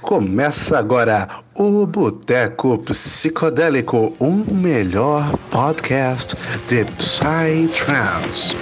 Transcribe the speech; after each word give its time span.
Começa 0.00 0.78
agora 0.78 1.28
o 1.54 1.84
Boteco 1.84 2.78
Psicodélico, 2.78 4.16
um 4.20 4.44
melhor 4.54 5.36
podcast 5.50 6.36
de 6.66 6.84
Psytrance. 6.84 8.56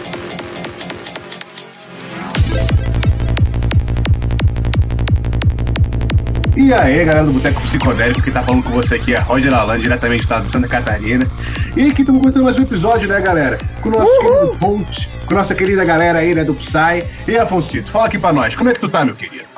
E 6.56 6.72
aí, 6.72 7.04
galera 7.04 7.26
do 7.26 7.34
Boteco 7.34 7.60
Psicodélico, 7.60 8.22
que 8.22 8.30
tá 8.30 8.42
falando 8.42 8.64
com 8.64 8.70
você 8.70 8.94
aqui 8.94 9.14
é 9.14 9.18
Roger 9.20 9.54
Alan, 9.54 9.78
diretamente 9.78 10.20
do 10.20 10.24
estado 10.24 10.46
de 10.46 10.52
Santa 10.52 10.66
Catarina. 10.66 11.26
E 11.76 11.90
aqui 11.90 12.00
estamos 12.00 12.22
começando 12.22 12.44
mais 12.44 12.58
um 12.58 12.62
episódio, 12.62 13.06
né, 13.06 13.20
galera? 13.20 13.58
Com 13.82 13.90
o 13.90 13.92
nosso 13.92 14.18
querido 14.18 14.52
host, 14.62 15.08
com 15.26 15.34
a 15.34 15.36
nossa 15.36 15.54
querida 15.54 15.84
galera 15.84 16.18
aí, 16.20 16.34
né, 16.34 16.42
do 16.44 16.54
Psy. 16.54 17.04
E 17.28 17.38
Afonsito, 17.38 17.90
fala 17.90 18.06
aqui 18.06 18.18
pra 18.18 18.32
nós, 18.32 18.56
como 18.56 18.70
é 18.70 18.72
que 18.72 18.80
tu 18.80 18.88
tá, 18.88 19.04
meu 19.04 19.14
querido? 19.14 19.55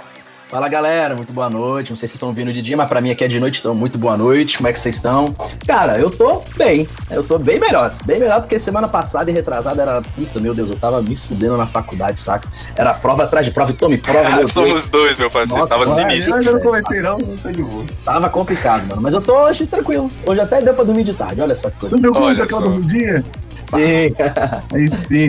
Fala 0.48 0.66
galera, 0.66 1.14
muito 1.14 1.30
boa 1.30 1.50
noite. 1.50 1.90
Não 1.90 1.96
sei 1.96 2.08
se 2.08 2.12
vocês 2.12 2.14
estão 2.14 2.32
vindo 2.32 2.50
de 2.50 2.62
dia, 2.62 2.74
mas 2.74 2.88
pra 2.88 3.02
mim 3.02 3.10
aqui 3.10 3.22
é 3.22 3.28
de 3.28 3.38
noite, 3.38 3.60
então 3.60 3.74
muito 3.74 3.98
boa 3.98 4.16
noite. 4.16 4.56
Como 4.56 4.66
é 4.66 4.72
que 4.72 4.80
vocês 4.80 4.94
estão? 4.94 5.34
Cara, 5.66 5.98
eu 6.00 6.08
tô 6.08 6.42
bem. 6.56 6.88
Eu 7.10 7.22
tô 7.22 7.38
bem 7.38 7.60
melhor. 7.60 7.94
Bem 8.06 8.18
melhor 8.18 8.40
porque 8.40 8.58
semana 8.58 8.88
passada 8.88 9.30
e 9.30 9.34
retrasada 9.34 9.82
era. 9.82 10.00
Puta, 10.00 10.40
meu 10.40 10.54
Deus, 10.54 10.70
eu 10.70 10.76
tava 10.76 11.02
me 11.02 11.14
fudendo 11.14 11.54
na 11.58 11.66
faculdade, 11.66 12.18
saca? 12.20 12.48
Era 12.74 12.94
prova 12.94 13.24
atrás 13.24 13.44
de 13.44 13.52
prova 13.52 13.72
e 13.72 13.74
tome 13.74 13.98
prova. 13.98 14.26
Ah, 14.26 14.48
somos 14.48 14.88
dois, 14.88 15.18
meu 15.18 15.30
parceiro. 15.30 15.60
Nossa, 15.60 15.74
tava 15.74 15.84
mano, 15.84 16.10
sinistro. 16.10 16.42
Eu 16.42 16.52
não 16.54 16.60
comecei, 16.60 17.00
não, 17.00 17.18
não 17.18 17.36
tô 17.36 17.50
de 17.50 17.62
boa. 17.62 17.84
Tava 18.02 18.30
complicado, 18.30 18.88
mano. 18.88 19.02
Mas 19.02 19.12
eu 19.12 19.20
tô 19.20 19.38
hoje 19.38 19.66
tranquilo. 19.66 20.08
Hoje 20.26 20.40
até 20.40 20.62
deu 20.62 20.72
pra 20.72 20.84
dormir 20.84 21.04
de 21.04 21.14
tarde. 21.14 21.42
Olha 21.42 21.54
só 21.54 21.68
que 21.68 21.78
coisa. 21.78 21.94
Tu 21.94 22.00
deu 22.00 22.12
conta 22.14 22.48
só. 22.48 22.60
dormidinha? 22.60 23.22
Sim. 23.66 24.14
Aí 24.74 24.88
sim. 24.88 25.28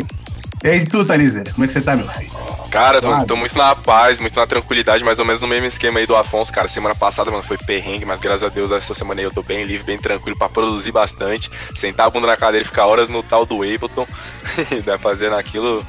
E 0.63 0.67
aí, 0.67 0.85
tu, 0.85 1.05
Talizeira, 1.05 1.51
como 1.53 1.63
é 1.63 1.67
que 1.67 1.73
você 1.73 1.79
tá, 1.79 1.95
meu 1.95 2.07
filho? 2.09 2.29
Cara, 2.69 3.01
tô, 3.01 3.25
tô 3.25 3.35
muito 3.35 3.57
na 3.57 3.75
paz, 3.75 4.19
muito 4.19 4.35
na 4.35 4.45
tranquilidade, 4.45 5.03
mais 5.03 5.17
ou 5.17 5.25
menos 5.25 5.41
no 5.41 5.47
mesmo 5.47 5.65
esquema 5.65 5.99
aí 5.99 6.05
do 6.05 6.15
Afonso, 6.15 6.51
cara. 6.51 6.67
Semana 6.67 6.93
passada, 6.93 7.31
mano, 7.31 7.43
foi 7.43 7.57
perrengue, 7.57 8.05
mas 8.05 8.19
graças 8.19 8.43
a 8.43 8.49
Deus 8.49 8.71
essa 8.71 8.93
semana 8.93 9.21
aí 9.21 9.25
eu 9.25 9.31
tô 9.31 9.41
bem 9.41 9.63
livre, 9.63 9.85
bem 9.85 9.97
tranquilo 9.97 10.37
pra 10.37 10.49
produzir 10.49 10.91
bastante. 10.91 11.49
Sentar 11.73 12.07
a 12.07 12.09
bunda 12.09 12.27
na 12.27 12.37
cadeira 12.37 12.63
e 12.63 12.67
ficar 12.67 12.85
horas 12.85 13.09
no 13.09 13.23
tal 13.23 13.45
do 13.45 13.63
Ableton, 13.63 14.05
né, 14.85 14.97
fazendo 14.97 15.35
aquilo 15.35 15.85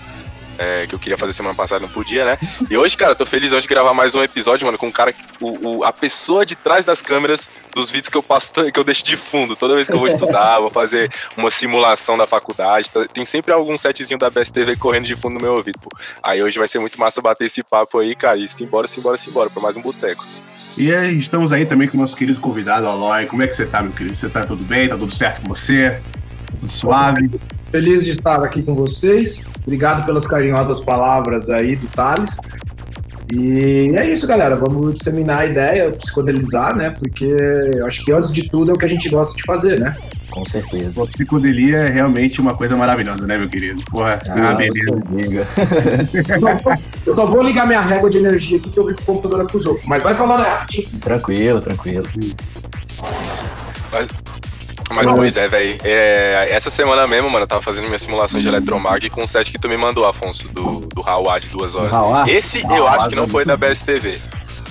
é, 0.59 0.87
que 0.87 0.95
eu 0.95 0.99
queria 0.99 1.17
fazer 1.17 1.33
semana 1.33 1.55
passada, 1.55 1.81
não 1.81 1.89
podia, 1.89 2.25
né? 2.25 2.39
E 2.71 2.77
hoje, 2.77 2.97
cara, 2.97 3.15
tô 3.15 3.25
felizão 3.25 3.59
de 3.61 3.67
gravar 3.69 3.95
mais 3.95 4.15
um 4.15 4.23
episódio, 4.23 4.67
mano, 4.67 4.77
com 4.77 4.89
um 4.89 4.93
cara, 4.93 5.13
que- 5.13 5.23
o, 5.41 5.79
o- 5.79 5.85
a 5.85 5.93
pessoa 5.93 6.45
de 6.45 6.55
trás 6.57 6.85
das 6.85 7.01
câmeras 7.03 7.49
dos 7.75 7.91
vídeos 7.91 8.09
que 8.11 8.17
eu 8.17 8.23
passo, 8.23 8.53
que 8.53 8.79
eu 8.79 8.85
deixo 8.85 9.05
de 9.05 9.17
fundo. 9.17 9.57
Toda 9.57 9.75
vez 9.75 9.87
que 9.89 9.95
eu 9.95 9.99
vou 9.99 10.09
estudar, 10.09 10.61
vou 10.61 10.71
fazer 10.71 11.11
uma 11.37 11.51
simulação 11.51 12.17
da 12.19 12.27
faculdade, 12.27 12.91
tá- 12.91 13.07
tem 13.13 13.25
sempre 13.25 13.53
algum 13.53 13.77
setzinho 13.79 14.19
da 14.19 14.29
BSTV 14.31 14.77
correndo 14.77 15.05
de 15.07 15.17
fundo 15.17 15.35
no 15.35 15.41
meu 15.41 15.55
ouvido, 15.55 15.79
pô. 15.79 15.89
Aí 16.23 16.43
hoje 16.43 16.59
vai 16.59 16.69
ser 16.69 16.79
muito 16.79 16.99
massa 17.01 17.23
bater 17.23 17.47
esse 17.47 17.63
papo 17.63 17.99
aí, 18.01 18.15
cara, 18.15 18.39
e 18.39 18.49
simbora, 18.49 18.87
simbora, 18.87 19.17
simbora, 19.17 19.49
pra 19.51 19.63
mais 19.63 19.77
um 19.77 19.83
boteco. 19.83 20.25
E 20.77 20.95
aí, 20.95 21.19
estamos 21.19 21.53
aí 21.53 21.67
também 21.67 21.89
com 21.89 21.99
o 21.99 22.01
nosso 22.01 22.17
querido 22.17 22.41
convidado, 22.41 22.87
Aloy. 22.87 23.27
Como 23.27 23.43
é 23.43 23.47
que 23.47 23.55
você 23.55 23.67
tá, 23.67 23.83
meu 23.83 23.93
querido? 23.93 24.17
Você 24.17 24.29
tá 24.29 24.45
tudo 24.45 24.63
bem? 24.65 24.89
Tá 24.89 24.97
tudo 24.97 25.13
certo 25.15 25.43
com 25.43 25.49
você? 25.49 26.01
Tudo 26.61 26.71
suave? 26.73 27.31
Feliz 27.71 28.05
de 28.05 28.11
estar 28.11 28.43
aqui 28.43 28.63
com 28.63 28.75
vocês. 28.75 29.45
Obrigado 29.63 30.05
pelas 30.05 30.27
carinhosas 30.27 30.81
palavras 30.81 31.49
aí 31.49 31.77
do 31.77 31.87
Thales. 31.89 32.37
E 33.33 33.93
é 33.97 34.11
isso, 34.11 34.27
galera. 34.27 34.57
Vamos 34.57 34.95
disseminar 34.95 35.39
a 35.39 35.47
ideia, 35.47 35.91
psicodelizar, 35.93 36.75
né? 36.77 36.91
Porque 36.91 37.37
eu 37.77 37.87
acho 37.87 38.05
que 38.05 38.13
antes 38.13 38.33
de 38.33 38.49
tudo 38.49 38.73
é 38.73 38.75
o 38.75 38.77
que 38.77 38.85
a 38.85 38.89
gente 38.89 39.09
gosta 39.09 39.37
de 39.37 39.45
fazer, 39.45 39.79
né? 39.79 39.97
Com 40.31 40.45
certeza. 40.45 41.01
A 41.01 41.07
psicodelia 41.07 41.79
é 41.79 41.89
realmente 41.89 42.41
uma 42.41 42.57
coisa 42.57 42.77
maravilhosa, 42.77 43.25
né, 43.27 43.39
meu 43.39 43.49
querido? 43.49 43.83
Porra, 43.91 44.21
Ah, 44.29 44.51
ah, 44.51 44.55
beleza. 44.55 45.47
Eu 47.07 47.15
só 47.15 47.27
vou 47.27 47.43
ligar 47.43 47.67
minha 47.67 47.81
régua 47.81 48.11
de 48.11 48.19
energia 48.19 48.59
aqui 48.59 48.69
que 48.69 48.79
eu 48.79 48.87
vi 48.87 48.95
que 48.95 49.03
o 49.03 49.07
computador 49.07 49.43
acusou. 49.43 49.79
Mas 49.87 50.03
vai 50.03 50.15
falando 50.17 50.45
aí. 50.45 50.83
Tranquilo, 51.01 51.61
tranquilo. 51.61 52.07
Mas, 53.93 54.09
pois 55.17 55.37
é, 55.37 55.49
velho, 55.49 55.79
essa 56.49 56.71
semana 56.71 57.07
mesmo, 57.07 57.31
mano, 57.31 57.45
eu 57.45 57.49
tava 57.49 57.63
fazendo 57.63 57.87
minha 57.87 57.99
simulação 57.99 58.41
de 58.41 58.49
Eletromag 58.49 59.11
com 59.11 59.25
o 59.25 59.29
set 59.29 59.51
que 59.51 59.59
tu 59.59 59.69
me 59.69 59.77
mandou, 59.77 60.07
Afonso, 60.07 60.49
do, 60.49 60.81
do 60.95 61.03
Hauá 61.07 61.39
de 61.39 61.49
duas 61.49 61.75
horas. 61.75 62.29
Esse 62.29 62.63
eu 62.63 62.87
acho 62.87 63.09
que 63.09 63.17
não 63.17 63.29
foi 63.29 63.45
da 63.45 63.57
BSTV. 63.57 64.19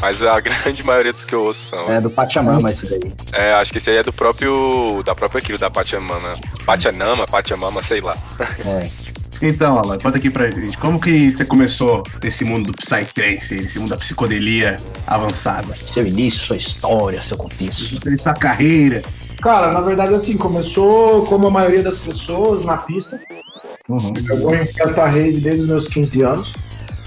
Mas 0.01 0.23
a 0.23 0.39
grande 0.39 0.83
maioria 0.83 1.13
dos 1.13 1.25
que 1.25 1.35
eu 1.35 1.43
ouço 1.43 1.61
são. 1.61 1.91
É 1.91 1.99
do 1.99 2.09
Pachamama 2.09 2.71
esse 2.71 2.89
daí. 2.89 3.11
É, 3.33 3.53
acho 3.53 3.71
que 3.71 3.77
esse 3.77 3.89
aí 3.89 3.97
é 3.97 4.03
do 4.03 4.13
próprio. 4.13 5.03
Da 5.03 5.13
própria 5.13 5.39
aquilo, 5.39 5.57
da 5.57 5.69
Pachamama. 5.69 6.37
Pachanama, 6.65 7.25
Pachamama, 7.25 7.83
sei 7.83 8.01
lá. 8.01 8.17
É. 8.65 8.89
Então, 9.41 9.79
Aloy, 9.79 9.97
conta 10.01 10.17
aqui 10.17 10.29
pra 10.29 10.51
gente. 10.51 10.77
Como 10.77 10.99
que 10.99 11.31
você 11.31 11.45
começou 11.45 12.03
nesse 12.21 12.43
mundo 12.43 12.71
do 12.71 12.77
Psytrance, 12.77 13.55
nesse 13.55 13.79
mundo 13.79 13.91
da 13.91 13.97
psicodelia 13.97 14.75
avançada? 15.07 15.73
Seu 15.77 16.05
início, 16.05 16.41
sua 16.41 16.57
história, 16.57 17.23
seu 17.23 17.37
contexto. 17.37 17.97
Sua 18.21 18.33
carreira. 18.33 19.01
Cara, 19.41 19.71
na 19.71 19.79
verdade, 19.81 20.13
assim, 20.13 20.35
começou 20.37 21.23
como 21.25 21.47
a 21.47 21.51
maioria 21.51 21.81
das 21.81 21.97
pessoas 21.97 22.65
na 22.65 22.77
pista. 22.77 23.19
Uhum. 23.87 24.13
Eu 24.29 24.41
vou 24.41 24.53
em 24.55 24.67
festa 24.67 25.05
rave 25.05 25.39
desde 25.39 25.61
os 25.61 25.67
meus 25.67 25.87
15 25.87 26.21
anos. 26.23 26.53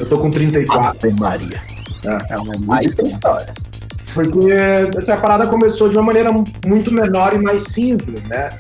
Eu 0.01 0.07
tô 0.09 0.19
com 0.19 0.31
34. 0.31 0.89
Ave 1.09 1.21
Maria. 1.21 1.61
É 2.05 2.41
uma 2.41 2.77
Aí 2.79 2.91
tem 2.95 3.07
história. 3.07 3.53
Porque 4.15 4.51
essa 4.99 5.17
parada 5.17 5.47
começou 5.47 5.89
de 5.89 5.97
uma 5.97 6.03
maneira 6.05 6.31
muito 6.67 6.93
menor 6.93 7.35
e 7.35 7.39
mais 7.39 7.63
simples, 7.65 8.25
né? 8.25 8.53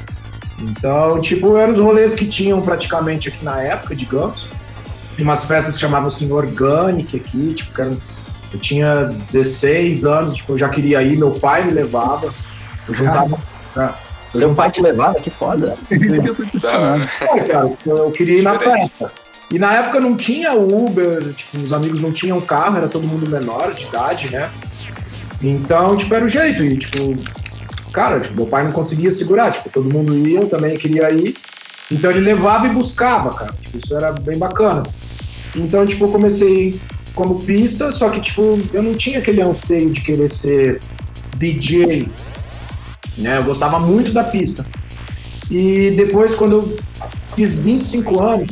Então, 0.58 1.20
tipo, 1.20 1.56
eram 1.56 1.72
os 1.72 1.78
rolês 1.78 2.14
que 2.14 2.26
tinham 2.26 2.60
praticamente 2.62 3.28
aqui 3.28 3.44
na 3.44 3.60
época, 3.60 3.96
digamos. 3.96 4.46
Tinha 5.16 5.26
umas 5.28 5.44
festas 5.44 5.74
que 5.74 5.80
chamavam 5.80 6.06
assim 6.08 6.30
Organic 6.30 7.16
aqui, 7.16 7.54
tipo, 7.54 7.74
que 7.74 7.80
eram- 7.80 7.98
eu 8.52 8.58
tinha 8.60 9.04
16 9.06 10.04
anos, 10.04 10.34
tipo, 10.34 10.52
eu 10.52 10.58
já 10.58 10.68
queria 10.68 11.02
ir, 11.02 11.18
meu 11.18 11.32
pai 11.32 11.64
me 11.64 11.72
levava. 11.72 12.32
Eu 12.88 12.94
juntava. 12.94 13.38
Eu 13.76 14.40
Seu 14.40 14.54
pai 14.54 14.70
te 14.70 14.80
levava, 14.80 15.20
que 15.20 15.30
foda. 15.30 15.74
Isso 15.90 16.22
que 16.22 16.28
eu 16.28 16.34
tô 16.34 16.44
te 16.44 16.60
falando. 16.60 17.08
é, 17.20 17.40
cara, 17.40 17.72
eu 17.86 18.10
queria 18.10 18.38
ir 18.38 18.42
na 18.42 18.58
festa. 18.58 19.12
E 19.50 19.58
na 19.58 19.74
época 19.74 20.00
não 20.00 20.16
tinha 20.16 20.54
Uber, 20.54 21.22
tipo, 21.34 21.58
os 21.58 21.72
amigos 21.72 22.00
não 22.00 22.10
tinham 22.10 22.40
carro, 22.40 22.78
era 22.78 22.88
todo 22.88 23.06
mundo 23.06 23.28
menor 23.28 23.74
de 23.74 23.84
idade, 23.84 24.30
né? 24.30 24.50
Então, 25.42 25.94
tipo, 25.94 26.14
era 26.14 26.24
o 26.24 26.28
jeito. 26.28 26.64
E, 26.64 26.78
tipo, 26.78 27.14
cara, 27.92 28.20
tipo, 28.20 28.34
meu 28.34 28.46
pai 28.46 28.64
não 28.64 28.72
conseguia 28.72 29.10
segurar, 29.10 29.52
tipo, 29.52 29.68
todo 29.68 29.92
mundo 29.92 30.16
ia, 30.16 30.40
eu 30.40 30.48
também 30.48 30.78
queria 30.78 31.10
ir. 31.10 31.36
Então 31.90 32.10
ele 32.10 32.20
levava 32.20 32.66
e 32.66 32.70
buscava, 32.70 33.28
cara. 33.30 33.52
Tipo, 33.60 33.76
isso 33.76 33.94
era 33.94 34.12
bem 34.12 34.38
bacana. 34.38 34.82
Então, 35.54 35.84
tipo, 35.84 36.06
eu 36.06 36.10
comecei 36.10 36.80
como 37.14 37.38
pista, 37.38 37.92
só 37.92 38.08
que, 38.08 38.20
tipo, 38.20 38.58
eu 38.72 38.82
não 38.82 38.94
tinha 38.94 39.18
aquele 39.18 39.42
anseio 39.42 39.90
de 39.90 40.00
querer 40.00 40.30
ser 40.30 40.80
DJ, 41.36 42.08
né? 43.18 43.38
Eu 43.38 43.44
gostava 43.44 43.78
muito 43.78 44.12
da 44.12 44.24
pista. 44.24 44.64
E 45.50 45.90
depois, 45.90 46.34
quando 46.34 46.52
eu 46.52 46.76
fiz 47.34 47.58
25 47.58 48.20
anos, 48.20 48.48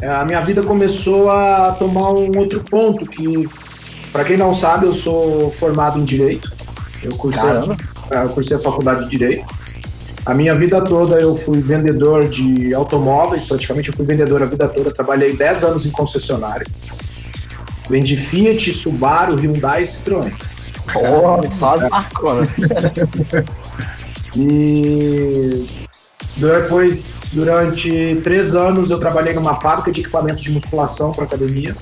eh, 0.00 0.08
a 0.08 0.24
minha 0.24 0.40
vida 0.44 0.62
começou 0.62 1.30
a 1.30 1.72
tomar 1.78 2.10
um 2.12 2.30
outro 2.36 2.62
ponto 2.62 3.06
que, 3.06 3.48
para 4.12 4.24
quem 4.24 4.36
não 4.36 4.54
sabe, 4.54 4.86
eu 4.86 4.94
sou 4.94 5.50
formado 5.50 5.98
em 5.98 6.04
Direito. 6.04 6.52
Eu 7.02 7.16
cursei, 7.16 7.42
Caramba. 7.42 7.76
eu 8.10 8.28
cursei 8.28 8.56
a 8.56 8.60
faculdade 8.60 9.04
de 9.04 9.10
Direito. 9.10 9.46
A 10.26 10.34
minha 10.34 10.54
vida 10.54 10.82
toda 10.82 11.18
eu 11.18 11.36
fui 11.36 11.60
vendedor 11.60 12.28
de 12.28 12.74
automóveis, 12.74 13.44
praticamente 13.44 13.90
eu 13.90 13.94
fui 13.94 14.04
vendedor 14.04 14.42
a 14.42 14.46
vida 14.46 14.68
toda. 14.68 14.90
Trabalhei 14.90 15.36
10 15.36 15.64
anos 15.64 15.86
em 15.86 15.90
concessionário. 15.90 16.66
Vendi 17.88 18.16
Fiat, 18.16 18.74
Subaru, 18.74 19.36
Hyundai 19.36 19.84
e 19.84 19.86
Citroën. 19.86 20.32
Porra, 20.92 21.40
só 21.58 21.74
as 21.74 21.90
marconas. 21.90 22.48
E 24.36 25.66
depois, 26.36 27.06
durante 27.32 28.20
três 28.22 28.54
anos, 28.54 28.90
eu 28.90 28.98
trabalhei 28.98 29.32
numa 29.34 29.58
fábrica 29.60 29.90
de 29.90 30.00
equipamento 30.02 30.42
de 30.42 30.50
musculação 30.52 31.12
para 31.12 31.24
academia. 31.24 31.74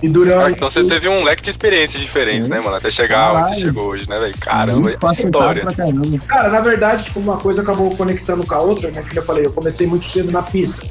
E 0.00 0.06
Ah, 0.06 0.10
durante. 0.10 0.54
então 0.54 0.70
você 0.70 0.84
teve 0.84 1.08
um 1.08 1.24
leque 1.24 1.42
de 1.42 1.50
experiências 1.50 2.00
diferentes, 2.00 2.48
né, 2.48 2.60
mano? 2.60 2.76
Até 2.76 2.90
chegar 2.90 3.32
onde 3.32 3.38
você 3.40 3.44
Caralho. 3.46 3.60
chegou 3.60 3.84
hoje, 3.88 4.08
né, 4.08 4.18
velho? 4.18 4.34
Caramba, 4.38 4.96
facilitado 5.00 5.58
história. 5.58 6.18
Cara, 6.26 6.48
na 6.50 6.60
verdade, 6.60 7.04
tipo, 7.04 7.20
uma 7.20 7.36
coisa 7.36 7.62
acabou 7.62 7.94
conectando 7.96 8.46
com 8.46 8.54
a 8.54 8.58
outra, 8.60 8.90
né? 8.90 9.02
Que 9.02 9.18
eu 9.18 9.22
falei, 9.22 9.44
eu 9.44 9.52
comecei 9.52 9.86
muito 9.86 10.06
cedo 10.06 10.30
na 10.30 10.42
pista. 10.42 10.86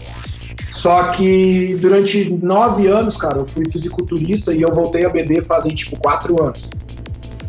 Só 0.78 1.06
que 1.06 1.76
durante 1.82 2.32
nove 2.32 2.86
anos, 2.86 3.18
cara, 3.18 3.40
eu 3.40 3.48
fui 3.48 3.68
fisiculturista 3.68 4.54
e 4.54 4.62
eu 4.62 4.72
voltei 4.76 5.04
a 5.06 5.10
beber 5.10 5.44
fazem, 5.44 5.74
tipo, 5.74 6.00
quatro 6.00 6.40
anos. 6.40 6.70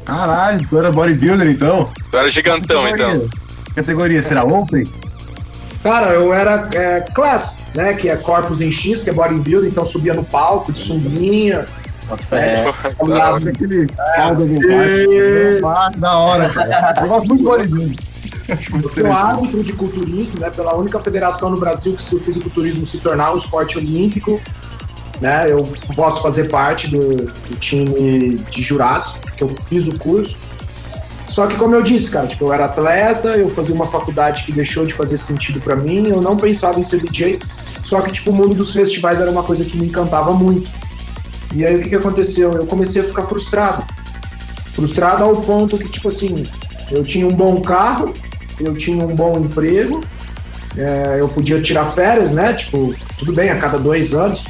Caralho, 0.07 0.67
tu 0.67 0.79
era 0.79 0.91
bodybuilder 0.91 1.47
então? 1.51 1.91
Tu 2.11 2.17
era 2.17 2.31
gigantão, 2.31 2.89
então. 2.89 3.29
Categoria, 3.75 4.23
será 4.23 4.45
open? 4.45 4.83
Cara, 5.83 6.09
eu 6.15 6.33
era 6.33 6.71
é, 6.73 7.01
class, 7.01 7.73
né? 7.75 7.93
Que 7.93 8.09
é 8.09 8.17
corpos 8.17 8.63
em 8.63 8.73
X, 8.73 9.03
que 9.03 9.11
é 9.11 9.13
bodybuilding, 9.13 9.69
então 9.69 9.85
subia 9.85 10.15
no 10.15 10.25
palco 10.25 10.73
de 10.73 10.79
sunguinha. 10.79 11.67
É, 12.31 12.65
da 12.65 12.73
vontade. 12.73 13.45
Da 15.99 16.19
hora, 16.19 16.49
cara. 16.49 16.95
Eu 16.99 17.09
gosto 17.09 17.29
muito 17.29 17.41
de 17.41 17.45
bodybuilder. 17.45 18.08
Eu 18.49 18.91
sou 18.91 19.13
árbitro 19.13 19.63
de 19.63 19.73
culturismo, 19.75 20.41
né? 20.41 20.51
Pela 20.51 20.75
única 20.75 20.99
federação 21.01 21.51
no 21.51 21.59
Brasil 21.59 21.95
que 21.95 22.03
se 22.03 22.15
o 22.15 22.21
fisiculturismo 22.21 22.87
se 22.87 22.99
tornar 22.99 23.35
um 23.35 23.37
esporte 23.37 23.77
olímpico. 23.77 24.41
né? 25.21 25.51
Eu 25.51 25.63
posso 25.95 26.23
fazer 26.23 26.49
parte 26.49 26.89
do, 26.89 27.17
do 27.17 27.57
time 27.59 28.37
de 28.37 28.63
jurados, 28.63 29.17
que 29.37 29.45
eu 29.45 29.55
fiz 29.69 29.87
o 29.87 29.99
curso. 29.99 30.37
Só 31.29 31.47
que, 31.47 31.57
como 31.57 31.75
eu 31.75 31.83
disse, 31.83 32.11
cara, 32.11 32.27
tipo, 32.27 32.47
eu 32.47 32.53
era 32.53 32.65
atleta, 32.65 33.29
eu 33.37 33.49
fazia 33.51 33.75
uma 33.75 33.87
faculdade 33.87 34.45
que 34.45 34.53
deixou 34.53 34.85
de 34.85 34.95
fazer 34.95 35.19
sentido 35.19 35.61
para 35.61 35.77
mim, 35.77 36.09
eu 36.09 36.21
não 36.21 36.37
pensava 36.37 36.81
em 36.81 36.85
ser 36.85 37.01
DJ, 37.01 37.39
só 37.85 38.01
que, 38.01 38.11
tipo, 38.11 38.31
o 38.31 38.35
mundo 38.35 38.55
dos 38.55 38.73
festivais 38.73 39.21
era 39.21 39.31
uma 39.31 39.43
coisa 39.43 39.65
que 39.65 39.77
me 39.77 39.87
encantava 39.87 40.33
muito. 40.33 40.71
E 41.55 41.65
aí, 41.65 41.77
o 41.77 41.83
que, 41.83 41.91
que 41.91 41.97
aconteceu? 41.97 42.51
Eu 42.53 42.67
comecei 42.67 43.03
a 43.03 43.05
ficar 43.05 43.27
frustrado. 43.27 43.85
Frustrado 44.73 45.23
ao 45.23 45.37
ponto 45.37 45.77
que, 45.77 45.89
tipo 45.89 46.09
assim, 46.09 46.45
eu 46.91 47.05
tinha 47.05 47.27
um 47.27 47.33
bom 47.33 47.61
carro, 47.61 48.13
eu 48.61 48.75
tinha 48.75 49.05
um 49.05 49.15
bom 49.15 49.39
emprego, 49.39 50.05
é, 50.77 51.19
eu 51.21 51.29
podia 51.29 51.61
tirar 51.61 51.87
férias, 51.87 52.33
né? 52.33 52.53
Tipo, 52.53 52.95
tudo 53.17 53.33
bem, 53.33 53.51
a 53.51 53.57
cada 53.57 53.79
dois 53.79 54.15
anos, 54.15 54.45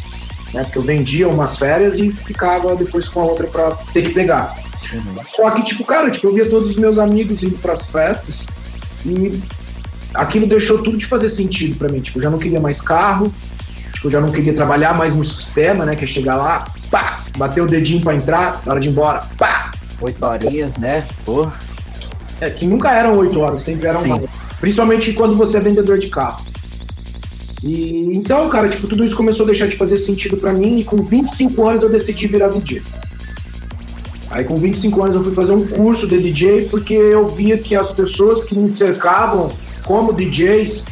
né? 0.52 0.64
Porque 0.64 0.78
eu 0.78 0.82
vendia 0.82 1.28
umas 1.28 1.56
férias 1.56 1.98
e 1.98 2.10
ficava 2.10 2.74
depois 2.76 3.08
com 3.08 3.20
a 3.20 3.24
outra 3.24 3.46
para 3.46 3.70
ter 3.92 4.02
que 4.02 4.10
pegar. 4.10 4.54
Uhum. 4.92 5.16
Só 5.24 5.50
que, 5.50 5.62
tipo, 5.64 5.84
cara, 5.84 6.10
tipo, 6.10 6.26
eu 6.26 6.34
via 6.34 6.48
todos 6.48 6.70
os 6.70 6.76
meus 6.76 6.98
amigos 6.98 7.42
indo 7.42 7.58
pras 7.58 7.86
festas 7.86 8.44
e 9.04 9.40
aquilo 10.14 10.46
deixou 10.46 10.82
tudo 10.82 10.96
de 10.96 11.06
fazer 11.06 11.28
sentido 11.28 11.76
para 11.76 11.88
mim. 11.88 12.00
Tipo, 12.00 12.18
eu 12.18 12.22
já 12.22 12.30
não 12.30 12.38
queria 12.38 12.60
mais 12.60 12.80
carro, 12.80 13.32
tipo, 13.92 14.06
eu 14.06 14.10
já 14.10 14.20
não 14.20 14.30
queria 14.30 14.54
trabalhar 14.54 14.96
mais 14.96 15.14
no 15.14 15.24
sistema, 15.24 15.84
né? 15.84 15.94
Que 15.94 16.04
é 16.04 16.06
chegar 16.06 16.36
lá, 16.36 16.66
pá, 16.90 17.16
bater 17.36 17.62
o 17.62 17.66
dedinho 17.66 18.02
para 18.02 18.14
entrar, 18.14 18.62
na 18.64 18.72
hora 18.72 18.80
de 18.80 18.88
ir 18.88 18.90
embora, 18.90 19.22
pá. 19.36 19.70
Oito 20.00 20.24
horinhas, 20.24 20.76
né? 20.76 21.06
Pô. 21.24 21.50
É, 22.40 22.50
que 22.50 22.66
nunca 22.66 22.92
eram 22.92 23.16
oito 23.18 23.40
horas, 23.40 23.62
sempre 23.62 23.88
eram 23.88 24.00
Sim. 24.00 24.28
Principalmente 24.60 25.12
quando 25.12 25.36
você 25.36 25.56
é 25.56 25.60
vendedor 25.60 25.98
de 25.98 26.08
carro. 26.08 26.44
E 27.62 28.10
então, 28.14 28.48
cara, 28.48 28.68
tipo, 28.68 28.86
tudo 28.86 29.04
isso 29.04 29.16
começou 29.16 29.44
a 29.44 29.46
deixar 29.48 29.66
de 29.66 29.76
fazer 29.76 29.98
sentido 29.98 30.36
para 30.36 30.52
mim 30.52 30.78
e 30.78 30.84
com 30.84 31.02
25 31.02 31.68
anos 31.68 31.82
eu 31.82 31.90
decidi 31.90 32.26
virar 32.26 32.48
DJ. 32.48 32.82
Aí 34.30 34.44
com 34.44 34.54
25 34.54 35.02
anos 35.02 35.16
eu 35.16 35.24
fui 35.24 35.34
fazer 35.34 35.52
um 35.52 35.66
curso 35.66 36.06
de 36.06 36.20
DJ 36.20 36.66
porque 36.66 36.94
eu 36.94 37.28
via 37.28 37.58
que 37.58 37.74
as 37.74 37.92
pessoas 37.92 38.44
que 38.44 38.54
me 38.54 38.70
cercavam 38.76 39.50
como 39.84 40.12
DJs 40.12 40.84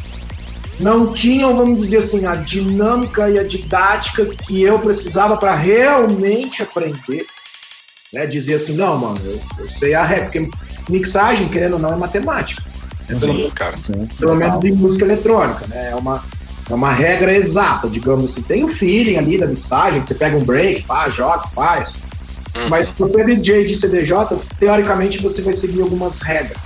não 0.79 1.13
tinham, 1.13 1.55
vamos 1.55 1.81
dizer 1.81 1.97
assim, 1.97 2.25
a 2.25 2.35
dinâmica 2.35 3.29
e 3.29 3.39
a 3.39 3.43
didática 3.43 4.25
que 4.25 4.61
eu 4.61 4.79
precisava 4.79 5.37
para 5.37 5.55
realmente 5.55 6.61
aprender. 6.61 7.25
Né? 8.13 8.25
Dizer 8.25 8.55
assim, 8.55 8.73
não, 8.73 8.97
mano, 8.97 9.19
eu, 9.23 9.39
eu 9.59 9.67
sei 9.67 9.93
a 9.93 10.03
ré, 10.03 10.21
porque 10.21 10.49
mixagem, 10.89 11.47
querendo 11.47 11.73
ou 11.73 11.79
não, 11.79 11.93
é 11.93 11.95
matemática. 11.95 12.63
Sim, 13.07 13.19
pelo, 13.19 13.51
cara. 13.51 13.77
Sim, 13.77 14.07
pelo 14.19 14.35
menos 14.35 14.63
em 14.65 14.71
música 14.71 15.05
eletrônica, 15.05 15.65
né? 15.67 15.91
É 15.91 15.95
uma, 15.95 16.23
é 16.69 16.73
uma 16.73 16.91
regra 16.91 17.33
exata, 17.33 17.87
digamos 17.87 18.31
assim. 18.31 18.41
Tem 18.41 18.63
o 18.63 18.67
feeling 18.67 19.17
ali 19.17 19.37
da 19.37 19.47
mixagem, 19.47 20.01
que 20.01 20.07
você 20.07 20.15
pega 20.15 20.35
um 20.35 20.43
break, 20.43 20.83
pá, 20.85 21.07
joga, 21.09 21.47
faz. 21.47 21.93
Uhum. 22.55 22.69
Mas 22.69 22.89
se 22.89 22.95
você 22.99 23.21
é 23.21 23.23
DJ 23.23 23.65
de 23.65 23.75
CDJ, 23.75 24.37
teoricamente 24.59 25.21
você 25.21 25.41
vai 25.41 25.53
seguir 25.53 25.81
algumas 25.81 26.19
regras, 26.19 26.57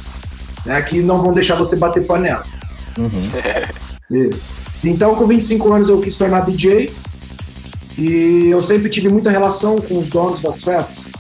né? 0.65 0.81
Que 0.81 1.01
não 1.01 1.21
vão 1.21 1.31
deixar 1.31 1.55
você 1.55 1.75
bater 1.75 2.05
panela. 2.07 2.43
Uhum. 2.97 4.29
então, 4.83 5.13
com 5.15 5.27
25 5.27 5.73
anos 5.73 5.89
eu 5.89 5.99
quis 5.99 6.15
tornar 6.15 6.41
DJ 6.41 6.91
e 7.97 8.47
eu 8.49 8.63
sempre 8.63 8.89
tive 8.89 9.09
muita 9.09 9.29
relação 9.29 9.77
com 9.77 9.99
os 9.99 10.09
donos 10.09 10.41
das 10.41 10.63
festas. 10.63 11.11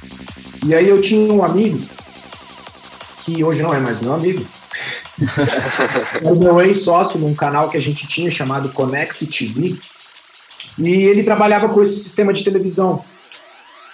E 0.65 0.73
aí 0.73 0.87
eu 0.87 1.01
tinha 1.01 1.31
um 1.31 1.43
amigo 1.43 1.79
que 3.23 3.43
hoje 3.43 3.61
não 3.61 3.73
é 3.73 3.79
mais 3.79 4.01
meu 4.01 4.13
amigo, 4.13 4.45
o 6.23 6.35
meu 6.35 6.59
ex-sócio 6.61 7.19
num 7.19 7.33
canal 7.33 7.69
que 7.69 7.77
a 7.77 7.81
gente 7.81 8.07
tinha 8.07 8.29
chamado 8.29 8.69
Conex 8.69 9.19
TV. 9.19 9.75
E 10.77 10.89
ele 10.89 11.23
trabalhava 11.23 11.67
com 11.67 11.81
esse 11.81 12.01
sistema 12.01 12.33
de 12.33 12.43
televisão. 12.43 13.03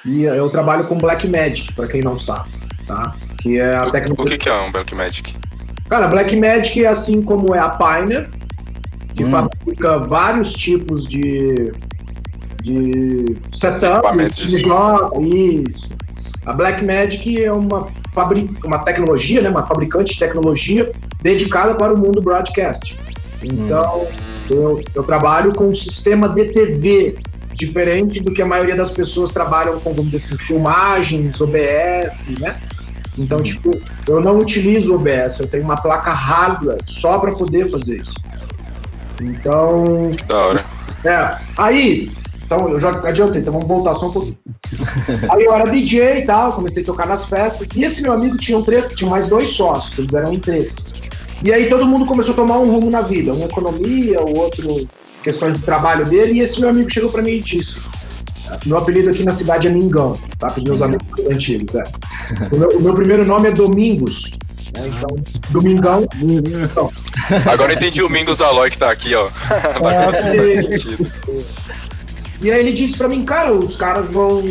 E 0.06 0.24
eu 0.24 0.50
trabalho 0.50 0.88
com 0.88 0.98
Black 0.98 1.28
Magic, 1.28 1.74
para 1.74 1.88
quem 1.88 2.02
não 2.02 2.18
sabe, 2.18 2.50
tá? 2.86 3.16
Que 3.42 3.60
é 3.60 3.76
a 3.76 3.90
técnica. 3.90 4.22
O 4.22 4.26
que, 4.26 4.38
que 4.38 4.50
é 4.50 4.54
um 4.54 4.72
Black 4.72 4.96
Magic? 4.96 5.36
Cara, 5.90 6.08
Black 6.08 6.36
Magic 6.36 6.84
é 6.84 6.88
assim 6.88 7.22
como 7.22 7.54
é 7.56 7.60
a 7.60 7.70
Pioneer, 7.70 8.30
que 9.16 9.24
hum. 9.24 9.32
fabrica 9.32 10.00
vários 10.00 10.54
tipos 10.54 11.08
de, 11.08 11.72
de 12.62 13.26
setup, 13.52 14.08
de, 14.30 14.48
de 14.48 15.64
isso. 15.72 15.90
A 16.48 16.54
Blackmagic 16.54 17.44
é 17.44 17.52
uma, 17.52 17.86
fabric... 18.14 18.66
uma 18.66 18.80
tecnologia, 18.80 19.42
né, 19.42 19.50
uma 19.50 19.68
fabricante 19.68 20.14
de 20.14 20.20
tecnologia 20.20 20.94
dedicada 21.22 21.76
para 21.76 21.94
o 21.94 21.98
mundo 21.98 22.22
broadcast. 22.22 22.96
Então, 23.44 24.04
hum. 24.04 24.08
eu, 24.50 24.84
eu 24.96 25.04
trabalho 25.04 25.54
com 25.54 25.68
um 25.68 25.76
sistema 25.76 26.30
de 26.30 26.46
TV 26.46 27.18
diferente 27.54 28.22
do 28.22 28.34
que 28.34 28.42
a 28.42 28.46
maioria 28.46 28.78
das 28.78 28.92
pessoas 28.92 29.34
trabalham 29.34 29.78
com, 29.82 29.94
vamos 29.94 30.10
dizer 30.10 30.26
assim, 30.26 30.38
filmagens, 30.38 31.42
OBS, 31.42 32.30
né? 32.40 32.56
Então, 33.18 33.40
tipo, 33.40 33.72
eu 34.08 34.22
não 34.22 34.40
utilizo 34.40 34.96
OBS, 34.96 35.42
eu 35.42 35.48
tenho 35.48 35.66
uma 35.66 35.76
placa 35.76 36.12
hardware 36.12 36.78
só 36.88 37.20
para 37.20 37.34
poder 37.34 37.70
fazer 37.70 37.98
isso. 37.98 38.14
Então. 39.22 40.12
Da 40.26 40.38
hora. 40.38 40.66
É. 41.04 41.38
Aí, 41.58 42.10
então, 42.48 42.70
eu 42.70 42.80
já 42.80 42.92
adiantei, 43.06 43.42
então 43.42 43.52
vamos 43.52 43.68
voltar 43.68 43.94
só 43.96 44.08
um 44.08 44.12
pouquinho. 44.12 44.38
Aí 45.30 45.44
eu 45.44 45.54
era 45.54 45.70
DJ 45.70 46.20
e 46.20 46.26
tal, 46.26 46.54
comecei 46.54 46.82
a 46.82 46.86
tocar 46.86 47.06
nas 47.06 47.26
festas. 47.26 47.76
E 47.76 47.84
esse 47.84 48.02
meu 48.02 48.14
amigo 48.14 48.38
tinha 48.38 48.58
um 48.58 48.64
três, 48.64 48.86
tinha 48.96 49.10
mais 49.10 49.28
dois 49.28 49.50
sócios, 49.50 50.00
eles 50.00 50.14
eram 50.14 50.32
em 50.32 50.40
três. 50.40 50.74
E 51.44 51.54
aí 51.54 51.70
todo 51.70 51.86
mundo 51.86 52.06
começou 52.06 52.34
a 52.34 52.36
tomar 52.36 52.58
um 52.58 52.72
rumo 52.72 52.90
na 52.90 53.02
vida, 53.02 53.34
uma 53.34 53.46
economia, 53.46 54.20
o 54.22 54.38
outro 54.38 54.88
questões 55.22 55.54
de 55.54 55.60
trabalho 55.60 56.06
dele. 56.06 56.40
E 56.40 56.40
esse 56.40 56.60
meu 56.60 56.70
amigo 56.70 56.90
chegou 56.90 57.12
para 57.12 57.22
mim 57.22 57.32
e 57.32 57.42
disse: 57.42 57.80
meu 58.66 58.78
apelido 58.78 59.10
aqui 59.10 59.24
na 59.24 59.34
cidade 59.34 59.68
é 59.68 59.72
Mingão, 59.72 60.14
tá? 60.40 60.48
Para 60.48 60.58
os 60.58 60.64
meus 60.64 60.82
amigos 60.82 61.06
antigos. 61.30 61.76
É. 61.76 61.84
O, 62.56 62.58
meu, 62.58 62.70
o 62.70 62.82
meu 62.82 62.94
primeiro 62.96 63.26
nome 63.26 63.50
é 63.50 63.52
Domingos. 63.52 64.32
Né? 64.74 64.88
Então, 64.88 65.10
Domingão. 65.52 66.08
Então. 66.24 66.90
Agora 67.46 67.74
eu 67.74 67.78
entendi 67.78 68.02
o 68.02 68.10
Mingos 68.10 68.42
Aloy 68.42 68.72
que 68.72 68.78
tá 68.78 68.90
aqui, 68.90 69.14
ó. 69.14 69.30
É, 69.92 70.62
sentido. 70.64 71.12
E 72.42 72.52
aí 72.52 72.60
ele 72.60 72.72
disse 72.72 72.98
para 72.98 73.08
mim, 73.08 73.26
cara, 73.26 73.52
os 73.52 73.76
caras 73.76 74.10
vão 74.10 74.44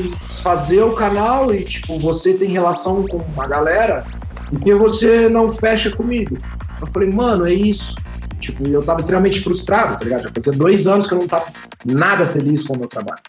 fazer 0.43 0.83
o 0.83 0.93
canal 0.93 1.55
e, 1.55 1.65
tipo, 1.65 1.99
você 1.99 2.35
tem 2.35 2.49
relação 2.49 3.07
com 3.07 3.19
uma 3.19 3.47
galera 3.47 4.05
e 4.53 4.57
que 4.57 4.75
você 4.75 5.29
não 5.29 5.53
fecha 5.53 5.95
comigo. 5.95 6.37
Eu 6.81 6.87
falei, 6.89 7.11
mano, 7.11 7.47
é 7.47 7.55
isso. 7.55 7.95
Tipo, 8.41 8.67
eu 8.69 8.83
tava 8.83 9.01
extremamente 9.01 9.41
frustrado, 9.41 9.99
tá 9.99 10.05
ligado? 10.05 10.25
Já 10.25 10.31
fazia 10.35 10.53
dois 10.53 10.87
anos 10.87 11.07
que 11.07 11.15
eu 11.15 11.19
não 11.19 11.29
tava 11.29 11.47
nada 11.85 12.27
feliz 12.27 12.65
com 12.65 12.75
o 12.75 12.79
meu 12.79 12.89
trabalho. 12.89 13.21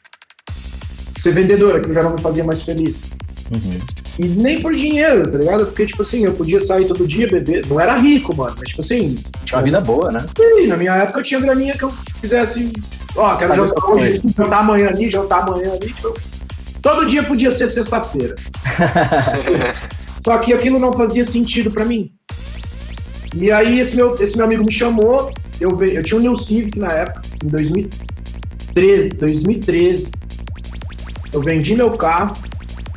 Ser 1.20 1.32
vendedora, 1.32 1.80
que 1.80 1.90
eu 1.90 1.94
já 1.94 2.04
não 2.04 2.14
me 2.14 2.22
fazia 2.22 2.44
mais 2.44 2.62
feliz. 2.62 3.12
Uhum. 3.52 3.80
E 4.20 4.28
nem 4.28 4.62
por 4.62 4.74
dinheiro, 4.74 5.32
tá 5.32 5.38
ligado? 5.38 5.66
Porque, 5.66 5.86
tipo 5.86 6.02
assim, 6.02 6.26
eu 6.26 6.34
podia 6.34 6.60
sair 6.60 6.88
todo 6.88 7.08
dia, 7.08 7.28
beber. 7.28 7.66
Não 7.68 7.80
era 7.80 7.96
rico, 7.96 8.36
mano, 8.36 8.56
mas, 8.60 8.70
tipo 8.70 8.82
assim. 8.82 9.16
Tinha 9.46 9.60
uma 9.60 9.64
vida 9.64 9.80
boa, 9.80 10.12
né? 10.12 10.20
E 10.40 10.68
na 10.68 10.76
minha 10.76 10.96
época 10.96 11.20
eu 11.20 11.24
tinha 11.24 11.40
graninha 11.40 11.78
que 11.78 11.84
eu 11.84 11.94
quisesse 12.20 12.72
Ó, 13.18 13.36
quero 13.36 13.56
jantar 13.56 13.86
hoje, 13.90 14.22
jantar 14.38 14.60
amanhã 14.60 14.88
ali, 14.90 15.10
jantar 15.10 15.48
amanhã 15.48 15.72
ali. 15.72 15.92
Tipo, 15.92 16.14
todo 16.84 17.08
dia 17.08 17.24
podia 17.24 17.52
ser 17.52 17.68
sexta-feira. 17.68 18.36
Só 20.24 20.38
que 20.38 20.54
aquilo 20.54 20.78
não 20.78 20.94
fazia 20.94 21.26
sentido 21.26 21.72
para 21.72 21.84
mim. 21.84 22.12
E 23.36 23.52
aí 23.52 23.80
esse 23.80 23.96
meu, 23.96 24.16
esse 24.16 24.38
meu 24.38 24.46
amigo 24.46 24.64
me 24.64 24.72
chamou, 24.72 25.32
eu, 25.60 25.70
eu 25.84 26.04
tinha 26.04 26.20
um 26.20 26.22
New 26.22 26.36
Civic 26.36 26.78
na 26.78 26.88
época, 26.88 27.22
em 27.44 27.48
2013, 27.48 29.10
2013. 29.10 30.12
Eu 31.34 31.42
vendi 31.42 31.76
meu 31.76 31.92
carro, 31.92 32.34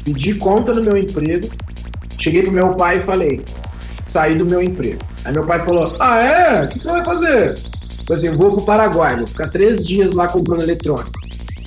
pedi 0.04 0.34
conta 0.34 0.72
no 0.72 0.82
meu 0.82 0.96
emprego, 0.96 1.48
cheguei 2.18 2.42
pro 2.42 2.52
meu 2.52 2.74
pai 2.76 2.98
e 2.98 3.02
falei, 3.02 3.40
saí 4.02 4.34
do 4.34 4.44
meu 4.44 4.62
emprego. 4.62 4.98
Aí 5.24 5.32
meu 5.32 5.46
pai 5.46 5.64
falou, 5.64 5.96
ah 5.98 6.20
é? 6.20 6.64
O 6.64 6.68
que 6.68 6.78
você 6.78 6.90
vai 6.90 7.04
fazer? 7.04 7.69
Por 8.10 8.16
exemplo, 8.16 8.38
vou 8.38 8.52
pro 8.56 8.62
Paraguai, 8.62 9.14
vou 9.14 9.26
ficar 9.28 9.48
três 9.50 9.86
dias 9.86 10.12
lá 10.12 10.26
comprando 10.26 10.64
eletrônico. 10.64 11.12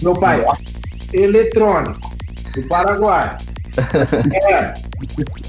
Meu 0.02 0.12
pai, 0.12 0.46
eletrônico, 1.14 1.98
do 2.54 2.68
Paraguai. 2.68 3.38
é. 4.52 4.74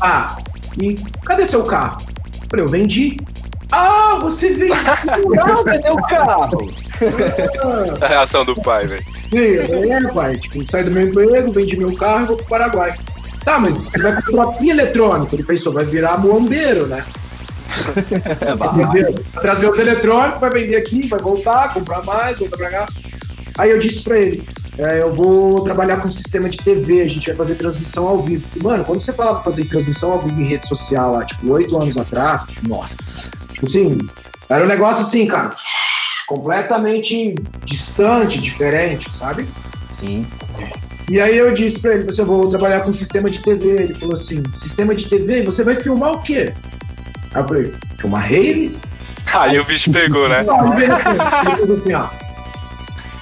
Ah, 0.00 0.36
e 0.80 0.94
cadê 1.24 1.46
seu 1.46 1.64
carro? 1.64 1.98
Eu 2.42 2.48
falei, 2.48 2.64
eu 2.64 2.68
vendi. 2.68 3.16
Ah, 3.72 4.20
você 4.22 4.50
vendeu. 4.50 4.72
Ah, 4.72 5.62
vendeu 5.66 5.94
o 5.94 6.06
carro. 6.06 6.58
A 8.00 8.06
reação 8.06 8.44
do 8.44 8.54
pai, 8.62 8.86
velho. 8.86 9.04
Sim, 9.30 9.90
é, 9.90 10.12
pai. 10.12 10.36
Tipo, 10.36 10.70
saí 10.70 10.84
do 10.84 10.92
meu 10.92 11.08
emprego, 11.08 11.50
vendi 11.50 11.76
meu 11.76 11.92
carro 11.96 12.22
e 12.22 12.26
vou 12.28 12.36
pro 12.36 12.46
Paraguai. 12.46 12.96
Tá, 13.44 13.58
mas 13.58 13.82
você 13.82 14.00
vai 14.00 14.22
comprar 14.22 14.64
eletrônico. 14.64 15.34
Ele 15.34 15.42
pensou, 15.42 15.72
vai 15.72 15.84
virar 15.86 16.18
muambeiro, 16.18 16.86
né? 16.86 17.04
Trazer 19.40 19.71
os 19.71 19.78
eletrônicos, 19.78 20.40
vai 20.40 20.50
vender 20.50 20.76
aqui, 20.76 21.07
vai 21.07 21.21
voltar, 21.21 21.73
comprar 21.73 22.02
mais, 22.04 22.38
voltar 22.38 22.57
pra 22.57 22.71
cá. 22.71 22.88
Aí 23.59 23.71
eu 23.71 23.78
disse 23.78 24.02
pra 24.02 24.19
ele, 24.19 24.47
é, 24.78 25.02
eu 25.02 25.14
vou 25.14 25.62
trabalhar 25.62 25.99
com 25.99 26.11
sistema 26.11 26.49
de 26.49 26.59
TV, 26.59 27.02
a 27.02 27.09
gente 27.09 27.26
vai 27.26 27.37
fazer 27.37 27.54
transmissão 27.54 28.09
ao 28.09 28.19
vivo. 28.19 28.45
E, 28.57 28.62
mano, 28.62 28.85
quando 28.85 29.00
você 29.00 29.12
falava 29.12 29.43
fazer 29.43 29.64
transmissão 29.66 30.12
ao 30.12 30.21
vivo 30.21 30.40
em 30.40 30.47
rede 30.47 30.66
social 30.66 31.12
lá, 31.12 31.25
tipo, 31.25 31.50
oito 31.52 31.81
anos 31.81 31.97
atrás, 31.97 32.49
nossa, 32.66 32.97
tipo 33.52 33.66
assim, 33.66 33.99
era 34.49 34.64
um 34.64 34.69
negócio 34.69 35.02
assim, 35.02 35.26
cara, 35.26 35.54
completamente 36.26 37.35
distante, 37.64 38.40
diferente, 38.40 39.12
sabe? 39.12 39.47
Sim. 40.00 40.26
E 41.09 41.21
aí 41.21 41.37
eu 41.37 41.52
disse 41.52 41.78
pra 41.78 41.95
ele, 41.95 42.11
eu 42.16 42.26
vou 42.26 42.49
trabalhar 42.49 42.81
com 42.81 42.93
sistema 42.95 43.28
de 43.28 43.40
TV. 43.40 43.69
Ele 43.69 43.95
falou 43.95 44.14
assim, 44.14 44.43
sistema 44.54 44.95
de 44.95 45.07
TV? 45.07 45.43
Você 45.43 45.62
vai 45.62 45.76
filmar 45.76 46.12
o 46.12 46.23
quê? 46.23 46.52
Aí 47.34 47.42
eu 47.42 47.48
falei, 47.48 47.74
filmar 47.98 48.28
rave? 48.28 48.76
Aí 49.32 49.58
o 49.58 49.64
bicho 49.64 49.90
pegou, 49.90 50.28
né? 50.28 50.42
Não, 50.42 50.78
ele 50.78 50.86
falou 50.86 51.76
assim, 51.76 51.94
ó, 51.94 52.08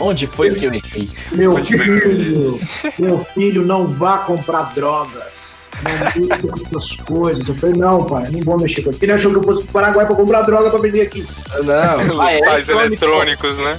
Onde 0.03 0.27
foi 0.27 0.51
que 0.51 0.65
eu 0.67 0.75
errei? 0.75 1.09
meu 1.33 1.57
filho, 1.65 2.61
meu 2.99 3.25
filho 3.35 3.65
não 3.65 3.87
vá 3.87 4.19
comprar 4.19 4.75
drogas. 4.75 5.69
Não 5.83 6.27
mexa 6.27 6.43
com 6.43 6.77
essas 6.77 6.97
coisas. 6.97 7.49
Eu 7.49 7.55
falei, 7.55 7.77
não, 7.77 8.05
pai, 8.05 8.25
não 8.31 8.41
vou 8.41 8.59
mexer 8.59 8.83
com 8.83 8.91
isso. 8.91 8.99
Ele 9.03 9.13
achou 9.13 9.31
que 9.31 9.39
eu 9.39 9.43
fosse 9.43 9.63
pro 9.63 9.73
Paraguai 9.73 10.07
pra 10.07 10.17
comprar 10.17 10.43
droga 10.43 10.71
pra 10.71 10.81
vender 10.81 11.03
aqui. 11.03 11.25
Não, 11.65 12.19
Os 12.27 12.41
tais 12.41 12.69
eletrônicos, 12.69 13.59
né? 13.59 13.79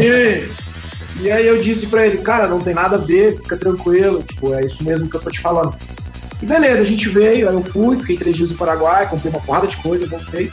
E, 0.00 0.48
e 1.22 1.30
aí 1.30 1.46
eu 1.46 1.60
disse 1.60 1.86
pra 1.88 2.06
ele, 2.06 2.18
cara, 2.18 2.46
não 2.46 2.60
tem 2.60 2.74
nada 2.74 2.96
a 2.96 2.98
ver, 2.98 3.36
fica 3.36 3.56
tranquilo, 3.56 4.22
tipo, 4.22 4.54
é 4.54 4.64
isso 4.64 4.82
mesmo 4.82 5.08
que 5.08 5.16
eu 5.16 5.20
tô 5.20 5.30
te 5.30 5.40
falando. 5.40 5.76
E 6.42 6.46
beleza, 6.46 6.82
a 6.82 6.84
gente 6.84 7.08
veio, 7.08 7.48
aí 7.48 7.54
eu 7.54 7.62
fui, 7.62 7.98
fiquei 7.98 8.16
três 8.16 8.36
dias 8.36 8.50
no 8.50 8.56
Paraguai, 8.56 9.08
comprei 9.08 9.32
uma 9.32 9.40
porrada 9.40 9.66
de 9.66 9.76
coisa, 9.76 10.06
voltei. 10.06 10.50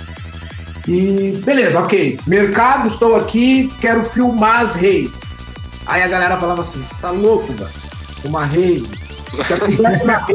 E 0.88 1.40
beleza, 1.44 1.80
ok. 1.80 2.20
Mercado, 2.26 2.88
estou 2.88 3.16
aqui, 3.16 3.72
quero 3.80 4.04
filmar 4.04 4.62
as 4.62 4.76
reis. 4.76 5.12
Aí 5.86 6.02
a 6.04 6.08
galera 6.08 6.38
falava 6.38 6.62
assim, 6.62 6.82
você 6.82 7.02
tá 7.02 7.12
louco, 7.12 7.54
velho? 7.54 7.70
Uma 8.24 8.46
rave. 8.46 8.88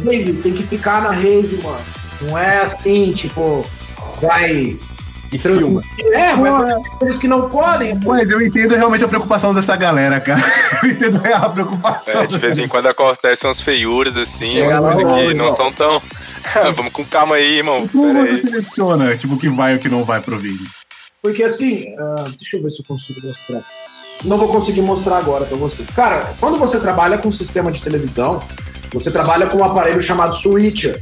Rave, 0.04 0.32
tem 0.42 0.52
que 0.52 0.62
ficar 0.62 1.02
na 1.02 1.10
rave, 1.10 1.60
mano. 1.62 1.80
Não 2.22 2.38
é 2.38 2.58
assim, 2.60 3.12
tipo, 3.12 3.64
vai. 4.20 4.76
E 5.32 5.38
filma. 5.38 5.82
É, 6.12 6.34
mas 6.36 6.82
eles 7.02 7.18
que 7.18 7.26
não 7.26 7.48
podem. 7.48 7.98
Mas 8.04 8.30
eu 8.30 8.40
entendo 8.40 8.74
realmente 8.74 9.04
a 9.04 9.08
preocupação 9.08 9.52
dessa 9.52 9.74
galera, 9.76 10.20
cara. 10.20 10.40
Eu 10.82 10.90
entendo 10.90 11.18
real 11.18 11.46
a 11.46 11.50
preocupação. 11.50 12.22
É, 12.22 12.26
de 12.26 12.38
vez 12.38 12.58
em 12.58 12.68
quando 12.68 12.86
acontecem 12.86 13.48
umas 13.48 13.60
feiuras 13.60 14.16
assim, 14.16 14.52
Chega 14.52 14.80
umas 14.80 14.94
coisas 14.94 15.12
que 15.12 15.34
não 15.34 15.50
são 15.50 15.72
tão. 15.72 16.00
Vamos 16.76 16.92
com 16.92 17.04
calma 17.04 17.36
aí, 17.36 17.58
irmão. 17.58 17.88
Como 17.88 18.12
Pera 18.12 18.26
você 18.26 18.34
aí. 18.34 18.40
seleciona, 18.40 19.16
tipo, 19.16 19.34
o 19.34 19.38
que 19.38 19.48
vai 19.48 19.72
e 19.74 19.76
o 19.76 19.78
que 19.78 19.88
não 19.88 20.04
vai 20.04 20.20
pro 20.20 20.38
vídeo? 20.38 20.66
Porque 21.22 21.42
assim, 21.42 21.86
ah, 21.98 22.26
deixa 22.38 22.56
eu 22.56 22.62
ver 22.62 22.70
se 22.70 22.80
eu 22.80 22.84
consigo 22.86 23.26
mostrar. 23.26 23.60
Não 24.24 24.38
vou 24.38 24.48
conseguir 24.48 24.80
mostrar 24.80 25.18
agora 25.18 25.44
pra 25.44 25.56
vocês. 25.56 25.90
Cara, 25.90 26.34
quando 26.38 26.58
você 26.58 26.78
trabalha 26.78 27.18
com 27.18 27.28
um 27.28 27.32
sistema 27.32 27.70
de 27.72 27.82
televisão, 27.82 28.40
você 28.92 29.10
trabalha 29.10 29.46
com 29.46 29.58
um 29.58 29.64
aparelho 29.64 30.00
chamado 30.00 30.34
switcher. 30.36 31.00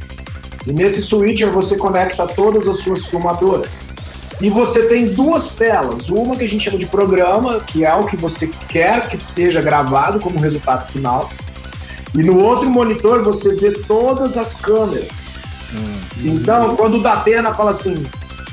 E 0.65 0.73
nesse 0.73 1.01
switcher 1.01 1.51
você 1.51 1.77
conecta 1.77 2.25
todas 2.27 2.67
as 2.67 2.79
suas 2.79 3.05
filmadoras. 3.05 3.67
E 4.41 4.49
você 4.49 4.83
tem 4.87 5.07
duas 5.07 5.55
telas. 5.55 6.09
Uma 6.09 6.35
que 6.35 6.43
a 6.43 6.49
gente 6.49 6.63
chama 6.65 6.77
de 6.77 6.85
programa, 6.85 7.59
que 7.61 7.85
é 7.85 7.93
o 7.93 8.05
que 8.05 8.17
você 8.17 8.49
quer 8.67 9.07
que 9.07 9.17
seja 9.17 9.61
gravado 9.61 10.19
como 10.19 10.39
resultado 10.39 10.91
final. 10.91 11.29
E 12.13 12.19
no 12.19 12.41
outro 12.43 12.69
monitor 12.69 13.23
você 13.23 13.55
vê 13.55 13.71
todas 13.71 14.37
as 14.37 14.59
câmeras. 14.59 15.25
Então, 16.23 16.75
quando 16.75 16.95
o 16.97 17.01
Datena 17.01 17.53
fala 17.53 17.71
assim, 17.71 18.05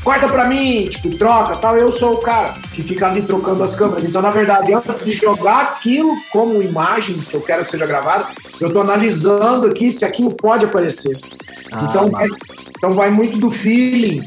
corta 0.03 0.29
pra 0.29 0.47
mim, 0.47 0.87
tipo, 0.87 1.17
troca, 1.17 1.57
tal, 1.57 1.77
eu 1.77 1.93
sou 1.93 2.15
o 2.15 2.19
cara 2.19 2.55
que 2.73 2.83
fica 2.83 3.07
ali 3.07 3.23
trocando 3.23 3.62
as 3.62 3.75
câmeras. 3.77 4.05
Então, 4.05 4.21
na 4.21 4.31
verdade, 4.31 4.73
antes 4.73 5.05
de 5.05 5.12
jogar 5.12 5.62
aquilo 5.62 6.15
como 6.33 6.62
imagem 6.62 7.15
que 7.15 7.35
eu 7.35 7.41
quero 7.41 7.65
que 7.65 7.71
seja 7.71 7.87
gravado, 7.87 8.27
eu 8.61 8.73
tô 8.73 8.81
analisando 8.81 9.69
aqui 9.69 9.93
se 9.93 10.05
aquilo 10.05 10.35
pode 10.35 10.65
aparecer. 10.65 11.17
Ah, 11.71 11.87
então, 11.89 12.09
vai, 12.09 12.27
então 12.77 12.93
vai 12.93 13.11
muito 13.11 13.39
do 13.39 13.51
feeling, 13.51 14.23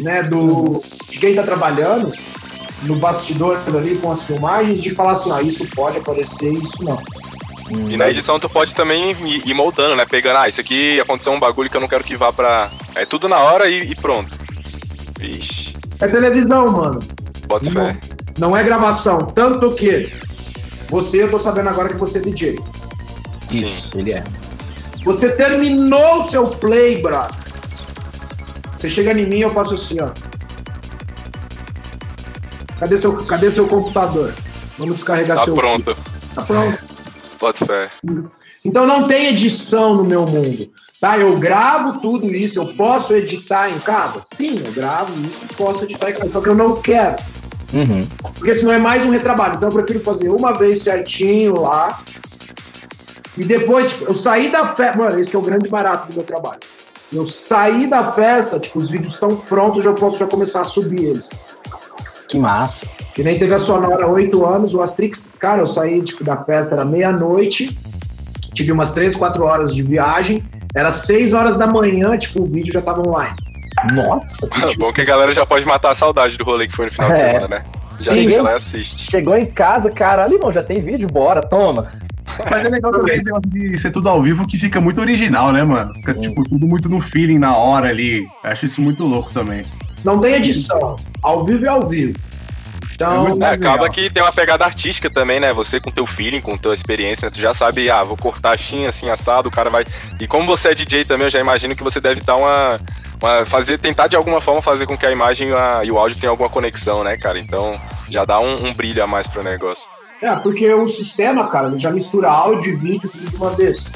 né, 0.00 0.22
do 0.22 0.82
de 1.10 1.18
quem 1.18 1.34
tá 1.34 1.42
trabalhando 1.42 2.12
no 2.82 2.96
bastidor 2.96 3.58
ali 3.68 3.96
com 3.96 4.10
as 4.10 4.22
filmagens, 4.24 4.82
de 4.82 4.90
falar 4.90 5.12
assim, 5.12 5.30
ó, 5.30 5.40
isso 5.40 5.64
pode 5.74 5.98
aparecer, 5.98 6.52
isso 6.52 6.82
não. 6.82 7.00
E 7.90 7.96
na 7.96 8.10
edição 8.10 8.38
tu 8.38 8.48
pode 8.48 8.74
também 8.74 9.12
ir 9.12 9.48
ir 9.48 9.54
moldando, 9.54 9.96
né? 9.96 10.04
Pegando, 10.04 10.36
ah, 10.38 10.48
isso 10.48 10.60
aqui 10.60 11.00
aconteceu 11.00 11.32
um 11.32 11.40
bagulho 11.40 11.70
que 11.70 11.76
eu 11.76 11.80
não 11.80 11.88
quero 11.88 12.04
que 12.04 12.14
vá 12.16 12.30
pra. 12.32 12.70
É 12.94 13.06
tudo 13.06 13.26
na 13.26 13.38
hora 13.38 13.68
e, 13.70 13.90
e 13.90 13.94
pronto. 13.94 14.36
Vixe, 15.18 15.74
É 16.00 16.06
televisão, 16.06 16.66
mano. 16.66 17.00
bota 17.46 17.70
Não, 17.70 17.86
fé. 17.86 17.92
não 18.38 18.56
é 18.56 18.62
gravação. 18.62 19.18
Tanto 19.18 19.74
que 19.74 20.12
você, 20.90 21.22
eu 21.22 21.30
tô 21.30 21.38
sabendo 21.38 21.70
agora 21.70 21.88
que 21.88 21.96
você 21.96 22.18
é 22.18 22.20
DJ. 22.20 22.58
Isso, 23.50 23.90
ele 23.94 24.12
é. 24.12 24.22
Você 25.04 25.30
terminou 25.30 26.18
o 26.18 26.28
seu 26.28 26.46
play, 26.46 27.00
brother. 27.00 27.34
Você 28.84 28.90
chega 28.90 29.18
em 29.18 29.26
mim, 29.26 29.38
eu 29.38 29.48
faço 29.48 29.76
assim, 29.76 29.96
ó. 29.98 30.10
Cadê 32.78 32.98
seu, 32.98 33.24
cadê 33.24 33.50
seu 33.50 33.66
computador? 33.66 34.34
Vamos 34.76 34.96
descarregar 34.96 35.38
Tá 35.38 35.44
seu. 35.46 35.54
pronto. 35.54 35.96
Tá 36.34 36.42
pronto. 36.42 36.78
Bota 37.40 37.64
fé. 37.64 37.88
Então 38.62 38.86
não 38.86 39.06
tem 39.06 39.28
edição 39.28 39.94
no 39.94 40.04
meu 40.04 40.26
mundo. 40.26 40.70
Tá? 41.00 41.16
Eu 41.16 41.34
gravo 41.38 41.98
tudo 41.98 42.26
isso, 42.26 42.58
eu 42.58 42.74
posso 42.74 43.14
editar 43.14 43.70
em 43.70 43.78
casa? 43.78 44.22
Sim, 44.34 44.54
eu 44.62 44.72
gravo 44.72 45.14
isso, 45.22 45.46
posso 45.56 45.84
editar 45.84 46.10
em 46.10 46.14
casa, 46.14 46.30
só 46.30 46.42
que 46.42 46.50
eu 46.50 46.54
não 46.54 46.82
quero. 46.82 47.16
Uhum. 47.72 48.06
Porque 48.34 48.52
senão 48.54 48.72
é 48.72 48.78
mais 48.78 49.02
um 49.06 49.10
retrabalho. 49.10 49.54
Então 49.56 49.70
eu 49.70 49.74
prefiro 49.74 50.00
fazer 50.00 50.28
uma 50.28 50.52
vez 50.52 50.82
certinho 50.82 51.58
lá. 51.58 52.02
E 53.38 53.44
depois, 53.44 53.92
tipo, 53.92 54.04
eu 54.04 54.14
saí 54.14 54.50
da 54.50 54.66
festa. 54.66 54.98
Mano, 54.98 55.18
esse 55.18 55.30
que 55.30 55.36
é 55.36 55.38
o 55.38 55.42
grande 55.42 55.70
barato 55.70 56.08
do 56.08 56.16
meu 56.16 56.22
trabalho. 56.24 56.60
Eu 57.14 57.26
saí 57.26 57.86
da 57.86 58.12
festa, 58.12 58.58
tipo, 58.58 58.78
os 58.78 58.90
vídeos 58.90 59.14
estão 59.14 59.36
prontos, 59.36 59.76
eu 59.84 59.92
já 59.92 59.92
posso 59.92 60.18
já 60.18 60.26
começar 60.26 60.62
a 60.62 60.64
subir 60.64 61.04
eles. 61.04 61.28
Que 62.28 62.38
massa. 62.38 62.86
Que 63.14 63.22
nem 63.22 63.38
teve 63.38 63.54
a 63.54 63.58
Sonora 63.58 64.04
há 64.04 64.08
oito 64.08 64.44
anos, 64.44 64.74
o 64.74 64.82
Astrix, 64.82 65.30
cara, 65.38 65.62
eu 65.62 65.66
saí 65.66 66.02
tipo, 66.02 66.24
da 66.24 66.36
festa, 66.38 66.74
era 66.74 66.84
meia-noite, 66.84 67.78
tive 68.52 68.72
umas 68.72 68.92
três, 68.92 69.14
quatro 69.14 69.44
horas 69.44 69.72
de 69.72 69.82
viagem, 69.82 70.42
era 70.74 70.90
seis 70.90 71.32
horas 71.32 71.56
da 71.56 71.66
manhã, 71.68 72.18
tipo, 72.18 72.42
o 72.42 72.46
vídeo 72.46 72.72
já 72.72 72.82
tava 72.82 73.08
online. 73.08 73.36
Nossa. 73.92 74.48
Bom 74.76 74.92
que 74.92 75.02
a 75.02 75.04
galera 75.04 75.32
já 75.32 75.46
pode 75.46 75.64
matar 75.64 75.90
a 75.92 75.94
saudade 75.94 76.36
do 76.36 76.44
rolê 76.44 76.66
que 76.66 76.74
foi 76.74 76.86
no 76.86 76.90
final 76.92 77.12
de 77.12 77.20
É. 77.20 77.26
semana, 77.32 77.48
né? 77.48 77.64
Já 78.00 78.12
Sim. 78.12 78.24
chega 78.24 78.42
lá 78.42 78.52
e 78.52 78.56
assiste. 78.56 79.08
Chegou 79.10 79.36
em 79.36 79.46
casa, 79.46 79.88
caralho, 79.90 80.34
irmão, 80.34 80.50
já 80.50 80.62
tem 80.64 80.80
vídeo, 80.80 81.06
bora, 81.06 81.40
toma. 81.40 81.92
Mas 82.50 82.64
é 82.64 82.68
legal 82.68 82.90
também 82.92 83.16
esse 83.16 83.24
negócio 83.26 83.50
de 83.50 83.78
ser 83.78 83.90
tudo 83.92 84.08
ao 84.08 84.22
vivo 84.22 84.46
que 84.46 84.58
fica 84.58 84.80
muito 84.80 85.00
original, 85.00 85.52
né, 85.52 85.62
mano? 85.62 85.92
Fica, 85.94 86.14
tipo, 86.14 86.42
tudo 86.48 86.66
muito 86.66 86.88
no 86.88 87.00
feeling, 87.00 87.38
na 87.38 87.56
hora 87.56 87.88
ali. 87.88 88.26
Eu 88.42 88.50
acho 88.50 88.66
isso 88.66 88.80
muito 88.80 89.04
louco 89.04 89.32
também. 89.32 89.62
Não 90.04 90.18
tem 90.20 90.34
edição, 90.34 90.96
ao 91.22 91.44
vivo 91.44 91.64
é 91.64 91.68
ao 91.68 91.88
vivo. 91.88 92.14
Então, 92.94 93.26
É 93.42 93.46
É, 93.46 93.54
acaba 93.54 93.88
que 93.88 94.08
tem 94.08 94.22
uma 94.22 94.32
pegada 94.32 94.64
artística 94.64 95.10
também, 95.12 95.40
né? 95.40 95.52
Você 95.52 95.80
com 95.80 95.90
teu 95.90 96.06
feeling, 96.06 96.40
com 96.40 96.56
tua 96.56 96.74
experiência, 96.74 97.26
né? 97.26 97.30
tu 97.32 97.40
já 97.40 97.52
sabe, 97.52 97.90
ah, 97.90 98.04
vou 98.04 98.16
cortar 98.16 98.54
assim, 98.54 98.86
assim, 98.86 99.10
assado, 99.10 99.48
o 99.48 99.52
cara 99.52 99.68
vai. 99.68 99.84
E 100.20 100.26
como 100.28 100.46
você 100.46 100.68
é 100.68 100.74
DJ 100.74 101.04
também, 101.04 101.26
eu 101.26 101.30
já 101.30 101.40
imagino 101.40 101.74
que 101.74 101.82
você 101.82 102.00
deve 102.00 102.20
dar 102.20 102.36
uma. 102.36 102.78
uma- 103.22 103.46
fazer, 103.46 103.78
tentar 103.78 104.06
de 104.06 104.16
alguma 104.16 104.40
forma 104.40 104.60
fazer 104.60 104.86
com 104.86 104.96
que 104.98 105.06
a 105.06 105.10
imagem 105.10 105.48
e 105.48 105.52
a- 105.54 105.80
e 105.84 105.90
o 105.90 105.98
áudio 105.98 106.18
tenham 106.18 106.32
alguma 106.32 106.48
conexão, 106.50 107.02
né, 107.02 107.16
cara? 107.16 107.38
Então 107.38 107.72
já 108.08 108.24
dá 108.24 108.38
um, 108.38 108.66
um 108.66 108.72
brilho 108.74 109.02
a 109.02 109.06
mais 109.06 109.26
pro 109.26 109.42
negócio. 109.42 109.88
É, 110.22 110.34
porque 110.36 110.72
o 110.72 110.88
sistema, 110.88 111.48
cara, 111.48 111.68
ele 111.68 111.78
já 111.78 111.90
mistura 111.90 112.30
áudio 112.30 112.72
e 112.72 112.76
vídeo 112.76 113.10
tudo 113.10 113.30
de 113.30 113.36
uma 113.36 113.50
vez, 113.50 113.86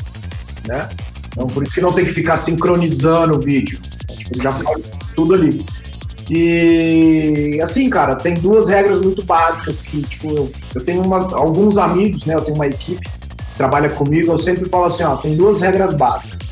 né? 0.66 0.88
Então, 1.32 1.46
por 1.46 1.62
isso 1.62 1.72
que 1.72 1.80
não 1.80 1.92
tem 1.92 2.04
que 2.04 2.12
ficar 2.12 2.36
sincronizando 2.36 3.36
o 3.38 3.40
vídeo. 3.40 3.78
Tipo, 4.08 4.34
ele 4.34 4.42
já 4.42 4.52
faz 4.52 4.90
tudo 5.14 5.34
ali. 5.34 5.64
E, 6.30 7.58
assim, 7.62 7.88
cara, 7.88 8.14
tem 8.14 8.34
duas 8.34 8.68
regras 8.68 9.00
muito 9.00 9.24
básicas 9.24 9.80
que, 9.80 10.02
tipo, 10.02 10.28
eu, 10.30 10.50
eu 10.74 10.84
tenho 10.84 11.02
uma- 11.02 11.34
alguns 11.34 11.78
amigos, 11.78 12.26
né? 12.26 12.34
Eu 12.34 12.42
tenho 12.42 12.56
uma 12.56 12.66
equipe 12.66 13.00
que 13.00 13.56
trabalha 13.56 13.88
comigo, 13.88 14.32
eu 14.32 14.38
sempre 14.38 14.68
falo 14.68 14.84
assim, 14.84 15.04
ó, 15.04 15.16
tem 15.16 15.34
duas 15.34 15.60
regras 15.60 15.94
básicas. 15.94 16.46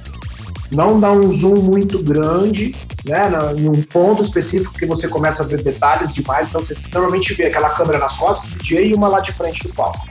Não 0.72 0.98
dá 0.98 1.12
um 1.12 1.30
zoom 1.30 1.56
muito 1.56 2.02
grande, 2.02 2.74
né, 3.08 3.30
em 3.56 3.68
um 3.68 3.82
ponto 3.82 4.22
específico 4.22 4.74
que 4.74 4.86
você 4.86 5.08
começa 5.08 5.42
a 5.42 5.46
ver 5.46 5.62
detalhes 5.62 6.12
demais, 6.12 6.48
então 6.48 6.62
você 6.62 6.76
normalmente 6.92 7.34
vê 7.34 7.46
aquela 7.46 7.70
câmera 7.70 7.98
nas 7.98 8.16
costas 8.16 8.50
do 8.50 8.58
DJ 8.58 8.88
e 8.88 8.94
uma 8.94 9.08
lá 9.08 9.20
de 9.20 9.32
frente 9.32 9.62
do 9.66 9.74
palco. 9.74 10.06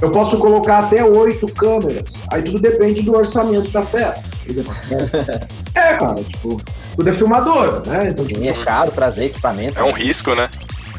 Eu 0.00 0.10
posso 0.10 0.36
colocar 0.38 0.78
até 0.78 1.04
oito 1.04 1.46
câmeras, 1.54 2.14
aí 2.30 2.42
tudo 2.42 2.60
depende 2.60 3.02
do 3.02 3.16
orçamento 3.16 3.70
da 3.70 3.82
festa. 3.82 4.28
exemplo, 4.48 4.74
né? 4.90 5.40
é, 5.74 5.96
cara, 5.96 6.14
tipo, 6.14 6.60
tudo 6.96 7.08
é 7.08 7.12
filmadora, 7.12 7.82
né? 7.86 8.08
Então, 8.10 8.26
tipo, 8.26 8.44
é 8.44 8.52
caro 8.52 8.90
trazer 8.90 9.26
equipamento. 9.26 9.78
É 9.78 9.84
um 9.84 9.92
risco, 9.92 10.34
né? 10.34 10.48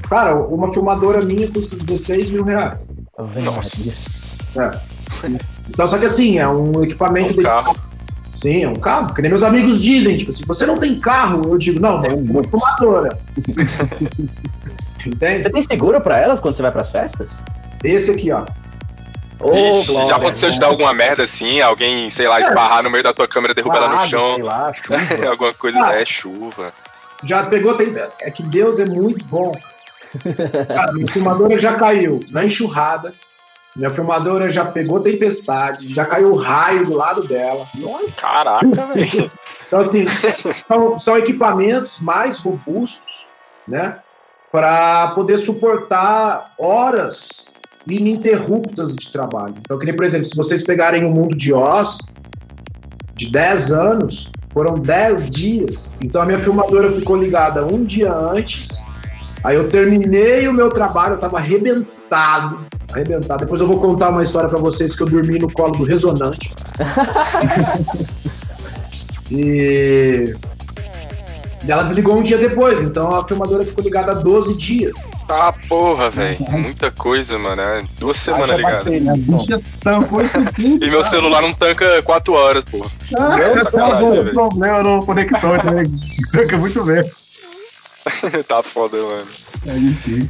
cara, 0.09 0.35
uma 0.35 0.73
filmadora 0.73 1.21
minha 1.21 1.47
custa 1.49 1.75
16 1.75 2.29
mil 2.29 2.43
reais. 2.43 2.89
Nossa. 3.43 4.37
É. 4.57 4.71
Então, 5.69 5.87
só 5.87 5.97
que 5.97 6.05
assim, 6.05 6.39
é 6.39 6.47
um 6.47 6.83
equipamento. 6.83 7.39
Um 7.39 7.43
carro. 7.43 7.75
Sim, 8.41 8.63
é 8.63 8.69
um 8.69 8.75
carro. 8.75 9.13
Que 9.13 9.21
nem 9.21 9.29
meus 9.29 9.43
amigos 9.43 9.81
dizem, 9.81 10.17
tipo, 10.17 10.33
se 10.33 10.45
você 10.45 10.65
não 10.65 10.77
tem 10.77 10.99
carro, 10.99 11.41
eu 11.53 11.57
digo, 11.57 11.79
não, 11.79 12.01
Tem 12.01 12.11
um 12.13 12.21
uma 12.31 12.43
filmadora. 12.43 13.09
Entende? 15.05 15.43
Você 15.43 15.49
tem 15.49 15.61
seguro 15.63 16.01
pra 16.01 16.17
elas 16.19 16.39
quando 16.39 16.53
você 16.53 16.61
vai 16.61 16.71
pras 16.71 16.91
festas? 16.91 17.31
Esse 17.83 18.11
aqui, 18.11 18.31
ó. 18.31 18.43
Ô, 19.39 19.53
Ixi, 19.55 19.87
Glória, 19.87 20.07
já 20.07 20.15
aconteceu 20.17 20.49
de 20.51 20.59
dar 20.59 20.67
alguma 20.67 20.93
merda 20.93 21.23
assim, 21.23 21.61
alguém, 21.61 22.09
sei 22.09 22.27
lá, 22.27 22.41
esbarrar 22.41 22.83
no 22.83 22.89
meio 22.89 23.03
da 23.03 23.13
tua 23.13 23.25
câmera, 23.27 23.53
derrubar 23.53 23.77
ela 23.77 23.87
no 24.03 24.09
chão, 24.09 24.35
Sei 24.35 24.43
lá, 24.43 24.73
chuva. 24.73 24.99
alguma 25.31 25.53
coisa, 25.53 25.79
Ah. 25.85 25.95
é 25.95 26.05
chuva. 26.05 26.73
Já 27.23 27.45
pegou, 27.45 27.73
tem. 27.75 27.93
É 28.21 28.29
que 28.31 28.43
Deus 28.43 28.79
é 28.79 28.85
muito 28.85 29.23
bom. 29.25 29.53
Cara, 30.67 30.91
minha 30.91 31.07
filmadora 31.07 31.57
já 31.59 31.75
caiu 31.75 32.19
na 32.31 32.43
enxurrada, 32.43 33.13
Minha 33.75 33.89
filmadora 33.89 34.49
já 34.49 34.65
pegou 34.65 34.99
tempestade, 34.99 35.93
já 35.93 36.05
caiu 36.05 36.35
raio 36.35 36.85
do 36.85 36.95
lado 36.95 37.23
dela. 37.27 37.67
Caraca, 38.17 38.65
velho. 38.93 39.29
Então, 39.67 39.81
assim, 39.81 40.05
são, 40.67 40.99
são 40.99 41.17
equipamentos 41.17 41.99
mais 41.99 42.39
robustos, 42.39 43.25
né? 43.67 43.99
Para 44.51 45.09
poder 45.09 45.37
suportar 45.37 46.53
horas 46.57 47.49
ininterruptas 47.87 48.95
de 48.95 49.11
trabalho. 49.11 49.55
Então, 49.59 49.77
que 49.77 49.85
nem, 49.85 49.95
por 49.95 50.05
exemplo, 50.05 50.25
se 50.25 50.35
vocês 50.35 50.63
pegarem 50.63 51.05
o 51.05 51.11
mundo 51.11 51.37
de 51.37 51.53
Oz, 51.53 51.99
de 53.15 53.29
10 53.29 53.71
anos, 53.71 54.31
foram 54.51 54.75
10 54.75 55.29
dias. 55.29 55.95
Então, 56.03 56.21
a 56.21 56.25
minha 56.25 56.39
filmadora 56.39 56.91
ficou 56.91 57.15
ligada 57.15 57.65
um 57.65 57.83
dia 57.83 58.11
antes. 58.11 58.81
Aí 59.43 59.55
eu 59.55 59.69
terminei 59.69 60.47
o 60.47 60.53
meu 60.53 60.69
trabalho, 60.69 61.13
eu 61.13 61.19
tava 61.19 61.37
arrebentado, 61.37 62.59
arrebentado. 62.93 63.45
Depois 63.45 63.61
eu 63.61 63.67
vou 63.67 63.77
contar 63.77 64.09
uma 64.09 64.21
história 64.21 64.49
para 64.49 64.59
vocês 64.59 64.95
que 64.95 65.03
eu 65.03 65.07
dormi 65.07 65.39
no 65.39 65.51
colo 65.51 65.73
do 65.73 65.83
ressonante. 65.83 66.51
e 69.31 70.33
ela 71.67 71.83
desligou 71.83 72.17
um 72.17 72.23
dia 72.23 72.37
depois, 72.37 72.81
então 72.81 73.09
a 73.09 73.27
filmadora 73.27 73.63
ficou 73.63 73.83
ligada 73.83 74.11
há 74.11 74.15
12 74.15 74.55
dias. 74.55 75.09
Ah, 75.27 75.53
porra, 75.67 76.09
velho. 76.09 76.39
Muita 76.49 76.89
coisa, 76.89 77.37
mano. 77.37 77.61
É 77.61 77.83
duas 77.99 78.17
semanas 78.17 78.59
isso 78.59 80.37
aqui. 80.37 80.79
E 80.81 80.89
meu 80.89 81.03
celular 81.03 81.41
não 81.41 81.53
tanca 81.53 82.01
4 82.01 82.33
horas, 82.33 82.63
porra. 82.65 82.89
sacanagem, 83.63 84.23
velho. 84.23 84.33
problema 84.33 84.83
no 84.83 85.05
conector, 85.05 85.63
né? 85.65 85.83
Tanca 86.31 86.57
muito 86.57 86.83
bem. 86.83 87.03
tá 88.47 88.63
foda, 88.63 88.97
mano. 88.97 89.27
É 89.67 89.73
difícil. 89.73 90.29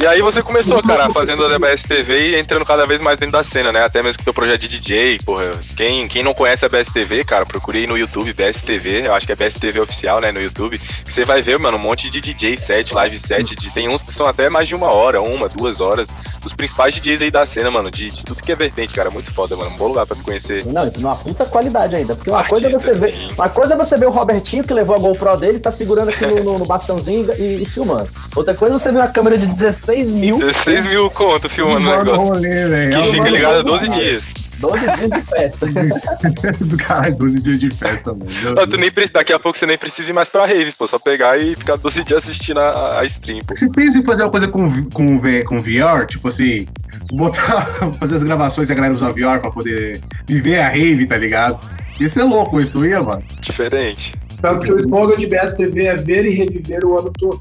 E 0.00 0.06
aí 0.06 0.20
você 0.20 0.42
começou, 0.42 0.82
cara, 0.82 1.08
fazendo 1.10 1.44
a 1.46 1.48
DBS 1.48 1.84
TV 1.84 2.30
e 2.30 2.38
entrando 2.40 2.64
cada 2.66 2.84
vez 2.84 3.00
mais 3.00 3.18
dentro 3.18 3.32
da 3.32 3.44
cena, 3.44 3.72
né? 3.72 3.84
Até 3.84 4.02
mesmo 4.02 4.18
com 4.18 4.22
o 4.22 4.24
teu 4.24 4.34
projeto 4.34 4.60
de 4.60 4.68
DJ, 4.78 5.18
porra. 5.24 5.50
Quem, 5.76 6.06
quem 6.08 6.22
não 6.22 6.34
conhece 6.34 6.64
a 6.66 6.68
BS 6.68 6.92
TV, 6.92 7.24
cara, 7.24 7.46
procure 7.46 7.78
aí 7.78 7.86
no 7.86 7.96
YouTube, 7.96 8.32
BS 8.34 8.60
TV, 8.62 9.06
eu 9.06 9.14
acho 9.14 9.24
que 9.26 9.32
é 9.32 9.36
BS 9.36 9.54
TV 9.58 9.80
oficial, 9.80 10.20
né, 10.20 10.30
no 10.30 10.42
YouTube, 10.42 10.78
você 11.06 11.24
vai 11.24 11.40
ver, 11.40 11.58
mano, 11.58 11.78
um 11.78 11.80
monte 11.80 12.10
de 12.10 12.20
DJ 12.20 12.58
set, 12.58 12.92
live 12.92 13.18
set, 13.18 13.54
de, 13.54 13.70
tem 13.70 13.88
uns 13.88 14.02
que 14.02 14.12
são 14.12 14.26
até 14.26 14.50
mais 14.50 14.68
de 14.68 14.74
uma 14.74 14.92
hora, 14.92 15.22
uma, 15.22 15.48
duas 15.48 15.80
horas, 15.80 16.08
os 16.44 16.52
principais 16.52 16.94
DJs 16.94 17.22
aí 17.22 17.30
da 17.30 17.46
cena, 17.46 17.70
mano, 17.70 17.90
de, 17.90 18.08
de 18.08 18.24
tudo 18.24 18.42
que 18.42 18.52
é 18.52 18.56
vertente, 18.56 18.92
cara, 18.92 19.10
muito 19.10 19.32
foda, 19.32 19.56
mano, 19.56 19.70
um 19.70 19.76
bom 19.76 19.88
lugar 19.88 20.06
pra 20.06 20.16
me 20.16 20.22
conhecer. 20.22 20.66
Não, 20.66 20.86
isso 20.86 21.00
numa 21.00 21.16
puta 21.16 21.46
qualidade 21.46 21.96
ainda. 21.96 22.14
Porque 22.14 22.30
uma 22.30 22.44
coisa, 22.44 22.66
é 22.68 22.74
Artista, 22.74 22.94
você 22.94 23.10
ver, 23.10 23.32
uma 23.38 23.48
coisa 23.48 23.74
é 23.74 23.76
você 23.76 23.96
ver 23.96 24.08
o 24.08 24.12
Robertinho 24.12 24.64
que 24.64 24.74
levou 24.74 24.96
a 24.96 24.98
GoPro 24.98 25.36
dele, 25.38 25.58
tá 25.60 25.72
segurando 25.72 26.10
aqui 26.10 26.26
no, 26.26 26.42
no- 26.44 26.58
no 26.58 26.66
bastãozinho 26.66 27.26
e, 27.38 27.62
e 27.62 27.64
filmando. 27.64 28.08
Outra 28.36 28.54
coisa 28.54 28.74
é 28.74 28.78
você 28.78 28.90
ver 28.92 28.98
uma 28.98 29.08
câmera 29.08 29.38
de 29.38 29.46
16 29.46 29.83
mil, 29.86 30.38
16 30.38 30.86
mil 30.86 31.10
conto 31.10 31.48
filmando 31.48 31.88
o 31.88 31.98
negócio. 31.98 32.26
rolê. 32.26 32.88
Que 32.88 32.94
Ela 32.94 33.04
fica 33.12 33.30
ligado 33.30 33.56
todo 33.64 33.78
12 33.78 33.86
mundo. 33.86 33.98
dias. 34.00 34.34
12 34.60 34.78
dias 34.80 35.10
de 35.10 35.20
festa. 35.22 35.66
Do 36.64 36.76
caralho, 36.76 37.16
12 37.16 37.40
dias 37.40 37.58
de 37.58 37.70
festa, 37.76 38.12
mano. 38.12 38.26
Tu 38.70 38.76
nem, 38.78 38.90
daqui 39.12 39.32
a 39.32 39.38
pouco 39.38 39.58
você 39.58 39.66
nem 39.66 39.76
precisa 39.76 40.10
ir 40.10 40.14
mais 40.14 40.30
pra 40.30 40.46
rave, 40.46 40.72
pô. 40.72 40.86
Só 40.86 40.98
pegar 40.98 41.36
e 41.38 41.54
ficar 41.56 41.76
12 41.76 42.04
dias 42.04 42.24
assistindo 42.24 42.58
a, 42.60 43.00
a 43.00 43.04
stream, 43.04 43.40
pô. 43.44 43.56
Você 43.56 43.68
pensa 43.68 43.98
em 43.98 44.02
fazer 44.04 44.22
uma 44.22 44.30
coisa 44.30 44.48
com, 44.48 44.68
com, 44.90 45.06
com 45.46 45.58
VR? 45.58 46.06
Tipo 46.08 46.28
assim, 46.28 46.66
botar, 47.12 47.66
fazer 47.98 48.16
as 48.16 48.22
gravações 48.22 48.68
e 48.68 48.72
a 48.72 48.74
galera 48.74 48.94
usar 48.94 49.10
VR 49.10 49.40
pra 49.40 49.50
poder 49.50 50.00
viver 50.26 50.58
a 50.60 50.68
rave, 50.68 51.06
tá 51.06 51.16
ligado? 51.18 51.58
Isso 52.00 52.18
é 52.18 52.24
louco, 52.24 52.60
isso 52.60 52.78
não 52.78 52.86
ia, 52.86 53.02
mano? 53.02 53.22
Diferente. 53.40 54.14
Tanto 54.40 54.60
que 54.60 54.72
o 54.72 54.78
slogan 54.78 55.16
de 55.16 55.26
BSTV 55.26 55.86
é 55.86 55.96
ver 55.96 56.26
e 56.26 56.30
reviver 56.30 56.84
o 56.84 56.98
ano 56.98 57.10
todo. 57.18 57.40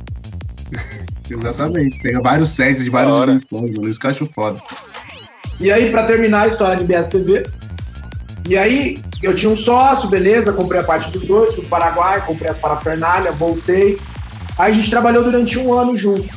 Exatamente. 1.30 2.02
Pega 2.02 2.22
vários 2.22 2.50
sets 2.52 2.84
de 2.84 2.96
hora. 2.96 3.40
dimensões, 3.40 3.76
mano. 3.76 3.90
Isso 3.90 4.00
que 4.00 4.08
eu 4.08 4.12
acho 4.12 4.26
foda. 4.34 4.60
E 5.60 5.72
aí, 5.72 5.92
pra 5.92 6.04
terminar 6.04 6.42
a 6.42 6.48
história 6.48 6.76
de 6.76 6.84
BSTV, 6.84 7.44
e 8.48 8.58
aí 8.58 8.98
eu 9.22 9.36
tinha 9.36 9.50
um 9.50 9.56
sócio, 9.56 10.10
beleza, 10.10 10.52
comprei 10.52 10.82
a 10.82 10.84
parte 10.84 11.10
dos 11.12 11.26
dois, 11.26 11.54
fui 11.54 11.62
pro 11.62 11.70
Paraguai, 11.70 12.26
comprei 12.26 12.50
as 12.52 12.58
parafernálias, 12.58 13.36
voltei. 13.36 13.98
Aí 14.58 14.72
a 14.72 14.76
gente 14.76 14.90
trabalhou 14.90 15.24
durante 15.24 15.58
um 15.58 15.74
ano 15.74 15.96
junto. 15.96 16.28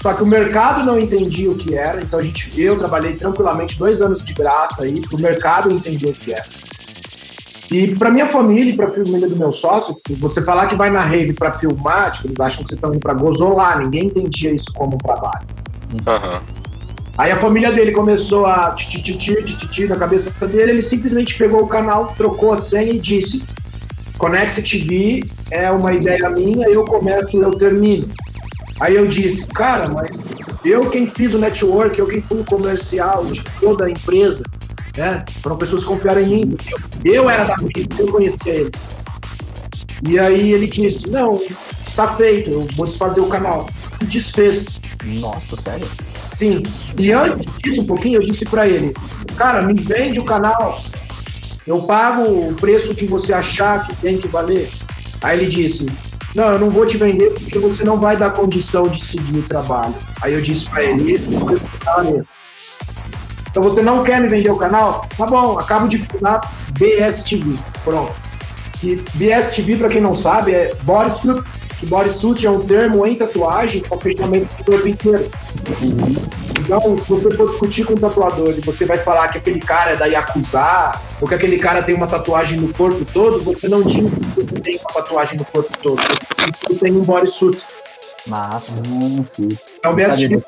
Só 0.00 0.14
que 0.14 0.22
o 0.22 0.26
mercado 0.26 0.82
não 0.84 0.98
entendia 0.98 1.50
o 1.50 1.56
que 1.56 1.74
era, 1.74 2.00
então 2.00 2.18
a 2.18 2.22
gente, 2.22 2.58
eu 2.58 2.78
trabalhei 2.78 3.12
tranquilamente 3.12 3.78
dois 3.78 4.00
anos 4.00 4.24
de 4.24 4.32
graça 4.32 4.84
aí, 4.84 5.02
o 5.12 5.18
mercado 5.18 5.70
entendeu 5.70 6.10
o 6.10 6.14
que 6.14 6.32
era. 6.32 6.46
E 7.70 7.94
pra 7.94 8.10
minha 8.10 8.26
família 8.26 8.72
e 8.72 8.76
pra 8.76 8.88
família 8.88 9.28
do 9.28 9.36
meu 9.36 9.52
sócio, 9.52 9.94
você 10.18 10.42
falar 10.42 10.66
que 10.66 10.74
vai 10.74 10.90
na 10.90 11.02
rave 11.02 11.32
pra 11.32 11.52
filmar, 11.52 12.12
tipo, 12.12 12.26
eles 12.26 12.40
acham 12.40 12.64
que 12.64 12.70
você 12.70 12.76
tá 12.76 12.88
indo 12.88 12.98
pra 12.98 13.14
gozolar, 13.14 13.78
ninguém 13.78 14.06
entendia 14.06 14.52
isso 14.52 14.72
como 14.74 14.94
um 14.94 14.98
trabalho. 14.98 15.46
Aham. 16.06 16.42
Aí 17.16 17.30
a 17.30 17.36
família 17.36 17.70
dele 17.70 17.92
começou 17.92 18.46
a 18.46 18.70
tititi, 18.72 19.86
na 19.86 19.96
cabeça 19.96 20.32
dele, 20.46 20.72
ele 20.72 20.82
simplesmente 20.82 21.36
pegou 21.36 21.62
o 21.62 21.66
canal, 21.66 22.14
trocou 22.16 22.52
a 22.52 22.56
senha 22.56 22.92
e 22.92 22.98
disse: 22.98 23.44
Conex 24.18 24.54
TV 24.54 25.22
é 25.50 25.70
uma 25.70 25.92
ideia 25.92 26.28
minha, 26.30 26.66
eu 26.66 26.84
começo, 26.84 27.36
eu 27.36 27.50
termino. 27.52 28.08
Aí 28.80 28.96
eu 28.96 29.06
disse, 29.06 29.46
cara, 29.48 29.88
mas 29.90 30.10
eu 30.64 30.88
quem 30.90 31.06
fiz 31.06 31.34
o 31.34 31.38
network, 31.38 31.98
eu 31.98 32.06
quem 32.06 32.22
fui 32.22 32.40
o 32.40 32.44
comercial 32.44 33.24
de 33.26 33.42
toda 33.60 33.84
a 33.84 33.90
empresa, 33.90 34.42
né? 34.96 35.24
Foram 35.42 35.56
pessoas 35.56 35.82
que 35.82 35.88
confiaram 35.88 36.20
em 36.20 36.26
mim. 36.26 36.56
Eu 37.04 37.28
era 37.28 37.44
da 37.44 37.56
rede, 37.56 37.88
eu 37.98 38.08
conhecia 38.08 38.52
eles. 38.52 38.72
E 40.08 40.18
aí 40.18 40.52
ele 40.52 40.66
disse, 40.66 41.10
não, 41.10 41.40
está 41.86 42.08
feito, 42.16 42.50
eu 42.50 42.66
vou 42.76 42.86
desfazer 42.86 43.20
o 43.20 43.26
canal. 43.26 43.68
E 44.00 44.04
desfez. 44.06 44.80
Nossa, 45.04 45.56
sério? 45.60 45.86
Sim. 46.32 46.62
E 46.98 47.12
antes 47.12 47.46
disso, 47.58 47.82
um 47.82 47.86
pouquinho, 47.86 48.16
eu 48.16 48.24
disse 48.24 48.44
pra 48.46 48.66
ele: 48.66 48.94
Cara, 49.36 49.62
me 49.62 49.74
vende 49.74 50.18
o 50.18 50.24
canal. 50.24 50.80
Eu 51.66 51.82
pago 51.82 52.22
o 52.22 52.54
preço 52.54 52.94
que 52.94 53.06
você 53.06 53.32
achar 53.32 53.86
que 53.86 53.94
tem 53.96 54.18
que 54.18 54.28
valer. 54.28 54.70
Aí 55.22 55.38
ele 55.38 55.50
disse: 55.50 55.86
Não, 56.34 56.52
eu 56.52 56.58
não 56.58 56.70
vou 56.70 56.86
te 56.86 56.96
vender 56.96 57.30
porque 57.32 57.58
você 57.58 57.84
não 57.84 57.98
vai 57.98 58.16
dar 58.16 58.30
condição 58.30 58.88
de 58.88 59.04
seguir 59.04 59.38
o 59.38 59.42
trabalho. 59.42 59.94
Aí 60.22 60.32
eu 60.32 60.40
disse 60.40 60.68
pra 60.68 60.82
ele: 60.82 61.18
Então 63.50 63.62
você 63.62 63.82
não 63.82 64.02
quer 64.02 64.20
me 64.20 64.28
vender 64.28 64.50
o 64.50 64.56
canal? 64.56 65.06
Tá 65.16 65.26
bom, 65.26 65.58
acabo 65.58 65.88
de 65.88 65.98
fundar 65.98 66.40
BSTV. 66.78 67.58
Pronto. 67.84 68.14
E 68.82 68.96
BSTV, 69.14 69.76
pra 69.76 69.88
quem 69.88 70.00
não 70.00 70.16
sabe, 70.16 70.52
é 70.52 70.74
bodysuit. 70.82 71.42
Que 71.78 71.86
bodysuit 71.86 72.46
é 72.46 72.50
um 72.50 72.60
termo 72.60 73.06
em 73.06 73.16
tatuagem 73.16 73.82
para 73.82 73.98
fechamento 73.98 74.48
do 74.56 74.64
corpo 74.64 74.88
inteiro. 74.88 75.30
Então, 76.60 76.80
se 76.98 77.12
você 77.12 77.36
for 77.36 77.48
discutir 77.48 77.84
com 77.84 77.94
um 77.94 77.96
tatuador 77.96 78.50
e 78.50 78.60
você 78.60 78.84
vai 78.84 78.96
falar 78.98 79.28
que 79.28 79.38
aquele 79.38 79.58
cara 79.58 79.92
é 79.92 79.96
da 79.96 80.06
Yakuza, 80.06 80.92
ou 81.20 81.26
que 81.26 81.34
aquele 81.34 81.58
cara 81.58 81.82
tem 81.82 81.94
uma 81.94 82.06
tatuagem 82.06 82.60
no 82.60 82.72
corpo 82.72 83.04
todo, 83.12 83.42
você 83.42 83.68
não 83.68 83.82
diz 83.82 84.10
que 84.10 84.40
você 84.40 84.60
tem 84.60 84.78
uma 84.78 84.92
tatuagem 84.92 85.38
no 85.38 85.44
corpo 85.44 85.76
todo. 85.82 86.00
Você 86.68 86.74
tem 86.76 86.92
um 86.92 87.02
bodysuit. 87.02 87.58
Massa. 88.30 88.80
Ah, 88.80 89.26
sim. 89.26 89.48
Então, 89.78 89.94
BSTV. 89.94 90.40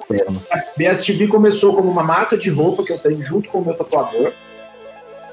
BSTV 0.77 1.27
começou 1.27 1.75
como 1.75 1.90
uma 1.90 2.05
marca 2.05 2.37
de 2.37 2.49
roupa 2.49 2.85
que 2.85 2.92
eu 2.92 2.99
tenho 2.99 3.21
junto 3.21 3.49
com 3.49 3.59
o 3.59 3.64
meu 3.64 3.75
tatuador. 3.75 4.33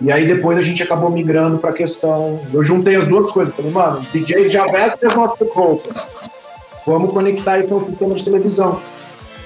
E 0.02 0.12
aí 0.12 0.26
depois 0.26 0.58
a 0.58 0.62
gente 0.62 0.82
acabou 0.82 1.12
migrando 1.12 1.60
pra 1.60 1.72
questão. 1.72 2.42
Eu 2.52 2.64
juntei 2.64 2.96
as 2.96 3.08
duas 3.08 3.32
coisas. 3.32 3.54
Falei, 3.54 3.72
mano, 3.72 4.02
DJs 4.12 4.52
já 4.52 4.66
vestem 4.66 5.10
as 5.10 5.16
nossas 5.16 5.48
roupas. 5.50 5.98
Vamos 6.86 7.12
conectar 7.12 7.60
isso 7.60 7.74
ao 7.74 7.86
sistema 7.86 8.16
de 8.16 8.24
televisão. 8.24 8.82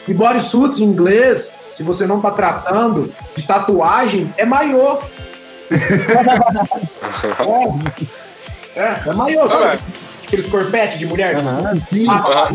E 0.07 0.13
bodysuit 0.13 0.81
em 0.81 0.87
inglês, 0.87 1.57
se 1.71 1.83
você 1.83 2.05
não 2.05 2.21
tá 2.21 2.31
tratando 2.31 3.11
de 3.35 3.43
tatuagem, 3.43 4.33
é 4.37 4.45
maiô. 4.45 4.99
é, 8.75 8.79
é, 8.79 9.09
é 9.09 9.13
maiô, 9.13 9.47
sabe? 9.49 9.81
Aqueles 10.33 10.49
corpetes 10.49 10.97
de 10.97 11.05
mulher. 11.05 11.35
Sim. 11.87 12.07
Ah. 12.09 12.49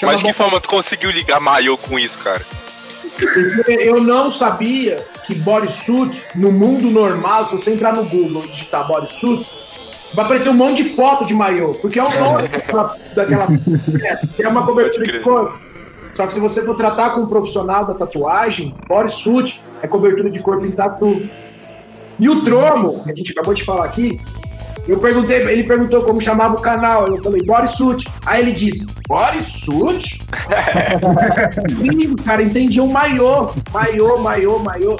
Chama 0.00 0.12
Mas 0.12 0.20
de 0.20 0.24
que 0.24 0.32
forma 0.32 0.58
tu 0.58 0.68
conseguiu 0.68 1.10
ligar 1.10 1.38
Maio 1.38 1.76
com 1.76 1.98
isso, 1.98 2.18
cara? 2.18 2.40
Porque 3.18 3.72
eu 3.72 4.02
não 4.02 4.30
sabia 4.30 5.04
que 5.26 5.34
bodysuit, 5.34 6.22
no 6.34 6.50
mundo 6.50 6.90
normal, 6.90 7.46
se 7.46 7.54
você 7.54 7.74
entrar 7.74 7.94
no 7.94 8.04
Google 8.06 8.42
e 8.46 8.48
digitar 8.48 8.86
bodysuit, 8.88 9.46
vai 10.14 10.24
aparecer 10.24 10.48
um 10.48 10.54
monte 10.54 10.82
de 10.82 10.88
foto 10.94 11.26
de 11.26 11.34
maiô, 11.34 11.72
porque 11.74 12.00
é 12.00 12.02
o 12.02 12.10
nome 12.18 12.48
daquela, 12.48 12.94
daquela 13.14 13.44
é, 14.02 14.42
é 14.42 14.48
uma 14.48 14.64
cobertura 14.64 15.04
de 15.04 15.20
corpo. 15.20 15.60
Só 16.14 16.26
que 16.26 16.32
se 16.32 16.40
você 16.40 16.62
for 16.62 16.76
tratar 16.76 17.10
com 17.10 17.20
um 17.20 17.26
profissional 17.26 17.84
da 17.84 17.92
tatuagem, 17.92 18.72
bodysuit 18.88 19.62
é 19.82 19.86
cobertura 19.86 20.30
de 20.30 20.40
corpo 20.40 20.64
em 20.64 20.72
tatu. 20.72 21.28
E 22.18 22.28
o 22.28 22.42
Tromo, 22.42 23.04
que 23.04 23.10
a 23.12 23.14
gente 23.14 23.32
acabou 23.32 23.52
de 23.52 23.64
falar 23.64 23.84
aqui, 23.84 24.18
eu 24.86 24.98
perguntei, 24.98 25.36
ele 25.36 25.62
perguntou 25.62 26.02
como 26.02 26.20
chamava 26.20 26.54
o 26.54 26.60
canal, 26.60 27.06
eu 27.06 27.22
falei 27.22 27.40
bodysuit. 27.44 28.08
Aí 28.26 28.42
ele 28.42 28.52
disse, 28.52 28.84
bodysuit? 29.08 30.18
Sim, 31.78 32.16
cara, 32.16 32.42
entendi 32.42 32.80
um 32.80 32.88
maiô, 32.88 33.48
maiô, 33.72 34.18
maiô, 34.18 34.58
maiô. 34.58 34.98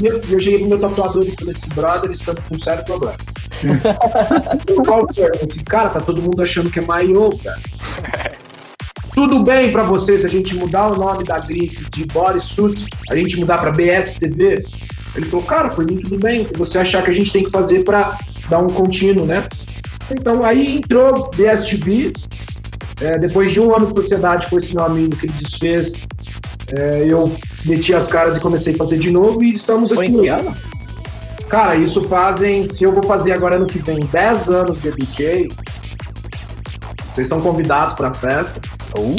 E 0.00 0.06
eu, 0.06 0.20
eu 0.28 0.38
cheguei 0.38 0.58
pro 0.60 0.68
meu 0.68 0.78
tatuador 0.78 1.24
e 1.24 1.34
falei 1.38 1.54
assim, 1.56 1.68
brother, 1.74 2.10
estamos 2.10 2.42
com 2.44 2.56
um 2.56 2.58
sério 2.58 2.84
problema. 2.84 3.16
Qual 4.84 5.00
foi? 5.14 5.24
Falei 5.24 5.44
assim, 5.44 5.64
cara, 5.64 5.88
tá 5.88 6.00
todo 6.00 6.20
mundo 6.20 6.42
achando 6.42 6.70
que 6.70 6.80
é 6.80 6.82
maiô, 6.82 7.30
cara. 7.42 8.36
tudo 9.14 9.42
bem 9.42 9.72
para 9.72 9.84
você 9.84 10.18
se 10.18 10.26
a 10.26 10.28
gente 10.28 10.54
mudar 10.54 10.88
o 10.88 10.96
nome 10.96 11.24
da 11.24 11.38
grife 11.38 11.88
de 11.90 12.04
bodysuit, 12.06 12.84
a 13.10 13.16
gente 13.16 13.40
mudar 13.40 13.56
para 13.56 13.70
BSTV? 13.70 14.62
Ele 15.14 15.26
falou, 15.26 15.44
cara, 15.44 15.68
por 15.68 15.84
mim 15.84 15.96
tudo 15.96 16.18
bem, 16.18 16.42
o 16.42 16.44
que 16.44 16.58
você 16.58 16.78
achar 16.78 17.02
que 17.02 17.10
a 17.10 17.14
gente 17.14 17.32
tem 17.32 17.44
que 17.44 17.50
fazer 17.50 17.84
para 17.84 18.16
dar 18.48 18.58
um 18.58 18.66
contínuo, 18.66 19.26
né? 19.26 19.46
Então 20.10 20.44
aí 20.44 20.76
entrou 20.76 21.30
BSTV, 21.34 22.12
é, 23.00 23.18
depois 23.18 23.52
de 23.52 23.60
um 23.60 23.74
ano 23.74 23.86
de 23.86 24.00
sociedade 24.00 24.48
com 24.48 24.58
esse 24.58 24.74
meu 24.74 24.84
amigo 24.84 25.16
que 25.16 25.26
ele 25.26 25.34
desfez, 25.34 26.06
é, 26.76 27.04
eu 27.06 27.34
meti 27.64 27.94
as 27.94 28.08
caras 28.08 28.36
e 28.36 28.40
comecei 28.40 28.74
a 28.74 28.76
fazer 28.76 28.98
de 28.98 29.10
novo 29.10 29.42
e 29.42 29.54
estamos 29.54 29.90
Foi 29.90 30.06
aqui. 30.06 30.14
em 30.14 30.20
que 30.20 30.28
ano? 30.28 30.54
Cara, 31.48 31.76
isso 31.76 32.02
fazem, 32.04 32.64
se 32.64 32.84
eu 32.84 32.92
vou 32.92 33.02
fazer 33.02 33.32
agora 33.32 33.56
ano 33.56 33.66
que 33.66 33.78
vem 33.78 34.00
10 34.00 34.50
anos 34.50 34.82
de 34.82 34.90
DJ, 34.90 35.48
vocês 37.14 37.26
estão 37.26 37.40
convidados 37.40 37.94
para 37.94 38.08
a 38.08 38.14
festa. 38.14 38.60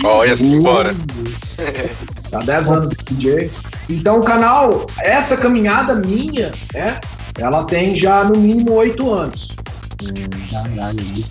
Olha 0.03 0.33
assim, 0.33 0.59
bora. 0.61 0.93
Há 2.33 2.39
10 2.39 2.71
anos 2.71 2.89
de 2.89 3.15
DJ. 3.15 3.51
Então 3.89 4.17
o 4.17 4.23
canal, 4.23 4.85
essa 4.99 5.37
caminhada 5.37 5.95
minha, 5.95 6.51
né? 6.73 6.99
Ela 7.37 7.63
tem 7.63 7.95
já 7.95 8.23
no 8.23 8.39
mínimo 8.39 8.73
8 8.73 9.13
anos. 9.13 9.49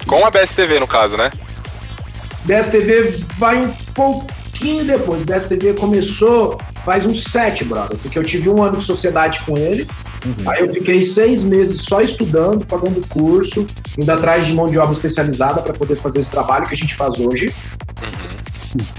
Com 0.07 0.25
a 0.25 0.31
BSTV, 0.31 0.79
no 0.79 0.87
caso, 0.87 1.17
né? 1.17 1.31
DSTV 2.45 3.25
vai 3.39 3.65
um 3.65 3.73
pouquinho 3.95 4.85
depois. 4.85 5.25
DSTV 5.25 5.75
começou 5.75 6.59
faz 6.85 7.07
uns 7.07 7.25
7, 7.25 7.65
brother. 7.65 7.99
Porque 7.99 8.19
eu 8.19 8.23
tive 8.23 8.49
um 8.51 8.63
ano 8.63 8.79
de 8.79 8.85
sociedade 8.85 9.41
com 9.41 9.57
ele. 9.57 9.89
Aí 10.47 10.61
eu 10.61 10.73
fiquei 10.73 11.03
seis 11.03 11.43
meses 11.43 11.83
só 11.83 12.01
estudando, 12.01 12.65
pagando 12.65 13.07
curso, 13.09 13.67
indo 13.99 14.11
atrás 14.11 14.47
de 14.47 14.55
mão 14.55 14.67
de 14.67 14.79
obra 14.79 14.93
especializada 14.93 15.61
para 15.61 15.75
poder 15.75 15.97
fazer 15.97 16.21
esse 16.21 16.31
trabalho 16.31 16.67
que 16.67 16.75
a 16.75 16.77
gente 16.77 16.95
faz 16.95 17.19
hoje. 17.19 17.55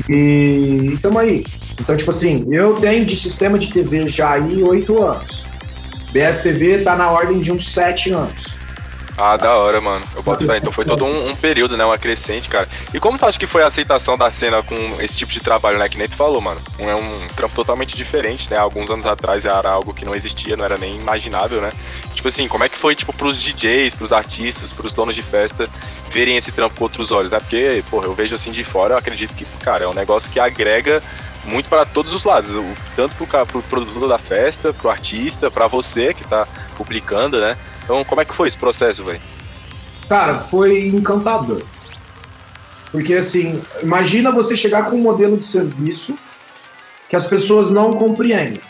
E 0.10 0.92
estamos 0.94 1.18
aí. 1.18 1.44
Então, 1.80 1.96
tipo 1.96 2.12
assim, 2.12 2.46
eu 2.52 2.74
tenho 2.76 3.06
de 3.06 3.16
sistema 3.16 3.60
de 3.60 3.68
TV 3.68 4.08
já 4.10 4.34
aí 4.34 4.64
oito 4.64 5.04
anos. 5.04 5.44
BSTV 6.12 6.84
tá 6.84 6.96
na 6.96 7.12
ordem 7.12 7.42
de 7.42 7.52
uns 7.52 7.74
sete 7.74 8.12
anos. 8.12 8.56
Ah, 9.18 9.38
da 9.38 9.56
hora, 9.56 9.80
mano. 9.80 10.04
Eu 10.14 10.22
boto. 10.24 10.44
Então 10.44 10.74
foi 10.74 10.84
todo 10.84 11.06
um, 11.06 11.30
um 11.30 11.36
período, 11.36 11.78
né? 11.78 11.86
Uma 11.86 11.98
crescente, 11.98 12.50
cara. 12.50 12.68
E 12.94 13.00
como 13.00 13.18
tu 13.18 13.26
acha 13.26 13.40
que 13.40 13.48
foi 13.48 13.64
a 13.64 13.68
aceitação 13.68 14.18
da 14.18 14.30
cena 14.30 14.62
com 14.62 14.76
esse 15.00 15.16
tipo 15.16 15.32
de 15.32 15.40
trabalho, 15.40 15.80
né? 15.80 15.88
Que 15.88 15.98
nem 15.98 16.08
tu 16.08 16.18
falou, 16.18 16.42
mano. 16.42 16.60
É 16.78 16.94
um 16.94 17.28
trampo 17.36 17.56
totalmente 17.56 17.96
diferente, 17.96 18.50
né? 18.52 18.58
Alguns 18.58 18.90
anos 18.90 19.06
atrás 19.06 19.46
era 19.46 19.70
algo 19.70 19.94
que 19.94 20.04
não 20.04 20.14
existia, 20.14 20.58
não 20.58 20.66
era 20.66 20.78
nem 20.78 20.98
imaginável, 20.98 21.62
né? 21.62 21.72
Tipo 22.14 22.28
assim, 22.28 22.48
como 22.48 22.66
é 22.66 22.70
que 22.70 22.78
foi, 22.78 22.94
tipo, 22.94 23.14
pros 23.14 23.42
DJs, 23.42 23.96
pros 23.96 24.12
artistas, 24.12 24.74
pros 24.74 24.94
donos 24.94 25.16
de 25.16 25.24
festa 25.24 25.70
verem 26.12 26.36
esse 26.36 26.52
trampo 26.52 26.76
com 26.76 26.84
outros 26.84 27.12
olhos, 27.12 27.32
né? 27.32 27.40
Porque, 27.40 27.84
porra, 27.90 28.06
eu 28.06 28.14
vejo 28.14 28.36
assim 28.36 28.52
de 28.52 28.64
fora, 28.66 28.96
eu 28.96 28.98
acredito 28.98 29.34
que, 29.34 29.46
cara, 29.60 29.86
é 29.86 29.88
um 29.88 29.94
negócio 29.94 30.30
que 30.30 30.40
agrega 30.40 31.02
muito 31.46 31.70
para 31.70 31.86
todos 31.86 32.14
os 32.14 32.24
lados, 32.24 32.52
o- 32.52 32.64
tanto 32.96 33.16
pro, 33.16 33.28
ca- 33.28 33.46
pro 33.46 33.62
produtor 33.64 34.08
da 34.10 34.18
festa, 34.18 34.74
pro 34.74 34.90
artista, 34.90 35.50
pra 35.52 35.68
você 35.68 36.14
que 36.14 36.24
tá 36.28 36.48
publicando, 36.78 37.40
né? 37.40 37.58
Então, 37.84 38.04
como 38.04 38.22
é 38.22 38.26
que 38.26 38.34
foi 38.34 38.48
esse 38.48 38.58
processo, 38.58 39.04
velho? 39.04 39.22
Cara, 40.10 40.40
foi 40.40 40.88
encantador. 40.88 41.62
Porque 42.92 43.14
assim, 43.14 43.62
imagina 43.84 44.32
você 44.32 44.56
chegar 44.56 44.90
com 44.90 44.96
um 44.96 45.02
modelo 45.02 45.38
de 45.38 45.46
serviço 45.46 46.16
que 47.10 47.16
as 47.16 47.28
pessoas 47.28 47.70
não 47.72 47.94
compreendem. 47.94 48.62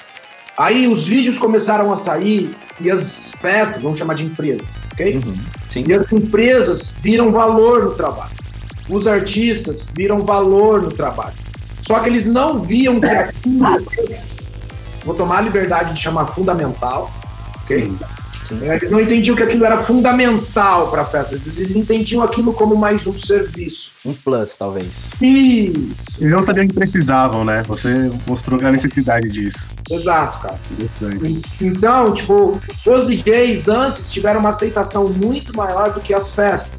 Aí 0.58 0.88
os 0.88 1.06
vídeos 1.06 1.38
começaram 1.38 1.92
a 1.92 1.96
sair 1.98 2.56
e 2.80 2.90
as 2.90 3.32
festas, 3.42 3.82
vamos 3.82 4.00
chamar 4.00 4.14
de 4.16 4.26
empresas, 4.26 4.66
ok? 4.94 5.22
Sim. 5.70 5.84
E 5.88 5.94
as 5.94 6.12
empresas 6.12 6.96
viram 7.02 7.32
valor 7.32 7.84
no 7.84 7.92
trabalho. 7.92 8.32
Os 8.90 9.08
artistas 9.08 9.90
viram 9.94 10.22
valor 10.22 10.82
no 10.82 10.92
trabalho. 10.92 11.34
Só 11.86 12.00
que 12.00 12.10
eles 12.10 12.26
não 12.26 12.60
viam 12.60 13.00
que 13.00 13.06
aquilo. 13.06 13.60
Vou 15.04 15.14
tomar 15.14 15.38
a 15.38 15.42
liberdade 15.42 15.94
de 15.94 16.02
chamar 16.02 16.26
fundamental, 16.26 17.12
ok? 17.64 17.92
É, 18.62 18.76
Eles 18.76 18.92
não 18.92 19.00
entendiam 19.02 19.36
que 19.36 19.44
aquilo 19.44 19.66
era 19.66 19.80
fundamental 19.80 20.90
para 20.90 21.02
a 21.02 21.06
festa. 21.06 21.36
Eles 21.36 21.58
eles 21.58 21.76
entendiam 21.76 22.22
aquilo 22.22 22.54
como 22.54 22.76
mais 22.76 23.06
um 23.08 23.18
serviço. 23.18 23.92
Um 24.06 24.14
plus, 24.14 24.52
talvez. 24.58 24.88
Isso. 25.20 26.04
Eles 26.20 26.32
não 26.32 26.44
sabiam 26.44 26.68
que 26.68 26.74
precisavam, 26.74 27.44
né? 27.44 27.64
Você 27.68 27.90
mostrou 28.28 28.60
a 28.64 28.72
necessidade 28.72 29.30
disso. 29.30 29.68
Exato, 29.90 30.40
cara. 30.40 30.60
Interessante. 30.72 31.42
Então, 31.60 32.14
tipo, 32.14 32.60
os 32.86 33.08
DJs 33.08 33.68
antes 33.68 34.12
tiveram 34.12 34.40
uma 34.40 34.50
aceitação 34.50 35.08
muito 35.10 35.56
maior 35.58 35.92
do 35.92 36.00
que 36.00 36.14
as 36.14 36.34
festas. 36.36 36.78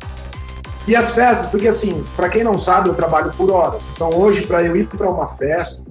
E 0.86 0.94
as 0.94 1.10
festas, 1.10 1.48
porque 1.48 1.66
assim, 1.66 2.02
para 2.14 2.28
quem 2.28 2.44
não 2.44 2.58
sabe, 2.58 2.88
eu 2.88 2.94
trabalho 2.94 3.30
por 3.36 3.50
horas. 3.50 3.84
Então 3.92 4.10
hoje, 4.10 4.46
para 4.46 4.62
eu 4.62 4.76
ir 4.76 4.86
para 4.86 5.10
uma 5.10 5.26
festa, 5.26 5.82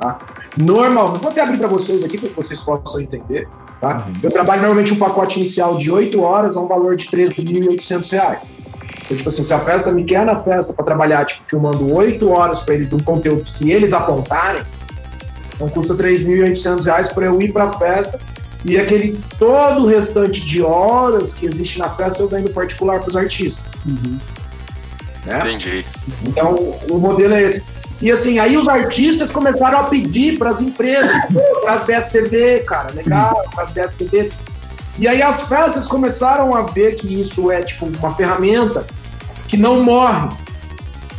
tá? 0.00 0.18
Normal, 0.56 1.14
vou 1.14 1.30
até 1.30 1.42
abrir 1.42 1.58
para 1.58 1.68
vocês 1.68 2.02
aqui 2.02 2.18
para 2.18 2.30
que 2.30 2.34
vocês 2.34 2.60
possam 2.60 3.00
entender. 3.00 3.48
Tá? 3.80 4.08
Eu 4.22 4.30
trabalho 4.30 4.62
normalmente 4.62 4.92
um 4.92 4.96
pacote 4.96 5.38
inicial 5.38 5.76
de 5.76 5.92
8 5.92 6.20
horas 6.20 6.56
a 6.56 6.60
um 6.60 6.66
valor 6.66 6.96
de 6.96 7.06
13.800 7.06 8.10
reais. 8.10 8.56
Então, 9.04 9.16
tipo 9.16 9.28
assim, 9.28 9.44
se 9.44 9.54
a 9.54 9.60
festa 9.60 9.92
me 9.92 10.02
quer 10.02 10.24
na 10.24 10.36
festa 10.36 10.72
para 10.72 10.84
trabalhar, 10.84 11.24
tipo, 11.26 11.44
filmando 11.44 11.94
8 11.94 12.28
horas 12.28 12.60
para 12.60 12.74
eles 12.74 12.88
de 12.88 12.94
um 12.94 13.00
conteúdo 13.00 13.44
que 13.44 13.70
eles 13.70 13.92
apontarem, 13.92 14.62
então 15.54 15.68
custa 15.68 15.94
3.800 15.94 16.84
reais 16.84 17.08
para 17.10 17.26
eu 17.26 17.40
ir 17.40 17.52
para 17.52 17.64
a 17.64 17.70
festa 17.70 18.18
e 18.66 18.76
aquele 18.76 19.16
todo 19.38 19.84
o 19.84 19.86
restante 19.86 20.44
de 20.44 20.60
horas 20.60 21.32
que 21.32 21.46
existe 21.46 21.78
na 21.78 21.88
festa 21.88 22.20
eu 22.20 22.28
dando 22.28 22.50
particular 22.50 22.98
para 22.98 23.08
os 23.08 23.16
artistas. 23.16 23.64
Né? 25.24 25.38
Entendi. 25.38 25.86
Então 26.24 26.74
o 26.90 26.98
modelo 26.98 27.34
é 27.34 27.42
esse. 27.44 27.64
E 28.02 28.10
assim, 28.10 28.40
aí 28.40 28.56
os 28.56 28.68
artistas 28.68 29.30
começaram 29.30 29.78
a 29.78 29.84
pedir 29.84 30.36
para 30.36 30.50
as 30.50 30.60
empresas, 30.60 31.16
para 31.62 31.74
as 31.74 31.84
BSTV, 31.84 32.64
cara, 32.66 32.92
legal, 32.92 33.48
para 33.54 33.64
as 33.64 33.70
BSTV. 33.70 34.32
E 34.98 35.06
aí 35.06 35.22
as 35.22 35.42
festas 35.42 35.86
começaram 35.86 36.54
a 36.54 36.62
ver 36.62 36.96
que 36.96 37.20
isso 37.20 37.52
é 37.52 37.62
tipo 37.62 37.86
uma 37.86 38.14
ferramenta 38.16 38.84
que 39.46 39.56
não 39.56 39.84
morre. 39.84 40.28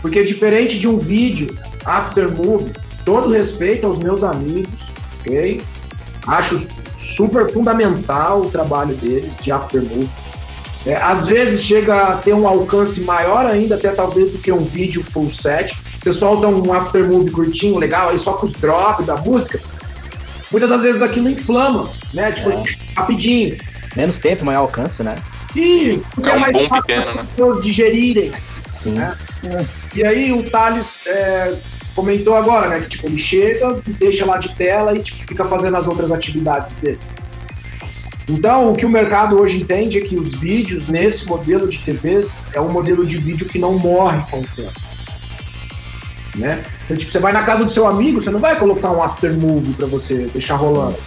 Porque 0.02 0.22
diferente 0.24 0.78
de 0.78 0.88
um 0.88 0.98
vídeo 0.98 1.58
after 1.86 2.30
movie, 2.30 2.74
todo 3.06 3.32
respeito 3.32 3.88
aos 3.88 3.98
meus 3.98 4.22
amigos, 4.22 4.90
ok? 5.22 5.62
Acho 6.28 6.68
super 7.16 7.52
fundamental 7.52 8.42
o 8.42 8.50
trabalho 8.52 8.96
deles 8.96 9.38
de 9.42 9.52
after 9.52 9.82
movie. 9.82 10.10
É, 10.86 10.96
às 10.96 11.28
vezes 11.28 11.64
chega 11.64 12.04
a 12.04 12.18
ter 12.18 12.34
um 12.34 12.48
alcance 12.48 13.02
maior 13.02 13.46
ainda, 13.46 13.76
até 13.76 13.90
talvez 13.90 14.32
do 14.32 14.38
que 14.38 14.52
um 14.52 14.64
vídeo 14.64 15.04
full 15.04 15.30
set. 15.32 15.76
Você 16.00 16.14
solta 16.14 16.48
um 16.48 16.72
after 16.74 17.04
movie 17.06 17.32
curtinho, 17.32 17.78
legal, 17.78 18.10
aí 18.10 18.20
só 18.20 18.34
com 18.34 18.46
os 18.46 18.54
drops 18.54 19.06
da 19.06 19.16
música. 19.18 19.60
Muitas 20.52 20.70
das 20.70 20.84
vezes 20.84 21.02
aquilo 21.02 21.30
inflama, 21.30 21.90
né? 22.14 22.32
Tipo, 22.32 22.52
É. 22.52 22.64
rapidinho. 22.96 23.58
Menos 23.96 24.20
tempo, 24.20 24.46
maior 24.46 24.60
alcance, 24.62 25.04
né? 25.04 25.16
E 25.56 26.02
É 26.24 26.32
um 26.34 26.52
boom 26.54 26.68
fácil 26.70 26.84
pequeno, 26.84 27.06
para 27.36 27.46
né? 27.56 27.62
digerirem. 27.62 28.32
Sim. 28.74 28.94
É. 29.00 29.66
E 29.96 30.04
aí 30.06 30.32
o 30.32 30.44
Thales 30.50 31.02
é, 31.08 31.60
comentou 31.98 32.36
agora, 32.36 32.70
né? 32.70 32.82
Que 32.82 32.90
tipo, 32.90 33.08
ele 33.08 33.18
chega, 33.18 33.82
deixa 33.88 34.24
lá 34.24 34.38
de 34.38 34.54
tela 34.54 34.96
e 34.96 35.02
tipo, 35.02 35.28
fica 35.28 35.44
fazendo 35.44 35.76
as 35.78 35.88
outras 35.88 36.12
atividades 36.12 36.76
dele. 36.76 37.00
Então, 38.30 38.72
o 38.72 38.76
que 38.76 38.86
o 38.86 38.90
mercado 38.90 39.42
hoje 39.42 39.60
entende 39.60 39.98
é 39.98 40.02
que 40.02 40.16
os 40.16 40.36
vídeos 40.36 40.88
nesse 40.88 41.26
modelo 41.26 41.68
de 41.68 41.80
TVs 41.80 42.38
é 42.54 42.62
um 42.62 42.70
modelo 42.70 43.04
de 43.04 43.18
vídeo 43.18 43.48
que 43.48 43.58
não 43.58 43.80
morre 43.80 44.22
com 44.30 44.42
o 44.42 44.46
tempo. 44.46 44.80
Né? 46.36 46.64
Então, 46.86 46.96
tipo, 46.96 47.12
você 47.12 47.20
vai 47.20 47.34
na 47.34 47.42
casa 47.42 47.64
do 47.64 47.72
seu 47.72 47.88
amigo, 47.88 48.22
você 48.22 48.30
não 48.30 48.40
vai 48.40 48.60
colocar 48.60 48.92
um 48.92 49.02
after 49.02 49.34
movie 49.34 49.74
pra 49.74 49.88
você 49.88 50.28
deixar 50.32 50.56
rolando. 50.56 50.98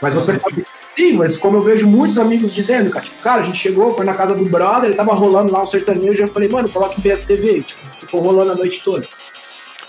Mas 0.00 0.14
você 0.14 0.34
pode. 0.34 0.64
Sim, 0.94 1.14
mas 1.14 1.36
como 1.36 1.56
eu 1.56 1.62
vejo 1.62 1.88
muitos 1.88 2.18
amigos 2.18 2.54
dizendo, 2.54 2.90
cara, 2.90 3.04
tipo, 3.04 3.20
cara, 3.20 3.42
a 3.42 3.44
gente 3.44 3.58
chegou, 3.58 3.94
foi 3.94 4.04
na 4.04 4.14
casa 4.14 4.34
do 4.34 4.44
brother, 4.44 4.84
ele 4.84 4.94
tava 4.96 5.12
rolando 5.12 5.52
lá 5.52 5.62
o 5.62 5.66
sertanejo, 5.66 6.22
eu 6.22 6.28
falei, 6.28 6.48
mano, 6.48 6.68
coloca 6.68 6.94
em 6.96 7.02
PSTV, 7.02 7.62
tipo, 7.62 7.80
ficou 7.92 8.22
rolando 8.22 8.52
a 8.52 8.54
noite 8.54 8.82
toda. 8.84 9.06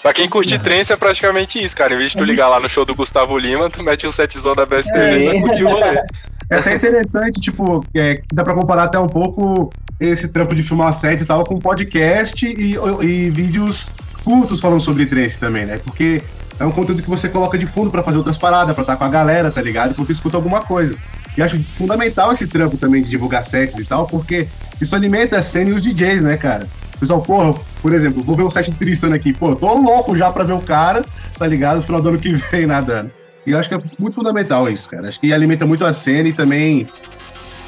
Pra 0.08 0.14
quem 0.14 0.30
curte 0.30 0.58
trance 0.58 0.94
é 0.94 0.96
praticamente 0.96 1.62
isso, 1.62 1.76
cara. 1.76 1.94
Em 1.94 1.98
vez 1.98 2.12
de 2.12 2.18
tu 2.18 2.24
ligar 2.24 2.48
lá 2.48 2.62
no 2.62 2.70
show 2.70 2.86
do 2.86 2.96
Gustavo 2.96 3.38
Lima, 3.38 3.70
tu 3.70 3.84
mete 3.84 4.08
um 4.08 4.12
setzão 4.14 4.56
da 4.56 4.66
BSTV 4.66 4.98
É. 4.98 5.20
e 5.20 5.26
vai 5.26 5.42
curtir 5.42 5.66
o 5.66 5.68
rolê. 5.68 6.02
É 6.50 6.56
até 6.56 6.76
interessante, 6.76 7.42
tipo, 7.42 7.84
é, 7.94 8.22
dá 8.34 8.42
pra 8.42 8.54
comparar 8.54 8.84
até 8.84 8.98
um 8.98 9.08
pouco 9.08 9.70
esse 10.00 10.30
trampo 10.30 10.56
de 10.56 10.64
filmar 10.64 10.94
sets 10.94 11.26
e 11.26 11.28
tal 11.28 11.44
com 11.44 11.60
podcast 11.60 12.48
e, 12.48 12.78
e 13.06 13.30
vídeos 13.32 13.90
curtos 14.24 14.62
falando 14.62 14.80
sobre 14.80 15.06
trance 15.06 15.38
também, 15.38 15.66
né? 15.66 15.78
Porque 15.84 16.22
é 16.58 16.64
um 16.64 16.72
conteúdo 16.72 17.04
que 17.04 17.10
você 17.10 17.28
coloca 17.28 17.58
de 17.58 17.66
fundo 17.66 17.92
pra 17.92 18.02
fazer 18.02 18.16
outras 18.18 18.38
paradas, 18.38 18.74
pra 18.74 18.84
estar 18.84 18.96
com 18.96 19.04
a 19.04 19.10
galera, 19.10 19.52
tá 19.52 19.62
ligado? 19.62 19.92
Enquanto 19.92 20.14
escuta 20.14 20.38
alguma 20.38 20.62
coisa. 20.62 20.96
E 21.38 21.42
acho 21.42 21.62
fundamental 21.78 22.32
esse 22.32 22.48
trampo 22.48 22.78
também 22.78 23.04
de 23.04 23.10
divulgar 23.10 23.44
sets 23.44 23.78
e 23.78 23.84
tal, 23.84 24.08
porque 24.08 24.48
isso 24.80 24.96
alimenta 24.96 25.38
a 25.38 25.44
cena 25.44 25.72
e 25.72 25.74
os 25.74 25.82
DJs, 25.82 26.22
né, 26.22 26.38
cara? 26.38 26.66
O 26.98 27.00
Pessoal, 27.00 27.22
porra, 27.22 27.60
por 27.82 27.94
exemplo, 27.94 28.24
vou 28.24 28.36
ver 28.36 28.44
o 28.44 28.52
set 28.52 28.72
do 28.72 28.78
Tristan 28.78 29.14
aqui, 29.14 29.32
pô, 29.32 29.56
tô 29.56 29.72
louco 29.76 30.18
já 30.18 30.32
pra 30.32 30.44
ver 30.44 30.54
o 30.54 30.62
cara, 30.62 31.06
tá 31.38 31.48
ligado? 31.48 31.78
No 31.78 31.84
final 31.84 32.02
do 32.02 32.10
ano 32.10 32.20
que 32.20 32.36
vem 32.36 32.66
nadando. 32.66 33.12
E 33.46 33.52
eu 33.52 33.60
acho 33.60 33.70
que 33.70 33.76
é 33.76 33.82
muito 34.00 34.16
fundamental 34.16 34.68
isso, 34.68 34.90
cara. 34.90 35.08
Acho 35.08 35.20
que 35.20 35.32
alimenta 35.32 35.66
muito 35.66 35.86
a 35.86 35.94
cena 35.94 36.28
e 36.28 36.34
também. 36.34 36.88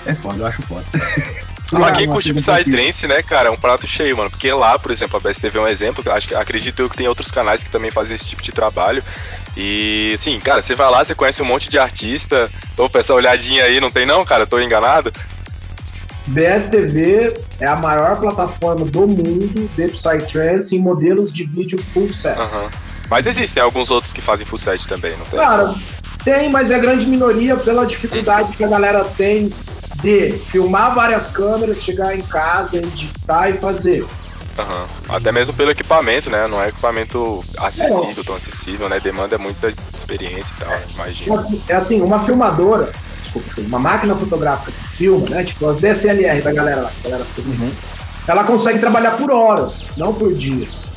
É 0.06 0.16
foda, 0.16 0.40
eu 0.40 0.48
acho 0.48 0.62
foda. 0.64 0.84
Ah, 1.72 1.92
quem 1.92 2.08
curte 2.08 2.34
Psytrance, 2.34 3.06
né, 3.06 3.22
cara, 3.22 3.50
é 3.50 3.52
um 3.52 3.56
prato 3.56 3.86
cheio, 3.88 4.18
mano. 4.18 4.30
Porque 4.30 4.52
lá, 4.52 4.80
por 4.80 4.92
exemplo, 4.92 5.18
a 5.18 5.20
BSTV 5.20 5.60
é 5.60 5.62
um 5.62 5.68
exemplo, 5.68 6.12
acho 6.12 6.28
que 6.28 6.34
acredito 6.34 6.80
eu 6.80 6.90
que 6.90 6.98
tem 6.98 7.08
outros 7.08 7.30
canais 7.30 7.64
que 7.64 7.70
também 7.70 7.92
fazem 7.92 8.16
esse 8.16 8.26
tipo 8.26 8.42
de 8.42 8.52
trabalho. 8.52 9.04
E, 9.56 10.14
assim, 10.16 10.40
cara, 10.40 10.62
você 10.62 10.74
vai 10.74 10.90
lá, 10.90 11.04
você 11.04 11.14
conhece 11.14 11.42
um 11.44 11.46
monte 11.46 11.70
de 11.70 11.78
artista. 11.78 12.50
Opa, 12.76 13.00
essa 13.00 13.14
olhadinha 13.14 13.66
aí, 13.66 13.80
não 13.80 13.92
tem 13.92 14.06
não, 14.06 14.26
cara? 14.26 14.48
Tô 14.48 14.60
enganado? 14.60 15.14
BSTV 16.30 17.34
é 17.60 17.68
a 17.68 17.76
maior 17.76 18.20
plataforma 18.20 18.86
do 18.86 19.08
mundo 19.08 19.70
de 19.76 19.88
Psytrance 19.88 20.76
em 20.76 20.80
modelos 20.80 21.32
de 21.32 21.44
vídeo 21.44 21.82
full 21.82 22.12
set. 22.12 22.38
Uhum. 22.38 22.70
Mas 23.10 23.26
existem 23.26 23.62
alguns 23.62 23.90
outros 23.90 24.14
que 24.14 24.22
fazem 24.22 24.46
full 24.46 24.60
set 24.60 24.88
também, 24.88 25.16
não 25.18 25.26
tem? 25.26 25.40
Cara, 25.40 25.74
tem, 26.24 26.50
mas 26.50 26.70
é 26.70 26.78
grande 26.78 27.08
minoria 27.08 27.56
pela 27.56 27.86
dificuldade 27.86 28.56
que 28.56 28.64
a 28.64 28.68
galera 28.68 29.04
tem 29.04 29.52
de 30.04 30.32
filmar 30.32 30.94
várias 30.94 31.32
câmeras, 31.32 31.82
chegar 31.82 32.16
em 32.16 32.22
casa, 32.22 32.78
editar 32.78 33.50
e 33.50 33.54
fazer. 33.54 34.04
Uhum. 34.04 35.16
Até 35.16 35.32
mesmo 35.32 35.56
pelo 35.56 35.72
equipamento, 35.72 36.30
né? 36.30 36.48
Não 36.48 36.62
é 36.62 36.70
equipamento 36.70 37.44
acessível, 37.58 38.22
é. 38.22 38.24
tão 38.24 38.36
acessível, 38.36 38.90
né? 38.90 39.00
Demanda 39.00 39.38
muita 39.38 39.74
experiência 39.98 40.54
e 40.56 40.64
tal, 40.64 40.80
imagina. 40.94 41.48
É 41.68 41.74
assim, 41.74 42.02
uma 42.02 42.24
filmadora, 42.24 42.92
desculpa, 43.24 43.62
uma 43.62 43.80
máquina 43.80 44.16
fotográfica 44.16 44.89
filma, 45.00 45.26
né? 45.30 45.44
Tipo 45.46 45.70
as 45.70 45.80
DSLR 45.80 46.42
da 46.42 46.52
galera 46.52 46.82
lá, 46.82 46.92
galera 47.02 47.26
assim, 47.38 47.52
uhum. 47.52 47.72
ela 48.28 48.44
consegue 48.44 48.80
trabalhar 48.80 49.12
por 49.12 49.32
horas, 49.32 49.88
não 49.96 50.14
por 50.14 50.34
dias. 50.34 50.90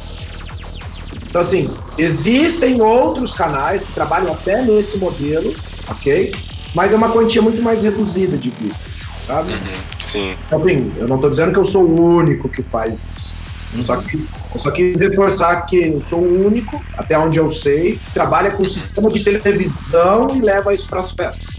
Então, 1.24 1.40
assim, 1.40 1.70
existem 1.96 2.82
outros 2.82 3.32
canais 3.32 3.84
que 3.84 3.92
trabalham 3.92 4.32
até 4.32 4.60
nesse 4.62 4.98
modelo, 4.98 5.54
ok? 5.88 6.34
Mas 6.74 6.92
é 6.92 6.96
uma 6.96 7.10
quantia 7.10 7.40
muito 7.40 7.62
mais 7.62 7.80
reduzida 7.80 8.36
de 8.36 8.50
vídeo 8.50 8.74
sabe? 9.26 9.52
Uhum, 9.52 9.72
sim. 10.00 10.36
Então, 10.46 10.62
assim, 10.62 10.92
eu 10.98 11.08
não 11.08 11.16
estou 11.16 11.30
dizendo 11.30 11.52
que 11.52 11.58
eu 11.58 11.64
sou 11.64 11.84
o 11.84 12.16
único 12.16 12.48
que 12.48 12.62
faz 12.62 13.04
isso. 13.16 13.32
Uhum. 13.74 13.84
Só 13.84 13.96
que 13.96 14.26
eu 14.54 14.60
só 14.60 14.70
quis 14.70 15.00
reforçar 15.00 15.62
que 15.62 15.76
eu 15.76 16.00
sou 16.00 16.20
o 16.20 16.46
único, 16.46 16.82
até 16.96 17.18
onde 17.18 17.38
eu 17.38 17.50
sei, 17.50 17.92
que 17.92 18.12
trabalha 18.12 18.50
com 18.50 18.64
sistema 18.66 19.08
de 19.08 19.24
televisão 19.24 20.36
e 20.36 20.40
leva 20.40 20.74
isso 20.74 20.88
para 20.88 21.00
as 21.00 21.12
festas. 21.12 21.51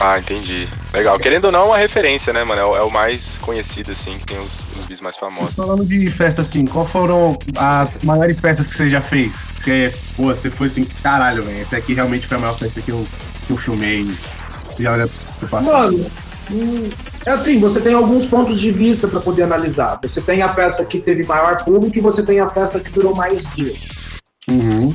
Ah, 0.00 0.18
entendi. 0.18 0.68
Legal. 0.92 1.18
Querendo 1.18 1.46
ou 1.46 1.52
não, 1.52 1.62
é 1.62 1.64
uma 1.64 1.78
referência, 1.78 2.32
né, 2.32 2.44
mano? 2.44 2.60
É 2.60 2.64
o, 2.64 2.76
é 2.76 2.82
o 2.82 2.90
mais 2.90 3.38
conhecido, 3.38 3.90
assim, 3.92 4.12
que 4.18 4.26
tem 4.26 4.38
os, 4.38 4.60
os 4.76 4.84
bis 4.84 5.00
mais 5.00 5.16
famosos. 5.16 5.56
Falando 5.56 5.84
de 5.84 6.08
festa, 6.10 6.42
assim, 6.42 6.64
qual 6.64 6.86
foram 6.86 7.36
as 7.56 8.04
maiores 8.04 8.38
festas 8.38 8.66
que 8.66 8.74
você 8.76 8.88
já 8.88 9.00
fez? 9.00 9.32
Você, 9.60 9.94
pô, 10.16 10.26
você 10.26 10.50
foi 10.50 10.68
assim, 10.68 10.84
caralho, 11.02 11.42
velho, 11.42 11.60
essa 11.60 11.76
aqui 11.76 11.94
realmente 11.94 12.26
foi 12.26 12.36
a 12.36 12.40
maior 12.40 12.56
festa 12.56 12.80
que 12.80 12.90
eu, 12.90 13.04
que 13.46 13.52
eu 13.52 13.56
filmei. 13.56 14.06
Já 14.78 14.92
olha 14.92 15.08
pro 15.38 15.48
passado. 15.48 15.72
Mano, 15.72 16.10
é 17.26 17.30
assim, 17.30 17.58
você 17.58 17.80
tem 17.80 17.94
alguns 17.94 18.24
pontos 18.24 18.60
de 18.60 18.70
vista 18.70 19.08
para 19.08 19.20
poder 19.20 19.42
analisar. 19.42 19.98
Você 20.00 20.20
tem 20.20 20.42
a 20.42 20.48
festa 20.48 20.84
que 20.84 21.00
teve 21.00 21.24
maior 21.24 21.64
público 21.64 21.98
e 21.98 22.00
você 22.00 22.24
tem 22.24 22.38
a 22.38 22.48
festa 22.48 22.78
que 22.78 22.90
durou 22.90 23.14
mais 23.14 23.44
dias. 23.54 23.88
Uhum. 24.48 24.94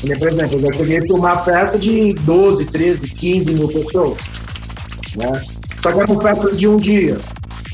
Por 0.00 0.28
exemplo, 0.28 0.56
eu 0.56 0.60
já 0.60 0.72
cheguei 0.72 0.98
a 0.98 1.02
filmar 1.02 1.44
festa 1.44 1.78
de 1.78 2.14
12, 2.14 2.64
13, 2.66 3.08
15 3.08 3.54
mil 3.54 3.68
pessoas. 3.68 4.18
Né? 5.16 5.42
Só 5.82 5.92
que 5.92 6.00
eram 6.00 6.20
festas 6.20 6.58
de 6.58 6.66
um 6.66 6.76
dia. 6.76 7.18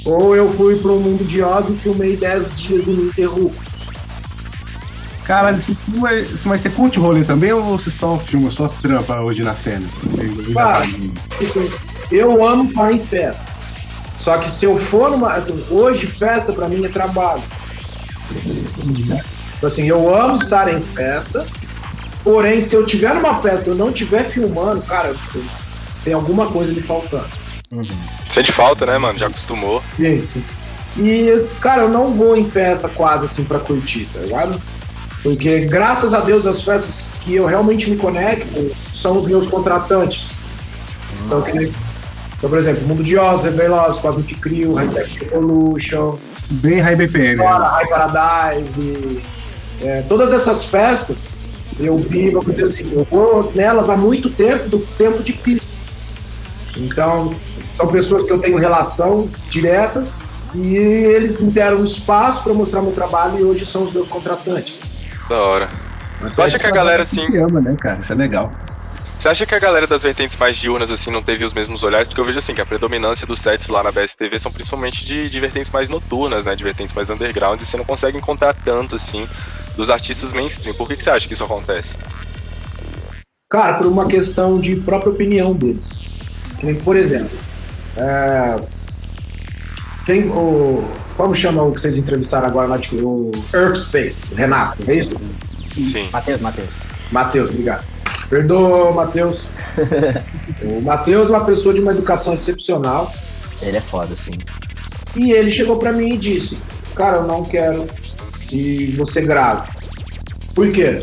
Ou 0.05 0.35
eu 0.35 0.53
fui 0.53 0.77
para 0.77 0.93
o 0.93 1.01
mundo 1.01 1.25
de 1.25 1.43
Oz 1.43 1.69
e 1.69 1.75
filmei 1.75 2.17
10 2.17 2.57
dias 2.61 2.87
ininterruptos. 2.87 3.67
Cara, 5.25 5.53
você, 5.55 5.75
mas 6.45 6.63
você 6.63 6.71
curte 6.71 7.01
rolê 7.01 7.25
também 7.25 7.53
ou 7.53 7.77
você 7.77 7.91
só 7.91 8.17
filma, 8.17 8.49
só 8.51 8.69
trampa 8.69 9.21
hoje 9.21 9.43
na 9.43 9.55
cena? 9.55 9.85
Cara, 10.55 10.85
eu 12.13 12.47
amo 12.47 12.69
estar 12.69 12.93
em 12.93 13.01
festa. 13.01 13.45
Só 14.19 14.39
que 14.39 14.51
se 14.51 14.65
eu 14.65 14.77
for 14.77 15.11
numa. 15.11 15.33
Assim, 15.33 15.61
hoje, 15.71 16.07
festa 16.07 16.53
para 16.53 16.69
mim 16.69 16.85
é 16.85 16.89
trabalho. 16.89 17.43
Então, 19.57 19.69
assim, 19.69 19.89
eu 19.89 20.15
amo 20.15 20.37
estar 20.37 20.73
em 20.73 20.81
festa. 20.81 21.47
Porém, 22.27 22.61
se 22.61 22.75
eu 22.75 22.85
tiver 22.85 23.15
numa 23.15 23.37
festa 23.37 23.69
e 23.69 23.73
eu 23.73 23.77
não 23.77 23.91
estiver 23.91 24.25
filmando, 24.25 24.83
cara, 24.83 25.15
tipo, 25.15 25.41
tem 26.03 26.13
alguma 26.13 26.49
coisa 26.49 26.73
me 26.73 26.83
faltando. 26.83 27.29
Uhum. 27.73 27.87
Sente 28.29 28.51
falta, 28.51 28.85
né, 28.85 28.99
mano? 28.99 29.17
Já 29.17 29.29
acostumou. 29.29 29.81
Sim, 29.97 30.27
sim. 30.27 30.45
E, 30.99 31.47
cara, 31.61 31.83
eu 31.83 31.89
não 31.89 32.09
vou 32.09 32.37
em 32.37 32.45
festa 32.45 32.89
quase 32.89 33.27
assim 33.27 33.45
pra 33.45 33.61
curtir, 33.61 34.09
tá 34.13 34.19
ligado? 34.19 34.61
Porque, 35.23 35.67
graças 35.67 36.13
a 36.13 36.19
Deus, 36.19 36.49
as 36.49 36.63
festas 36.63 37.13
que 37.21 37.37
eu 37.37 37.47
realmente 37.47 37.89
me 37.89 37.97
conecto 37.97 38.75
são 38.93 39.19
os 39.19 39.27
meus 39.29 39.47
contratantes. 39.47 40.33
Então, 41.25 41.43
que, 41.43 41.73
então, 42.39 42.51
por 42.51 42.59
exemplo, 42.59 42.85
Mundo 42.89 43.05
de 43.05 43.17
Oz, 43.17 43.43
Veloz, 43.43 43.99
Cosmic 43.99 44.35
Crew, 44.41 44.75
High 44.75 44.89
Tech 44.89 45.25
Evolution. 45.27 46.19
Bem 46.51 46.81
High 46.81 46.97
BPM. 46.97 47.37
Fora, 47.37 47.61
né? 47.61 47.71
High 47.71 47.89
Paradise. 47.89 48.81
E, 48.81 49.23
é, 49.81 50.03
todas 50.09 50.33
essas 50.33 50.65
festas, 50.65 51.36
eu 51.79 51.97
vi, 51.97 52.31
vamos 52.31 52.47
dizer 52.47 52.65
assim, 52.65 52.93
eu 52.93 53.05
vou 53.05 53.53
nelas 53.55 53.91
há 53.91 53.97
muito 53.97 54.31
tempo, 54.31 54.69
do 54.69 54.79
tempo 54.79 55.23
de 55.23 55.33
pista. 55.33 55.75
Então, 56.77 57.33
são 57.73 57.87
pessoas 57.89 58.25
que 58.25 58.33
eu 58.33 58.39
tenho 58.39 58.59
relação 58.59 59.29
direta 59.51 60.05
e 60.55 60.77
eles 60.77 61.43
me 61.43 61.51
deram 61.51 61.85
espaço 61.85 62.43
para 62.43 62.55
mostrar 62.55 62.83
meu 62.83 62.93
trabalho 62.93 63.39
e 63.39 63.45
hoje 63.45 63.67
são 63.67 63.85
os 63.85 63.93
meus 63.93 64.09
contratantes. 64.09 64.81
Da 65.29 65.37
hora. 65.37 65.69
Tu 66.35 66.43
acha 66.43 66.59
que 66.59 66.67
a 66.67 66.71
galera 66.71 67.03
assim. 67.03 67.37
Ama, 67.37 67.61
né, 67.61 67.77
cara? 67.79 68.01
Isso 68.01 68.13
é 68.13 68.17
legal. 68.17 68.51
Você 69.19 69.29
acha 69.31 69.47
que 69.47 69.55
a 69.55 69.59
galera 69.59 69.87
das 69.87 70.03
vertentes 70.03 70.37
mais 70.37 70.57
diurnas, 70.59 70.91
assim, 70.91 71.11
não 71.11 71.23
teve 71.23 71.43
os 71.43 71.55
mesmos 71.55 71.83
olhares? 71.83 72.07
Porque 72.07 72.21
eu 72.21 72.25
vejo, 72.25 72.39
assim, 72.39 72.55
que 72.55 72.61
a 72.61 72.67
predominância 72.67 73.27
dos 73.27 73.41
sets 73.41 73.69
lá 73.69 73.83
na 73.83 73.91
BSTV 73.91 74.39
são 74.39 74.53
principalmente 74.53 75.07
de, 75.07 75.31
de 75.31 75.41
vertentes 75.41 75.71
mais 75.71 75.89
noturnas, 75.89 76.45
né? 76.45 76.55
De 76.55 76.63
vertentes 76.63 76.95
mais 76.95 77.09
underground, 77.09 77.61
e 77.61 77.65
você 77.65 77.79
não 77.79 77.85
consegue 77.85 78.19
encontrar 78.19 78.55
tanto, 78.55 78.97
assim, 78.97 79.27
dos 79.77 79.91
artistas 79.91 80.33
mainstream. 80.33 80.75
Por 80.75 80.89
que, 80.89 80.97
que 80.97 81.03
você 81.03 81.11
acha 81.11 81.29
que 81.29 81.35
isso 81.35 81.45
acontece? 81.45 81.95
Cara, 83.51 83.75
por 83.75 83.87
uma 83.87 84.07
questão 84.07 84.59
de 84.61 84.77
própria 84.77 85.13
opinião 85.13 85.53
deles. 85.53 85.91
Por 86.83 86.97
exemplo, 86.97 87.39
é... 87.97 88.57
Quem, 90.05 90.29
o... 90.29 90.85
como 91.17 91.35
chama 91.35 91.63
o 91.63 91.73
que 91.73 91.81
vocês 91.81 91.97
entrevistaram 91.97 92.47
agora 92.47 92.69
lá 92.69 92.77
de 92.77 92.97
o 92.97 93.31
Earth 93.53 93.77
Space, 93.77 94.33
o 94.33 94.37
Renato, 94.37 94.83
é 94.89 94.95
isso? 94.95 95.17
Sim. 95.75 96.09
Matheus, 96.13 96.41
Matheus. 96.41 96.69
Matheus, 97.13 97.51
obrigado. 97.51 97.85
Perdoa, 98.29 98.93
Matheus. 98.93 99.47
o 100.63 100.81
Matheus 100.81 101.29
é 101.29 101.33
uma 101.33 101.45
pessoa 101.45 101.75
de 101.75 101.81
uma 101.81 101.93
educação 101.93 102.35
excepcional. 102.35 103.13
Ele 103.61 103.77
é 103.77 103.81
foda, 103.81 104.15
sim. 104.17 104.39
E 105.15 105.33
ele 105.33 105.51
chegou 105.51 105.79
para 105.79 105.93
mim 105.93 106.15
e 106.15 106.17
disse: 106.17 106.59
Cara, 106.95 107.19
eu 107.19 107.27
não 107.27 107.45
quero 107.45 107.87
que 108.49 108.95
você 108.97 109.21
grave. 109.21 109.71
Por 110.55 110.71
quê? 110.71 111.01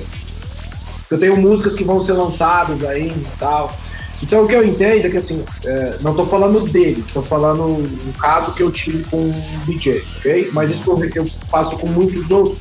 Eu 1.09 1.19
tenho 1.19 1.37
músicas 1.37 1.75
que 1.75 1.83
vão 1.83 2.01
ser 2.01 2.13
lançadas 2.13 2.83
aí 2.83 3.07
e 3.07 3.37
tal. 3.37 3.77
Então 4.21 4.43
o 4.43 4.47
que 4.47 4.53
eu 4.53 4.65
entendo 4.65 5.05
é 5.05 5.09
que 5.09 5.17
assim, 5.17 5.43
é, 5.65 5.97
não 6.01 6.15
tô 6.15 6.25
falando 6.25 6.61
dele, 6.71 7.03
tô 7.13 7.21
falando 7.21 7.63
um 7.65 8.11
caso 8.19 8.53
que 8.53 8.63
eu 8.63 8.71
tive 8.71 9.03
com 9.03 9.17
um 9.17 9.65
DJ, 9.65 10.03
ok? 10.17 10.49
Mas 10.53 10.71
isso 10.71 10.83
eu 11.15 11.25
faço 11.49 11.77
com 11.77 11.87
muitos 11.87 12.31
outros. 12.31 12.57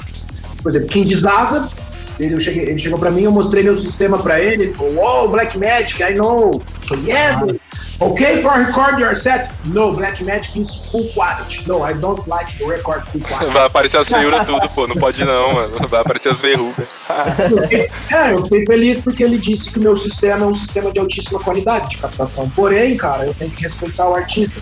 Por 0.61 0.71
exemplo, 0.71 0.88
King 0.88 1.09
Disaster 1.09 1.62
ele, 2.18 2.38
cheguei, 2.38 2.64
ele 2.68 2.79
chegou 2.79 2.99
pra 2.99 3.11
mim, 3.11 3.23
eu 3.23 3.33
mostrei 3.33 3.62
meu 3.62 3.77
sistema 3.77 4.18
pra 4.18 4.40
ele. 4.40 4.64
Ele 4.64 4.75
falou, 4.75 4.95
wow, 4.95 5.29
Black 5.29 5.59
Magic, 5.59 6.03
I 6.03 6.14
know. 6.14 6.61
yes. 7.05 7.59
Okay 8.03 8.43
for 8.43 8.59
record 8.59 8.99
your 8.99 9.15
set? 9.15 9.53
No, 9.69 9.93
Black 9.93 10.21
Magic 10.25 10.57
is 10.57 10.91
full 10.91 11.09
quality. 11.15 11.65
No, 11.69 11.83
I 11.83 11.93
don't 11.93 12.27
like 12.27 12.49
record 12.67 13.03
full 13.07 13.21
quality. 13.21 13.53
Vai 13.53 13.67
aparecer 13.67 13.99
as 13.99 14.09
feiuras 14.09 14.45
tudo, 14.45 14.69
pô. 14.71 14.88
Não 14.88 14.97
pode 14.97 15.25
não, 15.25 15.55
mano. 15.55 15.88
Vai 15.88 16.01
aparecer 16.01 16.31
as 16.31 16.41
verrugas. 16.41 16.88
é, 18.11 18.33
eu 18.33 18.43
fiquei 18.45 18.67
feliz 18.67 19.01
porque 19.01 19.23
ele 19.23 19.38
disse 19.38 19.71
que 19.71 19.79
o 19.79 19.83
meu 19.83 19.97
sistema 19.97 20.45
é 20.45 20.49
um 20.49 20.55
sistema 20.55 20.91
de 20.91 20.99
altíssima 20.99 21.38
qualidade 21.38 21.91
de 21.91 21.99
captação. 21.99 22.51
Porém, 22.51 22.97
cara, 22.97 23.27
eu 23.27 23.35
tenho 23.35 23.53
que 23.53 23.62
respeitar 23.62 24.09
o 24.09 24.17
artista. 24.17 24.61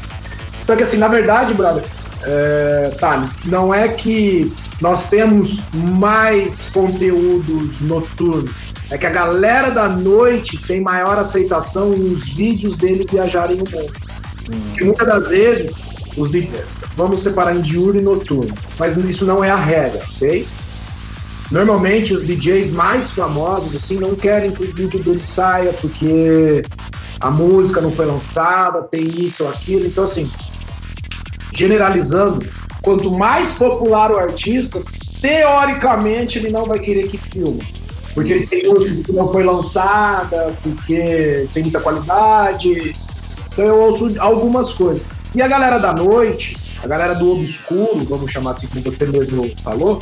Então, 0.62 0.76
que 0.76 0.82
assim, 0.82 0.98
na 0.98 1.08
verdade, 1.08 1.54
brother, 1.54 1.84
é, 2.22 2.92
Thales, 3.00 3.32
não 3.46 3.72
é 3.72 3.88
que 3.88 4.52
nós 4.80 5.08
temos 5.08 5.60
mais 5.74 6.68
conteúdos 6.70 7.80
noturnos. 7.80 8.69
É 8.90 8.98
que 8.98 9.06
a 9.06 9.10
galera 9.10 9.70
da 9.70 9.88
noite 9.88 10.58
tem 10.58 10.80
maior 10.80 11.18
aceitação 11.18 11.94
em 11.94 12.12
os 12.12 12.28
vídeos 12.28 12.76
deles 12.76 13.06
viajarem 13.10 13.56
no 13.56 13.64
mundo. 13.70 13.92
Hum. 14.52 14.74
Que 14.76 14.84
muitas 14.84 15.06
das 15.06 15.28
vezes, 15.28 15.74
os 16.16 16.30
vamos 16.96 17.22
separar 17.22 17.56
em 17.56 17.60
diurno 17.60 18.00
e 18.00 18.04
noturno, 18.04 18.54
mas 18.78 18.96
isso 18.96 19.24
não 19.24 19.44
é 19.44 19.50
a 19.50 19.56
regra, 19.56 20.02
ok? 20.16 20.46
Normalmente 21.50 22.14
os 22.14 22.26
DJs 22.26 22.70
mais 22.70 23.10
famosos 23.10 23.74
assim 23.74 23.98
não 23.98 24.14
querem 24.14 24.52
que 24.52 24.62
o 24.62 24.72
vídeo 24.72 25.02
dele 25.02 25.22
saia 25.22 25.72
porque 25.72 26.62
a 27.18 27.30
música 27.30 27.80
não 27.80 27.90
foi 27.90 28.06
lançada, 28.06 28.82
tem 28.82 29.02
isso 29.02 29.44
ou 29.44 29.50
aquilo. 29.50 29.86
Então 29.86 30.04
assim, 30.04 30.30
generalizando, 31.52 32.46
quanto 32.82 33.10
mais 33.10 33.52
popular 33.52 34.12
o 34.12 34.18
artista, 34.18 34.80
teoricamente 35.20 36.38
ele 36.38 36.50
não 36.50 36.66
vai 36.66 36.78
querer 36.78 37.08
que 37.08 37.18
filme. 37.18 37.66
Porque 38.14 38.46
tem 38.46 38.68
música 38.68 39.04
que 39.04 39.12
não 39.12 39.30
foi 39.30 39.44
lançada, 39.44 40.52
porque 40.62 41.48
tem 41.52 41.62
muita 41.62 41.80
qualidade. 41.80 42.94
Então 43.52 43.64
eu 43.64 43.78
ouço 43.78 44.14
algumas 44.18 44.72
coisas. 44.72 45.08
E 45.34 45.40
a 45.40 45.46
galera 45.46 45.78
da 45.78 45.92
noite, 45.92 46.56
a 46.82 46.86
galera 46.88 47.14
do 47.14 47.32
obscuro, 47.32 48.04
vamos 48.08 48.32
chamar 48.32 48.52
assim 48.52 48.66
como 48.66 48.82
você 48.82 49.06
mesmo 49.06 49.50
falou, 49.62 50.00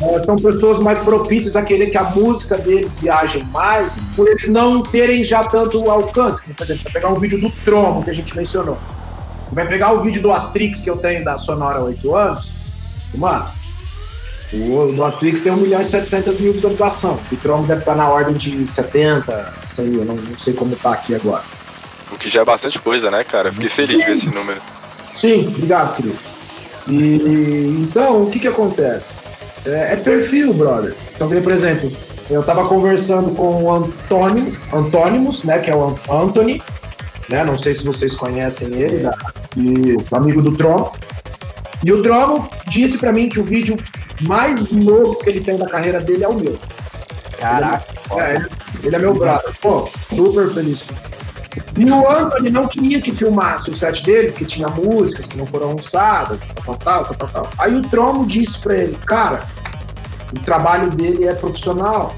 é, 0.00 0.24
são 0.24 0.36
pessoas 0.36 0.78
mais 0.78 0.98
propícias 1.00 1.56
a 1.56 1.62
querer 1.62 1.90
que 1.90 1.96
a 1.96 2.10
música 2.10 2.58
deles 2.58 3.00
viaje 3.00 3.42
mais, 3.52 3.98
por 4.14 4.28
eles 4.28 4.48
não 4.48 4.82
terem 4.82 5.24
já 5.24 5.44
tanto 5.44 5.90
alcance. 5.90 6.42
Por 6.52 6.64
exemplo, 6.64 6.84
vai 6.84 6.92
pegar 6.92 7.08
um 7.08 7.18
vídeo 7.18 7.40
do 7.40 7.50
Tromo, 7.64 8.02
que 8.02 8.10
a 8.10 8.14
gente 8.14 8.36
mencionou. 8.36 8.76
Vai 9.52 9.66
pegar 9.66 9.92
o 9.92 10.02
vídeo 10.02 10.20
do 10.20 10.32
Astrix 10.32 10.80
que 10.80 10.90
eu 10.90 10.96
tenho 10.96 11.24
da 11.24 11.38
Sonora 11.38 11.78
há 11.78 11.84
8 11.84 12.14
anos. 12.16 12.52
Mano, 13.14 13.46
o 14.52 15.02
Astrix 15.04 15.42
tem 15.42 15.52
1 15.52 15.56
milhão 15.56 15.80
e 15.80 15.84
700 15.84 16.38
mil 16.40 16.52
visualização. 16.52 17.18
O 17.32 17.36
Tromo 17.36 17.66
deve 17.66 17.80
estar 17.80 17.96
na 17.96 18.08
ordem 18.08 18.34
de 18.34 18.66
70, 18.66 19.54
100 19.66 19.86
mil, 19.86 20.04
não, 20.04 20.14
não 20.14 20.38
sei 20.38 20.54
como 20.54 20.76
tá 20.76 20.92
aqui 20.92 21.14
agora. 21.14 21.42
O 22.12 22.16
que 22.16 22.28
já 22.28 22.42
é 22.42 22.44
bastante 22.44 22.78
coisa, 22.78 23.10
né, 23.10 23.24
cara? 23.24 23.52
Fiquei 23.52 23.68
feliz 23.68 23.98
de 23.98 24.04
ver 24.04 24.12
esse 24.12 24.30
número. 24.30 24.60
Sim, 25.14 25.48
obrigado, 25.48 25.96
querido. 25.96 26.16
E, 26.88 27.86
então, 27.88 28.22
o 28.22 28.30
que 28.30 28.38
que 28.38 28.46
acontece? 28.46 29.14
É, 29.66 29.94
é 29.94 29.96
perfil, 29.96 30.54
brother. 30.54 30.94
Então, 31.14 31.28
por 31.28 31.52
exemplo, 31.52 31.90
eu 32.30 32.42
tava 32.42 32.64
conversando 32.64 33.30
com 33.34 33.64
o 33.64 33.74
Antônio, 33.74 34.48
Antônimos, 34.72 35.42
né, 35.42 35.58
que 35.58 35.70
é 35.70 35.74
o 35.74 35.96
Anthony, 36.08 36.62
né, 37.28 37.44
não 37.44 37.58
sei 37.58 37.74
se 37.74 37.84
vocês 37.84 38.14
conhecem 38.14 38.72
ele, 38.74 38.98
da, 38.98 39.16
e, 39.56 39.96
amigo 40.12 40.40
do 40.40 40.52
Tron. 40.52 40.92
E 41.84 41.92
o 41.92 42.02
Tron 42.02 42.48
disse 42.68 42.98
para 42.98 43.12
mim 43.12 43.28
que 43.28 43.40
o 43.40 43.44
vídeo 43.44 43.76
mais 44.22 44.70
novo 44.70 45.16
que 45.18 45.28
ele 45.28 45.40
tem 45.40 45.56
da 45.56 45.66
carreira 45.66 46.00
dele 46.00 46.24
é 46.24 46.28
o 46.28 46.34
meu. 46.34 46.58
Caraca. 47.38 47.84
É, 48.18 48.46
ele 48.82 48.96
é 48.96 48.98
meu 48.98 49.14
brother. 49.14 49.54
Pô, 49.60 49.88
super 50.14 50.50
feliz. 50.50 50.84
E 51.76 51.90
o 51.90 52.10
Anthony 52.10 52.50
não 52.50 52.66
queria 52.66 53.00
que 53.00 53.10
filmasse 53.10 53.70
o 53.70 53.76
set 53.76 54.04
dele, 54.04 54.30
porque 54.30 54.44
tinha 54.44 54.68
músicas 54.68 55.26
que 55.26 55.36
não 55.36 55.46
foram 55.46 55.74
lançadas, 55.74 56.42
tal, 56.64 56.74
tal, 56.74 57.04
tal, 57.04 57.14
tal, 57.14 57.28
tal. 57.28 57.50
Aí 57.58 57.74
o 57.74 57.82
Tromo 57.82 58.26
disse 58.26 58.58
pra 58.58 58.74
ele, 58.74 58.96
cara, 59.06 59.40
o 60.34 60.40
trabalho 60.40 60.90
dele 60.90 61.26
é 61.26 61.34
profissional, 61.34 62.14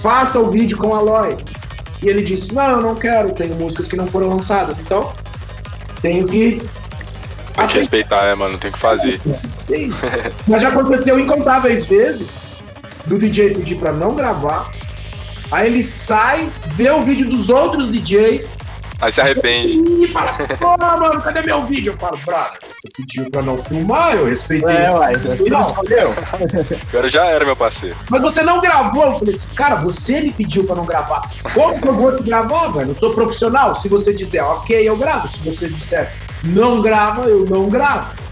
faça 0.00 0.38
o 0.38 0.50
vídeo 0.50 0.76
com 0.78 0.94
a 0.94 0.98
Aloy. 0.98 1.36
E 2.02 2.08
ele 2.08 2.22
disse, 2.22 2.54
não, 2.54 2.70
eu 2.70 2.80
não 2.82 2.94
quero, 2.94 3.32
tenho 3.32 3.54
músicas 3.54 3.88
que 3.88 3.96
não 3.96 4.06
foram 4.06 4.28
lançadas, 4.28 4.78
então 4.78 5.12
tenho 6.02 6.26
que... 6.26 6.60
Tem 7.54 7.66
que 7.68 7.78
respeitar, 7.78 8.24
é, 8.24 8.34
mano, 8.34 8.58
tem 8.58 8.70
que 8.72 8.78
fazer. 8.78 9.20
Sim. 9.66 9.92
Mas 10.46 10.62
já 10.62 10.68
aconteceu 10.68 11.18
incontáveis 11.18 11.86
vezes 11.86 12.62
do 13.06 13.18
DJ 13.18 13.54
pedir 13.54 13.76
pra 13.76 13.92
não 13.92 14.14
gravar, 14.14 14.70
Aí 15.50 15.68
ele 15.68 15.82
sai, 15.82 16.48
vê 16.74 16.90
o 16.90 17.02
vídeo 17.02 17.28
dos 17.28 17.48
outros 17.48 17.92
DJs. 17.92 18.58
Aí 19.00 19.12
se 19.12 19.20
arrepende. 19.20 19.78
E 20.02 20.08
fala, 20.08 20.32
pô, 20.32 20.76
mano, 20.78 21.20
cadê 21.20 21.42
meu 21.42 21.64
vídeo? 21.64 21.92
Eu 21.92 21.98
falo, 21.98 22.16
brother, 22.24 22.58
você 22.66 22.88
pediu 22.96 23.30
pra 23.30 23.42
não 23.42 23.58
filmar, 23.58 24.16
eu 24.16 24.26
respeitei. 24.26 24.74
É, 24.74 24.90
uai, 24.90 25.14
você 25.16 25.50
não 25.50 25.60
escolheu. 25.60 26.14
Agora 26.88 27.08
já 27.08 27.26
era, 27.26 27.44
meu 27.44 27.54
parceiro. 27.54 27.96
Mas 28.08 28.22
você 28.22 28.42
não 28.42 28.60
gravou. 28.60 29.04
Eu 29.04 29.18
falei 29.18 29.34
assim, 29.34 29.54
cara, 29.54 29.76
você 29.76 30.20
me 30.20 30.32
pediu 30.32 30.64
pra 30.64 30.76
não 30.76 30.86
gravar. 30.86 31.22
Como 31.52 31.80
que 31.80 31.86
eu 31.86 31.94
vou 31.94 32.16
te 32.16 32.22
gravar, 32.22 32.68
velho? 32.68 32.90
Eu 32.90 32.96
sou 32.96 33.12
profissional. 33.14 33.74
Se 33.76 33.88
você 33.88 34.12
disser, 34.12 34.44
ok, 34.44 34.88
eu 34.88 34.96
gravo. 34.96 35.28
Se 35.28 35.38
você 35.38 35.68
disser, 35.68 36.10
não 36.44 36.80
grava, 36.80 37.28
eu 37.28 37.44
não 37.46 37.68
gravo. 37.68 38.23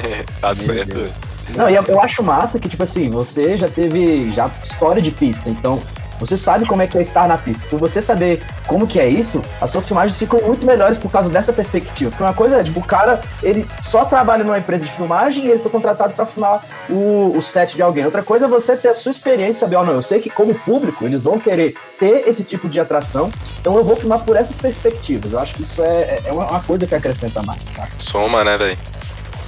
tá 0.40 0.54
certo. 0.54 1.12
Não, 1.54 1.70
e 1.70 1.74
eu, 1.74 1.84
eu 1.84 2.00
acho 2.00 2.22
massa 2.22 2.58
que, 2.58 2.68
tipo 2.68 2.82
assim, 2.82 3.08
você 3.08 3.56
já 3.56 3.68
teve 3.68 4.30
já 4.32 4.50
história 4.64 5.00
de 5.00 5.10
pista, 5.10 5.48
então 5.48 5.80
você 6.18 6.36
sabe 6.36 6.66
como 6.66 6.82
é 6.82 6.86
que 6.86 6.96
é 6.96 7.02
estar 7.02 7.28
na 7.28 7.36
pista. 7.36 7.66
Por 7.68 7.78
você 7.78 8.00
saber 8.00 8.42
como 8.66 8.86
que 8.86 8.98
é 8.98 9.08
isso, 9.08 9.42
as 9.60 9.70
suas 9.70 9.86
filmagens 9.86 10.16
ficam 10.16 10.40
muito 10.40 10.64
melhores 10.64 10.98
por 10.98 11.10
causa 11.10 11.28
dessa 11.28 11.52
perspectiva. 11.52 12.10
Porque 12.10 12.22
uma 12.22 12.34
coisa 12.34 12.56
é, 12.56 12.64
tipo, 12.64 12.80
o 12.80 12.84
cara, 12.84 13.20
ele 13.42 13.66
só 13.82 14.04
trabalha 14.04 14.42
numa 14.42 14.58
empresa 14.58 14.84
de 14.84 14.92
filmagem 14.92 15.44
e 15.44 15.50
ele 15.50 15.58
foi 15.60 15.70
contratado 15.70 16.14
para 16.14 16.26
filmar 16.26 16.64
o, 16.88 17.36
o 17.36 17.42
set 17.42 17.74
de 17.74 17.82
alguém. 17.82 18.04
Outra 18.04 18.22
coisa 18.22 18.46
é 18.46 18.48
você 18.48 18.76
ter 18.76 18.88
a 18.88 18.94
sua 18.94 19.10
experiência, 19.10 19.60
saber, 19.60 19.76
ó, 19.76 19.84
não, 19.84 19.94
eu 19.94 20.02
sei 20.02 20.20
que 20.20 20.30
como 20.30 20.54
público 20.54 21.04
eles 21.04 21.22
vão 21.22 21.38
querer 21.38 21.74
ter 21.98 22.26
esse 22.26 22.42
tipo 22.42 22.68
de 22.68 22.80
atração, 22.80 23.30
então 23.60 23.76
eu 23.76 23.84
vou 23.84 23.96
filmar 23.96 24.20
por 24.20 24.36
essas 24.36 24.56
perspectivas. 24.56 25.32
Eu 25.32 25.38
acho 25.38 25.54
que 25.54 25.62
isso 25.62 25.82
é, 25.82 26.20
é 26.24 26.32
uma, 26.32 26.46
uma 26.50 26.60
coisa 26.60 26.86
que 26.86 26.94
acrescenta 26.94 27.42
mais, 27.42 27.62
sabe? 27.74 27.90
Soma, 27.98 28.42
né, 28.42 28.56
velho? 28.56 28.78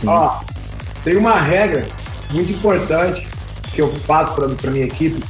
Ó, 0.07 0.41
tem 1.05 1.17
uma 1.17 1.41
regra 1.41 1.87
muito 2.31 2.53
importante 2.53 3.29
que 3.73 3.81
eu 3.83 3.89
passo 4.07 4.35
para 4.35 4.49
pra 4.49 4.71
minha 4.71 4.85
equipe, 4.85 5.23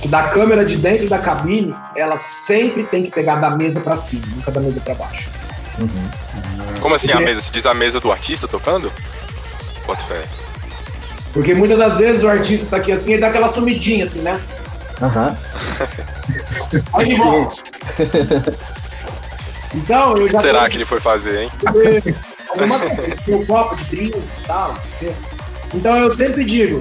que 0.00 0.08
da 0.08 0.24
câmera 0.24 0.64
de 0.64 0.76
dentro 0.76 1.08
da 1.08 1.18
cabine, 1.18 1.74
ela 1.96 2.16
sempre 2.16 2.82
tem 2.84 3.02
que 3.04 3.10
pegar 3.10 3.36
da 3.36 3.50
mesa 3.50 3.80
para 3.80 3.96
cima, 3.96 4.22
nunca 4.28 4.50
da 4.50 4.60
mesa 4.60 4.80
para 4.80 4.94
baixo. 4.94 5.28
Como 6.80 6.94
assim 6.94 7.10
a 7.10 7.16
Porque- 7.16 7.26
mesa? 7.26 7.40
Você 7.42 7.52
diz 7.52 7.66
a 7.66 7.74
mesa 7.74 8.00
do 8.00 8.12
artista 8.12 8.46
tocando? 8.46 8.92
Quanto 9.86 10.04
fé? 10.04 10.22
Porque 11.32 11.52
muitas 11.54 11.76
das 11.78 11.98
vezes 11.98 12.22
o 12.22 12.28
artista 12.28 12.66
tá 12.70 12.76
aqui 12.76 12.92
assim 12.92 13.14
e 13.14 13.18
dá 13.18 13.28
aquela 13.28 13.48
sumidinha 13.48 14.04
assim, 14.04 14.20
né? 14.20 14.40
Aham. 15.02 15.36
Aí 16.94 17.06
de 17.08 17.16
volta. 17.16 17.56
Então, 19.76 20.16
eu 20.16 20.26
O 20.26 20.30
já 20.30 20.38
que 20.38 20.46
será 20.46 20.62
tô- 20.64 20.70
que 20.70 20.76
ele 20.76 20.84
foi 20.84 21.00
fazer, 21.00 21.42
hein? 21.42 21.50
algumas 22.54 22.80
coisas, 22.94 23.20
tem 23.24 23.34
um 23.34 23.46
copo 23.46 23.76
de 23.76 23.84
drink 23.84 24.16
e 24.16 24.46
tal. 24.46 24.74
Então 25.74 25.96
eu 25.96 26.10
sempre 26.12 26.44
digo, 26.44 26.80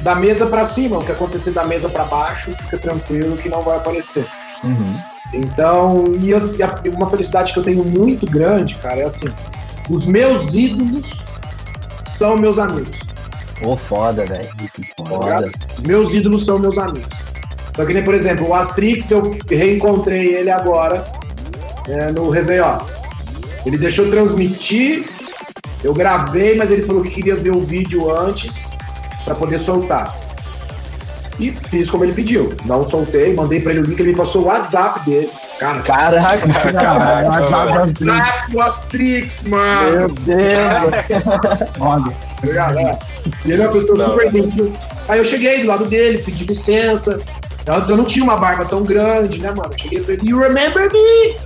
da 0.00 0.14
mesa 0.14 0.46
pra 0.46 0.64
cima, 0.66 0.98
o 0.98 1.04
que 1.04 1.12
acontecer 1.12 1.50
da 1.52 1.64
mesa 1.64 1.88
pra 1.88 2.04
baixo, 2.04 2.52
fica 2.52 2.78
tranquilo 2.78 3.36
que 3.36 3.48
não 3.48 3.62
vai 3.62 3.76
aparecer. 3.76 4.24
Uhum. 4.64 5.00
Então, 5.32 6.04
e, 6.20 6.30
eu- 6.30 6.52
e 6.84 6.88
uma 6.88 7.08
felicidade 7.08 7.52
que 7.52 7.58
eu 7.58 7.62
tenho 7.62 7.84
muito 7.84 8.26
grande, 8.26 8.74
cara, 8.76 9.00
é 9.00 9.04
assim, 9.04 9.28
os 9.88 10.04
meus 10.04 10.54
ídolos 10.54 11.24
são 12.08 12.36
meus 12.36 12.58
amigos. 12.58 12.98
Pô, 13.62 13.76
foda, 13.76 14.24
velho. 14.26 14.48
Foda. 14.96 15.50
Meus 15.86 16.12
ídolos 16.12 16.44
são 16.46 16.58
meus 16.58 16.76
amigos. 16.78 17.08
Então, 17.70 17.86
que 17.86 17.94
nem, 17.94 18.02
por 18.02 18.14
exemplo, 18.14 18.48
o 18.48 18.54
Astrix, 18.54 19.10
eu 19.10 19.36
reencontrei 19.48 20.34
ele 20.34 20.50
agora 20.50 21.04
é, 21.88 22.10
no 22.10 22.28
Réveillos. 22.30 22.94
Ele 23.64 23.76
deixou 23.78 24.08
transmitir, 24.10 25.04
eu 25.82 25.92
gravei, 25.92 26.56
mas 26.56 26.70
ele 26.70 26.82
falou 26.82 27.02
que 27.02 27.10
queria 27.10 27.36
ver 27.36 27.54
o 27.54 27.60
vídeo 27.60 28.14
antes 28.14 28.70
para 29.24 29.34
poder 29.34 29.58
soltar. 29.58 30.14
E 31.38 31.50
fiz 31.50 31.88
como 31.88 32.04
ele 32.04 32.12
pediu. 32.12 32.52
Não 32.66 32.84
soltei, 32.84 33.32
mandei 33.34 33.60
para 33.60 33.72
ele 33.72 33.80
o 33.80 33.84
link, 33.84 33.98
ele 33.98 34.10
me 34.10 34.16
passou 34.16 34.42
o 34.42 34.46
WhatsApp 34.46 35.00
dele. 35.08 35.30
Cara, 35.58 35.80
Caraca, 35.82 36.46
WhatsApp 37.28 38.50
do 38.50 38.60
Astrix, 38.60 39.44
mano! 39.44 39.90
meu 39.90 40.08
Deus. 40.08 40.92
Olha. 41.80 42.98
Ele 43.44 43.62
é 43.62 43.66
uma 43.66 43.72
pessoa 43.72 43.98
Não, 43.98 44.04
super 44.06 44.30
gentil. 44.30 44.72
Aí 45.08 45.18
eu 45.18 45.24
cheguei 45.24 45.62
do 45.62 45.66
lado 45.66 45.86
dele, 45.86 46.18
pedi 46.18 46.44
licença. 46.44 47.18
Antes 47.66 47.88
eu 47.88 47.96
não 47.96 48.04
tinha 48.04 48.24
uma 48.24 48.36
barba 48.36 48.64
tão 48.64 48.82
grande, 48.82 49.38
né, 49.38 49.50
mano? 49.50 49.70
Eu 49.72 49.78
cheguei 49.78 50.00
pra 50.00 50.14
ele, 50.14 50.30
you 50.30 50.40
remember 50.40 50.90
me? 50.92 51.36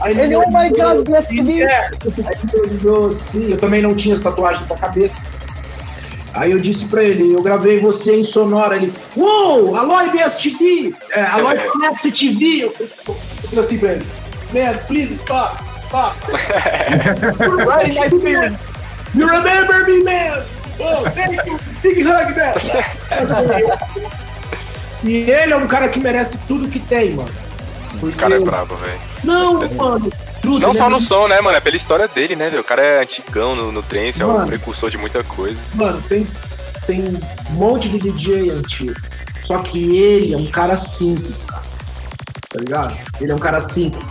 Aí 0.00 0.18
Ele, 0.20 0.36
oh 0.36 0.46
my 0.48 0.70
God, 0.70 1.08
me. 1.30 1.62
É. 1.62 1.84
Aí 1.86 2.36
ele 2.52 2.76
olhou 2.76 3.08
assim, 3.08 3.50
eu 3.50 3.56
também 3.56 3.82
não 3.82 3.94
tinha 3.94 4.14
essa 4.14 4.24
tatuagem 4.24 4.62
na 4.68 4.76
cabeça. 4.76 5.20
Aí 6.32 6.52
eu 6.52 6.58
disse 6.58 6.84
pra 6.84 7.02
ele, 7.02 7.34
eu 7.34 7.42
gravei 7.42 7.80
você 7.80 8.14
em 8.14 8.24
sonora. 8.24 8.76
Ele, 8.76 8.92
uou, 9.16 9.74
Aloy 9.74 10.10
BSTV, 10.10 10.94
é, 11.12 11.22
Aloy 11.22 11.58
Connect 11.68 12.10
TV. 12.12 12.64
Eu 12.64 12.70
falei 12.70 13.64
assim 13.64 13.78
pra 13.78 13.92
ele, 13.92 14.06
man, 14.52 14.78
please 14.86 15.14
stop, 15.14 15.56
stop. 15.86 16.16
You're 17.40 17.64
running 17.64 17.94
my 17.94 18.08
film. 18.20 18.56
You 19.12 19.26
remember 19.26 19.84
me, 19.86 20.04
man? 20.04 20.44
Oh, 20.78 21.04
thank 21.10 21.44
you. 21.46 21.58
Big 21.82 22.02
hug, 22.02 22.34
man. 22.36 22.54
Assim, 23.10 24.00
e 25.02 25.30
ele 25.30 25.52
é 25.52 25.56
um 25.56 25.66
cara 25.66 25.88
que 25.88 25.98
merece 25.98 26.38
tudo 26.46 26.68
que 26.68 26.78
tem, 26.78 27.12
mano. 27.12 27.30
O 27.94 27.98
Porque... 27.98 28.18
cara 28.18 28.36
é 28.36 28.40
brabo, 28.40 28.76
velho. 28.76 29.00
Não, 29.24 29.54
mano. 29.74 30.12
Não 30.44 30.56
ele 30.56 30.74
só 30.74 30.88
no 30.88 31.00
som, 31.00 31.28
né, 31.28 31.40
mano? 31.40 31.56
É 31.56 31.60
pela 31.60 31.76
história 31.76 32.08
dele, 32.08 32.36
né, 32.36 32.48
velho? 32.48 32.62
O 32.62 32.64
cara 32.64 32.82
é 32.82 33.02
antigão 33.02 33.54
no, 33.54 33.72
no 33.72 33.82
trance, 33.82 34.22
é 34.22 34.24
o 34.24 34.46
precursor 34.46 34.90
de 34.90 34.96
muita 34.96 35.22
coisa. 35.24 35.58
Mano, 35.74 36.00
tem, 36.02 36.26
tem 36.86 37.02
um 37.50 37.54
monte 37.54 37.88
de 37.88 37.98
DJ 37.98 38.50
antigo. 38.50 38.94
Só 39.44 39.58
que 39.58 39.96
ele 39.96 40.32
é 40.32 40.36
um 40.36 40.46
cara 40.46 40.76
simples, 40.76 41.44
cara. 41.44 41.62
Tá 42.50 42.58
ligado? 42.58 42.96
Ele 43.20 43.32
é 43.32 43.34
um 43.34 43.38
cara 43.38 43.60
simples. 43.60 44.04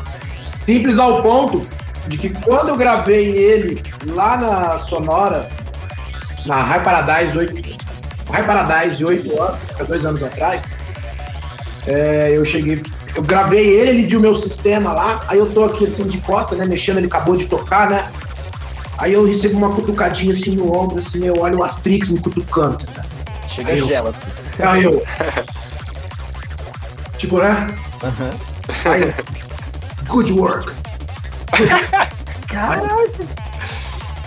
Simples 0.57 0.99
ao 0.99 1.21
ponto 1.21 1.65
de 2.07 2.17
que 2.17 2.29
quando 2.29 2.69
eu 2.69 2.75
gravei 2.75 3.35
ele 3.35 3.81
lá 4.07 4.37
na 4.37 4.79
Sonora, 4.79 5.47
na 6.45 6.61
High 6.63 6.83
Paradise 6.83 7.37
8, 7.37 7.77
High 8.31 8.45
Paradise 8.45 9.05
8 9.05 9.41
anos, 9.41 9.57
há 9.79 9.83
dois 9.83 10.05
anos 10.05 10.23
atrás, 10.23 10.61
é, 11.87 12.31
eu 12.35 12.43
cheguei, 12.45 12.81
eu 13.15 13.23
gravei 13.23 13.65
ele, 13.65 13.89
ele 13.89 14.03
viu 14.07 14.19
meu 14.19 14.35
sistema 14.35 14.93
lá, 14.93 15.19
aí 15.27 15.37
eu 15.39 15.49
tô 15.51 15.65
aqui 15.65 15.85
assim 15.85 16.05
de 16.07 16.19
costa, 16.19 16.55
né, 16.55 16.65
mexendo, 16.65 16.97
ele 16.97 17.07
acabou 17.07 17.35
de 17.35 17.45
tocar, 17.45 17.89
né? 17.89 18.05
Aí 18.97 19.13
eu 19.13 19.25
recebo 19.25 19.57
uma 19.57 19.73
cutucadinha 19.73 20.33
assim 20.33 20.55
no 20.55 20.75
ombro, 20.77 20.99
assim, 20.99 21.25
eu 21.25 21.37
olho 21.39 21.59
o 21.59 21.63
Astrix 21.63 22.09
me 22.09 22.19
cutucando. 22.19 22.77
tá? 22.93 23.03
Chega 23.53 23.71
Aí 23.71 23.79
eu- 23.79 23.87
gela. 23.87 24.13
Aí 24.59 24.83
eu. 24.83 25.01
tipo, 27.17 27.37
né? 27.39 27.73
Aham. 28.03 28.31
Aí 28.85 29.01
eu. 29.03 29.13
Good 30.07 30.33
work. 30.33 30.73
Caraca! 32.47 32.87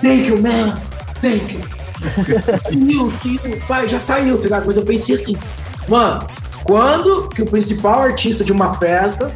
Thank 0.01 0.27
you, 0.29 0.41
man! 0.41 0.79
Thank 1.21 1.55
you! 1.55 1.61
News, 2.77 3.15
pai, 3.69 3.89
já 3.89 3.99
saiu, 3.99 4.37
tá 4.39 4.45
ligado? 4.45 4.67
Mas 4.67 4.77
eu 4.77 4.85
pensei 4.85 5.17
assim, 5.17 5.37
mano, 5.89 6.21
quando 6.65 7.29
que 7.29 7.43
o 7.43 7.47
principal 7.47 8.03
artista 8.03 8.45
de 8.45 8.53
uma 8.53 8.75
festa 8.75 9.33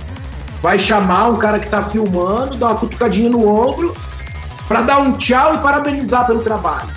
vai 0.62 0.78
chamar 0.78 1.30
um 1.30 1.36
cara 1.36 1.58
que 1.58 1.68
tá 1.68 1.82
filmando, 1.82 2.56
dar 2.56 2.68
uma 2.68 2.76
cutucadinha 2.76 3.30
no 3.30 3.46
ombro, 3.46 3.94
pra 4.66 4.82
dar 4.82 4.98
um 4.98 5.12
tchau 5.12 5.54
e 5.54 5.58
parabenizar 5.58 6.26
pelo 6.26 6.42
trabalho? 6.42 6.88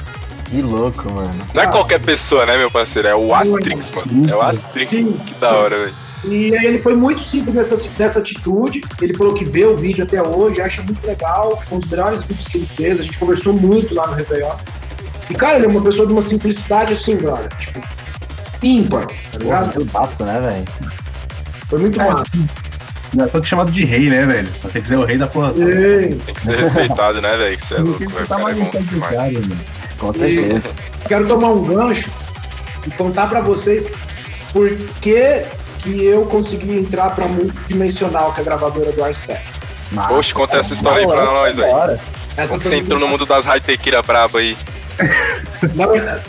Que 0.45 0.61
louco, 0.61 1.11
mano. 1.11 1.31
Não 1.53 1.61
é 1.61 1.67
qualquer 1.67 1.99
pessoa, 1.99 2.45
né, 2.45 2.57
meu 2.57 2.71
parceiro? 2.71 3.07
É 3.07 3.15
o 3.15 3.33
Astrix, 3.33 3.91
mano. 3.91 4.29
É 4.29 4.35
o 4.35 4.41
Astrix. 4.41 4.89
Sim. 4.89 5.19
Que 5.25 5.33
da 5.35 5.51
hora, 5.51 5.77
velho. 5.77 5.93
E 6.25 6.57
aí 6.57 6.65
ele 6.65 6.79
foi 6.79 6.95
muito 6.95 7.21
simples 7.21 7.53
nessa, 7.55 7.79
nessa 7.97 8.19
atitude. 8.19 8.81
Ele 9.01 9.13
falou 9.13 9.33
que 9.33 9.45
vê 9.45 9.65
o 9.65 9.77
vídeo 9.77 10.03
até 10.03 10.21
hoje, 10.21 10.59
acha 10.59 10.81
muito 10.81 11.05
legal, 11.05 11.61
foi 11.65 11.77
um 11.77 11.81
dos 11.81 11.89
melhores 11.89 12.23
vídeos 12.23 12.47
que 12.47 12.57
ele 12.57 12.65
fez. 12.65 12.99
A 12.99 13.03
gente 13.03 13.17
conversou 13.17 13.53
muito 13.53 13.93
lá 13.93 14.07
no 14.07 14.13
Réveillon. 14.13 14.55
E, 15.29 15.35
cara, 15.35 15.57
ele 15.57 15.67
é 15.67 15.69
uma 15.69 15.81
pessoa 15.81 16.07
de 16.07 16.13
uma 16.13 16.23
simplicidade 16.23 16.93
assim, 16.93 17.15
brother. 17.15 17.49
Tipo, 17.55 17.79
ímpar, 18.63 19.07
tá 19.31 19.37
ligado? 19.37 19.71
que 19.73 19.91
passo, 19.91 20.23
né, 20.23 20.39
velho? 20.39 20.65
Foi 21.69 21.79
muito 21.79 22.01
É. 22.01 22.11
massa. 22.11 23.39
Que 23.41 23.47
chamado 23.47 23.71
de 23.71 23.83
rei, 23.85 24.09
né, 24.09 24.25
velho? 24.25 24.49
Pra 24.61 24.69
ter 24.69 24.81
que 24.81 24.87
ser 24.87 24.95
o 24.97 25.05
rei 25.05 25.17
da 25.17 25.25
porra. 25.27 25.51
Ei, 25.57 26.15
Tem 26.25 26.35
que 26.35 26.41
ser 26.41 26.59
respeitado, 26.59 27.21
né, 27.21 27.35
velho? 27.37 27.57
Que 27.57 27.65
você 27.65 27.75
é 27.75 27.79
louco, 27.79 27.99
velho. 27.99 28.25
O 28.25 28.27
cara 28.27 28.51
é 28.51 28.53
monstro 28.53 28.83
demais. 28.83 29.33
Com 29.97 30.13
certeza. 30.13 30.69
quero 31.07 31.27
tomar 31.27 31.47
um 31.49 31.63
gancho 31.63 32.09
e 32.85 32.91
contar 32.91 33.27
pra 33.27 33.41
vocês 33.41 33.89
por 34.53 34.69
que, 35.01 35.43
que 35.79 36.05
eu 36.05 36.25
consegui 36.25 36.77
entrar 36.77 37.09
pra 37.15 37.27
multidimensional, 37.27 38.31
que 38.33 38.39
é 38.39 38.41
a 38.41 38.45
gravadora 38.45 38.91
do 38.91 39.03
Arsec. 39.03 39.41
Oxe, 40.11 40.33
conta 40.33 40.57
essa 40.57 40.73
história 40.73 40.99
aí 40.99 41.07
pra 41.07 41.25
nós, 41.25 41.55
velho. 41.57 41.99
Como 42.47 42.61
você 42.61 42.75
entrou 42.77 42.99
no 42.99 43.07
mundo 43.07 43.25
das 43.25 43.45
high-tequira 43.45 44.01
braba 44.03 44.39
aí? 44.39 44.55
Na 45.75 45.87
verdade, 45.87 46.21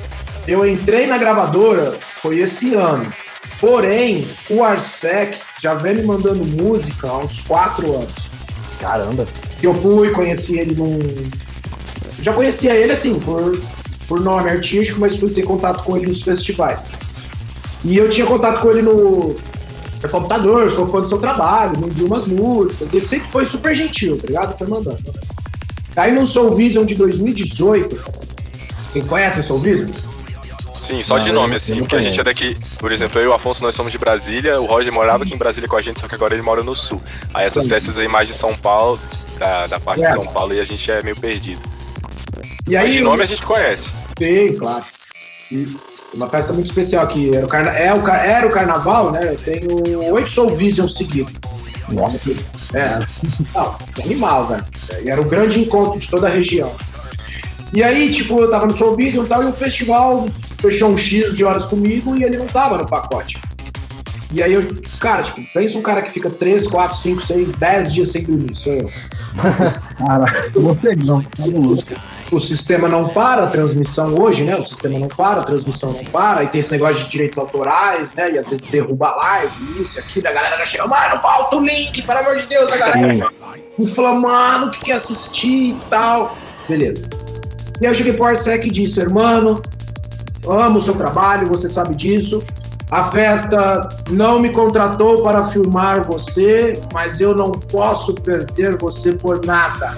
eu 0.47 0.67
entrei 0.67 1.07
na 1.07 1.19
gravadora 1.19 1.99
foi 2.21 2.39
esse 2.39 2.75
ano. 2.75 3.07
Porém, 3.61 4.27
o 4.49 4.63
Arsec 4.63 5.39
já 5.61 5.75
vem 5.75 5.97
me 5.97 6.03
mandando 6.03 6.45
música 6.45 7.09
há 7.09 7.19
uns 7.19 7.41
quatro 7.41 7.95
anos. 7.95 8.31
Caramba. 8.79 9.27
Eu 9.63 9.75
fui, 9.75 10.11
conheci 10.11 10.59
ele 10.59 10.75
num. 10.75 10.99
Já 12.23 12.33
conhecia 12.33 12.75
ele 12.75 12.93
assim, 12.93 13.19
por, 13.21 13.61
por 14.09 14.21
nome 14.21 14.51
artístico, 14.51 15.01
mas 15.01 15.17
fui 15.17 15.31
ter 15.31 15.43
contato 15.43 15.83
com 15.85 15.97
ele 15.97 16.07
nos 16.07 16.23
festivais. 16.23 16.85
E 17.85 17.97
eu 17.97 18.09
tinha 18.09 18.27
contato 18.27 18.61
com 18.61 18.71
ele 18.71 18.83
no, 18.83 19.37
no 20.03 20.09
computador, 20.11 20.71
sou 20.71 20.87
fã 20.87 21.01
do 21.01 21.09
seu 21.09 21.19
trabalho, 21.19 21.79
me 21.79 21.87
enviou 21.87 22.09
umas 22.09 22.27
músicas. 22.27 22.93
Ele 22.93 23.05
sempre 23.05 23.29
foi 23.31 23.45
super 23.45 23.75
gentil, 23.75 24.19
tá 24.19 24.27
ligado? 24.27 24.59
Foi 24.59 24.67
mandando. 24.67 24.99
Aí 25.97 26.13
no 26.13 26.27
Soul 26.27 26.55
Vision 26.55 26.85
de 26.85 26.95
2018, 26.95 28.03
quem 28.93 29.03
conhece 29.03 29.41
o 29.41 29.43
Soul 29.43 29.61
Vision? 29.61 29.91
Sim, 30.91 31.03
só 31.05 31.19
de 31.19 31.31
Ah, 31.31 31.33
nome, 31.33 31.53
eu 31.55 31.57
assim, 31.59 31.79
porque 31.79 31.95
a 31.95 32.01
gente 32.01 32.19
é 32.19 32.25
daqui, 32.25 32.57
por 32.79 32.91
exemplo, 32.91 33.21
eu 33.21 33.25
e 33.25 33.29
o 33.29 33.33
Afonso, 33.33 33.63
nós 33.63 33.75
somos 33.77 33.93
de 33.93 33.99
Brasília, 33.99 34.61
o 34.61 34.67
Roger 34.67 34.93
morava 34.93 35.23
aqui 35.23 35.33
em 35.33 35.39
Brasília 35.39 35.69
com 35.69 35.77
a 35.77 35.81
gente, 35.81 36.01
só 36.01 36.09
que 36.09 36.15
agora 36.15 36.35
ele 36.35 36.43
mora 36.43 36.63
no 36.65 36.75
sul. 36.75 37.01
Aí 37.33 37.47
essas 37.47 37.65
Sim. 37.65 37.71
festas 37.71 37.97
aí 37.97 38.09
mais 38.09 38.27
de 38.27 38.35
São 38.35 38.57
Paulo, 38.57 38.99
da, 39.39 39.67
da 39.69 39.79
parte 39.79 40.03
É. 40.03 40.09
de 40.09 40.15
São 40.15 40.27
Paulo, 40.27 40.53
e 40.53 40.61
a 40.61 40.65
gente 40.65 40.91
é 40.91 41.03
meio 41.03 41.17
perdido. 41.17 41.61
E 42.69 42.75
Mas 42.75 42.85
aí, 42.85 42.91
de 42.93 43.01
nome 43.01 43.23
a 43.23 43.27
gente 43.27 43.43
conhece. 43.43 43.91
Tem, 44.17 44.53
claro. 44.55 44.85
E 45.51 45.69
uma 46.13 46.29
festa 46.29 46.53
muito 46.53 46.67
especial 46.67 47.05
aqui. 47.05 47.35
Era 47.35 47.47
o, 47.47 47.49
carna... 47.49 47.71
é 47.71 47.93
o 47.95 48.03
car... 48.03 48.25
Era 48.25 48.47
o 48.47 48.51
carnaval, 48.51 49.13
né? 49.13 49.21
Eu 49.23 49.37
tenho 49.37 50.13
oito 50.13 50.31
Soul 50.31 50.51
Vision 50.57 50.89
seguidos. 50.89 51.33
Nossa. 51.89 52.31
É. 52.75 52.99
Não, 53.55 53.77
animal, 54.05 54.47
velho. 54.47 54.65
E 55.05 55.11
era 55.11 55.21
o 55.21 55.25
grande 55.25 55.61
encontro 55.61 55.99
de 55.99 56.09
toda 56.09 56.27
a 56.29 56.31
região. 56.31 56.71
E 57.73 57.83
aí, 57.83 58.11
tipo, 58.11 58.41
eu 58.41 58.51
tava 58.51 58.67
no 58.67 58.77
Soul 58.77 58.97
Vision 58.97 59.25
e 59.25 59.29
tal, 59.29 59.43
e 59.43 59.47
o 59.47 59.53
festival 59.53 60.29
fechou 60.61 60.91
um 60.91 60.99
X 60.99 61.37
de 61.37 61.45
horas 61.45 61.65
comigo 61.65 62.17
e 62.17 62.25
ele 62.25 62.37
não 62.37 62.47
tava 62.47 62.77
no 62.77 62.87
pacote. 62.87 63.39
E 64.33 64.41
aí 64.41 64.53
eu, 64.53 64.63
cara, 65.01 65.25
tipo, 65.25 65.41
pensa 65.53 65.77
um 65.77 65.83
cara 65.83 66.03
que 66.03 66.11
fica 66.13 66.31
3, 66.31 66.69
4, 66.69 66.97
5, 66.97 67.21
6, 67.21 67.53
10 67.53 67.93
dias 67.93 68.13
sem 68.13 68.23
dormir, 68.23 68.55
sou 68.55 68.73
eu. 68.73 68.89
Cara, 70.07 70.51
você 70.55 70.95
não, 70.97 71.23
tá 71.23 71.47
maluco. 71.47 71.83
o 72.31 72.39
sistema 72.39 72.89
não 72.89 73.09
para 73.09 73.45
a 73.45 73.47
transmissão 73.49 74.15
hoje, 74.15 74.45
né? 74.45 74.57
O 74.57 74.65
sistema 74.65 74.99
não 74.99 75.09
para, 75.09 75.41
a 75.41 75.45
transmissão 75.45 75.93
não 75.93 76.05
para, 76.05 76.45
e 76.45 76.49
tem 76.49 76.61
esse 76.61 76.73
negócio 76.73 77.05
de 77.05 77.11
direitos 77.11 77.39
autorais, 77.39 78.15
né? 78.15 78.33
E 78.33 78.39
às 78.39 78.51
vezes 78.51 78.67
derruba 78.69 79.09
a 79.09 79.17
live, 79.17 79.83
isso, 79.83 79.99
aquilo, 79.99 80.29
a 80.29 80.33
galera 80.33 80.57
já 80.59 80.67
chega, 80.67 80.87
mano, 80.87 81.21
falta 81.21 81.57
o 81.57 81.61
link, 81.61 82.03
pelo 82.03 82.19
amor 82.19 82.37
de 82.37 82.47
Deus, 82.47 82.73
a 82.73 82.77
galera 82.77 83.31
inflamando, 83.79 84.71
que 84.71 84.81
quer 84.81 84.95
assistir 84.95 85.71
e 85.71 85.79
tal. 85.89 86.37
Beleza. 86.69 87.09
E 87.81 87.87
aí 87.87 87.91
eu 87.91 87.95
cheguei 87.95 88.13
pro 88.13 88.27
Arsec 88.27 88.67
e 88.67 88.71
disse, 88.71 89.01
irmão, 89.01 89.61
amo 90.51 90.79
o 90.79 90.83
seu 90.83 90.95
trabalho, 90.95 91.47
você 91.47 91.69
sabe 91.69 91.95
disso. 91.95 92.43
A 92.91 93.05
festa 93.05 93.89
não 94.11 94.41
me 94.41 94.51
contratou 94.51 95.23
para 95.23 95.47
filmar 95.47 96.05
você, 96.05 96.81
mas 96.93 97.21
eu 97.21 97.35
não 97.35 97.53
posso 97.53 98.15
perder 98.15 98.77
você 98.77 99.13
por 99.13 99.45
nada. 99.45 99.97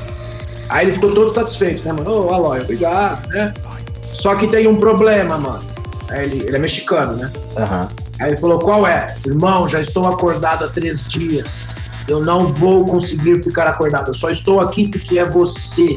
Aí 0.68 0.86
ele 0.86 0.92
ficou 0.92 1.14
todo 1.14 1.30
satisfeito, 1.30 1.86
né, 1.86 1.92
mano? 1.92 2.26
Ô, 2.26 2.32
Aloy, 2.32 2.60
obrigado, 2.60 3.28
né? 3.28 3.52
Só 4.02 4.34
que 4.34 4.46
tem 4.46 4.66
um 4.66 4.76
problema, 4.76 5.38
mano. 5.38 5.64
Aí 6.10 6.24
ele, 6.24 6.44
ele 6.46 6.56
é 6.56 6.58
mexicano, 6.58 7.14
né? 7.14 7.30
Aham. 7.56 7.88
Aí 8.20 8.28
ele 8.28 8.36
falou: 8.36 8.58
qual 8.58 8.86
é? 8.86 9.14
Irmão, 9.26 9.68
já 9.68 9.80
estou 9.80 10.06
acordado 10.06 10.64
há 10.64 10.68
três 10.68 11.08
dias. 11.08 11.74
Eu 12.06 12.20
não 12.20 12.52
vou 12.52 12.84
conseguir 12.84 13.42
ficar 13.42 13.66
acordado. 13.66 14.08
Eu 14.10 14.14
só 14.14 14.30
estou 14.30 14.60
aqui 14.60 14.88
porque 14.88 15.18
é 15.18 15.24
você. 15.24 15.94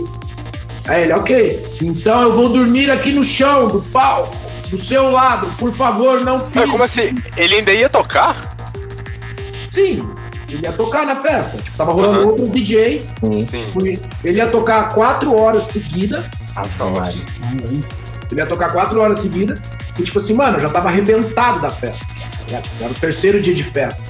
Aí 0.87 1.03
ele, 1.03 1.13
ok. 1.13 1.77
Então 1.81 2.21
eu 2.21 2.33
vou 2.33 2.49
dormir 2.49 2.89
aqui 2.89 3.11
no 3.11 3.23
chão 3.23 3.67
do 3.67 3.81
palco, 3.81 4.35
do 4.75 4.83
seu 4.83 5.09
lado. 5.11 5.47
Por 5.57 5.73
favor, 5.73 6.21
não 6.23 6.37
Mas 6.39 6.47
pise. 6.49 6.67
como 6.67 6.83
assim? 6.83 7.15
Ele 7.37 7.55
ainda 7.55 7.71
ia 7.73 7.89
tocar? 7.89 8.35
Sim, 9.71 10.07
ele 10.49 10.63
ia 10.63 10.73
tocar 10.73 11.05
na 11.05 11.15
festa. 11.15 11.57
Tipo, 11.57 11.77
tava 11.77 11.91
rolando 11.93 12.19
Aham. 12.19 12.27
outros 12.27 12.51
DJs. 12.51 13.13
Sim. 13.23 13.47
Sim. 13.49 13.99
Ele 14.23 14.37
ia 14.37 14.47
tocar 14.47 14.89
quatro 14.93 15.37
horas 15.39 15.65
seguidas. 15.65 16.25
Nossa. 16.79 17.25
Ele 18.31 18.39
ia 18.41 18.45
tocar 18.45 18.71
quatro 18.71 18.99
horas 18.99 19.19
seguidas. 19.19 19.59
E 19.97 20.03
tipo 20.03 20.19
assim, 20.19 20.33
mano, 20.33 20.57
eu 20.57 20.61
já 20.61 20.69
tava 20.69 20.89
arrebentado 20.89 21.59
da 21.61 21.69
festa. 21.69 22.05
Já 22.47 22.61
Era 22.81 22.91
o 22.91 22.95
terceiro 22.95 23.41
dia 23.41 23.53
de 23.55 23.63
festa. 23.63 24.03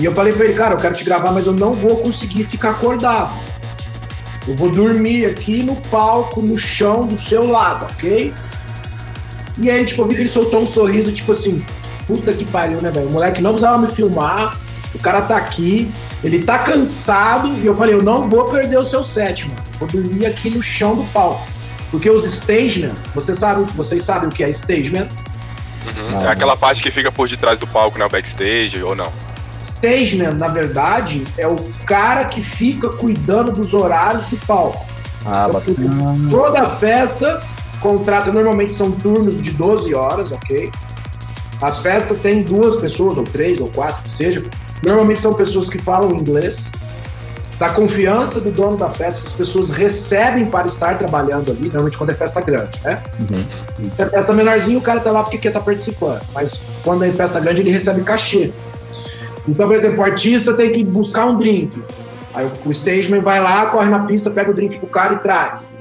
E 0.00 0.04
eu 0.04 0.12
falei 0.12 0.32
pra 0.32 0.44
ele, 0.44 0.54
cara, 0.54 0.74
eu 0.74 0.78
quero 0.78 0.94
te 0.94 1.04
gravar, 1.04 1.32
mas 1.32 1.46
eu 1.46 1.52
não 1.52 1.72
vou 1.72 1.96
conseguir 1.96 2.44
ficar 2.44 2.70
acordado. 2.70 3.32
Eu 4.46 4.54
vou 4.54 4.70
dormir 4.70 5.26
aqui 5.26 5.62
no 5.62 5.76
palco, 5.76 6.40
no 6.40 6.56
chão 6.56 7.06
do 7.06 7.18
seu 7.18 7.50
lado, 7.50 7.86
ok? 7.92 8.32
E 9.60 9.70
aí, 9.70 9.84
tipo, 9.84 10.02
eu 10.02 10.08
vi 10.08 10.14
que 10.14 10.22
ele 10.22 10.30
soltou 10.30 10.62
um 10.62 10.66
sorriso, 10.66 11.12
tipo 11.12 11.32
assim, 11.32 11.64
puta 12.06 12.32
que 12.32 12.44
pariu, 12.44 12.80
né, 12.80 12.90
velho? 12.90 13.08
O 13.08 13.12
moleque 13.12 13.42
não 13.42 13.50
precisava 13.50 13.78
me 13.78 13.88
filmar, 13.88 14.56
o 14.94 14.98
cara 14.98 15.20
tá 15.22 15.36
aqui, 15.36 15.90
ele 16.22 16.42
tá 16.42 16.58
cansado, 16.58 17.56
e 17.58 17.66
eu 17.66 17.76
falei, 17.76 17.94
eu 17.94 18.02
não 18.02 18.28
vou 18.28 18.44
perder 18.46 18.78
o 18.78 18.86
seu 18.86 19.04
set, 19.04 19.46
mano. 19.46 19.60
Vou 19.78 19.88
dormir 19.88 20.26
aqui 20.26 20.50
no 20.50 20.62
chão 20.62 20.96
do 20.96 21.04
palco. 21.04 21.46
Porque 21.90 22.10
os 22.10 22.24
stagements, 22.24 23.04
você 23.14 23.34
sabe, 23.34 23.64
vocês 23.74 24.04
sabem 24.04 24.28
o 24.28 24.32
que 24.32 24.44
é 24.44 24.50
stagement? 24.50 25.08
Uhum. 25.86 26.20
É 26.20 26.28
aquela 26.28 26.56
parte 26.56 26.82
que 26.82 26.90
fica 26.90 27.10
por 27.10 27.28
detrás 27.28 27.58
do 27.58 27.66
palco, 27.66 27.98
né? 27.98 28.04
O 28.04 28.08
backstage, 28.08 28.82
ou 28.82 28.94
não? 28.94 29.10
Stageman, 29.60 30.34
na 30.34 30.48
verdade, 30.48 31.26
é 31.36 31.46
o 31.46 31.56
cara 31.84 32.26
que 32.26 32.42
fica 32.42 32.88
cuidando 32.90 33.52
dos 33.52 33.74
horários 33.74 34.24
do 34.26 34.36
palco. 34.46 34.86
Ah, 35.26 35.48
bacana. 35.48 36.30
Toda 36.30 36.70
festa 36.70 37.42
contrata, 37.80 38.32
normalmente 38.32 38.74
são 38.74 38.90
turnos 38.90 39.42
de 39.42 39.50
12 39.52 39.94
horas, 39.94 40.32
ok? 40.32 40.70
As 41.60 41.78
festas 41.78 42.18
têm 42.20 42.42
duas 42.42 42.76
pessoas, 42.76 43.16
ou 43.18 43.24
três, 43.24 43.60
ou 43.60 43.66
quatro, 43.68 44.02
que 44.02 44.10
seja. 44.10 44.42
Normalmente 44.84 45.20
são 45.20 45.34
pessoas 45.34 45.68
que 45.68 45.78
falam 45.78 46.12
inglês. 46.12 46.66
Da 47.58 47.70
confiança 47.70 48.40
do 48.40 48.52
dono 48.52 48.76
da 48.76 48.88
festa, 48.88 49.26
as 49.26 49.32
pessoas 49.34 49.70
recebem 49.70 50.46
para 50.46 50.68
estar 50.68 50.96
trabalhando 50.96 51.50
ali, 51.50 51.64
normalmente 51.66 51.98
quando 51.98 52.10
é 52.10 52.14
festa 52.14 52.40
grande, 52.40 52.70
né? 52.84 53.02
Uhum. 53.18 53.90
Se 53.90 54.00
é 54.00 54.06
festa 54.06 54.32
menorzinha, 54.32 54.78
o 54.78 54.80
cara 54.80 55.00
tá 55.00 55.10
lá 55.10 55.24
porque 55.24 55.38
quer 55.38 55.48
estar 55.48 55.60
participando. 55.62 56.20
Mas 56.32 56.52
quando 56.84 57.02
é 57.04 57.10
festa 57.10 57.40
grande, 57.40 57.60
ele 57.62 57.72
recebe 57.72 58.02
cachê. 58.02 58.52
Então, 59.48 59.66
por 59.66 59.74
exemplo, 59.74 59.98
o 59.98 60.04
artista 60.04 60.52
tem 60.54 60.70
que 60.70 60.84
buscar 60.84 61.26
um 61.26 61.36
drink. 61.36 61.82
Aí 62.32 62.46
o- 62.46 62.68
o 62.68 62.70
stageman 62.70 63.22
vai 63.22 63.40
lá, 63.42 63.66
corre 63.66 63.90
na 63.90 64.00
pista, 64.00 64.30
pega 64.30 64.52
o 64.52 64.54
drink 64.54 64.78
pro 64.78 64.86
cara 64.86 65.14
e 65.14 65.18
traz. 65.18 65.72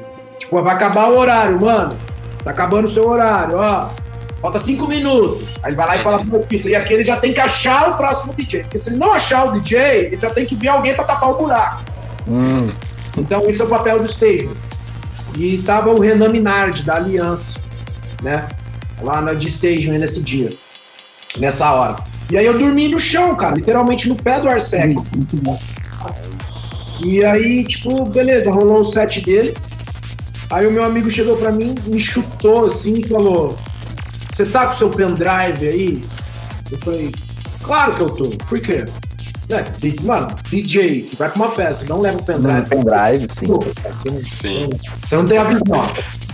Tipo, 0.47 0.63
vai 0.63 0.75
acabar 0.75 1.09
o 1.09 1.17
horário, 1.17 1.59
mano. 1.59 1.89
Tá 2.43 2.51
acabando 2.51 2.85
o 2.85 2.89
seu 2.89 3.07
horário, 3.07 3.57
ó. 3.57 3.89
Falta 4.41 4.59
cinco 4.59 4.87
minutos. 4.87 5.43
Aí 5.61 5.71
ele 5.71 5.75
vai 5.75 5.87
lá 5.87 5.97
e 5.97 6.03
fala 6.03 6.23
pro 6.23 6.37
artista. 6.37 6.69
E 6.69 6.75
aqui 6.75 6.93
ele 6.93 7.03
já 7.03 7.17
tem 7.17 7.33
que 7.33 7.39
achar 7.39 7.89
o 7.89 7.97
próximo 7.97 8.33
DJ. 8.33 8.61
Porque 8.61 8.77
se 8.79 8.89
ele 8.89 8.97
não 8.97 9.11
achar 9.11 9.45
o 9.45 9.59
DJ, 9.59 9.79
ele 10.05 10.17
já 10.17 10.29
tem 10.29 10.45
que 10.45 10.55
vir 10.55 10.69
alguém 10.69 10.93
pra 10.93 11.03
tapar 11.03 11.31
o 11.31 11.37
buraco. 11.37 11.83
Hum, 12.27 12.71
Então 13.17 13.49
esse 13.49 13.61
é 13.61 13.65
o 13.65 13.67
papel 13.67 13.99
do 13.99 14.05
stage. 14.05 14.49
E 15.37 15.57
tava 15.65 15.89
o 15.91 15.99
Renan 15.99 16.29
Minardi, 16.29 16.83
da 16.83 16.95
Aliança, 16.95 17.59
né? 18.23 18.47
Lá 19.01 19.21
na 19.21 19.33
de 19.33 19.47
stage 19.47 19.89
nesse 19.89 20.21
dia, 20.21 20.51
nessa 21.37 21.71
hora. 21.71 21.95
E 22.31 22.37
aí 22.37 22.45
eu 22.45 22.57
dormi 22.57 22.87
no 22.87 22.99
chão, 22.99 23.35
cara, 23.35 23.55
literalmente 23.55 24.07
no 24.09 24.15
pé 24.15 24.39
do 24.39 24.49
Arsec. 24.49 24.95
E 27.03 27.23
aí, 27.23 27.63
tipo, 27.65 28.03
beleza, 28.09 28.51
rolou 28.51 28.81
o 28.81 28.85
set 28.85 29.21
dele. 29.23 29.53
Aí 30.49 30.65
o 30.65 30.71
meu 30.71 30.83
amigo 30.83 31.11
chegou 31.11 31.35
pra 31.37 31.51
mim, 31.51 31.75
me 31.91 31.99
chutou 31.99 32.65
assim 32.65 32.93
e 33.03 33.07
falou: 33.07 33.57
Você 34.31 34.45
tá 34.45 34.67
com 34.67 34.73
seu 34.73 34.89
pendrive 34.89 35.67
aí? 35.67 36.01
Eu 36.71 36.77
falei, 36.79 37.11
claro 37.63 37.93
que 37.95 38.01
eu 38.01 38.07
tô. 38.07 38.29
Por 38.45 38.59
quê? 38.59 38.85
É, 39.49 39.63
mano, 40.03 40.27
DJ 40.49 41.03
que 41.03 41.15
vai 41.15 41.29
pra 41.29 41.41
uma 41.41 41.51
festa, 41.51 41.85
não 41.87 42.01
leva 42.01 42.17
o 42.17 42.23
pendrive. 42.23 42.67
Pendrive, 42.67 43.27
sim. 43.33 43.45
Pô, 43.45 43.59
você 43.59 44.09
não- 44.11 44.21
Sim. 44.23 44.69
Você 45.07 45.15
não 45.15 45.25
tem 45.25 45.37
a 45.37 45.43
visão. 45.45 45.87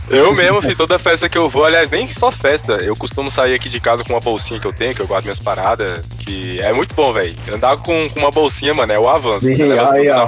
Eu 0.10 0.34
mesmo, 0.34 0.62
filho, 0.62 0.76
toda 0.76 1.00
festa 1.00 1.30
que 1.30 1.38
eu 1.38 1.50
vou, 1.50 1.66
aliás, 1.66 1.90
nem 1.90 2.06
só 2.08 2.32
festa, 2.32 2.74
eu 2.74 2.96
costumo 2.96 3.32
sair 3.32 3.54
aqui 3.54 3.70
de 3.70 3.80
casa 3.80 4.04
com 4.04 4.14
uma 4.14 4.20
bolsinha 4.20 4.60
que 4.60 4.68
eu 4.68 4.74
tenho, 4.74 4.94
que 4.94 5.02
eu 5.02 5.08
guardo 5.08 5.24
minhas 5.24 5.40
paradas, 5.40 6.02
que 6.20 6.60
é 6.62 6.74
muito 6.74 6.94
bom, 6.94 7.14
velho. 7.14 7.36
Andar 7.52 7.78
com, 7.78 8.08
com 8.10 8.20
uma 8.20 8.32
bolsinha, 8.32 8.74
mano, 8.74 8.92
é 8.92 9.00
o 9.00 9.10
avanço. 9.10 9.46
Sim, 9.46 9.56
Você 9.56 9.66
leva 9.66 9.94
aí, 9.94 10.10
ó, 10.10 10.26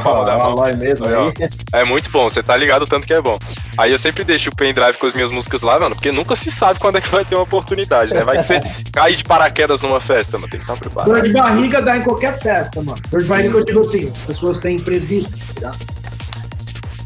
mesmo 0.78 1.06
Aí, 1.08 1.14
ó. 1.14 1.78
É 1.78 1.84
muito 1.84 2.10
bom, 2.10 2.30
você 2.30 2.42
tá 2.42 2.56
ligado 2.56 2.84
o 2.84 2.88
tanto 2.88 3.06
que 3.06 3.14
é 3.14 3.22
bom. 3.22 3.38
Aí 3.78 3.92
eu 3.92 4.00
sempre 4.00 4.24
deixo 4.24 4.50
o 4.50 4.56
pendrive 4.56 4.98
com 4.98 5.08
as 5.08 5.14
minhas 5.14 5.32
músicas 5.32 5.62
lá, 5.62 5.78
mano, 5.78 5.96
porque 5.96 6.12
nunca 6.12 6.36
se 6.36 6.50
sabe 6.50 6.80
quando 6.80 6.98
é 6.98 7.02
que 7.02 7.10
vai 7.10 7.26
ter 7.26 7.36
uma 7.36 7.44
oportunidade, 7.44 8.14
né? 8.14 8.24
Vai 8.24 8.38
que 8.38 8.44
você 8.44 8.62
cai 8.92 9.14
de 9.14 9.24
paraquedas 9.24 9.82
numa 9.82 10.00
festa, 10.00 10.38
mano, 10.38 10.50
tem 10.50 10.60
que 10.60 10.64
estar 10.64 10.78
preparado. 10.78 11.14
Dor 11.14 11.22
de 11.22 11.32
barriga 11.32 11.82
dá 11.82 11.98
em 11.98 12.02
qualquer 12.02 12.40
festa, 12.40 12.82
mano. 12.82 12.98
Dor 13.10 13.22
de 13.22 13.28
barriga 13.28 13.50
que 13.50 13.58
eu 13.58 13.66
digo 13.66 13.82
assim, 13.82 14.06
as 14.06 14.22
pessoas 14.26 14.60
têm 14.60 14.78
imprevisto, 14.78 15.38
tá 15.38 15.54
ligado? 15.56 16.05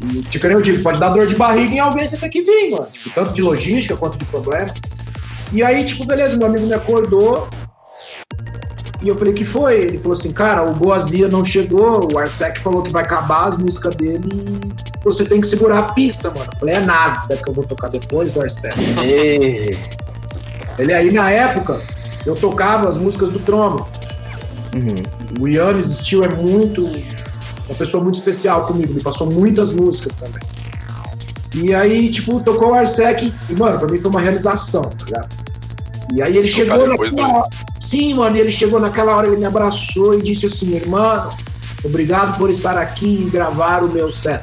E, 0.02 0.22
tipo, 0.22 0.46
eu 0.46 0.62
digo, 0.62 0.82
pode 0.82 0.98
dar 0.98 1.10
dor 1.10 1.26
de 1.26 1.34
barriga 1.34 1.74
em 1.74 1.78
alguém, 1.78 2.08
você 2.08 2.16
tem 2.16 2.30
que 2.30 2.40
vir, 2.40 2.70
mano. 2.70 2.86
Tanto 3.14 3.32
de 3.32 3.42
logística 3.42 3.96
quanto 3.96 4.16
de 4.16 4.24
problema. 4.24 4.72
E 5.52 5.62
aí, 5.62 5.84
tipo, 5.84 6.06
beleza, 6.06 6.36
meu 6.36 6.46
amigo 6.46 6.66
me 6.66 6.74
acordou. 6.74 7.48
E 9.02 9.08
eu 9.08 9.16
falei, 9.16 9.32
que 9.32 9.44
foi? 9.44 9.76
Ele 9.76 9.98
falou 9.98 10.12
assim, 10.12 10.32
cara, 10.32 10.62
o 10.62 10.74
Boazia 10.74 11.26
não 11.26 11.44
chegou, 11.44 12.06
o 12.12 12.18
Arsec 12.18 12.60
falou 12.60 12.82
que 12.82 12.92
vai 12.92 13.02
acabar 13.02 13.46
as 13.46 13.56
músicas 13.56 13.96
dele 13.96 14.28
e 14.32 15.04
você 15.04 15.24
tem 15.24 15.40
que 15.40 15.46
segurar 15.46 15.78
a 15.78 15.92
pista, 15.94 16.28
mano. 16.28 16.50
Eu 16.52 16.58
falei, 16.58 16.74
é 16.74 16.80
nada 16.80 17.36
que 17.36 17.48
eu 17.48 17.54
vou 17.54 17.64
tocar 17.64 17.88
depois 17.88 18.32
do 18.32 18.42
Arsec. 18.42 18.76
Ele 20.78 20.92
aí, 20.92 21.12
na 21.12 21.30
época, 21.30 21.80
eu 22.26 22.34
tocava 22.34 22.88
as 22.88 22.96
músicas 22.96 23.30
do 23.30 23.38
Trono. 23.38 23.86
uhum. 24.74 25.42
O 25.42 25.48
Yannis 25.48 25.86
Steel 25.98 26.24
é 26.24 26.28
muito. 26.28 26.86
Uma 27.70 27.76
pessoa 27.78 28.02
muito 28.02 28.16
especial 28.18 28.66
comigo, 28.66 28.92
me 28.92 29.00
passou 29.00 29.30
muitas 29.30 29.72
músicas 29.72 30.14
também. 30.16 30.42
E 31.64 31.72
aí, 31.74 32.10
tipo, 32.10 32.42
tocou 32.42 32.70
o 32.72 32.74
Arsec 32.74 33.32
e, 33.48 33.54
mano, 33.54 33.78
pra 33.78 33.88
mim 33.90 33.98
foi 33.98 34.10
uma 34.10 34.20
realização, 34.20 34.82
tá 34.82 35.04
ligado? 35.04 35.28
E 36.14 36.22
aí 36.22 36.36
ele 36.36 36.48
chegou 36.48 36.86
naquela 36.88 37.10
do- 37.10 37.22
hora. 37.38 37.48
Sim, 37.80 38.14
mano, 38.14 38.36
e 38.36 38.40
ele 38.40 38.50
chegou 38.52 38.80
naquela 38.80 39.14
hora, 39.16 39.28
ele 39.28 39.36
me 39.36 39.44
abraçou 39.46 40.14
e 40.18 40.22
disse 40.22 40.46
assim, 40.46 40.74
irmão, 40.74 41.30
obrigado 41.84 42.36
por 42.38 42.50
estar 42.50 42.76
aqui 42.76 43.24
e 43.26 43.30
gravar 43.30 43.82
o 43.84 43.88
meu 43.88 44.10
set. 44.12 44.42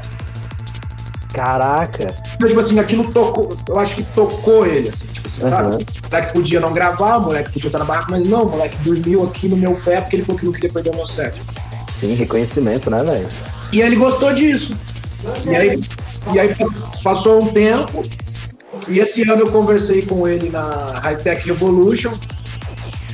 Caraca. 1.34 2.08
Então, 2.36 2.48
tipo 2.48 2.60
assim, 2.60 2.80
aquilo 2.80 3.12
tocou, 3.12 3.50
eu 3.70 3.80
acho 3.80 3.96
que 3.96 4.04
tocou 4.04 4.66
ele, 4.66 4.90
assim, 4.90 5.06
tipo 5.08 5.28
assim, 5.28 5.42
sabe? 5.42 5.68
Uhum. 5.68 5.74
O 5.76 6.10
moleque 6.12 6.34
podia 6.34 6.60
não 6.60 6.74
gravar, 6.74 7.18
o 7.18 7.22
moleque 7.22 7.52
podia 7.52 7.68
estar 7.68 7.80
na 7.80 7.86
barraca, 7.86 8.08
mas 8.10 8.26
não, 8.28 8.44
o 8.44 8.50
moleque 8.50 8.78
dormiu 8.84 9.24
aqui 9.26 9.48
no 9.48 9.58
meu 9.58 9.76
pé 9.76 10.02
porque 10.02 10.16
ele 10.16 10.24
falou 10.24 10.40
que 10.40 10.46
não 10.46 10.54
queria 10.54 10.70
perder 10.70 10.90
o 10.92 10.96
meu 10.96 11.08
set. 11.08 11.38
Sim, 12.00 12.14
reconhecimento, 12.14 12.90
né, 12.90 13.04
velho? 13.04 13.28
E 13.72 13.82
ele 13.82 13.96
gostou 13.96 14.34
disso. 14.34 14.78
E 15.46 15.56
aí, 15.56 15.82
e 16.34 16.40
aí 16.40 16.56
passou 17.04 17.44
um 17.44 17.48
tempo, 17.48 18.04
e 18.88 19.00
esse 19.00 19.24
ano 19.24 19.42
eu 19.42 19.52
conversei 19.52 20.04
com 20.04 20.28
ele 20.28 20.50
na 20.50 21.00
High 21.02 21.18
Tech 21.18 21.48
Revolution, 21.48 22.14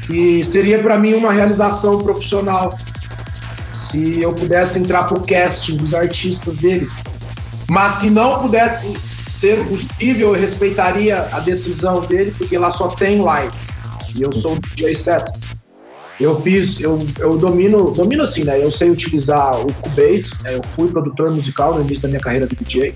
que 0.06 0.44
seria 0.44 0.82
para 0.82 0.98
mim 1.00 1.14
uma 1.14 1.32
realização 1.32 1.98
profissional 2.00 2.78
se 3.74 4.22
eu 4.22 4.34
pudesse 4.34 4.80
entrar 4.80 5.06
pro 5.06 5.22
casting 5.22 5.78
dos 5.78 5.94
artistas 5.94 6.58
dele. 6.58 6.90
Mas 7.70 7.94
se 7.94 8.10
não 8.10 8.40
pudesse 8.40 8.94
ser 9.30 9.66
possível, 9.66 10.36
eu 10.36 10.40
respeitaria 10.40 11.28
a 11.32 11.40
decisão 11.40 12.02
dele, 12.02 12.34
porque 12.38 12.58
lá 12.58 12.70
só 12.70 12.90
tem 12.90 13.22
live. 13.22 13.56
E 14.16 14.22
eu 14.22 14.32
sou 14.32 14.54
o 14.54 14.60
DJ 14.60 14.96
set. 14.96 15.24
Eu 16.20 16.40
fiz, 16.40 16.80
eu, 16.80 17.00
eu 17.20 17.38
domino, 17.38 17.92
domino 17.92 18.24
assim, 18.24 18.44
né? 18.44 18.64
Eu 18.64 18.72
sei 18.72 18.90
utilizar 18.90 19.60
o 19.60 19.74
Cubase, 19.74 20.30
né? 20.44 20.56
eu 20.56 20.64
fui 20.64 20.88
produtor 20.88 21.32
musical 21.32 21.76
no 21.76 21.82
início 21.82 22.04
da 22.04 22.08
minha 22.08 22.22
carreira 22.22 22.46
de 22.46 22.56
DJ. 22.56 22.94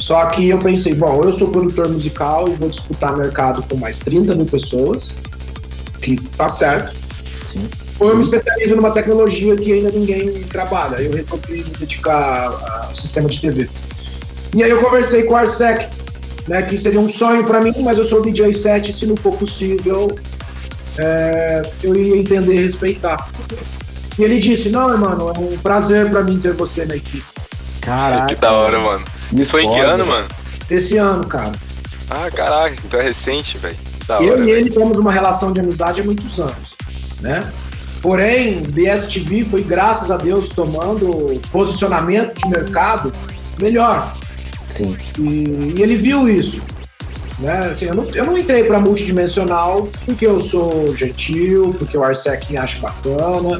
Só 0.00 0.26
que 0.26 0.48
eu 0.48 0.58
pensei, 0.58 0.94
bom, 0.94 1.20
eu 1.22 1.32
sou 1.32 1.48
produtor 1.48 1.88
musical 1.88 2.48
e 2.48 2.54
vou 2.54 2.68
disputar 2.68 3.16
mercado 3.16 3.62
com 3.68 3.76
mais 3.76 3.98
30 3.98 4.34
mil 4.34 4.46
pessoas, 4.46 5.16
que 6.00 6.16
tá 6.36 6.48
certo. 6.48 6.94
Sim. 7.52 7.68
Ou 7.98 8.10
eu 8.10 8.16
me 8.16 8.22
especializo 8.22 8.76
numa 8.76 8.92
tecnologia 8.92 9.56
que 9.56 9.72
ainda 9.72 9.90
ninguém 9.90 10.32
trabalha. 10.44 10.96
Eu 11.02 11.12
resolvi 11.12 11.64
me 11.64 11.76
dedicar 11.78 12.46
ao 12.86 12.94
sistema 12.94 13.28
de 13.28 13.40
TV. 13.40 13.68
E 14.54 14.62
aí 14.62 14.70
eu 14.70 14.80
conversei 14.80 15.24
com 15.24 15.34
o 15.34 15.36
Arsec, 15.36 15.88
né, 16.46 16.62
que 16.62 16.78
seria 16.78 17.00
um 17.00 17.08
sonho 17.08 17.44
para 17.44 17.60
mim, 17.60 17.74
mas 17.80 17.98
eu 17.98 18.04
sou 18.04 18.22
DJ 18.22 18.54
set, 18.54 18.92
se 18.92 19.04
não 19.04 19.16
for 19.16 19.34
possível, 19.34 20.16
é, 20.98 21.62
eu 21.82 21.94
ia 21.94 22.16
entender 22.16 22.54
e 22.54 22.62
respeitar. 22.62 23.28
E 24.18 24.22
ele 24.24 24.40
disse, 24.40 24.68
não, 24.68 24.96
mano, 24.98 25.32
é 25.34 25.38
um 25.38 25.58
prazer 25.58 26.10
para 26.10 26.22
mim 26.22 26.38
ter 26.38 26.52
você 26.52 26.84
na 26.84 26.96
equipe. 26.96 27.24
Caraca. 27.80 28.26
Que 28.26 28.34
da 28.34 28.52
hora, 28.52 28.78
mano. 28.78 29.04
Isso 29.32 29.50
foi 29.52 29.64
em 29.64 29.70
que 29.70 29.78
ano, 29.78 30.06
mano? 30.06 30.26
Esse 30.68 30.96
ano, 30.96 31.26
cara. 31.26 31.52
Ah, 32.10 32.28
caraca, 32.30 32.76
então 32.84 33.00
é 33.00 33.04
recente, 33.04 33.56
velho. 33.58 33.76
Da 34.06 34.16
eu 34.16 34.32
hora, 34.32 34.40
e 34.40 34.46
velho. 34.46 34.58
ele 34.58 34.70
temos 34.70 34.98
uma 34.98 35.12
relação 35.12 35.52
de 35.52 35.60
amizade 35.60 36.00
há 36.00 36.04
muitos 36.04 36.38
anos, 36.40 36.76
né? 37.20 37.40
Porém, 38.00 38.62
DSTV 38.62 39.44
foi, 39.44 39.62
graças 39.62 40.10
a 40.10 40.16
Deus, 40.16 40.48
tomando 40.50 41.10
posicionamento 41.50 42.40
de 42.40 42.48
mercado 42.48 43.12
melhor. 43.60 44.12
Sim. 44.66 44.96
E, 45.18 45.74
e 45.76 45.82
ele 45.82 45.96
viu 45.96 46.28
isso. 46.28 46.62
Né? 47.38 47.68
Assim, 47.70 47.86
eu, 47.86 47.94
não, 47.94 48.06
eu 48.14 48.26
não 48.26 48.36
entrei 48.36 48.64
para 48.64 48.80
multidimensional 48.80 49.88
porque 50.04 50.26
eu 50.26 50.40
sou 50.40 50.94
gentil, 50.96 51.74
porque 51.78 51.96
o 51.96 52.02
Arsec 52.02 52.50
me 52.50 52.56
acha 52.58 52.78
bacana, 52.80 53.58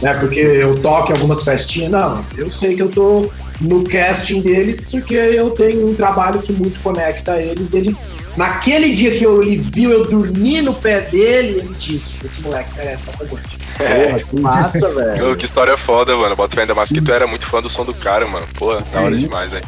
né? 0.00 0.14
porque 0.14 0.38
eu 0.38 0.80
toco 0.80 1.10
em 1.10 1.14
algumas 1.14 1.42
festinhas. 1.42 1.90
Não, 1.90 2.24
eu 2.36 2.50
sei 2.50 2.76
que 2.76 2.82
eu 2.82 2.88
tô 2.88 3.30
no 3.60 3.84
casting 3.84 4.40
dele 4.40 4.80
porque 4.90 5.14
eu 5.14 5.50
tenho 5.50 5.90
um 5.90 5.94
trabalho 5.94 6.40
que 6.40 6.52
muito 6.52 6.80
conecta 6.80 7.36
eles. 7.36 7.74
Ele, 7.74 7.96
naquele 8.36 8.92
dia 8.92 9.16
que 9.16 9.24
eu, 9.24 9.42
ele 9.42 9.56
viu 9.56 9.90
eu 9.90 10.04
dormir 10.04 10.62
no 10.62 10.72
pé 10.72 11.00
dele, 11.00 11.58
ele 11.58 11.74
disse: 11.74 12.14
Esse 12.24 12.40
moleque 12.42 12.70
merece 12.76 13.02
tá 13.04 13.24
grande. 13.24 13.60
Porra, 13.80 14.20
que 14.20 14.40
massa, 14.40 14.88
velho. 14.88 15.36
Que 15.36 15.44
história 15.44 15.76
foda, 15.76 16.16
mano. 16.16 16.36
Bota 16.36 16.60
ainda 16.60 16.74
mais 16.74 16.88
porque 16.88 17.04
tu 17.04 17.12
era 17.12 17.26
muito 17.26 17.46
fã 17.46 17.60
do 17.60 17.68
som 17.68 17.84
do 17.84 17.94
cara, 17.94 18.26
mano. 18.26 18.46
Pô, 18.54 18.74
da 18.74 19.00
hora 19.00 19.16
demais, 19.16 19.50
velho. 19.50 19.66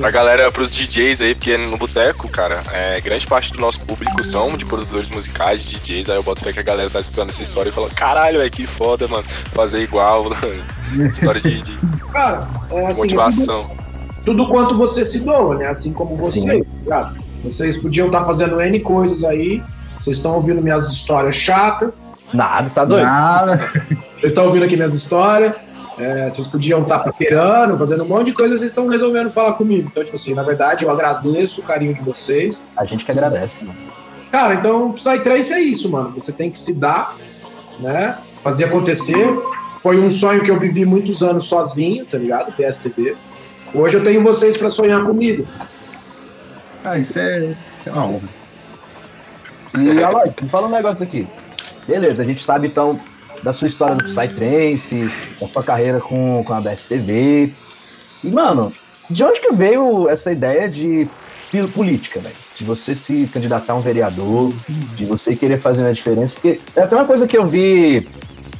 Pra 0.00 0.10
galera, 0.10 0.50
pros 0.50 0.74
DJs 0.74 1.20
aí, 1.20 1.34
porque 1.34 1.56
no 1.56 1.76
boteco, 1.76 2.28
cara, 2.28 2.62
é, 2.72 3.00
grande 3.00 3.26
parte 3.26 3.52
do 3.52 3.60
nosso 3.60 3.80
público 3.80 4.24
são 4.24 4.56
de 4.56 4.64
produtores 4.64 5.10
musicais, 5.10 5.62
de 5.62 5.78
DJs, 5.78 6.08
aí 6.08 6.16
eu 6.16 6.22
boto 6.22 6.42
fé 6.42 6.52
que 6.52 6.60
a 6.60 6.62
galera 6.62 6.88
tá 6.88 7.00
escutando 7.00 7.28
essa 7.28 7.42
história 7.42 7.68
e 7.68 7.72
fala, 7.72 7.90
caralho, 7.90 8.38
velho, 8.38 8.50
que 8.50 8.66
foda, 8.66 9.06
mano, 9.06 9.24
fazer 9.52 9.82
igual, 9.82 10.32
história 11.12 11.40
de, 11.40 11.60
de 11.60 11.78
Cara, 12.10 12.48
é 12.70 12.86
assim, 12.86 13.00
motivação. 13.00 13.70
tudo 14.24 14.48
quanto 14.48 14.76
você 14.76 15.04
se 15.04 15.20
doa, 15.20 15.56
né? 15.56 15.66
Assim 15.66 15.92
como 15.92 16.16
você, 16.16 16.40
Sim. 16.40 16.46
tá 16.46 16.54
ligado? 16.54 17.16
Vocês 17.44 17.76
podiam 17.76 18.06
estar 18.06 18.24
fazendo 18.24 18.60
N 18.60 18.80
coisas 18.80 19.24
aí. 19.24 19.62
Vocês 19.98 20.16
estão 20.16 20.34
ouvindo 20.34 20.62
minhas 20.62 20.88
histórias 20.88 21.36
chatas. 21.36 21.92
Nada, 22.32 22.70
tá 22.70 22.84
doido. 22.84 23.04
Nada. 23.04 23.70
Vocês 24.14 24.32
estão 24.32 24.46
ouvindo 24.46 24.64
aqui 24.64 24.76
minhas 24.76 24.94
histórias. 24.94 25.54
É, 25.98 26.28
vocês 26.28 26.46
podiam 26.48 26.82
estar 26.82 27.00
paquerando, 27.00 27.76
fazendo 27.78 28.04
um 28.04 28.08
monte 28.08 28.26
de 28.26 28.32
coisa. 28.32 28.56
Vocês 28.56 28.70
estão 28.70 28.88
resolvendo 28.88 29.30
falar 29.30 29.52
comigo. 29.54 29.88
Então, 29.90 30.02
tipo 30.02 30.16
assim, 30.16 30.34
na 30.34 30.42
verdade, 30.42 30.84
eu 30.84 30.90
agradeço 30.90 31.60
o 31.60 31.64
carinho 31.64 31.94
de 31.94 32.00
vocês. 32.00 32.62
A 32.76 32.84
gente 32.84 33.04
que 33.04 33.10
agradece, 33.10 33.64
mano. 33.64 33.78
Cara, 34.30 34.54
então, 34.54 34.92
Psytrance 34.92 35.52
é 35.52 35.60
isso, 35.60 35.90
mano. 35.90 36.10
Você 36.12 36.32
tem 36.32 36.50
que 36.50 36.58
se 36.58 36.74
dar, 36.74 37.16
né? 37.80 38.16
Fazer 38.42 38.64
acontecer. 38.64 39.38
Foi 39.80 39.98
um 39.98 40.10
sonho 40.10 40.42
que 40.42 40.50
eu 40.50 40.58
vivi 40.58 40.84
muitos 40.84 41.22
anos 41.22 41.44
sozinho, 41.44 42.06
tá 42.06 42.16
ligado? 42.16 42.52
PSTV. 42.52 43.14
Hoje 43.74 43.98
eu 43.98 44.04
tenho 44.04 44.22
vocês 44.22 44.56
pra 44.56 44.70
sonhar 44.70 45.04
comigo. 45.04 45.46
Ah, 46.84 46.98
isso 46.98 47.18
é, 47.18 47.54
é 47.84 47.90
uma 47.90 48.06
honra. 48.06 48.28
E, 49.78 50.02
Aloy, 50.02 50.30
me 50.40 50.48
fala 50.48 50.66
um 50.66 50.70
negócio 50.70 51.02
aqui. 51.02 51.26
Beleza, 51.86 52.22
a 52.22 52.24
gente 52.24 52.44
sabe 52.44 52.68
então 52.68 52.98
da 53.42 53.52
sua 53.52 53.66
história 53.66 53.96
do 53.96 54.04
Psytrance, 54.04 55.10
da 55.40 55.48
sua 55.48 55.62
carreira 55.62 56.00
com, 56.00 56.42
com 56.44 56.54
a 56.54 56.60
BSTV. 56.60 57.52
E, 58.24 58.30
mano, 58.30 58.72
de 59.10 59.24
onde 59.24 59.40
que 59.40 59.52
veio 59.52 60.08
essa 60.08 60.30
ideia 60.30 60.68
de 60.68 61.08
política, 61.74 62.20
velho? 62.20 62.34
De 62.56 62.64
você 62.64 62.94
se 62.94 63.28
candidatar 63.32 63.74
a 63.74 63.76
um 63.76 63.80
vereador, 63.80 64.52
de 64.94 65.04
você 65.04 65.36
querer 65.36 65.58
fazer 65.58 65.82
uma 65.82 65.92
diferença. 65.92 66.34
Porque 66.34 66.60
é 66.74 66.82
até 66.82 66.96
uma 66.96 67.04
coisa 67.04 67.26
que 67.26 67.36
eu 67.36 67.46
vi 67.46 68.08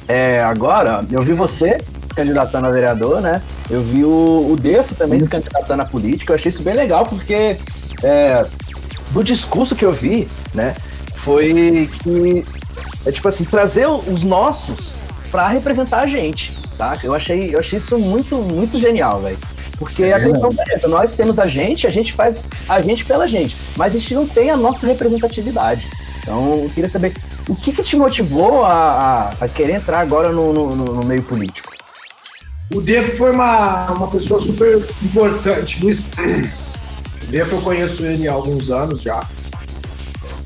é, 0.07 0.41
agora, 0.41 1.03
eu 1.09 1.23
vi 1.23 1.33
você 1.33 1.77
se 1.79 2.15
candidatando 2.15 2.67
a 2.67 2.71
vereador, 2.71 3.21
né? 3.21 3.41
Eu 3.69 3.81
vi 3.81 4.03
o, 4.03 4.51
o 4.51 4.55
Desso 4.55 4.93
também 4.95 5.19
se 5.19 5.27
candidatando 5.27 5.81
a 5.81 5.85
política. 5.85 6.33
Eu 6.33 6.35
achei 6.35 6.49
isso 6.49 6.61
bem 6.61 6.75
legal, 6.75 7.03
porque 7.03 7.57
é, 8.03 8.43
do 9.11 9.23
discurso 9.23 9.75
que 9.75 9.85
eu 9.85 9.91
vi, 9.91 10.27
né? 10.53 10.75
Foi 11.15 11.89
que 12.03 12.45
é 13.05 13.11
tipo 13.11 13.27
assim, 13.27 13.43
trazer 13.43 13.87
os 13.87 14.23
nossos 14.23 14.91
pra 15.31 15.47
representar 15.47 16.01
a 16.01 16.07
gente, 16.07 16.51
saca? 16.77 17.05
Eu 17.05 17.13
achei, 17.13 17.53
eu 17.53 17.59
achei 17.59 17.79
isso 17.79 17.97
muito, 17.97 18.35
muito 18.37 18.79
genial, 18.79 19.21
velho. 19.21 19.37
Porque 19.77 20.03
é 20.03 20.13
a 20.13 20.19
questão 20.19 20.49
é 20.69 20.87
nós 20.87 21.15
temos 21.15 21.39
a 21.39 21.47
gente, 21.47 21.87
a 21.87 21.89
gente 21.89 22.13
faz 22.13 22.45
a 22.69 22.79
gente 22.79 23.03
pela 23.03 23.27
gente, 23.27 23.55
mas 23.75 23.95
a 23.95 23.99
gente 23.99 24.13
não 24.13 24.27
tem 24.27 24.49
a 24.49 24.57
nossa 24.57 24.85
representatividade. 24.85 25.85
Então, 26.21 26.61
eu 26.63 26.69
queria 26.69 26.89
saber 26.89 27.13
o 27.49 27.55
que, 27.55 27.73
que 27.73 27.83
te 27.83 27.97
motivou 27.97 28.63
a, 28.63 29.33
a, 29.39 29.45
a 29.45 29.49
querer 29.49 29.73
entrar 29.73 29.99
agora 29.99 30.31
no, 30.31 30.53
no, 30.53 30.75
no, 30.75 31.05
meio 31.05 31.21
político? 31.23 31.73
O 32.73 32.79
Devo 32.79 33.11
foi 33.17 33.31
uma, 33.31 33.91
uma 33.91 34.09
pessoa 34.09 34.39
super 34.39 34.77
importante 35.03 35.85
nisso. 35.85 36.05
O 37.23 37.25
Devo 37.25 37.57
eu 37.57 37.61
conheço 37.61 38.05
ele 38.05 38.27
há 38.27 38.31
alguns 38.31 38.69
anos 38.71 39.01
já. 39.01 39.27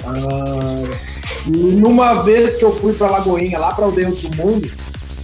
Ah, 0.03 1.16
e 1.47 1.57
numa 1.73 2.21
vez 2.23 2.57
que 2.57 2.65
eu 2.65 2.75
fui 2.75 2.93
para 2.93 3.09
Lagoinha, 3.09 3.57
lá 3.57 3.73
para 3.73 3.87
o 3.87 3.91
Dentro 3.91 4.27
do 4.27 4.37
Mundo, 4.37 4.69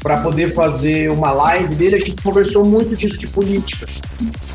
para 0.01 0.17
poder 0.17 0.53
fazer 0.53 1.09
uma 1.11 1.31
live 1.31 1.75
dele, 1.75 1.95
a 1.95 1.99
gente 1.99 2.21
conversou 2.21 2.65
muito 2.65 2.95
disso 2.95 3.17
de 3.17 3.27
política. 3.27 3.87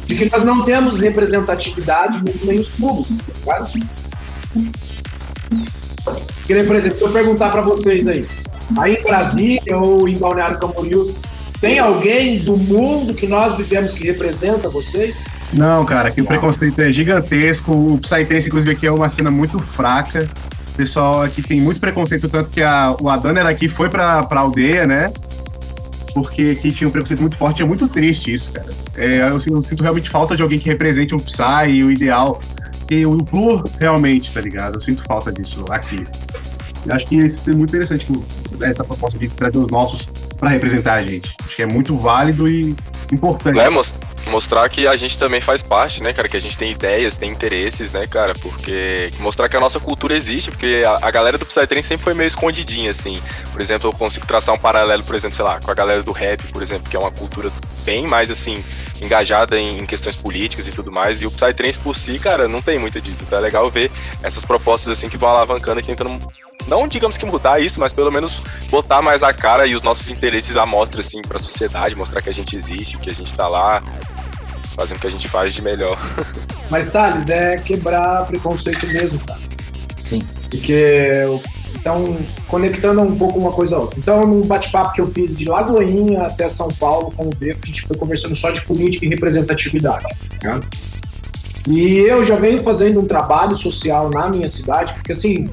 De 0.07 0.17
que 0.17 0.31
nós 0.31 0.45
não 0.45 0.63
temos 0.65 1.01
representatividade 1.01 2.23
nos 2.25 2.43
meios 2.45 2.69
públicos. 2.69 3.19
Quase. 3.45 3.83
Que 6.47 6.65
por 6.65 6.77
exemplo, 6.77 6.99
se 6.99 7.05
eu 7.05 7.11
perguntar 7.11 7.51
para 7.51 7.61
vocês 7.61 8.07
aí, 8.07 8.27
aí 8.79 8.95
em 8.97 9.03
Brasília 9.03 9.77
ou 9.77 10.09
em 10.09 10.17
Balneário 10.17 10.59
Camboriú, 10.59 11.15
tem 11.61 11.79
alguém 11.79 12.39
do 12.39 12.57
mundo 12.57 13.13
que 13.15 13.27
nós 13.27 13.57
vivemos 13.57 13.93
que 13.93 14.05
representa 14.05 14.69
vocês? 14.69 15.25
Não, 15.53 15.85
cara, 15.85 16.11
que 16.11 16.21
o 16.21 16.25
preconceito 16.25 16.81
é 16.81 16.93
gigantesco. 16.93 17.73
O 17.73 17.99
Psytrance, 17.99 18.47
inclusive, 18.47 18.73
aqui 18.73 18.87
é 18.87 18.93
uma 18.93 19.09
cena 19.09 19.31
muito 19.31 19.59
fraca. 19.59 20.29
Pessoal 20.79 21.23
aqui 21.23 21.43
tem 21.43 21.61
muito 21.61 21.81
preconceito, 21.81 22.29
tanto 22.29 22.51
que 22.51 22.63
a, 22.63 22.95
o 23.01 23.11
Adana 23.11 23.41
era 23.41 23.49
aqui, 23.49 23.69
foi 23.69 23.89
pra, 23.89 24.23
pra 24.23 24.43
aldeia, 24.43 24.87
né? 24.87 25.13
Porque 26.15 26.57
aqui 26.57 26.71
tinha 26.71 26.87
um 26.87 26.93
preconceito 26.93 27.19
muito 27.19 27.37
forte, 27.37 27.63
é 27.63 27.65
muito 27.65 27.89
triste 27.89 28.33
isso, 28.33 28.53
cara. 28.53 28.69
É, 28.95 29.23
eu, 29.23 29.57
eu, 29.57 29.63
sinto 29.63 29.83
realmente 29.83 30.09
falta 30.09 30.37
de 30.37 30.43
alguém 30.43 30.57
que 30.57 30.69
represente 30.69 31.17
o 31.17 31.17
Psy 31.17 31.69
e 31.69 31.83
o 31.83 31.91
ideal. 31.91 32.39
E 32.89 33.05
o 33.05 33.17
Blur, 33.17 33.65
realmente, 33.81 34.33
tá 34.33 34.41
ligado? 34.41 34.77
Eu 34.77 34.81
sinto 34.81 35.03
falta 35.03 35.33
disso 35.33 35.65
aqui. 35.69 36.05
Eu 36.87 36.95
acho 36.95 37.07
que 37.07 37.17
isso 37.17 37.51
é 37.51 37.53
muito 37.53 37.71
interessante, 37.71 38.07
essa 38.63 38.85
proposta 38.85 39.19
de 39.19 39.29
trazer 39.31 39.59
os 39.59 39.73
nossos 39.73 40.07
para 40.39 40.51
representar 40.51 40.95
a 40.95 41.03
gente. 41.03 41.35
Acho 41.43 41.57
que 41.57 41.63
é 41.63 41.67
muito 41.67 41.97
válido 41.97 42.49
e 42.49 42.77
importante. 43.13 43.59
É, 43.59 43.69
mostrar 44.29 44.69
que 44.69 44.87
a 44.87 44.97
gente 44.97 45.19
também 45.19 45.41
faz 45.41 45.63
parte, 45.63 46.03
né, 46.03 46.13
cara? 46.13 46.29
Que 46.29 46.37
a 46.37 46.41
gente 46.41 46.57
tem 46.57 46.71
ideias, 46.71 47.17
tem 47.17 47.31
interesses, 47.31 47.93
né, 47.93 48.07
cara? 48.07 48.35
Porque 48.35 49.11
mostrar 49.19 49.49
que 49.49 49.57
a 49.57 49.61
nossa 49.61 49.81
cultura 49.81 50.17
existe, 50.17 50.51
porque 50.51 50.85
a, 50.87 51.07
a 51.09 51.11
galera 51.11 51.39
do 51.39 51.47
Psytrance 51.47 51.89
sempre 51.89 52.05
foi 52.05 52.15
meio 52.15 52.29
escondidinha, 52.29 52.91
assim. 52.91 53.21
Por 53.53 53.61
exemplo, 53.61 53.89
eu 53.89 53.93
consigo 53.93 54.27
traçar 54.27 54.55
um 54.55 54.59
paralelo, 54.59 55.03
por 55.03 55.15
exemplo, 55.15 55.37
sei 55.37 55.45
lá, 55.45 55.59
com 55.59 55.71
a 55.71 55.75
galera 55.75 56.03
do 56.03 56.13
rap, 56.13 56.43
por 56.53 56.63
exemplo, 56.63 56.89
que 56.89 56.97
é 56.97 56.99
uma 56.99 57.11
cultura 57.11 57.51
bem 57.85 58.07
mais, 58.07 58.31
assim, 58.31 58.63
engajada 59.01 59.59
em, 59.59 59.79
em 59.79 59.87
questões 59.87 60.17
políticas 60.17 60.67
e 60.67 60.73
tudo 60.73 60.93
mais. 60.93 61.23
E 61.23 61.27
o 61.27 61.31
Psytrance 61.31 61.79
por 61.79 61.97
si, 61.97 62.19
cara, 62.19 62.47
não 62.47 62.63
tem 62.63 62.79
muita 62.79 63.01
disso. 63.01 63.25
Então 63.27 63.39
é 63.39 63.43
legal 63.43 63.71
ver 63.71 63.91
essas 64.23 64.45
propostas, 64.45 64.93
assim, 64.93 65.09
que 65.09 65.17
vão 65.17 65.31
alavancando 65.31 65.81
e 65.81 65.83
tentando 65.83 66.21
não 66.69 66.87
digamos 66.87 67.17
que 67.17 67.25
mudar 67.25 67.61
isso, 67.61 67.81
mas 67.81 67.93
pelo 67.93 68.13
menos 68.13 68.37
botar 68.69 69.01
mais 69.01 69.23
a 69.23 69.33
cara 69.33 69.67
e 69.67 69.75
os 69.75 69.83
nossos 69.83 70.11
interesses 70.11 70.57
à 70.57 70.67
mostra, 70.67 71.01
assim, 71.01 71.23
pra 71.23 71.39
sociedade, 71.39 71.95
mostrar 71.95 72.21
que 72.21 72.29
a 72.29 72.33
gente 72.33 72.55
existe, 72.55 72.99
que 72.99 73.11
a 73.11 73.15
gente 73.15 73.35
tá 73.35 73.49
lá, 73.49 73.83
fazendo 74.79 74.99
o 74.99 75.01
que 75.01 75.07
a 75.09 75.11
gente 75.11 75.29
faz 75.29 75.53
de 75.53 75.61
melhor. 75.61 75.99
Mas, 76.71 76.91
Thales, 76.91 77.29
é 77.29 77.57
quebrar 77.57 78.27
preconceito 78.27 78.87
mesmo, 78.87 79.19
tá? 79.19 79.37
Sim. 80.01 80.21
Porque, 80.49 81.25
então, 81.75 82.17
conectando 82.47 83.03
um 83.03 83.19
pouco 83.19 83.41
uma 83.41 83.51
coisa 83.51 83.75
a 83.75 83.81
outra. 83.81 83.99
Então, 83.99 84.25
no 84.25 84.45
bate-papo 84.47 84.93
que 84.93 85.01
eu 85.01 85.07
fiz 85.07 85.37
de 85.37 85.47
Lagoinha 85.47 86.23
até 86.23 86.49
São 86.49 86.69
Paulo 86.69 87.13
com 87.17 87.27
o 87.27 87.35
Beco, 87.35 87.59
a 87.65 87.67
gente 87.67 87.83
foi 87.83 87.97
conversando 87.97 88.37
só 88.37 88.51
de 88.51 88.61
política 88.61 89.05
e 89.05 89.09
representatividade, 89.09 90.05
tá? 90.41 90.61
E 91.69 91.99
eu 91.99 92.25
já 92.25 92.37
venho 92.37 92.63
fazendo 92.63 93.01
um 93.01 93.05
trabalho 93.05 93.57
social 93.57 94.09
na 94.11 94.29
minha 94.29 94.49
cidade, 94.49 94.95
porque 94.95 95.11
assim, 95.13 95.49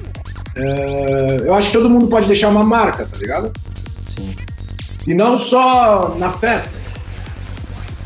é, 0.54 1.40
eu 1.44 1.52
acho 1.52 1.66
que 1.66 1.72
todo 1.72 1.90
mundo 1.90 2.06
pode 2.06 2.28
deixar 2.28 2.48
uma 2.48 2.64
marca, 2.64 3.04
tá 3.04 3.18
ligado? 3.18 3.52
Sim. 4.14 4.34
E 5.06 5.12
não 5.12 5.36
só 5.36 6.14
na 6.16 6.30
festa. 6.30 6.85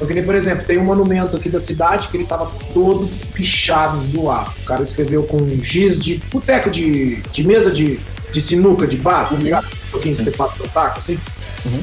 Porque, 0.00 0.22
por 0.22 0.34
exemplo, 0.34 0.64
tem 0.64 0.78
um 0.78 0.84
monumento 0.84 1.36
aqui 1.36 1.50
da 1.50 1.60
cidade 1.60 2.08
que 2.08 2.16
ele 2.16 2.24
tava 2.24 2.50
todo 2.72 3.06
pichado, 3.34 4.00
zoado. 4.06 4.50
O 4.62 4.64
cara 4.64 4.82
escreveu 4.82 5.24
com 5.24 5.46
giz 5.62 6.00
de 6.00 6.16
boteco 6.32 6.70
de, 6.70 7.16
de 7.16 7.46
mesa 7.46 7.70
de, 7.70 8.00
de 8.32 8.40
sinuca, 8.40 8.86
de 8.86 8.96
bar, 8.96 9.28
tá 9.28 9.36
ligado? 9.36 9.66
Um 9.66 9.90
pouquinho 9.90 10.16
que 10.16 10.24
você 10.24 10.30
passa 10.30 10.64
o 10.64 10.68
taco, 10.68 11.00
assim. 11.00 11.18
Uhum. 11.66 11.82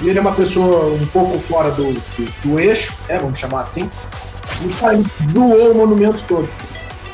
E 0.00 0.08
ele 0.08 0.18
é 0.18 0.22
uma 0.22 0.32
pessoa 0.32 0.90
um 0.90 1.06
pouco 1.08 1.38
fora 1.38 1.70
do, 1.72 1.92
do, 1.92 2.48
do 2.48 2.58
eixo, 2.58 2.94
é, 3.08 3.18
vamos 3.18 3.38
chamar 3.38 3.60
assim. 3.60 3.90
E 4.64 4.72
cara, 4.80 4.94
ele 4.94 5.04
doou 5.32 5.72
o 5.72 5.74
monumento 5.74 6.24
todo. 6.26 6.48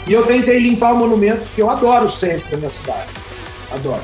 E 0.06 0.12
eu 0.12 0.24
tentei 0.24 0.60
limpar 0.60 0.92
o 0.92 0.96
monumento, 0.96 1.42
que 1.56 1.60
eu 1.60 1.68
adoro 1.68 2.04
o 2.04 2.10
centro 2.10 2.48
da 2.52 2.56
minha 2.56 2.70
cidade. 2.70 3.08
Adoro. 3.72 4.02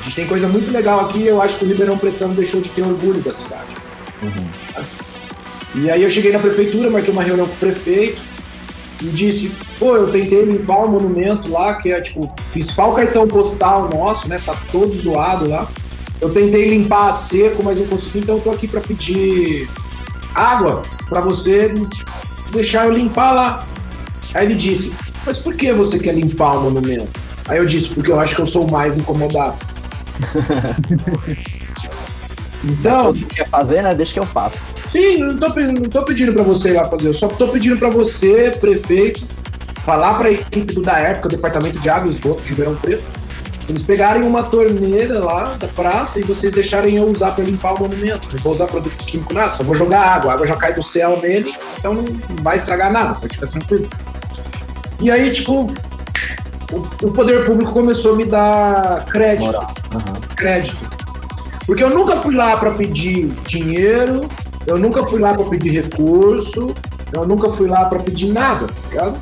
A 0.00 0.02
gente 0.02 0.16
tem 0.16 0.26
coisa 0.26 0.48
muito 0.48 0.72
legal 0.72 0.98
aqui, 0.98 1.24
eu 1.24 1.40
acho 1.40 1.56
que 1.58 1.64
o 1.64 1.68
Ribeirão 1.68 1.96
Pretano 1.96 2.34
deixou 2.34 2.60
de 2.60 2.68
ter 2.70 2.82
orgulho 2.82 3.20
da 3.20 3.32
cidade. 3.32 3.70
Uhum. 4.20 4.48
E 5.74 5.90
aí 5.90 6.02
eu 6.02 6.10
cheguei 6.10 6.32
na 6.32 6.38
prefeitura, 6.38 6.90
marquei 6.90 7.12
uma 7.12 7.22
reunião 7.22 7.46
com 7.46 7.54
o 7.54 7.58
prefeito 7.58 8.20
e 9.00 9.06
disse, 9.06 9.50
pô, 9.78 9.96
eu 9.96 10.06
tentei 10.06 10.44
limpar 10.44 10.84
o 10.84 10.90
monumento 10.90 11.50
lá, 11.50 11.74
que 11.74 11.90
é 11.90 12.00
tipo, 12.00 12.28
principal 12.52 12.94
cartão 12.94 13.26
postal 13.26 13.88
nosso, 13.88 14.28
né? 14.28 14.36
Tá 14.44 14.56
todo 14.70 14.98
zoado 14.98 15.48
lá. 15.48 15.66
Eu 16.20 16.30
tentei 16.30 16.68
limpar 16.68 17.08
a 17.08 17.12
seco, 17.12 17.62
mas 17.62 17.78
não 17.78 17.86
consegui, 17.86 18.20
então 18.20 18.36
eu 18.36 18.40
tô 18.40 18.50
aqui 18.50 18.68
para 18.68 18.80
pedir 18.80 19.68
água 20.34 20.82
para 21.08 21.20
você 21.20 21.72
deixar 22.52 22.86
eu 22.86 22.92
limpar 22.92 23.32
lá. 23.32 23.66
Aí 24.34 24.46
ele 24.46 24.54
disse, 24.54 24.92
mas 25.26 25.38
por 25.38 25.54
que 25.54 25.72
você 25.72 25.98
quer 25.98 26.14
limpar 26.14 26.58
o 26.58 26.64
monumento? 26.64 27.08
Aí 27.48 27.58
eu 27.58 27.66
disse, 27.66 27.88
porque 27.88 28.12
eu 28.12 28.20
acho 28.20 28.36
que 28.36 28.42
eu 28.42 28.46
sou 28.46 28.70
mais 28.70 28.96
incomodado. 28.96 29.56
então. 32.64 33.10
O 33.10 33.14
que 33.14 33.24
quer 33.24 33.48
fazer, 33.48 33.82
né? 33.82 33.94
Deixa 33.94 34.12
que 34.12 34.20
eu 34.20 34.26
faço. 34.26 34.81
Sim, 34.92 35.16
não 35.20 35.36
tô, 35.38 35.48
não 35.48 35.88
tô 35.88 36.02
pedindo 36.02 36.34
para 36.34 36.42
você 36.42 36.68
ir 36.68 36.72
lá 36.74 36.84
fazer, 36.84 37.08
eu 37.08 37.14
só 37.14 37.26
tô 37.26 37.48
pedindo 37.48 37.78
para 37.78 37.88
você, 37.88 38.50
prefeito, 38.60 39.24
falar 39.82 40.14
para 40.18 40.28
a 40.28 40.32
equipe 40.32 40.82
da 40.82 40.98
época, 40.98 41.28
o 41.28 41.30
departamento 41.30 41.80
de 41.80 41.88
água 41.88 42.08
e 42.08 42.12
esgoto 42.12 42.42
de 42.42 42.50
Ribeirão 42.50 42.76
Preto, 42.76 43.02
eles 43.70 43.82
pegarem 43.82 44.22
uma 44.22 44.42
torneira 44.42 45.18
lá 45.18 45.56
da 45.58 45.66
praça 45.68 46.20
e 46.20 46.22
vocês 46.22 46.52
deixarem 46.52 46.96
eu 46.96 47.06
usar 47.06 47.30
para 47.30 47.44
limpar 47.44 47.72
o 47.72 47.80
monumento. 47.80 48.28
Não 48.34 48.42
vou 48.42 48.52
usar 48.52 48.66
produto 48.66 48.96
químico 48.98 49.32
nada, 49.32 49.54
só 49.54 49.62
vou 49.62 49.74
jogar 49.74 50.00
água. 50.00 50.32
A 50.32 50.34
água 50.34 50.46
já 50.46 50.56
cai 50.56 50.74
do 50.74 50.82
céu 50.82 51.18
nele, 51.22 51.54
então 51.78 51.94
não 51.94 52.04
vai 52.42 52.56
estragar 52.56 52.92
nada, 52.92 53.18
pode 53.18 53.34
ficar 53.34 53.46
tranquilo. 53.46 53.88
E 55.00 55.10
aí, 55.10 55.30
tipo, 55.30 55.72
o, 56.70 57.06
o 57.06 57.12
poder 57.12 57.46
público 57.46 57.72
começou 57.72 58.12
a 58.12 58.16
me 58.16 58.26
dar 58.26 59.04
crédito. 59.06 59.56
Uhum. 59.56 60.20
Crédito. 60.36 60.90
Porque 61.66 61.82
eu 61.82 61.90
nunca 61.90 62.16
fui 62.16 62.34
lá 62.34 62.56
para 62.56 62.72
pedir 62.72 63.28
dinheiro, 63.46 64.22
eu 64.66 64.78
nunca 64.78 65.04
fui 65.04 65.20
lá 65.20 65.34
para 65.34 65.44
pedir 65.46 65.70
recurso, 65.70 66.74
eu 67.12 67.26
nunca 67.26 67.50
fui 67.50 67.68
lá 67.68 67.84
para 67.86 68.00
pedir 68.00 68.32
nada, 68.32 68.66
tá 68.66 68.88
ligado? 68.90 69.20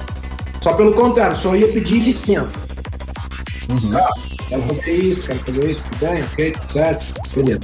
Só 0.61 0.74
pelo 0.74 0.93
contrário, 0.93 1.36
só 1.36 1.57
ia 1.57 1.68
pedir 1.68 2.01
licença. 2.01 2.61
Uhum. 3.68 3.97
Ah, 3.97 4.12
quero 4.49 4.62
fazer 4.62 4.99
isso, 4.99 5.22
quero 5.22 5.38
fazer 5.41 5.72
isso, 5.72 5.84
tudo 5.84 6.11
bem, 6.11 6.22
ok, 6.24 6.55
certo, 6.72 7.07
beleza. 7.34 7.61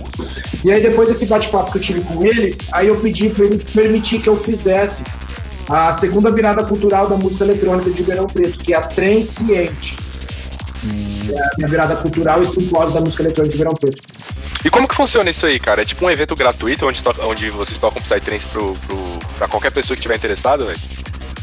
E 0.64 0.72
aí 0.72 0.83
depois 0.83 1.09
desse 1.09 1.27
bate-papo 1.27 1.72
que 1.72 1.79
eu 1.79 1.83
tive 1.83 2.01
com 2.01 2.24
ele, 2.24 2.57
aí 2.72 2.89
eu 2.89 2.97
pedi 2.97 3.29
para 3.29 3.45
ele 3.45 3.59
permitir 3.59 4.20
que 4.20 4.29
eu 4.29 4.37
fizesse 4.37 5.05
a 5.68 5.93
segunda 5.93 6.31
virada 6.31 6.64
cultural 6.64 7.09
da 7.09 7.16
música 7.16 7.45
eletrônica 7.45 7.91
de 7.91 7.99
Ribeirão 7.99 8.27
Preto, 8.27 8.59
que 8.59 8.72
é 8.72 8.77
a 8.77 8.83
Transciente. 8.83 10.06
É 11.59 11.64
a 11.64 11.68
virada 11.68 11.97
cultural 11.97 12.43
e 12.43 12.47
simpósio 12.47 12.95
da 12.95 13.01
música 13.01 13.22
eletrônica 13.22 13.57
de 13.57 13.59
Ribeirão 13.59 13.74
Preto. 13.78 14.03
E 14.64 14.70
como 14.70 14.89
que 14.89 14.95
funciona 14.95 15.30
isso 15.30 15.47
aí, 15.47 15.59
cara? 15.59 15.82
É 15.82 15.84
tipo 15.84 16.05
um 16.05 16.11
evento 16.11 16.34
gratuito 16.34 16.87
onde, 16.87 17.03
onde 17.22 17.51
vocês 17.51 17.78
tocam 17.78 18.03
Psytrance 18.03 18.47
pro, 18.47 18.74
pro, 18.87 19.18
pra 19.37 19.49
qualquer 19.49 19.70
pessoa 19.70 19.95
que 19.95 20.01
estiver 20.01 20.16
interessada, 20.16 20.64
velho? 20.64 20.78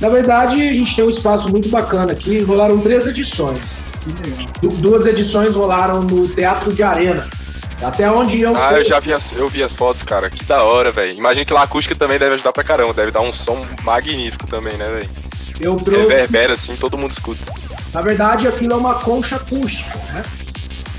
Na 0.01 0.09
verdade, 0.09 0.61
a 0.61 0.71
gente 0.71 0.95
tem 0.95 1.05
um 1.05 1.09
espaço 1.09 1.49
muito 1.49 1.69
bacana 1.69 2.11
aqui. 2.11 2.41
Rolaram 2.41 2.79
três 2.79 3.07
edições. 3.07 3.77
Duas 4.79 5.05
edições 5.05 5.55
rolaram 5.55 6.01
no 6.01 6.27
Teatro 6.27 6.73
de 6.73 6.83
Arena, 6.83 7.25
até 7.81 8.11
onde 8.11 8.41
eu 8.41 8.53
Ah, 8.53 8.73
eu 8.73 8.83
já 8.83 8.99
vi 8.99 9.13
as, 9.13 9.33
eu 9.33 9.47
vi 9.47 9.63
as 9.63 9.71
fotos, 9.71 10.03
cara. 10.03 10.29
Que 10.29 10.43
da 10.43 10.63
hora, 10.63 10.91
velho. 10.91 11.17
Imagina 11.17 11.45
que 11.45 11.53
lá 11.53 11.61
a 11.61 11.63
acústica 11.63 11.95
também 11.95 12.19
deve 12.19 12.33
ajudar 12.35 12.51
pra 12.51 12.63
caramba. 12.63 12.93
Deve 12.93 13.11
dar 13.11 13.21
um 13.21 13.31
som 13.31 13.65
magnífico 13.83 14.45
também, 14.45 14.75
né, 14.75 14.85
velho? 14.85 15.09
Eu 15.61 15.75
trouxe... 15.75 16.01
Reverbera 16.01 16.53
assim, 16.53 16.75
todo 16.75 16.97
mundo 16.97 17.11
escuta. 17.11 17.39
Na 17.93 18.01
verdade, 18.01 18.47
aquilo 18.47 18.73
é 18.73 18.75
uma 18.75 18.95
concha 18.95 19.35
acústica, 19.35 19.95
né? 20.11 20.23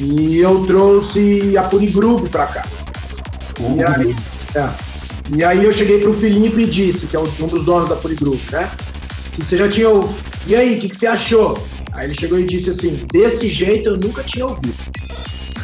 E 0.00 0.38
eu 0.38 0.64
trouxe 0.64 1.56
a 1.56 1.62
Purigrupo 1.64 2.28
pra 2.28 2.46
cá. 2.46 2.66
Uhum. 3.60 3.78
E, 3.78 3.84
aí, 3.84 4.16
é. 4.54 4.70
e 5.36 5.44
aí 5.44 5.64
eu 5.64 5.72
cheguei 5.72 6.00
pro 6.00 6.14
Felipe 6.14 6.62
e 6.62 6.66
disse, 6.66 7.06
que 7.06 7.16
é 7.16 7.20
um 7.20 7.48
dos 7.48 7.64
donos 7.64 7.88
da 7.88 7.96
Purigrupo, 7.96 8.40
né? 8.52 8.70
Que 9.32 9.44
você 9.44 9.56
já 9.56 9.68
tinha. 9.68 9.88
E 10.46 10.54
aí, 10.54 10.76
o 10.76 10.80
que, 10.80 10.88
que 10.88 10.96
você 10.96 11.06
achou? 11.06 11.58
Aí 11.94 12.06
ele 12.06 12.14
chegou 12.14 12.38
e 12.38 12.44
disse 12.44 12.70
assim: 12.70 12.92
desse 13.12 13.48
jeito 13.48 13.90
eu 13.90 13.96
nunca 13.96 14.22
tinha 14.22 14.46
ouvido. 14.46 14.74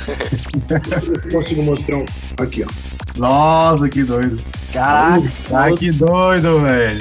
consigo 1.32 1.62
mostrar 1.62 1.96
um. 1.98 2.04
Aqui, 2.38 2.64
ó. 2.64 3.18
Nossa, 3.18 3.88
que 3.88 4.02
doido. 4.02 4.36
Caraca. 4.72 5.28
Ai, 5.52 5.76
que 5.76 5.90
doido, 5.90 6.60
velho. 6.60 7.00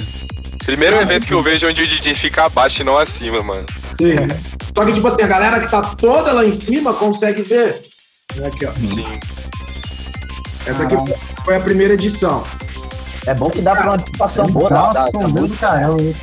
Primeiro 0.66 0.98
evento 0.98 1.26
que 1.26 1.34
eu 1.34 1.42
vejo 1.42 1.68
onde 1.68 1.82
o 1.82 1.88
DJ 1.88 2.14
fica 2.14 2.46
abaixo 2.46 2.82
e 2.82 2.86
não 2.86 2.98
acima, 2.98 3.42
mano. 3.42 3.66
Sim. 4.00 4.16
Só 4.76 4.86
que, 4.86 4.94
tipo 4.94 5.08
assim, 5.08 5.22
a 5.24 5.28
galera 5.28 5.60
que 5.60 5.70
tá 5.70 5.82
toda 5.82 6.32
lá 6.32 6.46
em 6.46 6.54
cima 6.54 6.94
consegue 6.94 7.42
ver. 7.44 7.80
Aqui, 8.46 8.66
ó. 8.66 8.72
Sim. 8.74 9.06
Essa 10.66 10.84
aqui 10.84 10.96
foi 11.44 11.56
a 11.56 11.60
primeira 11.60 11.94
edição. 11.96 12.44
É 13.26 13.34
bom 13.34 13.50
que 13.50 13.62
dá 13.62 13.76
pra 13.76 13.84
uma 13.90 13.92
participação 13.98 14.46
boa 14.48 14.70
da, 14.70 14.76
da, 14.94 14.94
Nossa, 14.94 15.12
da 15.20 15.28
um 15.28 15.30
música. 15.30 15.68
caramba. 15.68 16.02
hein? 16.02 16.16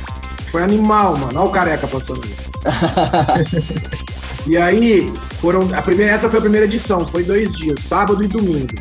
Foi 0.51 0.63
animal, 0.63 1.17
mano. 1.17 1.39
Olha 1.39 1.49
o 1.49 1.51
careca 1.51 1.87
passando 1.87 2.23
aí. 2.23 2.35
e 4.47 4.57
aí, 4.57 5.13
foram. 5.39 5.67
A 5.75 5.81
primeira, 5.81 6.13
essa 6.13 6.29
foi 6.29 6.39
a 6.39 6.41
primeira 6.41 6.65
edição, 6.65 7.07
foi 7.07 7.23
dois 7.23 7.51
dias, 7.53 7.81
sábado 7.83 8.23
e 8.23 8.27
domingo. 8.27 8.73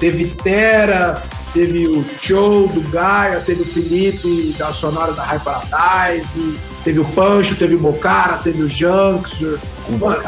Teve 0.00 0.24
Tera, 0.26 1.20
teve 1.52 1.86
o 1.86 2.04
Show 2.22 2.68
do 2.68 2.80
Gaia, 2.90 3.40
teve 3.40 3.62
o 3.62 3.64
Felipe 3.66 4.54
da 4.58 4.72
Sonora 4.72 5.12
da 5.12 5.22
High 5.24 5.40
Paradise, 5.40 6.58
teve 6.84 7.00
o 7.00 7.04
Pancho, 7.04 7.56
teve 7.56 7.74
o 7.74 7.78
Bocara, 7.78 8.36
teve 8.36 8.62
o. 8.62 8.68
Mano, 9.98 10.22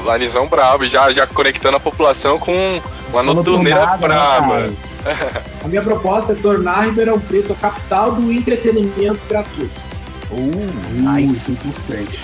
O 0.00 0.02
Lanizão 0.02 0.48
brabo, 0.48 0.86
já, 0.86 1.12
já 1.12 1.26
conectando 1.26 1.76
a 1.76 1.80
população 1.80 2.38
com 2.38 2.80
uma 3.10 3.22
noturneira 3.22 3.86
noturneada, 3.86 3.96
braba. 3.98 4.60
né, 4.60 4.74
a 5.62 5.68
minha 5.68 5.82
proposta 5.82 6.32
é 6.32 6.36
tornar 6.36 6.86
Ribeirão 6.86 7.20
Preto 7.20 7.52
a 7.52 7.56
capital 7.56 8.12
do 8.12 8.32
entretenimento 8.32 9.20
gratuito. 9.28 9.84
Muito 11.28 11.52
importante. 11.52 12.18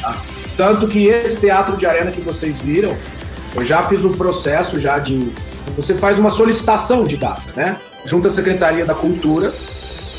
Tanto 0.57 0.89
que 0.89 1.07
esse 1.07 1.37
teatro 1.37 1.77
de 1.77 1.87
arena 1.87 2.11
que 2.11 2.21
vocês 2.21 2.59
viram, 2.59 2.97
eu 3.55 3.65
já 3.65 3.83
fiz 3.85 4.05
um 4.05 4.13
processo 4.15 4.81
já 4.81 4.99
de. 4.99 5.31
Você 5.77 5.95
faz 5.95 6.19
uma 6.19 6.31
solicitação 6.31 7.05
de 7.05 7.17
data, 7.17 7.53
né? 7.55 7.77
Junto 8.05 8.29
à 8.29 8.31
Secretaria 8.31 8.85
da 8.85 8.95
Cultura. 8.95 9.53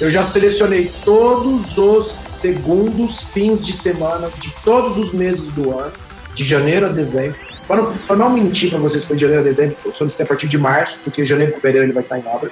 Eu 0.01 0.09
já 0.09 0.23
selecionei 0.23 0.91
todos 1.05 1.77
os 1.77 2.07
segundos 2.25 3.21
fins 3.21 3.63
de 3.63 3.71
semana 3.71 4.31
de 4.41 4.51
todos 4.63 4.97
os 4.97 5.13
meses 5.13 5.43
do 5.53 5.77
ano, 5.77 5.93
de 6.33 6.43
janeiro 6.43 6.87
a 6.87 6.89
dezembro. 6.89 7.37
Para 7.67 7.83
não, 7.83 8.15
não 8.15 8.29
mentir 8.31 8.71
para 8.71 8.79
vocês, 8.79 9.05
foi 9.05 9.15
de 9.15 9.21
janeiro 9.21 9.43
a 9.43 9.45
dezembro, 9.45 9.77
eu 9.85 9.93
solicitei 9.93 10.25
a 10.25 10.27
partir 10.27 10.47
de 10.47 10.57
março, 10.57 10.99
porque 11.03 11.23
janeiro 11.23 11.51
e 11.51 11.55
fevereiro 11.55 11.85
ele 11.85 11.93
vai 11.93 12.01
estar 12.01 12.17
em 12.17 12.25
obra. 12.25 12.49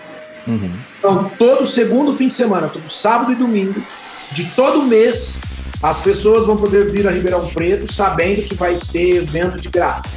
Então, 1.00 1.28
todo 1.40 1.66
segundo 1.66 2.16
fim 2.16 2.28
de 2.28 2.36
semana, 2.36 2.68
todo 2.68 2.88
sábado 2.88 3.32
e 3.32 3.36
domingo, 3.36 3.82
de 4.32 4.46
todo 4.52 4.84
mês, 4.84 5.40
as 5.82 6.00
pessoas 6.02 6.46
vão 6.46 6.56
poder 6.56 6.92
vir 6.92 7.08
a 7.08 7.12
Ribeirão 7.12 7.48
Preto 7.48 7.92
sabendo 7.92 8.44
que 8.44 8.54
vai 8.54 8.78
ter 8.78 9.16
evento 9.16 9.60
de 9.60 9.70
graça. 9.70 10.08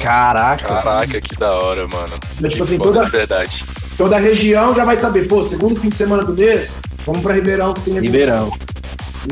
Caraca. 0.00 0.66
Caraca, 0.66 1.20
que 1.20 1.36
da 1.36 1.52
hora, 1.52 1.86
mano. 1.86 2.18
Mas, 2.40 2.52
tipo 2.52 2.66
Que 2.66 2.74
assim, 2.74 2.78
toda, 2.78 3.04
de 3.04 3.10
verdade. 3.12 3.64
Toda 4.00 4.16
a 4.16 4.18
região 4.18 4.74
já 4.74 4.82
vai 4.82 4.96
saber, 4.96 5.28
pô, 5.28 5.44
segundo 5.44 5.78
fim 5.78 5.90
de 5.90 5.96
semana 5.96 6.24
do 6.24 6.34
mês, 6.34 6.78
vamos 7.04 7.20
pra 7.20 7.34
Ribeirão 7.34 7.74
que 7.74 7.82
tem. 7.82 8.00
Ribeirão. 8.00 8.50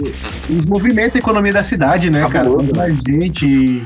Isso. 0.05 0.29
E 0.51 0.63
movimenta 0.69 1.17
a 1.17 1.21
economia 1.21 1.55
da 1.55 1.65
cidade, 1.65 2.11
né, 2.11 2.21
cara? 2.21 2.33
Cabuloso, 2.45 2.67
Quanto 2.67 2.77
mais 2.77 2.99
gente 3.01 3.83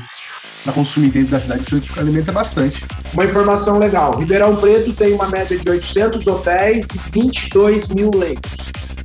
pra 0.61 0.73
consumir 0.73 1.07
dentro 1.07 1.29
da 1.29 1.39
cidade, 1.39 1.61
isso 1.61 1.81
alimenta 1.97 2.33
bastante. 2.33 2.83
Uma 3.13 3.23
informação 3.23 3.79
legal: 3.79 4.17
Ribeirão 4.19 4.57
Preto 4.57 4.93
tem 4.93 5.13
uma 5.13 5.29
média 5.29 5.57
de 5.57 5.69
800 5.69 6.27
hotéis 6.27 6.85
e 6.93 7.11
22 7.13 7.87
mil 7.87 8.11
leitos. 8.13 8.51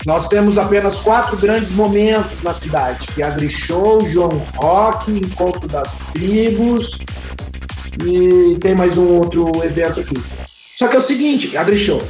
Nós 0.05 0.26
temos 0.26 0.59
apenas 0.59 0.97
quatro 0.97 1.37
grandes 1.37 1.70
momentos 1.70 2.43
na 2.43 2.53
cidade, 2.53 3.07
que 3.07 3.22
é 3.22 3.26
a 3.26 3.31
Grishow, 3.31 4.05
João 4.05 4.43
Rock, 4.57 5.12
Encontro 5.12 5.68
das 5.68 5.97
Tribos 6.12 6.99
e 8.05 8.59
tem 8.59 8.74
mais 8.74 8.97
um 8.99 9.18
outro 9.18 9.53
evento 9.64 10.01
aqui. 10.01 10.16
Só 10.79 10.87
que 10.87 10.95
é 10.95 10.99
o 11.01 11.03
seguinte, 11.03 11.57
a 11.57 11.64
Grishow. 11.64 12.01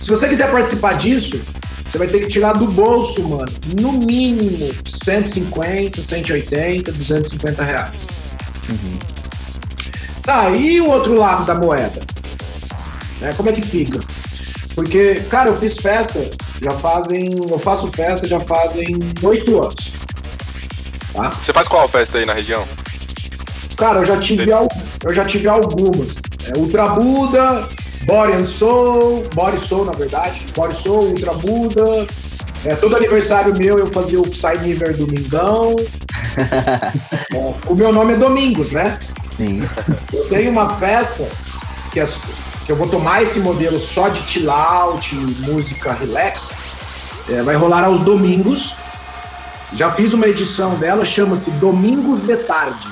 Se 0.00 0.08
você 0.08 0.28
quiser 0.28 0.48
participar 0.52 0.92
disso, 0.92 1.42
você 1.90 1.98
vai 1.98 2.06
ter 2.06 2.20
que 2.20 2.28
tirar 2.28 2.52
do 2.52 2.66
bolso, 2.66 3.20
mano, 3.28 3.50
no 3.80 3.90
mínimo 3.90 4.72
150, 4.86 6.00
180, 6.00 6.92
250 6.92 7.62
reais. 7.64 7.92
Tá, 10.22 10.48
e 10.50 10.80
o 10.80 10.88
outro 10.88 11.18
lado 11.18 11.44
da 11.44 11.56
moeda? 11.56 12.00
Né, 13.20 13.34
como 13.36 13.48
é 13.48 13.52
que 13.52 13.62
fica? 13.62 13.98
Porque, 14.76 15.16
cara, 15.28 15.50
eu 15.50 15.58
fiz 15.58 15.76
festa, 15.78 16.20
já 16.62 16.70
fazem. 16.70 17.32
Eu 17.50 17.58
faço 17.58 17.88
festa 17.88 18.28
já 18.28 18.38
fazem 18.38 18.86
oito 19.24 19.60
anos. 19.60 19.90
Tá? 21.12 21.30
Você 21.30 21.52
faz 21.52 21.66
qual 21.66 21.88
festa 21.88 22.18
aí 22.18 22.24
na 22.24 22.32
região? 22.32 22.64
Cara, 23.76 23.98
eu 23.98 24.06
já 24.06 24.16
tive, 24.18 24.52
al- 24.52 24.68
eu 25.04 25.12
já 25.12 25.24
tive 25.24 25.48
algumas. 25.48 26.22
É, 26.46 26.58
Ultra 26.58 26.88
Buda, 26.88 27.68
Body 28.04 28.32
and 28.32 28.46
Soul, 28.46 29.24
Body 29.34 29.60
Soul, 29.60 29.84
na 29.86 29.92
verdade. 29.92 30.46
Body 30.54 30.74
Soul, 30.74 31.08
Ultra 31.10 31.32
Buda. 31.34 32.06
É, 32.64 32.74
todo 32.76 32.94
aniversário 32.96 33.56
meu 33.56 33.76
eu 33.78 33.88
fazia 33.88 34.20
o 34.20 34.28
Psy 34.28 34.58
Niver 34.62 34.96
Domingão. 34.96 35.74
É, 37.34 37.54
o 37.66 37.74
meu 37.74 37.92
nome 37.92 38.14
é 38.14 38.16
Domingos, 38.16 38.72
né? 38.72 38.98
Sim. 39.36 39.60
Eu 40.12 40.24
tenho 40.28 40.50
uma 40.50 40.76
festa 40.76 41.28
que, 41.92 42.00
é- 42.00 42.06
que 42.64 42.72
eu 42.72 42.76
vou 42.76 42.88
tomar 42.88 43.22
esse 43.22 43.38
modelo 43.38 43.78
só 43.78 44.08
de 44.08 44.18
chill 44.22 44.50
out, 44.50 45.14
música 45.14 45.92
relax. 45.92 46.50
É, 47.28 47.42
vai 47.42 47.54
rolar 47.54 47.84
aos 47.84 48.00
domingos. 48.00 48.74
Já 49.76 49.90
fiz 49.90 50.12
uma 50.14 50.26
edição 50.26 50.74
dela, 50.76 51.04
chama-se 51.04 51.50
Domingos 51.52 52.22
de 52.26 52.36
Tarde. 52.36 52.86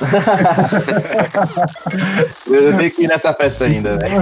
Eu 2.46 2.76
tenho 2.76 2.90
que 2.90 3.04
ir 3.04 3.08
nessa 3.08 3.32
festa 3.34 3.64
ainda, 3.64 3.98
velho. 3.98 4.14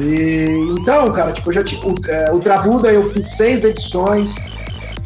então, 0.00 1.12
cara, 1.12 1.32
tipo, 1.32 1.50
eu 1.50 1.52
já. 1.52 1.60
O, 1.84 1.94
é, 2.08 2.24
Trabuda 2.38 2.90
eu 2.92 3.02
fiz 3.10 3.36
seis 3.36 3.64
edições. 3.64 4.34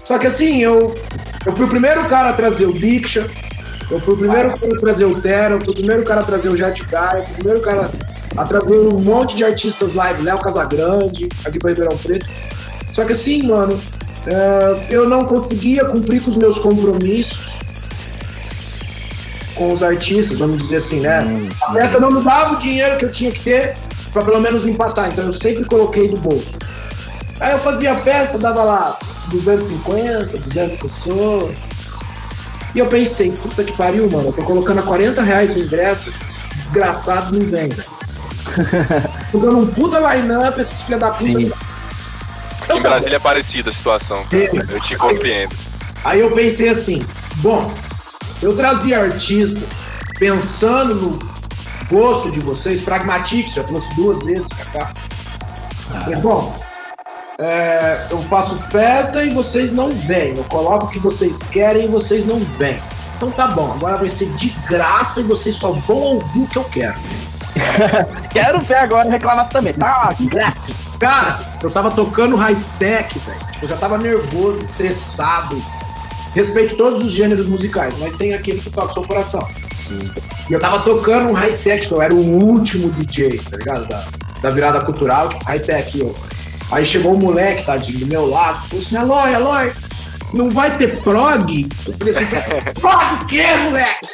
Só 0.05 0.19
que 0.19 0.29
assim, 0.29 0.62
eu, 0.62 0.95
eu 1.45 1.53
fui 1.53 1.67
o 1.67 1.69
primeiro 1.69 2.07
cara 2.07 2.31
a 2.31 2.33
trazer 2.33 2.64
o 2.67 2.73
Diksha, 2.73 3.27
eu 3.91 4.01
fui 4.01 4.14
o 4.14 4.17
primeiro 4.17 4.55
cara 4.55 4.73
a 4.73 4.81
trazer 4.81 5.05
o 5.05 5.21
Tera, 5.21 5.55
eu 5.55 5.61
fui 5.61 5.71
o 5.71 5.75
primeiro 5.75 6.05
cara 6.05 6.21
a 6.21 6.25
trazer 6.25 6.49
o 6.49 6.57
Jet 6.57 6.81
Guy, 6.85 7.19
eu 7.19 7.25
fui 7.25 7.33
o 7.33 7.39
primeiro 7.39 7.61
cara 7.61 7.91
a 8.37 8.45
trazer 8.45 8.79
um 8.79 9.01
monte 9.01 9.35
de 9.35 9.45
artistas 9.45 9.95
live, 9.95 10.23
Léo 10.23 10.39
Casagrande, 10.39 11.29
aqui 11.45 11.59
pra 11.59 11.71
Ribeirão 11.71 11.99
Preto. 11.99 12.27
Só 12.93 13.05
que 13.05 13.12
assim, 13.12 13.49
mano, 13.49 13.77
é, 14.27 14.87
eu 14.91 15.09
não 15.09 15.24
conseguia 15.24 15.85
cumprir 15.85 16.22
com 16.22 16.31
os 16.31 16.37
meus 16.37 16.59
compromissos 16.59 17.57
com 19.57 19.72
os 19.72 19.83
artistas, 19.83 20.39
vamos 20.39 20.59
dizer 20.59 20.77
assim, 20.77 21.01
né? 21.01 21.27
A 21.62 21.72
festa 21.72 21.99
não 21.99 22.11
me 22.11 22.22
dava 22.22 22.55
o 22.55 22.59
dinheiro 22.59 22.99
que 22.99 23.07
eu 23.07 23.11
tinha 23.11 23.33
que 23.33 23.41
ter 23.41 23.74
pra 24.12 24.22
pelo 24.22 24.41
menos 24.41 24.66
empatar, 24.66 25.09
então 25.09 25.24
eu 25.24 25.35
sempre 25.35 25.64
coloquei 25.64 26.07
do 26.09 26.20
bolso. 26.20 26.53
Aí 27.41 27.53
eu 27.53 27.59
fazia 27.59 27.95
festa, 27.97 28.39
dava 28.39 28.62
lá 28.62 28.99
250, 29.29 30.39
200 30.39 30.77
pessoas. 30.77 31.53
E 32.74 32.79
eu 32.79 32.87
pensei, 32.87 33.31
puta 33.31 33.64
que 33.64 33.74
pariu, 33.77 34.11
mano, 34.11 34.29
eu 34.29 34.33
tô 34.33 34.43
colocando 34.43 34.81
a 34.81 34.83
40 34.83 35.22
reais 35.22 35.57
no 35.57 35.62
ingresso, 35.62 36.11
esses 36.11 36.49
desgraçados 36.51 37.33
não 37.33 37.41
vêm, 37.47 37.70
dando 39.33 39.59
um 39.59 39.66
puta 39.66 39.99
line-up, 39.99 40.61
esses 40.61 40.83
filha 40.83 40.99
da 40.99 41.11
puta. 41.11 41.24
Sim. 41.24 41.51
Em 42.71 42.81
Brasília 42.81 43.17
é 43.17 43.21
parecida 43.21 43.71
a 43.71 43.73
situação, 43.73 44.25
cara. 44.25 44.51
Sim. 44.51 44.61
Eu 44.69 44.81
te 44.81 44.97
compreendo. 44.97 45.55
Aí 46.05 46.21
eu 46.21 46.31
pensei 46.31 46.69
assim, 46.69 47.05
bom, 47.37 47.73
eu 48.43 48.57
trazia 48.57 49.01
artistas 49.01 49.64
pensando 50.19 50.95
no 50.95 51.19
gosto 51.91 52.31
de 52.31 52.41
vocês, 52.41 52.83
pragmatique, 52.83 53.55
já 53.55 53.62
trouxe 53.64 53.95
duas 53.95 54.25
vezes 54.25 54.47
pra 54.49 54.64
cá. 54.67 54.95
Falei, 56.03 56.17
bom, 56.17 56.59
é, 57.39 58.07
eu 58.11 58.19
faço 58.19 58.57
festa 58.71 59.23
e 59.23 59.31
vocês 59.31 59.73
não 59.73 59.91
vêm. 59.91 60.35
Eu 60.37 60.45
coloco 60.45 60.87
o 60.87 60.89
que 60.89 60.99
vocês 60.99 61.43
querem 61.43 61.85
e 61.85 61.89
vocês 61.89 62.27
não 62.27 62.39
vêm. 62.39 62.79
Então 63.17 63.31
tá 63.31 63.49
bom, 63.49 63.73
agora 63.73 63.97
vai 63.97 64.11
ser 64.11 64.29
de 64.37 64.51
graça 64.69 65.21
e 65.21 65.23
vocês 65.25 65.57
só 65.57 65.73
vão 65.73 65.97
ouvir 65.97 66.41
o 66.41 66.47
que 66.47 66.59
eu 66.59 66.64
quero. 66.64 66.95
Quero 68.31 68.61
ver 68.61 68.77
agora 68.77 69.09
reclamar 69.09 69.49
também. 69.49 69.73
Tá, 69.73 70.14
grátis. 70.21 70.86
Cara, 70.99 71.38
eu 71.62 71.70
tava 71.70 71.90
tocando 71.90 72.36
high-tech, 72.36 73.18
velho. 73.18 73.40
Eu 73.62 73.68
já 73.68 73.76
tava 73.76 73.99
nervoso, 73.99 74.61
estressado. 74.61 75.62
Respeito 76.34 76.76
todos 76.76 77.05
os 77.05 77.12
gêneros 77.12 77.49
musicais, 77.49 77.94
mas 77.99 78.16
tem 78.16 78.34
aquele 78.34 78.61
que 78.61 78.70
toca 78.70 78.90
o 78.90 78.94
seu 78.94 79.03
coração. 79.05 79.47
E 80.49 80.53
eu 80.53 80.61
tava 80.61 80.80
tocando 80.80 81.30
um 81.30 81.32
high-tech, 81.32 81.90
eu 81.90 82.03
era 82.03 82.14
o 82.14 82.18
último 82.18 82.90
DJ, 82.90 83.38
tá 83.38 83.57
ligado? 83.57 83.88
Da, 83.88 84.05
da 84.42 84.51
virada 84.51 84.80
cultural, 84.84 85.30
high-tech. 85.47 85.99
Eu. 85.99 86.14
Aí 86.70 86.84
chegou 86.84 87.14
o 87.14 87.18
moleque, 87.18 87.64
tadinho, 87.64 88.01
do 88.01 88.07
meu 88.07 88.26
lado, 88.26 88.66
falou 88.68 88.84
assim: 88.84 88.97
Aloy, 88.97 89.34
Aloy, 89.34 89.72
não 90.34 90.51
vai 90.51 90.76
ter 90.76 90.99
prog? 91.01 91.68
Eu 91.86 91.94
falei 91.94 92.14
assim: 92.16 92.26
prog 92.80 93.14
o 93.14 93.26
quê, 93.26 93.44
moleque? 93.64 94.07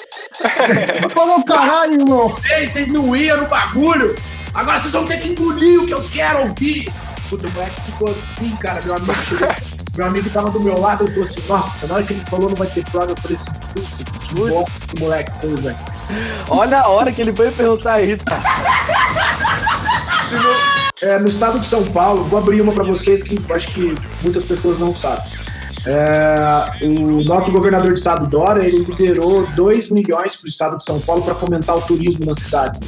Falou 1.14 1.36
um 1.36 1.42
caralho, 1.42 1.92
irmão. 1.92 2.36
Ei, 2.56 2.68
vocês 2.68 2.88
não 2.88 3.14
iam 3.16 3.38
no 3.38 3.46
bagulho. 3.46 4.14
Agora 4.54 4.78
vocês 4.78 4.92
vão 4.92 5.04
ter 5.04 5.18
que 5.18 5.28
engolir 5.28 5.80
o 5.80 5.86
que 5.86 5.94
eu 5.94 6.02
quero 6.02 6.48
ouvir. 6.48 6.92
Puta, 7.28 7.46
o 7.46 7.52
moleque 7.52 7.80
ficou 7.82 8.10
assim, 8.10 8.50
cara. 8.56 8.82
Meu 8.82 8.96
amigo 8.96 9.14
chegou. 9.28 9.48
Meu 9.96 10.06
amigo 10.06 10.30
tava 10.30 10.50
do 10.50 10.60
meu 10.62 10.80
lado, 10.80 11.04
ele 11.04 11.12
falou 11.12 11.28
assim, 11.28 11.42
nossa, 11.46 11.86
na 11.86 11.94
hora 11.94 12.02
que 12.02 12.14
ele 12.14 12.22
falou 12.26 12.48
não 12.48 12.56
vai 12.56 12.66
ter 12.66 12.82
prova, 12.90 13.10
eu 13.10 13.16
falei 13.20 13.36
assim, 13.36 13.50
putz, 13.74 13.96
que 14.26 14.34
bom 14.34 14.64
que 14.64 14.96
o 14.96 15.00
moleque 15.00 15.38
fez, 15.38 15.60
velho. 15.60 15.76
Olha 16.48 16.78
a 16.80 16.88
hora 16.88 17.12
que 17.12 17.20
ele 17.20 17.30
foi 17.30 17.50
perguntar 17.50 18.00
isso. 18.00 18.24
É, 21.02 21.18
no 21.18 21.28
estado 21.28 21.60
de 21.60 21.66
São 21.66 21.84
Paulo, 21.84 22.24
vou 22.24 22.38
abrir 22.38 22.62
uma 22.62 22.72
para 22.72 22.84
vocês 22.84 23.22
que 23.22 23.38
acho 23.52 23.70
que 23.72 23.94
muitas 24.22 24.44
pessoas 24.44 24.78
não 24.78 24.94
sabem. 24.94 25.30
É, 25.86 26.86
o 26.86 27.22
nosso 27.24 27.52
governador 27.52 27.92
de 27.92 27.98
estado, 27.98 28.26
Dória, 28.26 28.64
ele 28.66 28.84
liberou 28.84 29.46
2 29.48 29.90
milhões 29.90 30.36
para 30.36 30.46
o 30.46 30.48
estado 30.48 30.78
de 30.78 30.84
São 30.84 30.98
Paulo 31.00 31.22
para 31.22 31.34
fomentar 31.34 31.76
o 31.76 31.82
turismo 31.82 32.24
nas 32.24 32.38
cidades. 32.38 32.80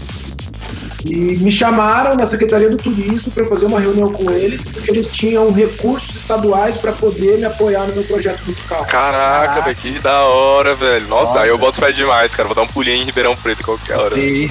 E 1.05 1.37
me 1.37 1.53
chamaram 1.53 2.17
na 2.17 2.25
Secretaria 2.25 2.71
do 2.71 2.79
Turismo 2.79 3.31
para 3.31 3.47
fazer 3.47 3.67
uma 3.67 3.79
reunião 3.79 4.11
com 4.11 4.31
eles, 4.31 4.63
porque 4.63 4.91
eles 4.91 5.09
tinham 5.13 5.53
recursos 5.53 6.17
estaduais 6.17 6.79
para 6.79 6.93
poder 6.93 7.37
me 7.39 7.45
apoiar 7.45 7.87
no 7.87 7.95
meu 7.95 8.05
projeto 8.05 8.41
musical. 8.47 8.85
Caraca, 8.87 9.61
velho, 9.61 9.77
que 9.77 9.99
da 9.99 10.25
hora, 10.25 10.75
velho. 10.75 11.07
Nossa, 11.09 11.41
aí 11.41 11.51
eu 11.51 11.59
boto 11.59 11.79
fé 11.79 11.93
demais, 11.93 12.35
cara. 12.35 12.49
Vou 12.49 12.55
dar 12.55 12.63
um 12.63 12.67
pulinho 12.69 13.03
em 13.03 13.05
Ribeirão 13.05 13.37
Preto 13.37 13.63
qualquer 13.63 13.97
hora. 13.99 14.15
Sim. 14.15 14.49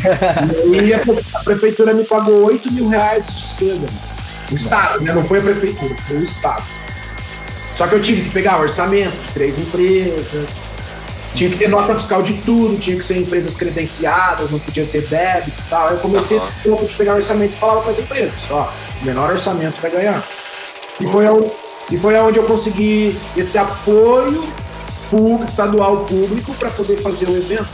E 0.71 0.79
aí 0.79 0.93
a, 0.93 0.99
pre- 0.99 1.23
a 1.33 1.39
prefeitura 1.39 1.93
me 1.93 2.03
pagou 2.03 2.45
8 2.45 2.71
mil 2.71 2.87
reais 2.87 3.25
de 3.25 3.33
despesa. 3.33 3.87
O 4.51 4.55
Estado, 4.55 5.01
né? 5.01 5.11
Não 5.13 5.23
foi 5.23 5.39
a 5.39 5.41
prefeitura, 5.41 5.95
foi 6.07 6.17
o 6.17 6.23
Estado. 6.23 6.63
Só 7.75 7.87
que 7.87 7.95
eu 7.95 8.01
tive 8.01 8.21
que 8.25 8.29
pegar 8.29 8.59
orçamento 8.59 9.09
de 9.11 9.33
três 9.33 9.57
empresas, 9.57 10.47
tinha 11.33 11.49
que 11.49 11.57
ter 11.57 11.67
nota 11.67 11.95
fiscal 11.95 12.21
de 12.21 12.33
tudo, 12.41 12.79
tinha 12.79 12.95
que 12.95 13.03
ser 13.03 13.17
empresas 13.17 13.55
credenciadas, 13.55 14.51
não 14.51 14.59
podia 14.59 14.85
ter 14.85 15.01
débito 15.07 15.59
e 15.59 15.69
tal. 15.69 15.87
Aí 15.87 15.95
eu 15.95 15.99
comecei 15.99 16.37
Aham. 16.37 16.47
a 16.47 16.51
ter 16.51 16.87
que 16.87 16.93
pegar 16.95 17.15
orçamento 17.15 17.53
e 17.53 17.59
falava 17.59 17.81
para 17.81 17.91
as 17.91 17.99
empresas, 17.99 18.33
ó, 18.49 18.71
menor 19.01 19.31
orçamento 19.31 19.81
vai 19.81 19.91
ganhar. 19.91 20.23
E 20.99 21.07
foi, 21.07 21.25
aonde, 21.25 21.51
e 21.91 21.97
foi 21.97 22.15
aonde 22.15 22.37
eu 22.37 22.43
consegui 22.43 23.17
esse 23.35 23.57
apoio 23.57 24.43
público, 25.09 25.45
estadual 25.45 26.05
público 26.05 26.53
para 26.55 26.69
poder 26.69 27.01
fazer 27.01 27.27
o 27.27 27.35
evento. 27.35 27.67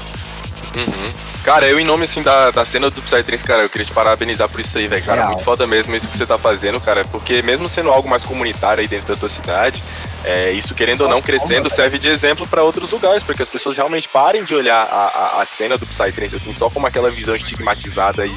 Uhum. 0.76 1.12
Cara, 1.44 1.68
eu 1.68 1.80
em 1.80 1.86
nome 1.86 2.04
assim 2.04 2.22
da, 2.22 2.52
da 2.52 2.64
cena 2.64 2.90
do 2.90 3.02
Psytrance, 3.02 3.44
cara, 3.44 3.64
eu 3.64 3.70
queria 3.70 3.86
te 3.86 3.94
parabenizar 3.94 4.48
por 4.50 4.60
isso 4.60 4.78
aí, 4.78 4.88
velho, 4.88 5.04
cara. 5.04 5.22
Real. 5.22 5.30
Muito 5.30 5.44
foda 5.44 5.66
mesmo 5.66 5.96
isso 5.96 6.08
que 6.08 6.16
você 6.16 6.26
tá 6.26 6.38
fazendo, 6.38 6.80
cara. 6.80 7.04
Porque 7.06 7.42
mesmo 7.42 7.70
sendo 7.70 7.90
algo 7.90 8.10
mais 8.10 8.24
comunitário 8.24 8.82
aí 8.82 8.88
dentro 8.88 9.08
da 9.08 9.16
tua 9.16 9.30
cidade, 9.30 9.82
é, 10.24 10.52
isso 10.52 10.76
querendo 10.76 11.02
ou 11.02 11.10
não 11.10 11.22
crescendo 11.22 11.70
serve 11.70 11.98
de 11.98 12.10
exemplo 12.10 12.46
pra 12.48 12.64
outros 12.64 12.92
lugares, 12.92 13.24
porque 13.24 13.42
as 13.42 13.50
pessoas 13.50 13.76
realmente 13.76 14.08
parem 14.08 14.44
de 14.44 14.54
olhar 14.54 14.84
a, 14.84 15.38
a, 15.38 15.42
a 15.42 15.46
cena 15.46 15.78
do 15.78 15.86
Psytrance 15.86 16.36
assim 16.36 16.54
só 16.54 16.70
como 16.70 16.88
aquela 16.88 17.10
visão 17.10 17.36
estigmatizada 17.36 18.26
e, 18.26 18.32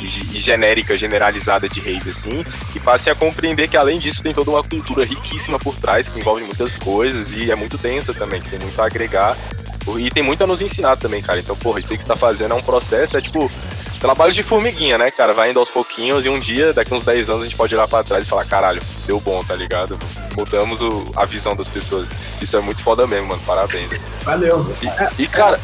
e, 0.00 0.36
e 0.36 0.40
genérica, 0.40 0.96
generalizada 0.96 1.68
de 1.68 1.80
rave 1.80 2.10
assim, 2.10 2.44
e 2.74 2.80
passem 2.80 3.12
a 3.12 3.16
compreender 3.16 3.68
que 3.68 3.76
além 3.76 3.98
disso 3.98 4.22
tem 4.22 4.32
toda 4.32 4.50
uma 4.50 4.62
cultura 4.62 5.04
riquíssima 5.04 5.58
por 5.58 5.76
trás, 5.76 6.08
que 6.08 6.18
envolve 6.18 6.44
muitas 6.44 6.76
coisas 6.76 7.32
e 7.32 7.50
é 7.50 7.54
muito 7.54 7.76
densa 7.76 8.14
também, 8.14 8.40
que 8.40 8.50
tem 8.50 8.58
muito 8.58 8.80
a 8.80 8.86
agregar 8.86 9.36
e 9.98 10.10
tem 10.10 10.22
muito 10.22 10.42
a 10.42 10.46
nos 10.46 10.60
ensinar 10.60 10.96
também, 10.96 11.22
cara. 11.22 11.38
Então, 11.38 11.56
porra, 11.56 11.78
isso 11.78 11.92
aí 11.92 11.96
que 11.96 12.02
você 12.02 12.08
tá 12.08 12.16
fazendo 12.16 12.52
é 12.52 12.54
um 12.56 12.62
processo, 12.62 13.16
é 13.16 13.20
tipo 13.20 13.50
trabalho 13.98 14.32
de 14.32 14.42
formiguinha, 14.42 14.96
né, 14.98 15.10
cara? 15.10 15.32
Vai 15.32 15.50
indo 15.50 15.58
aos 15.58 15.70
pouquinhos 15.70 16.24
e 16.24 16.28
um 16.28 16.38
dia, 16.38 16.72
daqui 16.72 16.92
uns 16.94 17.04
10 17.04 17.28
anos, 17.30 17.42
a 17.42 17.44
gente 17.44 17.56
pode 17.56 17.74
olhar 17.74 17.88
pra 17.88 18.02
trás 18.04 18.24
e 18.26 18.28
falar, 18.28 18.44
caralho, 18.44 18.82
deu 19.06 19.18
bom, 19.20 19.42
tá 19.44 19.54
ligado? 19.54 19.98
Mudamos 20.36 20.80
o- 20.82 21.04
a 21.16 21.24
visão 21.24 21.56
das 21.56 21.68
pessoas. 21.68 22.10
Isso 22.40 22.56
é 22.56 22.60
muito 22.60 22.82
foda 22.82 23.06
mesmo, 23.06 23.28
mano. 23.28 23.42
Parabéns. 23.46 23.88
Valeu. 24.22 24.74
E, 25.18 25.22
e, 25.22 25.26
cara, 25.26 25.58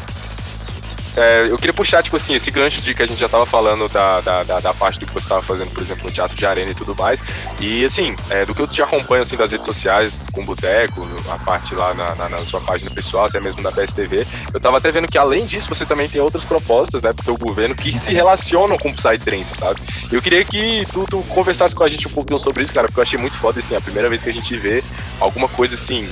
é, 1.15 1.47
eu 1.49 1.57
queria 1.57 1.73
puxar, 1.73 2.01
tipo 2.01 2.15
assim, 2.15 2.33
esse 2.33 2.49
gancho 2.49 2.81
de 2.81 2.93
que 2.93 3.03
a 3.03 3.05
gente 3.05 3.19
já 3.19 3.29
tava 3.29 3.45
falando 3.45 3.87
da, 3.89 4.21
da, 4.21 4.43
da, 4.43 4.59
da 4.59 4.73
parte 4.73 4.99
do 4.99 5.05
que 5.05 5.13
você 5.13 5.27
tava 5.27 5.41
fazendo, 5.41 5.71
por 5.71 5.81
exemplo, 5.81 6.05
no 6.05 6.11
teatro 6.11 6.35
de 6.35 6.45
arena 6.45 6.71
e 6.71 6.75
tudo 6.75 6.95
mais. 6.95 7.23
E, 7.59 7.85
assim, 7.85 8.15
é, 8.29 8.45
do 8.45 8.55
que 8.55 8.61
eu 8.61 8.67
te 8.67 8.81
acompanho, 8.81 9.21
assim, 9.21 9.35
das 9.35 9.51
redes 9.51 9.65
sociais, 9.65 10.21
com 10.31 10.41
o 10.41 10.45
Boteco, 10.45 11.07
a 11.29 11.37
parte 11.37 11.75
lá 11.75 11.93
na, 11.93 12.15
na, 12.15 12.29
na 12.29 12.45
sua 12.45 12.61
página 12.61 12.89
pessoal, 12.89 13.25
até 13.25 13.39
mesmo 13.39 13.61
na 13.61 13.71
PSTV, 13.71 14.25
eu 14.53 14.59
tava 14.59 14.77
até 14.77 14.91
vendo 14.91 15.07
que, 15.07 15.17
além 15.17 15.45
disso, 15.45 15.69
você 15.69 15.85
também 15.85 16.09
tem 16.09 16.21
outras 16.21 16.45
propostas, 16.45 17.01
né, 17.01 17.13
pro 17.13 17.25
teu 17.25 17.37
governo 17.37 17.75
que 17.75 17.99
se 17.99 18.13
relacionam 18.13 18.77
com 18.77 18.89
o 18.89 18.93
Psytrance, 18.93 19.57
sabe? 19.57 19.81
Eu 20.11 20.21
queria 20.21 20.43
que 20.43 20.85
tu, 20.91 21.05
tu 21.05 21.21
conversasse 21.29 21.75
com 21.75 21.83
a 21.83 21.89
gente 21.89 22.07
um 22.07 22.11
pouquinho 22.11 22.39
sobre 22.39 22.63
isso, 22.63 22.73
cara, 22.73 22.87
porque 22.87 22.99
eu 22.99 23.03
achei 23.03 23.19
muito 23.19 23.37
foda, 23.37 23.59
assim, 23.59 23.75
a 23.75 23.81
primeira 23.81 24.09
vez 24.09 24.23
que 24.23 24.29
a 24.29 24.33
gente 24.33 24.57
vê 24.57 24.83
alguma 25.19 25.47
coisa, 25.47 25.75
assim, 25.75 26.09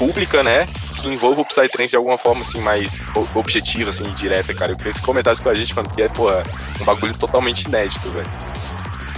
pública, 0.00 0.42
né? 0.42 0.66
Que 0.96 1.08
envolva 1.08 1.42
o 1.42 1.44
Psytrance 1.44 1.90
de 1.90 1.96
alguma 1.96 2.16
forma, 2.16 2.40
assim, 2.40 2.60
mais 2.62 3.02
objetiva, 3.34 3.90
assim, 3.90 4.10
direta, 4.12 4.54
cara. 4.54 4.72
Eu 4.72 4.76
queria 4.78 4.92
que 4.94 4.98
você 4.98 5.04
comentasse 5.04 5.42
com 5.42 5.50
a 5.50 5.54
gente, 5.54 5.76
mano, 5.76 5.90
que 5.90 6.02
é, 6.02 6.08
porra, 6.08 6.42
um 6.80 6.84
bagulho 6.86 7.14
totalmente 7.16 7.64
inédito, 7.64 8.08
velho. 8.08 8.30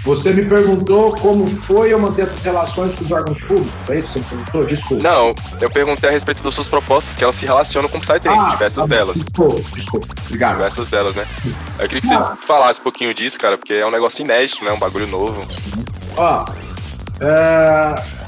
Você 0.04 0.32
me 0.32 0.44
perguntou 0.44 1.16
como 1.16 1.46
foi 1.54 1.92
eu 1.92 2.00
manter 2.00 2.22
essas 2.22 2.42
relações 2.42 2.92
com 2.96 3.04
os 3.04 3.12
órgãos 3.12 3.38
públicos. 3.38 3.70
É 3.88 4.00
isso 4.00 4.08
que 4.08 4.14
você 4.14 4.18
me 4.18 4.24
perguntou? 4.24 4.64
Desculpa. 4.64 5.02
Não, 5.04 5.34
eu 5.60 5.70
perguntei 5.70 6.08
a 6.08 6.12
respeito 6.12 6.42
das 6.42 6.54
suas 6.54 6.68
propostas, 6.68 7.16
que 7.16 7.22
elas 7.22 7.36
se 7.36 7.46
relacionam 7.46 7.88
com 7.88 7.98
o 7.98 8.00
Psytrance, 8.00 8.50
diversas 8.50 8.84
tá 8.84 8.96
delas. 8.96 9.16
Desculpa, 9.18 9.62
desculpa. 9.72 10.08
Obrigado. 10.26 10.54
Diversas 10.54 10.88
delas, 10.88 11.14
né? 11.14 11.24
Eu 11.78 11.88
queria 11.88 12.00
que 12.00 12.08
você 12.08 12.18
falasse 12.44 12.80
um 12.80 12.82
pouquinho 12.82 13.14
disso, 13.14 13.38
cara, 13.38 13.56
porque 13.56 13.74
é 13.74 13.86
um 13.86 13.92
negócio 13.92 14.22
inédito, 14.24 14.64
né? 14.64 14.72
Um 14.72 14.78
bagulho 14.78 15.06
novo. 15.06 15.40
Ó, 16.16 16.44
é, 17.20 18.21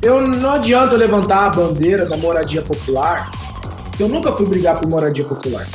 eu 0.00 0.28
não 0.28 0.52
adianta 0.52 0.96
levantar 0.96 1.46
a 1.46 1.50
bandeira 1.50 2.06
da 2.06 2.16
moradia 2.16 2.62
popular. 2.62 3.30
Eu 3.98 4.08
nunca 4.08 4.30
fui 4.32 4.46
brigar 4.46 4.78
por 4.78 4.88
moradia 4.88 5.24
popular. 5.24 5.66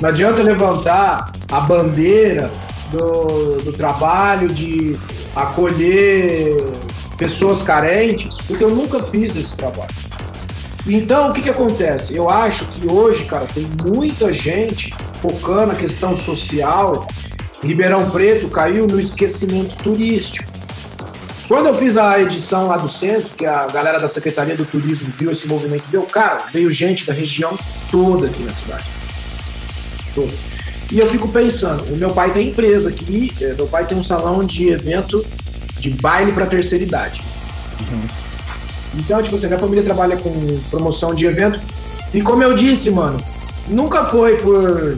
Não 0.00 0.08
adianta 0.08 0.42
levantar 0.42 1.24
a 1.50 1.60
bandeira 1.60 2.50
do, 2.90 3.62
do 3.62 3.72
trabalho 3.72 4.48
de 4.48 4.92
acolher 5.34 6.64
pessoas 7.18 7.62
carentes, 7.62 8.36
porque 8.46 8.62
eu 8.62 8.70
nunca 8.70 9.02
fiz 9.02 9.36
esse 9.36 9.56
trabalho. 9.56 9.94
Então, 10.86 11.30
o 11.30 11.32
que, 11.32 11.42
que 11.42 11.50
acontece? 11.50 12.14
Eu 12.14 12.28
acho 12.28 12.66
que 12.66 12.86
hoje, 12.86 13.24
cara, 13.24 13.46
tem 13.46 13.66
muita 13.94 14.30
gente 14.32 14.92
focando 15.20 15.72
a 15.72 15.74
questão 15.74 16.16
social. 16.16 17.06
Ribeirão 17.62 18.10
Preto 18.10 18.48
caiu 18.48 18.86
no 18.86 19.00
esquecimento 19.00 19.76
turístico. 19.78 20.53
Quando 21.46 21.66
eu 21.66 21.74
fiz 21.74 21.96
a 21.96 22.18
edição 22.20 22.66
lá 22.68 22.76
do 22.76 22.88
centro, 22.88 23.30
que 23.36 23.44
a 23.44 23.66
galera 23.66 23.98
da 24.00 24.08
Secretaria 24.08 24.56
do 24.56 24.64
Turismo 24.64 25.12
viu 25.18 25.30
esse 25.30 25.46
movimento, 25.46 25.84
deu, 25.90 26.02
cara, 26.02 26.44
veio 26.50 26.72
gente 26.72 27.04
da 27.06 27.12
região 27.12 27.56
toda 27.90 28.26
aqui 28.26 28.42
na 28.42 28.52
cidade. 28.52 28.84
Toda. 30.14 30.32
E 30.90 30.98
eu 30.98 31.10
fico 31.10 31.28
pensando, 31.28 31.84
o 31.92 31.96
meu 31.96 32.10
pai 32.10 32.32
tem 32.32 32.48
empresa 32.48 32.88
aqui, 32.88 33.32
eh, 33.40 33.54
meu 33.54 33.66
pai 33.66 33.84
tem 33.86 33.98
um 33.98 34.04
salão 34.04 34.44
de 34.44 34.70
evento 34.70 35.24
de 35.78 35.90
baile 35.90 36.32
para 36.32 36.46
terceira 36.46 36.82
idade. 36.82 37.20
Então, 38.94 39.22
tipo 39.22 39.36
assim, 39.36 39.46
minha 39.46 39.58
família 39.58 39.82
trabalha 39.82 40.16
com 40.16 40.30
promoção 40.70 41.14
de 41.14 41.26
evento. 41.26 41.60
E 42.12 42.22
como 42.22 42.42
eu 42.42 42.54
disse, 42.54 42.90
mano, 42.90 43.18
nunca 43.68 44.04
foi 44.06 44.36
por 44.36 44.96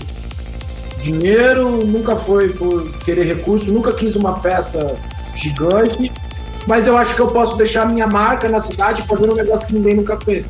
dinheiro, 1.03 1.84
nunca 1.86 2.14
foi 2.14 2.51
por 2.51 2.99
querer 2.99 3.24
recurso, 3.24 3.72
nunca 3.72 3.92
quis 3.92 4.14
uma 4.16 4.36
festa 4.36 4.94
gigante. 5.34 6.12
Mas 6.67 6.87
eu 6.87 6.97
acho 6.97 7.14
que 7.14 7.21
eu 7.21 7.29
posso 7.29 7.57
deixar 7.57 7.89
minha 7.89 8.07
marca 8.07 8.49
na 8.49 8.61
cidade 8.61 9.03
fazendo 9.07 9.33
um 9.33 9.37
negócio 9.37 9.67
que 9.67 9.75
ninguém 9.75 9.95
nunca 9.97 10.19
fez. 10.21 10.45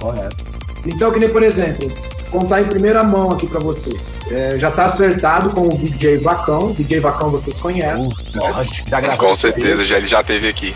Correto. 0.00 0.44
Então, 0.86 1.12
que 1.12 1.18
nem, 1.18 1.28
por 1.28 1.42
exemplo, 1.42 1.92
contar 2.30 2.62
em 2.62 2.64
primeira 2.64 3.02
mão 3.02 3.30
aqui 3.30 3.48
pra 3.48 3.60
vocês. 3.60 4.18
É, 4.30 4.58
já 4.58 4.70
tá 4.70 4.86
acertado 4.86 5.50
com 5.50 5.62
o 5.62 5.76
DJ 5.76 6.18
Vacão. 6.18 6.72
DJ 6.72 7.00
Vacão 7.00 7.30
vocês 7.30 7.56
conhecem. 7.56 8.10
Lógico, 8.34 8.88
já 8.88 9.16
Com 9.16 9.34
certeza, 9.34 9.84
já, 9.84 9.98
ele 9.98 10.06
já 10.06 10.22
teve 10.22 10.48
aqui. 10.48 10.74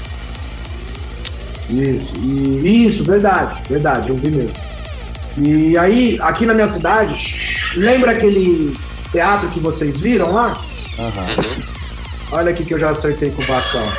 Isso, 1.71 2.12
e, 2.25 2.87
isso, 2.87 3.05
verdade, 3.05 3.62
verdade, 3.68 4.09
eu 4.09 4.16
vi 4.16 4.31
mesmo. 4.31 4.53
E 5.39 5.79
aí, 5.79 6.18
aqui 6.21 6.45
na 6.45 6.53
minha 6.53 6.66
cidade, 6.66 7.73
lembra 7.77 8.11
aquele 8.11 8.77
teatro 9.12 9.49
que 9.49 9.61
vocês 9.61 10.01
viram 10.01 10.33
lá? 10.33 10.59
Olha 12.33 12.51
aqui 12.51 12.64
que 12.64 12.74
eu 12.74 12.78
já 12.78 12.91
acertei 12.91 13.31
com 13.31 13.43
o 13.43 13.47
Vacão. 13.47 13.93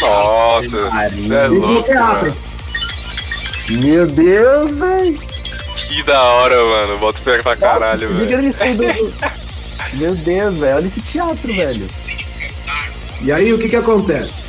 Nossa, 0.00 0.76
é 0.76 1.48
no 1.48 1.54
louco. 1.54 1.90
Meu 3.70 4.06
Deus, 4.06 4.70
velho. 4.72 5.18
Que 5.88 6.02
da 6.02 6.22
hora, 6.22 6.62
mano. 6.62 6.98
Bota 6.98 7.18
fé 7.22 7.42
pra 7.42 7.56
caralho, 7.56 8.08
velho. 8.08 8.54
Meu 9.94 10.14
Deus, 10.14 10.54
velho. 10.56 10.76
Olha 10.76 10.86
esse 10.86 11.00
teatro, 11.00 11.54
velho. 11.54 11.86
E 13.22 13.32
aí, 13.32 13.52
o 13.52 13.58
que 13.58 13.68
que 13.70 13.76
acontece? 13.76 14.44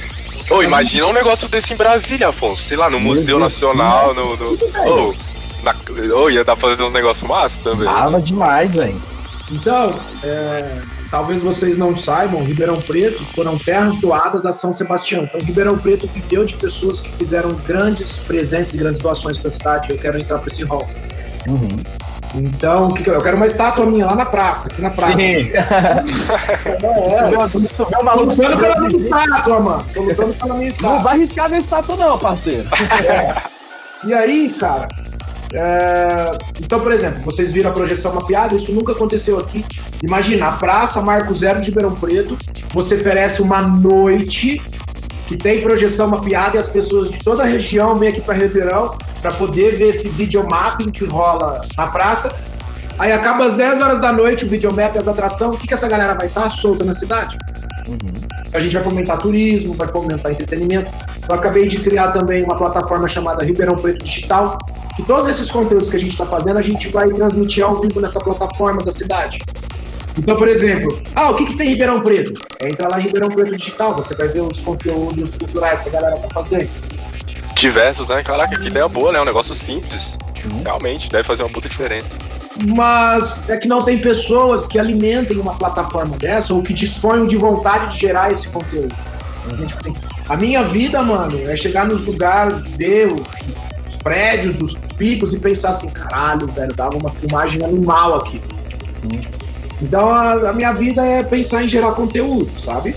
Ô, 0.50 0.62
imagina 0.62 1.08
um 1.08 1.14
negócio 1.14 1.48
desse 1.48 1.74
em 1.74 1.78
Brasília, 1.78 2.28
Afonso. 2.28 2.64
Sei 2.64 2.76
lá, 2.76 2.90
no 2.90 3.00
Meu 3.00 3.10
Museu 3.16 3.40
Deus, 3.40 3.42
Nacional, 3.42 4.14
no. 4.14 4.36
no... 4.36 4.58
velho. 4.58 5.10
Ô, 5.10 5.16
na... 5.64 5.76
Ia 6.30 6.44
dar 6.44 6.58
pra 6.58 6.70
fazer 6.70 6.84
uns 6.84 6.94
negócios 6.94 7.28
massa 7.28 7.58
também. 7.64 7.86
Tava 7.86 8.22
demais, 8.22 8.74
velho. 8.74 9.02
Então, 9.52 9.98
é, 10.24 10.82
talvez 11.16 11.42
vocês 11.42 11.78
não 11.78 11.96
saibam, 11.96 12.44
Ribeirão 12.44 12.82
Preto 12.82 13.24
foram 13.28 13.58
terras 13.58 13.98
doadas 14.02 14.46
a 14.46 14.52
São 14.52 14.74
Sebastião. 14.74 15.24
Então, 15.24 15.40
Ribeirão 15.40 15.78
Preto 15.78 16.06
viveu 16.08 16.44
de 16.44 16.58
pessoas 16.58 17.00
que 17.00 17.10
fizeram 17.10 17.56
grandes 17.66 18.18
presentes 18.18 18.74
e 18.74 18.78
grandes 18.78 19.00
doações 19.00 19.38
para 19.38 19.48
a 19.48 19.52
cidade. 19.52 19.92
Eu 19.92 19.98
quero 19.98 20.20
entrar 20.20 20.40
para 20.40 20.52
esse 20.52 20.66
hall. 20.66 20.86
Uhum. 21.48 21.70
Então, 22.36 22.90
o 22.90 22.94
que 22.94 23.02
que 23.02 23.10
eu 23.10 23.14
eu 23.14 23.22
quero 23.22 23.38
uma 23.38 23.48
estátua 23.48 23.86
minha 23.86 24.06
lá 24.08 24.14
na 24.14 24.26
praça, 24.26 24.68
aqui 24.68 24.82
na 24.82 24.90
praça. 24.90 25.16
Sim. 25.16 25.52
É, 26.76 27.86
Tô 27.86 28.04
maluco 28.04 28.32
lutando 28.32 28.58
pela 28.58 28.80
minha 28.82 29.02
estátua, 29.02 29.60
mano. 29.62 29.86
Tô 29.94 30.02
lutando 30.02 30.34
pela 30.34 30.54
minha 30.56 30.60
Não 30.60 30.68
estátua. 30.68 31.00
vai 31.00 31.14
arriscar 31.14 31.50
na 31.50 31.58
estátua, 31.60 31.96
não, 31.96 32.20
parceiro. 32.20 32.68
E 34.04 34.14
aí, 34.14 34.50
cara, 34.60 34.88
É, 35.54 36.38
então, 36.60 36.80
por 36.80 36.92
exemplo, 36.92 37.22
vocês 37.22 37.52
viram 37.52 37.70
a 37.70 37.74
projeção 37.74 38.14
mapeada, 38.14 38.56
isso 38.56 38.72
nunca 38.72 38.94
aconteceu 38.94 39.40
aqui. 39.40 39.64
Imagina, 40.04 40.48
a 40.48 40.52
Praça 40.54 41.02
Marco 41.02 41.34
Zero 41.34 41.62
de 41.62 41.70
Ribeirão 41.70 41.96
Preto, 41.96 42.38
você 42.74 42.96
oferece 42.96 43.42
uma 43.42 43.62
noite 43.62 44.62
que 45.28 45.36
tem 45.36 45.62
projeção 45.62 46.08
mapeada 46.08 46.58
e 46.58 46.60
as 46.60 46.68
pessoas 46.68 47.10
de 47.10 47.20
toda 47.20 47.44
a 47.44 47.46
região 47.46 47.96
vêm 47.96 48.10
aqui 48.10 48.22
para 48.22 48.36
Ribeirão 48.36 48.96
para 49.22 49.32
poder 49.32 49.76
ver 49.76 49.90
esse 49.90 50.10
videomapping 50.10 50.92
que 50.92 51.06
rola 51.06 51.62
na 51.76 51.88
praça. 51.88 52.36
Aí 52.98 53.12
acaba 53.12 53.46
às 53.46 53.56
10 53.56 53.82
horas 53.82 54.00
da 54.00 54.14
noite 54.14 54.46
o 54.46 54.48
videomap 54.48 54.96
e 54.96 55.00
as 55.00 55.08
atrações. 55.08 55.56
O 55.56 55.58
que, 55.58 55.68
que 55.68 55.74
essa 55.74 55.88
galera 55.88 56.14
vai 56.14 56.28
estar 56.28 56.48
solta 56.50 56.86
na 56.86 56.94
cidade? 56.94 57.38
Uhum. 57.88 57.98
A 58.54 58.60
gente 58.60 58.74
vai 58.74 58.84
fomentar 58.84 59.18
turismo, 59.18 59.74
vai 59.74 59.88
fomentar 59.88 60.32
entretenimento. 60.32 60.90
Eu 61.28 61.36
acabei 61.36 61.68
de 61.68 61.80
criar 61.80 62.12
também 62.12 62.44
uma 62.44 62.56
plataforma 62.56 63.08
chamada 63.08 63.44
Ribeirão 63.44 63.76
Preto 63.76 64.06
Digital, 64.06 64.58
que 64.96 65.04
todos 65.04 65.30
esses 65.30 65.52
conteúdos 65.52 65.90
que 65.90 65.98
a 65.98 66.00
gente 66.00 66.12
está 66.12 66.26
fazendo, 66.26 66.58
a 66.58 66.62
gente 66.62 66.88
vai 66.88 67.08
transmitir 67.10 67.64
ao 67.64 67.76
vivo 67.82 68.00
nessa 68.00 68.20
plataforma 68.20 68.82
da 68.84 68.92
cidade. 68.92 69.40
Então, 70.18 70.38
por 70.38 70.48
exemplo, 70.48 70.98
ah, 71.14 71.30
o 71.30 71.36
que, 71.36 71.46
que 71.46 71.58
tem 71.58 71.68
em 71.68 71.70
Ribeirão 71.72 72.00
Preto? 72.00 72.34
É 72.62 72.70
entrar 72.70 72.90
lá 72.90 73.00
em 73.00 73.04
Ribeirão 73.04 73.30
Preto 73.30 73.58
Digital, 73.58 73.96
você 73.96 74.16
vai 74.16 74.30
ver 74.30 74.42
os 74.42 74.60
conteúdos 74.62 75.36
culturais 75.36 75.82
que 75.82 75.90
a 75.90 75.92
galera 75.92 76.16
tá 76.18 76.30
fazendo. 76.30 76.70
Diversos, 77.56 78.08
né? 78.08 78.24
Caraca, 78.24 78.58
que 78.58 78.68
ideia 78.68 78.88
boa, 78.88 79.12
né? 79.12 79.20
Um 79.20 79.26
negócio 79.26 79.54
simples. 79.54 80.18
Realmente, 80.64 81.10
deve 81.10 81.24
fazer 81.24 81.44
uma 81.44 81.50
puta 81.50 81.68
diferença. 81.68 82.14
Mas 82.68 83.50
é 83.50 83.58
que 83.58 83.68
não 83.68 83.80
tem 83.80 83.98
pessoas 83.98 84.68
que 84.68 84.80
alimentem 84.80 85.38
uma 85.38 85.56
plataforma 85.56 86.16
dessa 86.18 86.54
ou 86.54 86.64
que 86.64 86.74
disponham 86.74 87.26
de 87.26 87.36
vontade 87.36 87.94
de 87.94 88.00
gerar 88.00 88.32
esse 88.32 88.48
conteúdo. 88.48 88.96
Uhum. 89.46 89.94
A 90.30 90.38
minha 90.38 90.64
vida, 90.64 91.02
mano, 91.04 91.38
é 91.50 91.56
chegar 91.58 91.86
nos 91.86 92.04
lugares, 92.06 92.62
ver 92.76 93.08
os 93.08 93.22
prédios, 94.06 94.62
os 94.62 94.76
picos 94.96 95.34
e 95.34 95.40
pensar 95.40 95.72
assim, 95.72 95.90
caralho, 95.90 96.46
velho, 96.46 96.72
dava 96.76 96.96
uma 96.96 97.10
filmagem 97.10 97.66
animal 97.66 98.18
aqui. 98.18 98.40
Então 99.82 100.10
a, 100.10 100.52
a, 100.52 100.54
minha 100.54 100.72
vida 100.74 101.04
é 101.04 101.24
pensar 101.24 101.64
em 101.64 101.68
gerar 101.68 101.94
conteúdo, 101.94 102.48
sabe? 102.60 102.96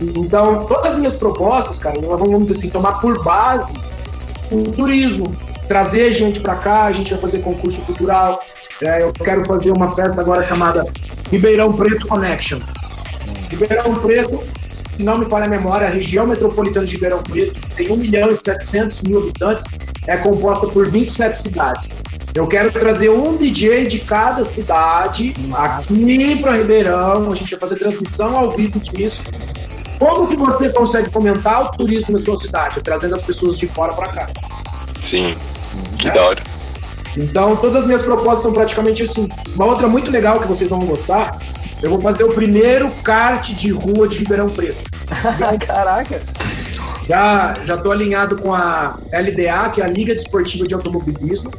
Então, 0.00 0.64
todas 0.66 0.92
as 0.92 0.98
minhas 0.98 1.14
propostas, 1.14 1.80
cara, 1.80 2.00
nós 2.00 2.18
vamos 2.18 2.44
dizer 2.44 2.52
assim, 2.52 2.70
tomar 2.70 3.00
por 3.00 3.22
base 3.24 3.72
o 4.52 4.62
turismo, 4.70 5.34
trazer 5.66 6.12
gente 6.12 6.38
para 6.38 6.54
cá, 6.54 6.84
a 6.84 6.92
gente 6.92 7.10
vai 7.10 7.20
fazer 7.20 7.40
concurso 7.40 7.82
cultural. 7.82 8.40
É, 8.82 9.02
eu 9.02 9.12
quero 9.12 9.44
fazer 9.44 9.72
uma 9.72 9.90
festa 9.90 10.20
agora 10.20 10.46
chamada 10.48 10.86
Ribeirão 11.30 11.72
Preto 11.72 12.06
Connection. 12.06 12.60
Ribeirão 13.50 13.96
Preto, 13.96 14.40
se 15.00 15.06
não 15.06 15.16
me 15.16 15.24
falha 15.24 15.46
a 15.46 15.48
memória, 15.48 15.86
a 15.86 15.90
região 15.90 16.26
metropolitana 16.26 16.84
de 16.84 16.92
Ribeirão 16.92 17.22
Preto 17.22 17.58
tem 17.74 17.90
1 17.90 17.96
milhão 17.96 18.30
e 18.30 18.36
700 18.36 19.00
mil 19.02 19.18
habitantes, 19.18 19.64
é 20.06 20.16
composta 20.18 20.66
por 20.68 20.90
27 20.90 21.38
cidades. 21.38 22.02
Eu 22.34 22.46
quero 22.46 22.70
trazer 22.70 23.08
um 23.08 23.34
DJ 23.36 23.86
de 23.86 24.00
cada 24.00 24.44
cidade 24.44 25.34
aqui 25.54 26.36
para 26.40 26.52
Ribeirão. 26.52 27.32
A 27.32 27.34
gente 27.34 27.50
vai 27.52 27.60
fazer 27.60 27.76
transmissão 27.76 28.36
ao 28.36 28.50
vivo 28.50 28.78
disso. 28.78 29.22
Como 29.98 30.28
que 30.28 30.36
você 30.36 30.68
consegue 30.68 31.10
fomentar 31.10 31.62
o 31.62 31.70
turismo 31.70 32.18
na 32.18 32.22
sua 32.22 32.36
cidade? 32.36 32.80
Trazendo 32.82 33.16
as 33.16 33.22
pessoas 33.22 33.58
de 33.58 33.66
fora 33.66 33.94
para 33.94 34.12
cá. 34.12 34.28
Sim, 35.02 35.34
que 35.98 36.08
é? 36.08 36.12
da 36.12 36.22
hora. 36.22 36.42
Então, 37.16 37.56
todas 37.56 37.76
as 37.76 37.86
minhas 37.86 38.02
propostas 38.02 38.42
são 38.42 38.52
praticamente 38.52 39.02
assim. 39.02 39.28
Uma 39.54 39.64
outra 39.64 39.88
muito 39.88 40.10
legal 40.10 40.38
que 40.38 40.46
vocês 40.46 40.70
vão 40.70 40.78
gostar, 40.80 41.36
eu 41.82 41.90
vou 41.90 42.00
fazer 42.00 42.24
o 42.24 42.32
primeiro 42.32 42.90
kart 43.02 43.48
de 43.50 43.70
rua 43.70 44.08
de 44.08 44.18
Ribeirão 44.18 44.50
Preto. 44.50 44.82
Caraca! 45.66 46.20
Já, 47.08 47.54
já 47.64 47.76
tô 47.76 47.90
alinhado 47.90 48.36
com 48.36 48.54
a 48.54 48.98
LDA, 49.12 49.70
que 49.70 49.80
é 49.80 49.84
a 49.84 49.88
Liga 49.88 50.14
Desportiva 50.14 50.66
de 50.66 50.74
Automobilismo. 50.74 51.50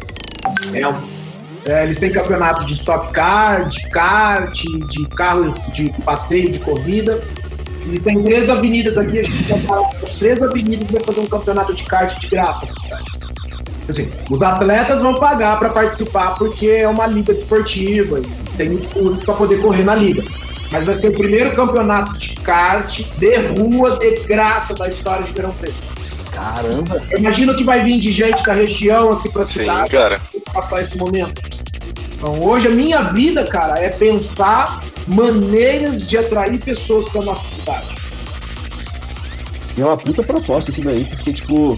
É, 0.73 1.71
é, 1.71 1.83
eles 1.83 1.99
têm 1.99 2.11
campeonato 2.11 2.65
de 2.65 2.73
stop 2.73 3.11
car, 3.11 3.67
de 3.67 3.89
kart, 3.89 4.53
de 4.89 5.09
carro 5.09 5.53
de 5.73 5.91
passeio, 6.03 6.51
de 6.51 6.59
corrida. 6.59 7.21
E 7.87 7.99
tem 7.99 8.23
três 8.23 8.49
avenidas 8.49 8.97
aqui, 8.97 9.19
a 9.19 9.23
gente 9.23 9.43
vai 9.43 9.59
parar 9.59 9.89
três 10.19 10.41
avenidas 10.43 10.87
e 10.87 10.93
vai 10.93 11.03
fazer 11.03 11.19
um 11.19 11.27
campeonato 11.27 11.73
de 11.73 11.83
kart 11.83 12.19
de 12.19 12.27
graça 12.27 12.65
na 12.67 12.73
cidade. 12.73 13.30
Assim, 13.89 14.07
os 14.29 14.41
atletas 14.41 15.01
vão 15.01 15.15
pagar 15.15 15.59
para 15.59 15.69
participar 15.69 16.35
porque 16.35 16.67
é 16.67 16.87
uma 16.87 17.07
liga 17.07 17.33
esportiva 17.33 18.19
e 18.19 18.57
tem 18.57 18.69
muito 18.69 19.25
para 19.25 19.33
poder 19.33 19.59
correr 19.61 19.83
na 19.83 19.95
liga. 19.95 20.23
Mas 20.71 20.85
vai 20.85 20.95
ser 20.95 21.09
o 21.09 21.13
primeiro 21.13 21.51
campeonato 21.51 22.17
de 22.17 22.29
kart 22.35 23.01
de 23.17 23.35
rua 23.37 23.97
de 23.99 24.11
graça 24.23 24.73
da 24.73 24.87
história 24.87 25.23
de 25.23 25.33
Verão 25.33 25.51
Preto. 25.51 25.75
Caramba! 26.31 27.01
Eu 27.11 27.19
imagino 27.19 27.55
que 27.55 27.63
vai 27.63 27.83
vir 27.83 27.99
de 27.99 28.11
gente 28.11 28.43
da 28.43 28.53
região 28.53 29.11
aqui 29.11 29.27
pra 29.29 29.45
cidade 29.45 29.91
Sim, 29.91 29.97
cara. 29.97 30.21
passar 30.53 30.81
esse 30.81 30.97
momento. 30.97 31.41
Então, 32.15 32.39
hoje 32.41 32.67
a 32.67 32.71
minha 32.71 33.01
vida, 33.01 33.43
cara, 33.43 33.79
é 33.79 33.89
pensar 33.89 34.79
maneiras 35.07 36.07
de 36.07 36.17
atrair 36.17 36.57
pessoas 36.59 37.09
pra 37.09 37.21
nossa 37.21 37.43
cidade. 37.49 37.95
E 39.75 39.81
é 39.81 39.85
uma 39.85 39.97
puta 39.97 40.23
proposta 40.23 40.71
isso 40.71 40.81
daí, 40.81 41.03
porque, 41.05 41.33
tipo, 41.33 41.77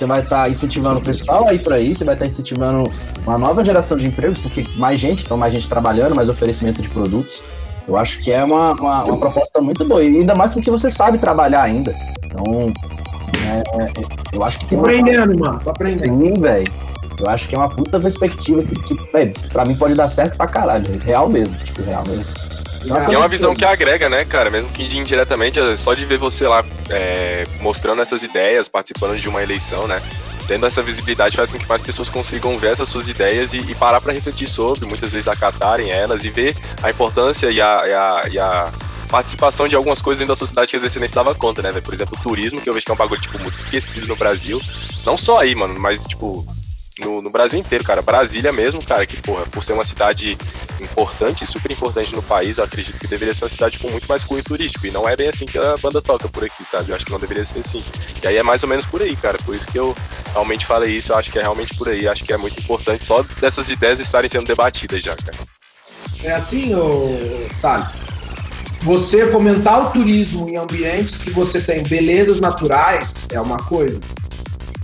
você 0.00 0.06
vai 0.06 0.20
estar 0.20 0.42
tá 0.44 0.48
incentivando 0.48 0.98
o 0.98 1.04
pessoal 1.04 1.46
a 1.46 1.54
ir 1.54 1.58
para 1.58 1.76
aí, 1.76 1.94
você 1.94 2.04
vai 2.04 2.14
estar 2.14 2.24
tá 2.24 2.30
incentivando 2.30 2.90
uma 3.26 3.36
nova 3.36 3.62
geração 3.62 3.98
de 3.98 4.06
empregos, 4.06 4.38
porque 4.38 4.64
mais 4.76 4.98
gente, 4.98 5.24
então 5.24 5.36
mais 5.36 5.52
gente 5.52 5.68
trabalhando, 5.68 6.14
mais 6.14 6.28
oferecimento 6.28 6.80
de 6.80 6.88
produtos. 6.88 7.42
Eu 7.86 7.96
acho 7.98 8.18
que 8.20 8.32
é 8.32 8.42
uma, 8.42 8.72
uma, 8.72 9.04
uma 9.04 9.18
proposta 9.18 9.60
muito 9.60 9.84
boa, 9.84 10.02
e 10.02 10.08
ainda 10.08 10.34
mais 10.34 10.54
porque 10.54 10.70
você 10.70 10.90
sabe 10.90 11.18
trabalhar 11.18 11.62
ainda. 11.62 11.94
Então, 12.24 12.72
é, 13.34 13.82
é, 13.82 14.36
eu 14.36 14.42
acho 14.42 14.58
que. 14.60 14.74
Tô 14.74 14.80
aprendendo, 14.80 15.38
mano, 15.38 15.60
tô 15.62 15.70
aprendendo. 15.70 16.18
Sim, 16.18 16.40
velho. 16.40 16.72
Eu 17.18 17.28
acho 17.28 17.46
que 17.46 17.54
é 17.54 17.58
uma 17.58 17.68
puta 17.68 18.00
perspectiva 18.00 18.62
que, 18.62 18.74
que 18.74 19.12
véio, 19.12 19.34
pra 19.52 19.66
mim 19.66 19.76
pode 19.76 19.94
dar 19.94 20.08
certo 20.08 20.38
pra 20.38 20.46
caralho. 20.46 20.98
Real 21.00 21.28
mesmo, 21.28 21.54
tipo, 21.58 21.82
real 21.82 22.06
mesmo. 22.06 22.24
E 22.84 23.14
é 23.14 23.18
uma 23.18 23.28
visão 23.28 23.54
que 23.54 23.64
agrega, 23.64 24.08
né, 24.08 24.24
cara? 24.24 24.50
Mesmo 24.50 24.70
que 24.70 24.82
indiretamente, 24.96 25.60
é 25.60 25.76
só 25.76 25.94
de 25.94 26.04
ver 26.06 26.18
você 26.18 26.46
lá 26.48 26.64
é, 26.88 27.46
mostrando 27.60 28.00
essas 28.00 28.22
ideias, 28.22 28.68
participando 28.68 29.18
de 29.18 29.28
uma 29.28 29.42
eleição, 29.42 29.86
né? 29.86 30.00
Tendo 30.48 30.66
essa 30.66 30.82
visibilidade 30.82 31.36
faz 31.36 31.52
com 31.52 31.58
que 31.58 31.68
mais 31.68 31.82
pessoas 31.82 32.08
consigam 32.08 32.56
ver 32.58 32.72
essas 32.72 32.88
suas 32.88 33.06
ideias 33.06 33.52
e, 33.52 33.58
e 33.58 33.74
parar 33.74 34.00
para 34.00 34.12
refletir 34.12 34.48
sobre, 34.48 34.86
muitas 34.86 35.12
vezes 35.12 35.28
acatarem 35.28 35.90
elas 35.90 36.24
e 36.24 36.30
ver 36.30 36.56
a 36.82 36.90
importância 36.90 37.50
e 37.50 37.60
a, 37.60 37.86
e 37.86 37.92
a, 37.92 38.20
e 38.32 38.38
a 38.38 38.72
participação 39.10 39.68
de 39.68 39.76
algumas 39.76 40.00
coisas 40.00 40.20
dentro 40.20 40.32
da 40.32 40.38
sociedade 40.38 40.70
que 40.70 40.76
às 40.76 40.82
vezes 40.82 40.94
você 40.94 41.00
nem 41.00 41.06
estava 41.06 41.34
conta, 41.34 41.60
né? 41.60 41.72
Por 41.80 41.92
exemplo, 41.92 42.16
o 42.18 42.22
turismo, 42.22 42.60
que 42.60 42.68
eu 42.68 42.74
vejo 42.74 42.86
que 42.86 42.90
é 42.90 42.94
um 42.94 42.98
bagulho, 42.98 43.20
tipo, 43.20 43.38
muito 43.40 43.54
esquecido 43.54 44.06
no 44.06 44.16
Brasil. 44.16 44.60
Não 45.04 45.16
só 45.16 45.40
aí, 45.40 45.54
mano, 45.54 45.78
mas, 45.78 46.04
tipo, 46.04 46.46
no, 47.00 47.20
no, 47.22 47.30
Brasil 47.30 47.58
inteiro, 47.58 47.84
cara. 47.84 48.02
Brasília 48.02 48.52
mesmo, 48.52 48.84
cara, 48.84 49.06
que, 49.06 49.16
porra, 49.20 49.44
por 49.46 49.64
ser 49.64 49.72
uma 49.72 49.84
cidade 49.84 50.36
importante, 50.80 51.46
super 51.46 51.72
importante 51.72 52.14
no 52.14 52.22
país, 52.22 52.58
eu 52.58 52.64
acredito 52.64 52.98
que 52.98 53.06
deveria 53.06 53.34
ser 53.34 53.44
uma 53.44 53.50
cidade 53.50 53.78
com 53.78 53.90
muito 53.90 54.06
mais 54.08 54.24
cunho 54.24 54.42
turístico. 54.42 54.86
E 54.86 54.90
não 54.90 55.08
é 55.08 55.16
bem 55.16 55.28
assim 55.28 55.46
que 55.46 55.58
a 55.58 55.76
banda 55.76 56.00
toca 56.00 56.28
por 56.28 56.44
aqui, 56.44 56.64
sabe? 56.64 56.90
Eu 56.90 56.96
acho 56.96 57.04
que 57.04 57.12
não 57.12 57.18
deveria 57.20 57.44
ser 57.44 57.60
assim. 57.60 57.82
E 58.22 58.26
aí 58.26 58.36
é 58.36 58.42
mais 58.42 58.62
ou 58.62 58.68
menos 58.68 58.86
por 58.86 59.02
aí, 59.02 59.16
cara. 59.16 59.38
Por 59.38 59.54
isso 59.54 59.66
que 59.66 59.78
eu 59.78 59.96
realmente 60.32 60.66
falei 60.66 60.96
isso, 60.96 61.12
eu 61.12 61.16
acho 61.16 61.30
que 61.30 61.38
é 61.38 61.42
realmente 61.42 61.74
por 61.74 61.88
aí. 61.88 62.06
Acho 62.06 62.24
que 62.24 62.32
é 62.32 62.36
muito 62.36 62.58
importante 62.60 63.04
só 63.04 63.22
dessas 63.40 63.68
ideias 63.68 64.00
estarem 64.00 64.30
sendo 64.30 64.46
debatidas 64.46 65.02
já, 65.02 65.16
cara. 65.16 65.38
É 66.22 66.32
assim, 66.32 66.74
ô, 66.74 67.48
Thales. 67.60 67.92
Você 68.82 69.30
fomentar 69.30 69.88
o 69.88 69.90
turismo 69.90 70.48
em 70.48 70.56
ambientes 70.56 71.20
que 71.20 71.30
você 71.30 71.60
tem 71.60 71.82
belezas 71.82 72.40
naturais 72.40 73.26
é 73.30 73.38
uma 73.38 73.58
coisa 73.58 74.00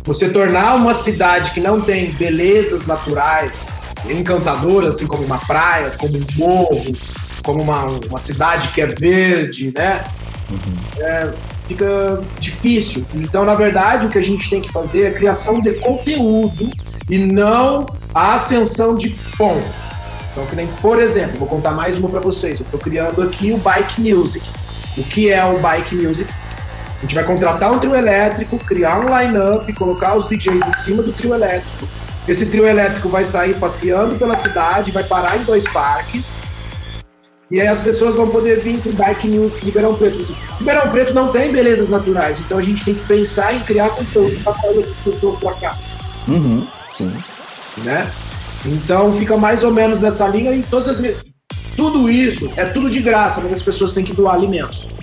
você 0.06 0.28
tornar 0.28 0.76
uma 0.76 0.94
cidade 0.94 1.50
que 1.50 1.60
não 1.60 1.80
tem 1.80 2.10
belezas 2.12 2.86
naturais 2.86 3.86
encantadoras, 4.08 4.94
assim 4.94 5.06
como 5.06 5.24
uma 5.24 5.38
praia, 5.38 5.90
como 5.98 6.16
um 6.16 6.24
morro, 6.36 6.96
como 7.42 7.62
uma, 7.62 7.86
uma 8.08 8.18
cidade 8.18 8.68
que 8.68 8.80
é 8.80 8.86
verde, 8.86 9.72
né? 9.76 10.04
Uhum. 10.48 11.04
É, 11.04 11.32
fica 11.66 12.22
difícil. 12.38 13.04
Então, 13.14 13.44
na 13.44 13.54
verdade, 13.54 14.06
o 14.06 14.08
que 14.08 14.18
a 14.18 14.22
gente 14.22 14.48
tem 14.48 14.60
que 14.60 14.70
fazer 14.70 15.02
é 15.02 15.08
a 15.08 15.12
criação 15.12 15.60
de 15.60 15.72
conteúdo 15.74 16.70
e 17.10 17.18
não 17.18 17.84
a 18.14 18.34
ascensão 18.34 18.94
de 18.94 19.10
pontos. 19.36 19.86
Então, 20.30 20.46
que 20.46 20.54
nem, 20.54 20.66
por 20.80 21.00
exemplo, 21.00 21.38
vou 21.38 21.48
contar 21.48 21.72
mais 21.72 21.98
uma 21.98 22.08
para 22.08 22.20
vocês. 22.20 22.60
Eu 22.60 22.64
estou 22.64 22.78
criando 22.78 23.22
aqui 23.22 23.52
o 23.52 23.56
Bike 23.56 24.00
Music. 24.00 24.46
O 24.96 25.02
que 25.02 25.30
é 25.30 25.44
o 25.44 25.58
Bike 25.58 25.94
Music? 25.96 26.32
A 26.98 27.00
gente 27.02 27.14
vai 27.14 27.24
contratar 27.24 27.72
um 27.72 27.78
trio 27.78 27.94
elétrico, 27.94 28.58
criar 28.58 28.98
um 29.00 29.18
line-up, 29.18 29.70
colocar 29.74 30.16
os 30.16 30.26
DJs 30.28 30.62
em 30.66 30.72
cima 30.78 31.02
do 31.02 31.12
trio 31.12 31.34
elétrico. 31.34 31.86
Esse 32.26 32.46
trio 32.46 32.66
elétrico 32.66 33.08
vai 33.08 33.24
sair 33.24 33.54
passeando 33.54 34.16
pela 34.16 34.36
cidade, 34.36 34.90
vai 34.90 35.04
parar 35.04 35.36
em 35.36 35.44
dois 35.44 35.68
parques. 35.68 36.36
E 37.48 37.60
aí 37.60 37.68
as 37.68 37.78
pessoas 37.78 38.16
vão 38.16 38.28
poder 38.28 38.58
vir 38.58 38.80
para 38.80 38.90
o 38.90 38.94
Bike 38.94 39.28
News 39.28 39.52
Ribeirão 39.62 39.94
Preto. 39.94 40.26
Ribeirão 40.58 40.90
Preto 40.90 41.14
não 41.14 41.30
tem 41.30 41.52
belezas 41.52 41.88
naturais, 41.88 42.40
então 42.40 42.58
a 42.58 42.62
gente 42.62 42.84
tem 42.84 42.94
que 42.94 43.06
pensar 43.06 43.54
em 43.54 43.60
criar 43.60 43.90
conteúdo 43.90 44.42
para 44.42 44.52
trazer 44.54 44.80
as 44.80 44.96
pessoas 45.04 45.38
para 45.38 45.54
cá. 45.54 45.76
Uhum, 46.26 46.66
sim. 46.90 47.12
Né? 47.84 48.10
Então 48.64 49.12
fica 49.16 49.36
mais 49.36 49.62
ou 49.62 49.70
menos 49.70 50.00
nessa 50.00 50.26
linha 50.26 50.52
e 50.52 50.62
todas 50.62 50.88
as. 50.88 51.24
Tudo 51.76 52.10
isso 52.10 52.50
é 52.56 52.64
tudo 52.64 52.90
de 52.90 53.00
graça, 53.00 53.40
mas 53.40 53.52
as 53.52 53.62
pessoas 53.62 53.92
têm 53.92 54.02
que 54.02 54.14
doar 54.14 54.34
alimentos. 54.34 54.95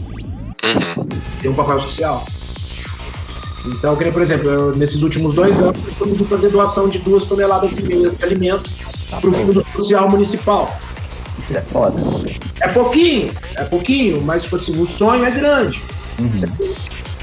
Uhum. 0.64 1.08
Tem 1.42 1.52
um 1.52 1.54
papel 1.56 1.80
social. 1.82 2.26
Então, 3.66 3.96
que 3.96 4.04
nem, 4.04 4.14
por 4.14 4.22
exemplo, 4.22 4.50
eu, 4.50 4.76
nesses 4.76 5.02
últimos 5.02 5.36
dois 5.36 5.58
anos, 5.58 5.80
eu 5.86 5.94
consegui 5.98 6.26
fazer 6.26 6.50
doação 6.50 6.88
de 6.90 7.00
duas 7.00 7.26
toneladas 7.26 7.78
e 7.78 7.84
meia 7.84 8.10
de 8.10 8.24
alimento 8.24 8.70
para 9.10 9.30
o 9.30 9.34
Fundo 9.34 9.66
Social 9.76 10.10
Municipal. 10.10 10.78
Isso 11.40 11.58
é 11.58 11.62
foda. 11.62 11.98
É 12.60 12.68
pouquinho, 12.68 13.34
é 13.56 13.64
pouquinho, 13.64 14.22
mas 14.22 14.44
tipo 14.44 14.56
assim, 14.58 14.82
o 14.82 14.86
sonho 14.86 15.26
é 15.26 15.32
grande. 15.32 15.82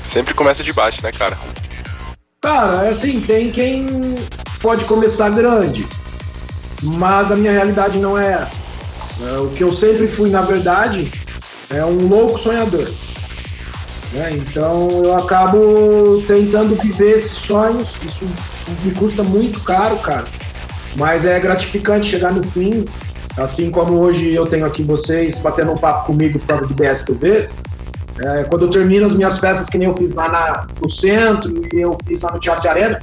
Sempre 0.07 0.34
começa 0.34 0.62
de 0.62 0.72
baixo, 0.72 1.03
né, 1.03 1.12
cara? 1.12 1.38
Cara, 2.41 2.86
é 2.86 2.91
assim, 2.91 3.20
tem 3.20 3.51
quem 3.51 3.86
pode 4.61 4.84
começar 4.86 5.28
grande, 5.30 5.86
mas 6.82 7.30
a 7.30 7.36
minha 7.36 7.53
realidade 7.53 7.99
não 7.99 8.18
é 8.18 8.32
essa. 8.32 8.57
É, 9.22 9.38
o 9.38 9.51
que 9.51 9.62
eu 9.62 9.72
sempre 9.74 10.09
fui, 10.09 10.30
na 10.30 10.41
verdade, 10.41 11.11
é 11.68 11.84
um 11.84 12.09
louco 12.09 12.38
sonhador. 12.38 12.88
Né? 14.12 14.30
Então 14.32 14.88
eu 15.04 15.16
acabo 15.16 16.22
tentando 16.26 16.74
viver 16.76 17.18
esses 17.18 17.38
sonhos, 17.38 17.88
isso 18.04 18.28
me 18.84 18.92
custa 18.92 19.22
muito 19.22 19.61
caro, 19.61 19.96
cara. 19.98 20.24
Mas 20.96 21.24
é 21.24 21.38
gratificante 21.38 22.06
chegar 22.06 22.32
no 22.32 22.42
fim, 22.42 22.84
assim 23.36 23.70
como 23.70 23.94
hoje 23.94 24.32
eu 24.32 24.46
tenho 24.46 24.66
aqui 24.66 24.82
vocês 24.82 25.38
batendo 25.38 25.72
um 25.72 25.76
papo 25.76 26.06
comigo 26.06 26.38
por 26.38 26.46
causa 26.46 26.66
do 26.66 26.74
BSTV. 26.74 27.48
É, 28.22 28.44
quando 28.44 28.66
eu 28.66 28.70
termino 28.70 29.06
as 29.06 29.14
minhas 29.14 29.38
festas, 29.38 29.68
que 29.68 29.78
nem 29.78 29.88
eu 29.88 29.96
fiz 29.96 30.12
lá 30.12 30.28
na, 30.28 30.66
no 30.80 30.90
centro 30.90 31.50
e 31.72 31.80
eu 31.80 31.96
fiz 32.06 32.20
lá 32.20 32.32
no 32.32 32.40
Teatro 32.40 32.62
de 32.62 32.68
Arena, 32.68 32.98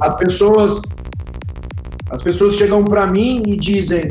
as 0.00 0.16
pessoas 0.16 0.80
as 2.12 2.22
pessoas 2.22 2.56
chegam 2.56 2.84
pra 2.84 3.06
mim 3.06 3.42
e 3.46 3.56
dizem, 3.56 4.02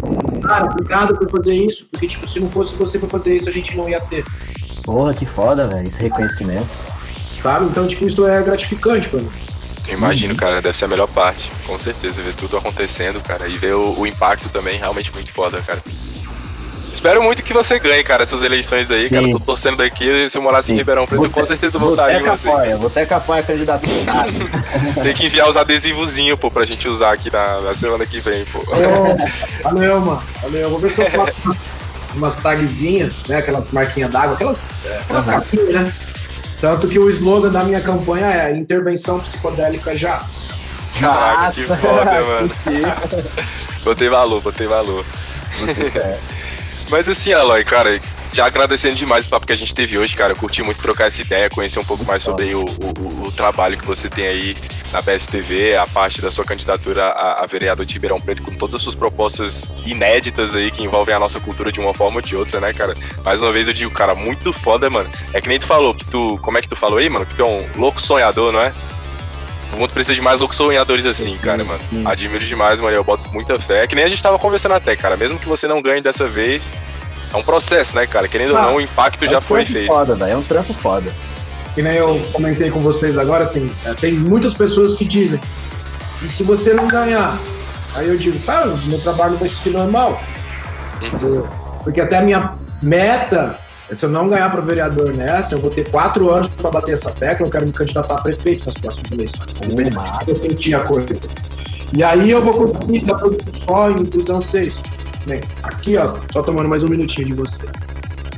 cara, 0.41 0.71
obrigado 0.71 1.15
por 1.19 1.29
fazer 1.29 1.53
isso, 1.53 1.87
porque 1.91 2.07
tipo, 2.07 2.27
se 2.27 2.39
não 2.39 2.49
fosse 2.49 2.73
você 2.73 2.97
pra 2.97 3.07
fazer 3.07 3.37
isso, 3.37 3.47
a 3.47 3.51
gente 3.51 3.77
não 3.77 3.87
ia 3.87 4.01
ter. 4.01 4.23
Porra, 4.83 5.13
que 5.13 5.25
foda, 5.25 5.67
velho. 5.67 5.87
Esse 5.87 6.01
reconhecimento. 6.01 6.67
Sabe? 7.41 7.65
Então, 7.65 7.87
tipo, 7.87 8.05
isso 8.07 8.27
é 8.27 8.41
gratificante 8.41 9.15
mim. 9.15 9.29
Eu 9.87 9.97
imagino, 9.97 10.35
cara, 10.35 10.61
deve 10.61 10.77
ser 10.77 10.85
a 10.85 10.87
melhor 10.87 11.07
parte. 11.07 11.51
Com 11.65 11.77
certeza, 11.77 12.21
ver 12.21 12.33
tudo 12.35 12.57
acontecendo, 12.57 13.19
cara. 13.21 13.47
E 13.47 13.57
ver 13.57 13.73
o, 13.73 13.99
o 13.99 14.07
impacto 14.07 14.47
também, 14.49 14.77
realmente 14.77 15.11
muito 15.13 15.31
foda, 15.31 15.61
cara. 15.61 15.81
Espero 16.93 17.23
muito 17.23 17.41
que 17.41 17.53
você 17.53 17.79
ganhe, 17.79 18.03
cara, 18.03 18.23
essas 18.23 18.43
eleições 18.43 18.91
aí, 18.91 19.09
cara. 19.09 19.25
Sim. 19.25 19.31
Tô 19.31 19.39
torcendo 19.39 19.77
daqui. 19.77 20.29
Se 20.29 20.37
eu 20.37 20.41
morasse 20.41 20.71
em 20.71 20.75
Sim. 20.75 20.79
Ribeirão 20.79 21.07
Preto, 21.07 21.23
eu 21.23 21.29
com 21.29 21.45
certeza 21.45 21.79
votaria 21.79 22.17
em 22.17 22.19
Boteca 22.19 22.37
você. 22.37 22.49
apoia, 22.49 22.77
Boteca 22.77 23.15
apoia 23.15 23.43
candidato. 23.43 23.81
Tem 25.01 25.13
que 25.13 25.25
enviar 25.25 25.49
os 25.49 25.55
adesivozinhos, 25.55 26.37
pô, 26.37 26.51
pra 26.51 26.65
gente 26.65 26.87
usar 26.87 27.13
aqui 27.13 27.31
na, 27.31 27.61
na 27.61 27.73
semana 27.73 28.05
que 28.05 28.19
vem, 28.19 28.43
pô. 28.45 28.59
Valeu, 28.65 29.17
valeu, 29.63 29.99
mano. 30.01 30.23
Valeu. 30.41 30.69
Vou 30.69 30.79
ver 30.79 30.93
se 30.93 31.01
eu 31.01 31.09
faço 31.09 31.55
umas- 32.15 32.37
tagzinhas, 32.37 33.13
né? 33.27 33.37
Aquelas 33.37 33.71
marquinhas 33.71 34.11
d'água, 34.11 34.33
aquelas, 34.35 34.71
é, 34.85 34.97
aquelas 34.99 35.27
Aham. 35.27 35.39
capinhas, 35.41 35.73
né? 35.73 35.93
Tanto 36.59 36.87
que 36.87 36.99
o 36.99 37.09
slogan 37.09 37.49
da 37.51 37.63
minha 37.63 37.81
campanha 37.81 38.27
é 38.27 38.55
intervenção 38.55 39.19
psicodélica 39.19 39.97
já. 39.97 40.21
Caraca, 40.99 41.51
que 41.53 41.65
foda, 41.65 42.21
mano. 42.21 42.51
Botei 43.83 44.09
valor, 44.09 44.41
botei 44.41 44.67
valor. 44.67 45.03
É. 45.95 46.17
Mas 46.89 47.07
assim, 47.07 47.31
Aloy, 47.33 47.63
cara, 47.63 47.99
já 48.33 48.45
agradecendo 48.45 48.95
demais 48.95 49.25
o 49.25 49.29
papo 49.29 49.45
que 49.45 49.51
a 49.53 49.55
gente 49.57 49.75
teve 49.75 49.97
hoje, 49.97 50.15
cara. 50.15 50.31
Eu 50.33 50.37
curti 50.37 50.63
muito 50.63 50.81
trocar 50.81 51.07
essa 51.07 51.21
ideia, 51.21 51.49
conhecer 51.49 51.79
um 51.79 51.83
pouco 51.83 52.05
mais 52.05 52.23
sobre 52.23 52.55
o, 52.55 52.63
o- 52.63 53.27
o 53.27 53.31
trabalho 53.31 53.77
que 53.77 53.85
você 53.85 54.09
tem 54.09 54.25
aí 54.25 54.55
na 54.93 55.01
BSTV, 55.01 55.75
a 55.75 55.85
parte 55.87 56.21
da 56.21 56.31
sua 56.31 56.43
candidatura 56.45 57.07
a, 57.07 57.43
a 57.43 57.45
vereador 57.45 57.85
de 57.85 57.93
Ribeirão 57.93 58.19
Preto, 58.21 58.41
com 58.41 58.51
todas 58.55 58.75
as 58.77 58.81
suas 58.83 58.95
propostas 58.95 59.73
inéditas 59.85 60.55
aí 60.55 60.71
que 60.71 60.83
envolvem 60.83 61.13
a 61.15 61.19
nossa 61.19 61.39
cultura 61.39 61.71
de 61.71 61.79
uma 61.79 61.93
forma 61.93 62.17
ou 62.17 62.21
de 62.21 62.35
outra, 62.35 62.59
né, 62.61 62.73
cara? 62.73 62.95
Mais 63.23 63.41
uma 63.41 63.51
vez 63.51 63.67
eu 63.67 63.73
digo, 63.73 63.91
cara, 63.91 64.15
muito 64.15 64.51
foda, 64.53 64.89
mano. 64.89 65.09
É 65.33 65.41
que 65.41 65.47
nem 65.49 65.59
tu 65.59 65.67
falou, 65.67 65.93
que 65.93 66.05
tu. 66.05 66.37
Como 66.41 66.57
é 66.57 66.61
que 66.61 66.67
tu 66.69 66.75
falou 66.75 66.99
aí, 66.99 67.09
mano? 67.09 67.25
Que 67.25 67.35
tu 67.35 67.41
é 67.41 67.45
um 67.45 67.65
louco 67.75 68.01
sonhador, 68.01 68.51
não 68.51 68.61
é? 68.61 68.71
O 69.73 69.77
mundo 69.77 69.91
precisa 69.93 70.13
de 70.15 70.21
mais 70.21 70.39
loucos 70.39 70.57
sonhadores 70.57 71.05
assim, 71.05 71.37
cara, 71.37 71.63
mano. 71.63 71.79
Admiro 72.05 72.43
demais, 72.45 72.79
mano. 72.81 72.95
Eu 72.95 73.03
boto 73.05 73.29
muita 73.29 73.57
fé. 73.57 73.83
É 73.83 73.87
que 73.87 73.95
nem 73.95 74.03
a 74.03 74.07
gente 74.09 74.21
tava 74.21 74.37
conversando 74.37 74.73
até, 74.73 74.95
cara. 74.97 75.15
Mesmo 75.15 75.39
que 75.39 75.47
você 75.47 75.65
não 75.67 75.81
ganhe 75.81 76.01
dessa 76.01 76.27
vez, 76.27 76.63
é 77.33 77.37
um 77.37 77.43
processo, 77.43 77.95
né, 77.95 78.05
cara? 78.07 78.27
Querendo 78.27 78.55
Ah, 78.55 78.59
ou 78.59 78.65
não, 78.67 78.75
o 78.77 78.81
impacto 78.81 79.27
já 79.27 79.35
é 79.35 79.39
um 79.39 79.41
foi 79.41 79.59
trampo 79.63 79.73
feito. 79.73 79.87
foda, 79.87 80.15
velho. 80.15 80.31
É 80.31 80.37
um 80.37 80.43
trampo 80.43 80.73
foda. 80.73 81.11
Que 81.73 81.81
nem 81.81 81.95
eu 81.95 82.19
comentei 82.33 82.69
com 82.69 82.81
vocês 82.81 83.17
agora, 83.17 83.43
assim, 83.43 83.71
é, 83.85 83.93
tem 83.93 84.13
muitas 84.13 84.53
pessoas 84.53 84.93
que 84.95 85.05
dizem, 85.05 85.39
e 86.21 86.29
se 86.29 86.43
você 86.43 86.73
não 86.73 86.87
ganhar? 86.87 87.37
Aí 87.95 88.07
eu 88.07 88.17
digo, 88.17 88.37
tá, 88.39 88.65
meu 88.85 89.01
trabalho 89.01 89.35
vai 89.37 89.47
ser 89.49 89.71
normal. 89.71 90.21
Uhum. 91.01 91.43
Porque 91.83 92.01
até 92.01 92.17
a 92.17 92.21
minha 92.21 92.53
meta 92.81 93.57
é 93.89 93.93
se 93.93 94.05
eu 94.05 94.09
não 94.09 94.29
ganhar 94.29 94.49
para 94.49 94.61
vereador 94.61 95.13
nessa, 95.15 95.53
eu 95.55 95.59
vou 95.59 95.69
ter 95.69 95.89
quatro 95.89 96.31
anos 96.31 96.47
para 96.55 96.71
bater 96.71 96.93
essa 96.93 97.11
tecla, 97.11 97.45
eu 97.45 97.51
quero 97.51 97.65
me 97.65 97.73
candidatar 97.73 98.15
a 98.15 98.21
prefeito 98.21 98.65
nas 98.65 98.75
próximas 98.75 99.11
eleições. 99.11 99.59
Massa. 99.93 100.19
Eu 100.27 100.37
senti 100.37 100.73
a 100.73 100.79
coisa. 100.79 101.07
E 101.93 102.01
aí 102.01 102.31
eu 102.31 102.41
vou 102.41 102.53
conseguir 102.53 103.05
dar 103.05 103.15
todos 103.17 103.37
os 103.45 103.59
sonhos, 103.59 104.09
dos 104.09 104.29
anseios. 104.29 104.79
Bem, 105.25 105.41
aqui, 105.63 105.97
ó, 105.97 106.15
só 106.31 106.41
tomando 106.41 106.67
mais 106.67 106.83
um 106.83 106.87
minutinho 106.87 107.27
de 107.27 107.33
vocês. 107.33 107.71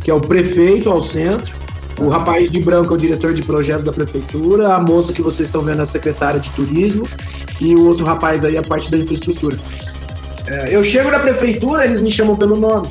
Que 0.03 0.11
é 0.11 0.13
o 0.13 0.19
prefeito 0.19 0.89
ao 0.89 0.99
centro, 0.99 1.55
o 2.01 2.09
rapaz 2.09 2.51
de 2.51 2.61
branco 2.61 2.93
é 2.93 2.95
o 2.95 2.99
diretor 2.99 3.33
de 3.33 3.41
projetos 3.41 3.83
da 3.83 3.93
prefeitura, 3.93 4.75
a 4.75 4.79
moça 4.79 5.13
que 5.13 5.21
vocês 5.21 5.47
estão 5.47 5.61
vendo 5.61 5.79
é 5.79 5.83
a 5.83 5.85
secretária 5.85 6.39
de 6.39 6.49
turismo 6.49 7.07
e 7.61 7.73
o 7.75 7.87
outro 7.87 8.05
rapaz 8.05 8.43
aí 8.43 8.55
é 8.55 8.59
a 8.59 8.63
parte 8.63 8.91
da 8.91 8.97
infraestrutura. 8.97 9.57
É, 10.47 10.75
eu 10.75 10.83
chego 10.83 11.09
na 11.09 11.19
prefeitura, 11.19 11.85
eles 11.85 12.01
me 12.01 12.11
chamam 12.11 12.35
pelo 12.35 12.59
nome. 12.59 12.87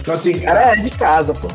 Então, 0.00 0.14
assim, 0.14 0.32
O 0.32 0.42
cara 0.42 0.72
é 0.72 0.76
de 0.76 0.90
casa, 0.90 1.32
pô. 1.32 1.48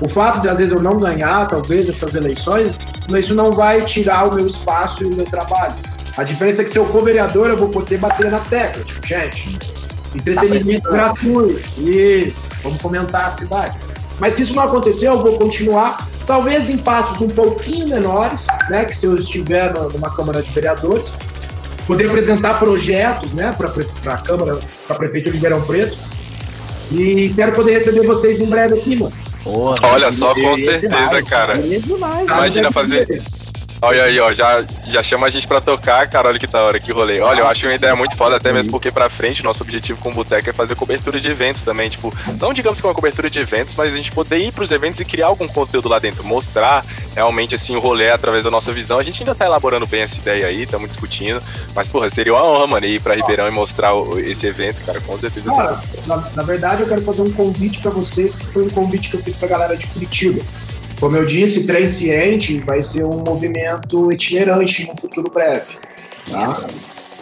o 0.00 0.08
fato 0.08 0.40
de 0.40 0.48
às 0.48 0.58
vezes 0.58 0.72
eu 0.72 0.82
não 0.82 0.96
ganhar, 0.96 1.46
talvez, 1.46 1.88
essas 1.88 2.14
eleições, 2.14 2.76
isso 3.18 3.34
não 3.34 3.50
vai 3.50 3.82
tirar 3.82 4.28
o 4.28 4.34
meu 4.34 4.46
espaço 4.46 5.02
e 5.02 5.06
o 5.06 5.14
meu 5.14 5.24
trabalho. 5.24 5.74
A 6.16 6.22
diferença 6.22 6.60
é 6.60 6.64
que 6.64 6.70
se 6.70 6.78
eu 6.78 6.84
for 6.84 7.02
vereador, 7.02 7.48
eu 7.48 7.56
vou 7.56 7.68
poder 7.68 7.98
bater 7.98 8.30
na 8.30 8.38
tecla. 8.40 8.84
Tipo, 8.84 9.06
gente, 9.06 9.58
entretenimento 10.14 10.90
gratuito. 10.90 11.60
Isso, 11.80 12.42
vamos 12.62 12.80
fomentar 12.80 13.26
a 13.26 13.30
cidade. 13.30 13.78
Mas 14.20 14.34
se 14.34 14.42
isso 14.42 14.54
não 14.54 14.62
acontecer, 14.64 15.08
eu 15.08 15.18
vou 15.20 15.38
continuar, 15.38 16.06
talvez 16.26 16.70
em 16.70 16.76
passos 16.78 17.20
um 17.20 17.26
pouquinho 17.26 17.88
menores, 17.88 18.46
né? 18.70 18.84
Que 18.84 18.96
se 18.96 19.06
eu 19.06 19.16
estiver 19.16 19.72
numa 19.72 20.14
Câmara 20.14 20.42
de 20.42 20.50
Vereadores, 20.52 21.10
poder 21.86 22.06
apresentar 22.08 22.58
projetos, 22.60 23.32
né, 23.32 23.52
para 23.56 24.14
a 24.14 24.18
Câmara, 24.18 24.60
para 24.86 24.94
a 24.94 24.98
Prefeitura 24.98 25.32
de 25.32 25.36
Ribeirão 25.38 25.60
Preto. 25.62 25.96
E 26.92 27.32
quero 27.34 27.52
poder 27.52 27.72
receber 27.72 28.06
vocês 28.06 28.40
em 28.40 28.46
breve 28.46 28.78
aqui, 28.78 28.94
mano. 28.96 29.12
Porra, 29.42 29.74
Olha 29.82 30.12
só, 30.12 30.32
com 30.34 30.56
certeza, 30.56 30.88
demais, 30.88 31.28
cara. 31.28 31.58
demais, 31.58 32.26
Tá? 32.28 32.34
Imagina 32.36 32.70
fazer- 32.70 33.06
Olha 33.84 34.04
aí, 34.04 34.20
ó, 34.20 34.32
já, 34.32 34.64
já 34.86 35.02
chama 35.02 35.26
a 35.26 35.30
gente 35.30 35.48
pra 35.48 35.60
tocar, 35.60 36.08
cara, 36.08 36.28
olha 36.28 36.38
que 36.38 36.46
da 36.46 36.62
hora, 36.62 36.78
que 36.78 36.92
rolê. 36.92 37.20
Olha, 37.20 37.40
eu 37.40 37.48
acho 37.48 37.66
uma 37.66 37.74
ideia 37.74 37.96
muito 37.96 38.16
foda, 38.16 38.36
até 38.36 38.52
mesmo 38.52 38.70
porque 38.70 38.92
pra 38.92 39.10
frente, 39.10 39.42
nosso 39.42 39.64
objetivo 39.64 40.00
com 40.00 40.10
o 40.10 40.14
Boteco 40.14 40.48
é 40.48 40.52
fazer 40.52 40.76
cobertura 40.76 41.18
de 41.18 41.28
eventos 41.28 41.62
também, 41.62 41.90
tipo, 41.90 42.14
não 42.40 42.52
digamos 42.52 42.80
que 42.80 42.86
uma 42.86 42.94
cobertura 42.94 43.28
de 43.28 43.40
eventos, 43.40 43.74
mas 43.74 43.92
a 43.92 43.96
gente 43.96 44.12
poder 44.12 44.38
ir 44.38 44.52
pros 44.52 44.70
eventos 44.70 45.00
e 45.00 45.04
criar 45.04 45.26
algum 45.26 45.48
conteúdo 45.48 45.88
lá 45.88 45.98
dentro, 45.98 46.22
mostrar 46.22 46.84
realmente, 47.16 47.56
assim, 47.56 47.74
o 47.74 47.80
rolê 47.80 48.10
através 48.10 48.44
da 48.44 48.52
nossa 48.52 48.70
visão. 48.72 49.00
A 49.00 49.02
gente 49.02 49.20
ainda 49.20 49.34
tá 49.34 49.46
elaborando 49.46 49.84
bem 49.84 50.02
essa 50.02 50.16
ideia 50.16 50.46
aí, 50.46 50.62
estamos 50.62 50.88
discutindo, 50.88 51.42
mas, 51.74 51.88
porra, 51.88 52.08
seria 52.08 52.34
uma 52.34 52.44
honra, 52.44 52.66
mano, 52.68 52.86
ir 52.86 53.00
pra 53.00 53.16
Ribeirão 53.16 53.48
e 53.48 53.50
mostrar 53.50 53.94
o- 53.94 54.16
esse 54.20 54.46
evento, 54.46 54.80
cara, 54.86 55.00
com 55.00 55.18
certeza. 55.18 55.50
Cara, 55.50 55.80
na, 56.06 56.16
na 56.36 56.42
verdade, 56.44 56.82
eu 56.82 56.88
quero 56.88 57.02
fazer 57.02 57.22
um 57.22 57.32
convite 57.32 57.80
para 57.80 57.90
vocês, 57.90 58.36
que 58.36 58.46
foi 58.46 58.62
um 58.64 58.70
convite 58.70 59.10
que 59.10 59.16
eu 59.16 59.20
fiz 59.22 59.34
para 59.34 59.48
a 59.48 59.50
galera 59.50 59.76
de 59.76 59.88
Curitiba. 59.88 60.40
Como 61.02 61.16
eu 61.16 61.26
disse, 61.26 61.64
Trem 61.64 61.88
Ciente 61.88 62.60
vai 62.60 62.80
ser 62.80 63.04
um 63.04 63.24
movimento 63.26 64.12
itinerante 64.12 64.86
no 64.86 64.96
futuro 64.96 65.32
breve. 65.34 65.66
Tá? 66.30 66.64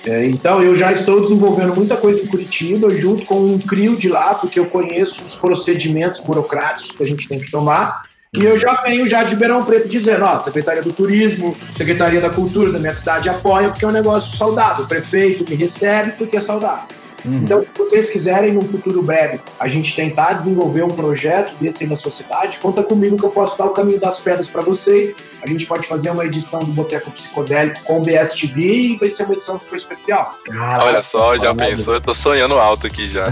É, 0.05 0.27
então, 0.27 0.63
eu 0.63 0.77
já 0.77 0.93
estou 0.93 1.19
desenvolvendo 1.19 1.75
muita 1.75 1.97
coisa 1.97 2.23
em 2.23 2.27
Curitiba, 2.27 2.95
junto 2.95 3.25
com 3.25 3.37
um 3.37 3.59
CRIO 3.59 3.97
de 3.97 4.11
lá, 4.11 4.35
porque 4.35 4.61
eu 4.61 4.67
conheço 4.67 5.23
os 5.23 5.35
procedimentos 5.37 6.21
burocráticos 6.21 6.93
que 6.93 7.03
a 7.03 7.07
gente 7.07 7.27
tem 7.27 7.41
que 7.41 7.51
tomar. 7.51 8.03
E 8.35 8.45
eu 8.45 8.59
já 8.59 8.75
venho 8.83 9.09
já 9.09 9.23
de 9.23 9.31
Ribeirão 9.31 9.65
Preto 9.65 9.89
dizendo, 9.89 10.27
ó, 10.27 10.39
Secretaria 10.39 10.83
do 10.83 10.93
Turismo, 10.93 11.57
Secretaria 11.75 12.21
da 12.21 12.29
Cultura 12.29 12.71
da 12.71 12.79
minha 12.79 12.93
cidade 12.93 13.31
apoia, 13.31 13.71
porque 13.71 13.87
é 13.87 13.89
um 13.89 13.93
negócio 13.93 14.37
saudável. 14.37 14.85
O 14.85 14.89
prefeito 14.89 15.49
me 15.49 15.57
recebe 15.57 16.13
porque 16.19 16.37
é 16.37 16.41
saudável. 16.43 17.00
Então, 17.25 17.63
se 17.63 17.69
vocês 17.77 18.11
quiserem, 18.11 18.53
num 18.53 18.63
futuro 18.63 19.03
breve, 19.03 19.41
a 19.59 19.69
gente 19.69 19.95
tentar 19.95 20.35
desenvolver 20.35 20.83
um 20.83 20.91
projeto 20.91 21.55
desse 21.61 21.85
aí 21.85 21.91
na 21.91 21.97
sua 21.97 22.11
cidade, 22.11 22.59
conta 22.59 22.83
comigo 22.83 23.17
que 23.17 23.25
eu 23.25 23.31
posso 23.31 23.57
dar 23.57 23.67
o 23.67 23.71
caminho 23.71 24.01
das 24.01 24.19
pedras 24.19 24.49
para 24.49 24.63
vocês. 24.63 25.15
A 25.43 25.47
gente 25.47 25.67
pode 25.67 25.87
fazer 25.87 26.11
uma 26.11 26.25
edição 26.25 26.61
do 26.61 26.73
Boteco 26.73 27.11
Psicodélico 27.11 27.83
com 27.85 28.01
BSTV 28.01 28.61
e 28.61 28.97
vai 28.97 29.11
ser 29.11 29.25
uma 29.25 29.35
edição 29.35 29.59
super 29.59 29.77
especial. 29.77 30.35
Caraca, 30.45 30.85
Olha 30.85 31.03
só, 31.03 31.37
já 31.37 31.55
pensou? 31.55 31.95
Eu 31.95 32.01
tô 32.01 32.15
sonhando 32.15 32.55
alto 32.55 32.87
aqui 32.87 33.09
já. 33.09 33.27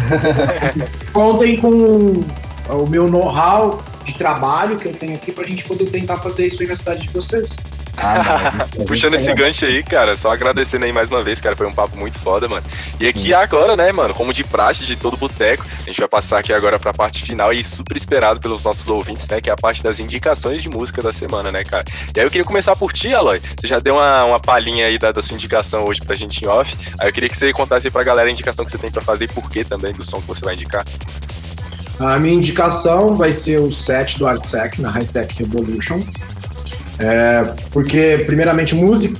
Contem 1.13 1.57
com 1.57 2.25
o 2.69 2.87
meu 2.89 3.09
know-how 3.09 3.83
de 4.05 4.15
trabalho 4.15 4.79
que 4.79 4.87
eu 4.87 4.93
tenho 4.93 5.15
aqui 5.15 5.33
para 5.33 5.45
a 5.45 5.47
gente 5.47 5.65
poder 5.65 5.91
tentar 5.91 6.17
fazer 6.17 6.47
isso 6.47 6.63
aí 6.63 6.69
na 6.69 6.77
cidade 6.77 7.07
de 7.07 7.13
vocês. 7.13 7.51
Ah, 8.01 8.67
Puxando 8.87 9.15
esse 9.15 9.33
gancho 9.35 9.65
aí, 9.65 9.83
cara, 9.83 10.17
só 10.17 10.31
agradecendo 10.31 10.85
aí 10.85 10.93
mais 10.93 11.11
uma 11.11 11.23
vez, 11.23 11.41
cara, 11.41 11.57
foi 11.57 11.67
um 11.67 11.73
papo 11.73 11.97
muito 11.97 12.19
foda, 12.19 12.49
mano. 12.49 12.65
E 13.01 13.09
aqui 13.09 13.35
agora, 13.35 13.77
né, 13.77 13.91
mano, 13.93 14.15
como 14.15 14.33
de 14.33 14.45
praxe 14.45 14.85
de 14.85 14.97
todo 14.97 15.17
boteco, 15.17 15.65
a 15.83 15.85
gente 15.91 15.99
vai 15.99 16.09
passar 16.09 16.39
aqui 16.39 16.53
agora 16.53 16.79
pra 16.79 16.93
parte 16.93 17.23
final 17.23 17.53
e 17.53 17.63
super 17.65 17.97
esperado 17.97 18.41
pelos 18.41 18.63
nossos 18.65 18.89
ouvintes, 18.89 19.27
né, 19.29 19.41
que 19.41 19.51
é 19.51 19.53
a 19.53 19.57
parte 19.57 19.83
das 19.83 19.99
indicações 19.99 20.63
de 20.63 20.69
música 20.69 21.03
da 21.03 21.13
semana, 21.13 21.51
né, 21.51 21.65
cara. 21.65 21.85
E 22.15 22.21
aí 22.21 22.27
eu 22.27 22.31
queria 22.31 22.45
começar 22.45 22.77
por 22.77 22.93
ti, 22.93 23.13
Aloy. 23.13 23.41
Você 23.61 23.67
já 23.67 23.79
deu 23.79 23.95
uma, 23.95 24.25
uma 24.25 24.41
palhinha 24.41 24.87
aí 24.87 24.99
da, 24.99 25.13
da 25.13 25.23
sua 25.23 25.35
indicação 25.35 25.85
hoje 25.85 26.01
pra 26.01 26.15
gente 26.15 26.45
em 26.45 26.49
off. 26.49 26.77
Aí 27.01 27.09
eu 27.09 27.13
queria 27.13 27.29
que 27.29 27.37
você 27.37 27.53
contasse 27.53 27.87
aí 27.87 27.91
pra 27.91 28.05
galera 28.05 28.29
a 28.29 28.33
indicação 28.33 28.65
que 28.65 28.71
você 28.71 28.79
tem 28.79 28.91
pra 28.91 29.03
fazer 29.03 29.25
e 29.25 29.29
por 29.29 29.51
que 29.51 29.65
também 29.65 29.93
do 29.93 30.05
som 30.05 30.21
que 30.21 30.27
você 30.27 30.45
vai 30.45 30.55
indicar. 30.55 30.85
A 31.99 32.17
minha 32.19 32.35
indicação 32.35 33.13
vai 33.15 33.33
ser 33.33 33.59
o 33.59 33.73
set 33.73 34.19
do 34.19 34.27
Artsec 34.29 34.81
na 34.81 34.89
High 34.89 35.07
Tech 35.07 35.35
Revolution. 35.37 36.01
É, 36.99 37.43
porque, 37.73 38.25
primeiramente, 38.27 38.75
música. 38.75 39.19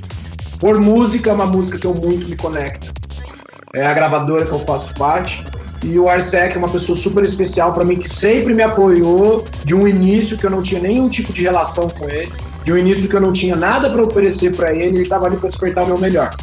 Por 0.59 0.81
música, 0.81 1.29
é 1.29 1.33
uma 1.33 1.45
música 1.45 1.77
que 1.77 1.87
eu 1.87 1.93
muito 1.93 2.29
me 2.29 2.35
conecto. 2.35 2.91
É 3.73 3.85
a 3.85 3.93
gravadora 3.93 4.45
que 4.45 4.51
eu 4.51 4.59
faço 4.59 4.93
parte. 4.95 5.45
E 5.83 5.97
o 5.97 6.09
Arsec 6.09 6.55
é 6.55 6.59
uma 6.59 6.67
pessoa 6.67 6.97
super 6.97 7.23
especial 7.23 7.73
para 7.73 7.85
mim, 7.85 7.95
que 7.95 8.09
sempre 8.09 8.53
me 8.53 8.61
apoiou 8.61 9.45
de 9.63 9.73
um 9.73 9.87
início 9.87 10.37
que 10.37 10.45
eu 10.45 10.49
não 10.49 10.61
tinha 10.61 10.81
nenhum 10.81 11.07
tipo 11.07 11.31
de 11.31 11.41
relação 11.41 11.87
com 11.89 12.09
ele, 12.09 12.29
de 12.65 12.73
um 12.73 12.77
início 12.77 13.07
que 13.07 13.15
eu 13.15 13.21
não 13.21 13.31
tinha 13.31 13.55
nada 13.55 13.89
para 13.89 14.03
oferecer 14.03 14.53
para 14.53 14.71
ele, 14.71 14.97
ele 14.97 15.03
estava 15.03 15.27
ali 15.27 15.37
para 15.37 15.47
despertar 15.47 15.85
o 15.85 15.87
meu 15.87 15.97
melhor. 15.97 16.35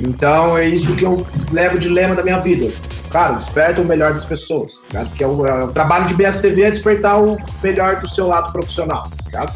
Então 0.00 0.58
é 0.58 0.66
isso 0.66 0.96
que 0.96 1.04
eu 1.04 1.24
levo 1.52 1.78
de 1.78 1.88
lema 1.88 2.16
da 2.16 2.24
minha 2.24 2.40
vida. 2.40 2.72
Cara, 3.08 3.34
desperta 3.34 3.80
o 3.80 3.84
melhor 3.84 4.12
das 4.12 4.24
pessoas, 4.24 4.80
tá? 4.90 5.04
que 5.04 5.22
é 5.22 5.26
o, 5.26 5.46
é 5.46 5.64
o, 5.64 5.68
trabalho 5.68 6.06
de 6.06 6.14
BSTV 6.14 6.62
é 6.62 6.70
despertar 6.70 7.22
o 7.22 7.36
melhor 7.62 8.00
do 8.00 8.08
seu 8.08 8.26
lado 8.26 8.50
profissional. 8.52 9.08
Tá? 9.30 9.46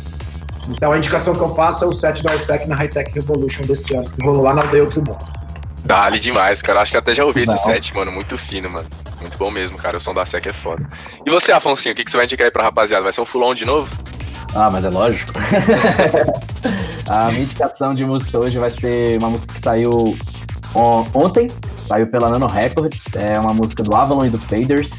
Então 0.69 0.93
a 0.93 0.99
indicação 0.99 1.35
que 1.35 1.41
eu 1.41 1.55
faço 1.55 1.85
é 1.85 1.87
o 1.87 1.93
set 1.93 2.23
do 2.23 2.33
ISEC 2.33 2.69
na 2.69 2.75
High 2.75 2.89
Tech 2.89 3.13
Revolution 3.13 3.65
desse 3.65 3.95
ano, 3.95 4.09
que 4.11 4.23
rolou 4.25 4.43
lá 4.43 4.55
na 4.55 4.63
Aldeia 4.63 4.85
Outro 4.85 5.01
Mundo. 5.01 5.19
Dali 5.85 6.19
demais, 6.19 6.61
cara. 6.61 6.81
Acho 6.81 6.91
que 6.91 6.99
até 6.99 7.15
já 7.15 7.25
ouvi 7.25 7.47
Não. 7.47 7.55
esse 7.55 7.65
set, 7.65 7.95
mano. 7.95 8.11
Muito 8.11 8.37
fino, 8.37 8.69
mano. 8.69 8.87
Muito 9.21 9.39
bom 9.39 9.51
mesmo, 9.51 9.77
cara. 9.79 9.97
O 9.97 10.01
som 10.01 10.13
da 10.13 10.27
SEC 10.27 10.47
é 10.49 10.53
foda. 10.53 10.85
E 11.25 11.31
você, 11.31 11.53
Afonso, 11.53 11.89
o 11.89 11.95
que, 11.95 12.05
que 12.05 12.11
você 12.11 12.17
vai 12.17 12.27
indicar 12.27 12.45
aí 12.45 12.51
pra 12.51 12.65
rapaziada? 12.65 13.05
Vai 13.05 13.13
ser 13.13 13.21
um 13.21 13.27
full-on 13.27 13.55
de 13.55 13.65
novo? 13.65 13.89
Ah, 14.55 14.69
mas 14.71 14.85
é 14.85 14.91
lógico. 14.91 15.33
a 17.09 17.31
minha 17.31 17.43
indicação 17.43 17.95
de 17.95 18.05
música 18.05 18.39
hoje 18.39 18.59
vai 18.59 18.71
ser 18.71 19.17
uma 19.19 19.31
música 19.31 19.55
que 19.55 19.61
saiu 19.61 20.17
ontem, 21.15 21.49
saiu 21.77 22.07
pela 22.09 22.31
Nano 22.31 22.47
Records. 22.47 23.05
É 23.15 23.39
uma 23.39 23.55
música 23.55 23.83
do 23.83 23.95
Avalon 23.95 24.27
e 24.27 24.31
do 24.31 24.39
Faders. 24.39 24.91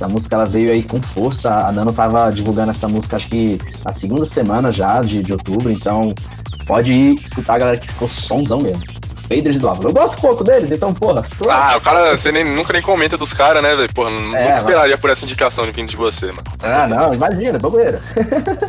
Essa 0.00 0.08
música 0.08 0.34
ela 0.34 0.46
veio 0.46 0.72
aí 0.72 0.82
com 0.82 0.98
força. 1.02 1.52
A 1.66 1.70
Nano 1.70 1.92
tava 1.92 2.30
divulgando 2.30 2.70
essa 2.70 2.88
música, 2.88 3.16
acho 3.16 3.28
que 3.28 3.58
na 3.84 3.92
segunda 3.92 4.24
semana 4.24 4.72
já 4.72 4.98
de, 5.00 5.22
de 5.22 5.30
outubro. 5.30 5.70
Então 5.70 6.00
pode 6.66 6.90
ir 6.90 7.14
escutar, 7.16 7.58
galera, 7.58 7.76
que 7.76 7.86
ficou 7.86 8.08
somzão 8.08 8.58
mesmo. 8.60 8.99
Faders 9.30 9.56
do 9.58 9.68
Avalon. 9.68 9.90
Eu 9.90 9.94
gosto 9.94 10.20
pouco 10.20 10.42
deles, 10.42 10.72
então, 10.72 10.92
porra. 10.92 11.24
Ah, 11.48 11.76
o 11.76 11.80
cara, 11.80 12.16
você 12.16 12.32
nem, 12.32 12.44
nunca 12.44 12.72
nem 12.72 12.82
comenta 12.82 13.16
dos 13.16 13.32
caras, 13.32 13.62
né, 13.62 13.76
velho? 13.76 13.92
Porra, 13.94 14.10
é, 14.36 14.56
esperaria 14.56 14.90
mas... 14.90 15.00
por 15.00 15.08
essa 15.08 15.24
indicação 15.24 15.64
de 15.64 15.70
vindo 15.70 15.88
de 15.88 15.96
você, 15.96 16.26
mano. 16.26 16.42
Ah, 16.60 16.88
não, 16.88 17.14
imagina, 17.14 17.56
bobeira. 17.56 18.00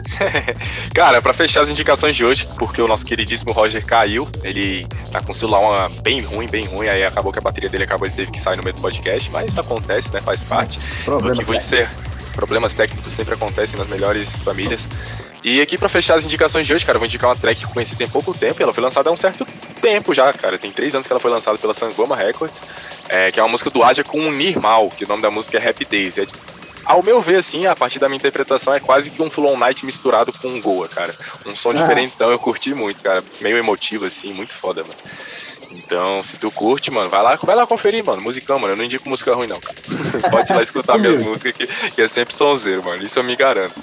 cara, 0.94 1.20
pra 1.20 1.34
fechar 1.34 1.62
as 1.62 1.70
indicações 1.70 2.16
de 2.16 2.24
hoje, 2.24 2.48
porque 2.60 2.80
o 2.80 2.88
nosso 2.88 3.06
queridíssimo 3.06 3.52
Roger 3.52 3.84
caiu, 3.84 4.30
ele 4.44 4.86
tá 5.12 5.20
com 5.20 5.32
o 5.32 5.36
celular 5.36 5.60
uma, 5.62 5.90
bem 6.04 6.22
ruim, 6.22 6.48
bem 6.48 6.66
ruim, 6.66 6.88
aí 6.88 7.04
acabou 7.04 7.32
que 7.32 7.40
a 7.40 7.42
bateria 7.42 7.70
dele 7.70 7.86
acabou, 7.86 8.08
ele 8.08 8.16
teve 8.16 8.32
que 8.32 8.40
sair 8.40 8.56
no 8.56 8.64
meio 8.64 8.76
do 8.76 8.82
podcast, 8.82 9.32
mas 9.32 9.50
isso 9.50 9.60
acontece, 9.60 10.14
né, 10.14 10.22
faz 10.22 10.44
parte. 10.44 10.80
Problema 11.04 11.36
motivo 11.36 11.58
de 11.58 11.64
ser 11.64 11.90
problemas 12.36 12.76
técnicos 12.76 13.12
sempre 13.12 13.34
acontecem 13.34 13.78
nas 13.78 13.88
melhores 13.88 14.42
famílias. 14.42 14.88
E 15.44 15.60
aqui 15.60 15.78
para 15.78 15.90
fechar 15.90 16.16
as 16.16 16.24
indicações 16.24 16.68
de 16.68 16.74
hoje, 16.74 16.86
cara, 16.86 16.98
eu 16.98 17.00
vou 17.00 17.08
indicar 17.08 17.30
uma 17.30 17.36
track 17.36 17.60
que 17.60 17.66
eu 17.66 17.70
conheci 17.70 17.96
tem 17.96 18.08
pouco 18.08 18.34
tempo, 18.34 18.62
ela 18.62 18.74
foi 18.74 18.84
lançada 18.84 19.10
há 19.10 19.14
um 19.14 19.18
certo 19.18 19.46
tempo 19.82 20.14
já, 20.14 20.32
cara. 20.34 20.58
Tem 20.58 20.72
três 20.72 20.94
anos 20.94 21.08
que 21.08 21.14
ela 21.14 21.20
foi 21.20 21.32
lançada 21.32 21.58
pela 21.58 21.74
Sangoma 21.74 22.16
Records, 22.16 22.62
é, 23.10 23.32
que 23.32 23.40
é 23.40 23.44
uma 23.44 23.50
música 23.50 23.70
do 23.70 23.84
Aja 23.84 24.04
com 24.04 24.20
o 24.20 24.32
Nirmal, 24.32 24.90
que 24.92 25.04
o 25.04 25.08
nome 25.08 25.22
da 25.22 25.32
música 25.32 25.58
é 25.58 25.70
Happy 25.70 25.86
Days. 25.86 26.20
É, 26.20 26.28
ao 26.86 27.02
meu 27.02 27.20
ver, 27.22 27.38
assim, 27.38 27.66
a 27.66 27.76
partir 27.76 27.98
da 27.98 28.08
minha 28.08 28.18
interpretação, 28.18 28.74
é 28.74 28.80
quase 28.80 29.10
que 29.10 29.22
um 29.22 29.30
Full 29.30 29.48
On 29.48 29.58
Night 29.58 29.86
misturado 29.86 30.32
com 30.32 30.48
um 30.48 30.62
Goa, 30.62 30.88
cara. 30.88 31.14
Um 31.48 31.56
som 31.56 31.72
ah. 31.72 31.74
diferentão, 31.74 32.32
eu 32.32 32.38
curti 32.38 32.74
muito, 32.76 33.02
cara. 33.02 33.24
Meio 33.40 33.58
emotivo, 33.58 34.06
assim, 34.06 34.34
muito 34.34 34.54
foda, 34.54 34.84
mano. 34.84 34.96
Então, 35.72 36.24
se 36.24 36.38
tu 36.38 36.52
curte, 36.52 36.92
mano, 36.92 37.10
vai 37.10 37.24
lá, 37.24 37.36
vai 37.36 37.56
lá 37.56 37.66
conferir, 37.66 38.04
mano. 38.04 38.22
Musicão, 38.22 38.60
mano. 38.60 38.74
Eu 38.74 38.78
não 38.78 38.84
indico 38.84 39.08
música 39.08 39.34
ruim, 39.34 39.48
não. 39.48 39.60
Pode 40.30 40.52
ir 40.52 40.56
lá 40.56 40.62
escutar 40.62 40.98
minhas 40.98 41.20
músicas 41.20 41.54
que, 41.54 41.68
que 41.92 42.02
é 42.02 42.08
sempre 42.08 42.36
sonzeiro, 42.36 42.84
mano. 42.84 43.04
Isso 43.04 43.18
eu 43.18 43.24
me 43.24 43.36
garanto. 43.36 43.74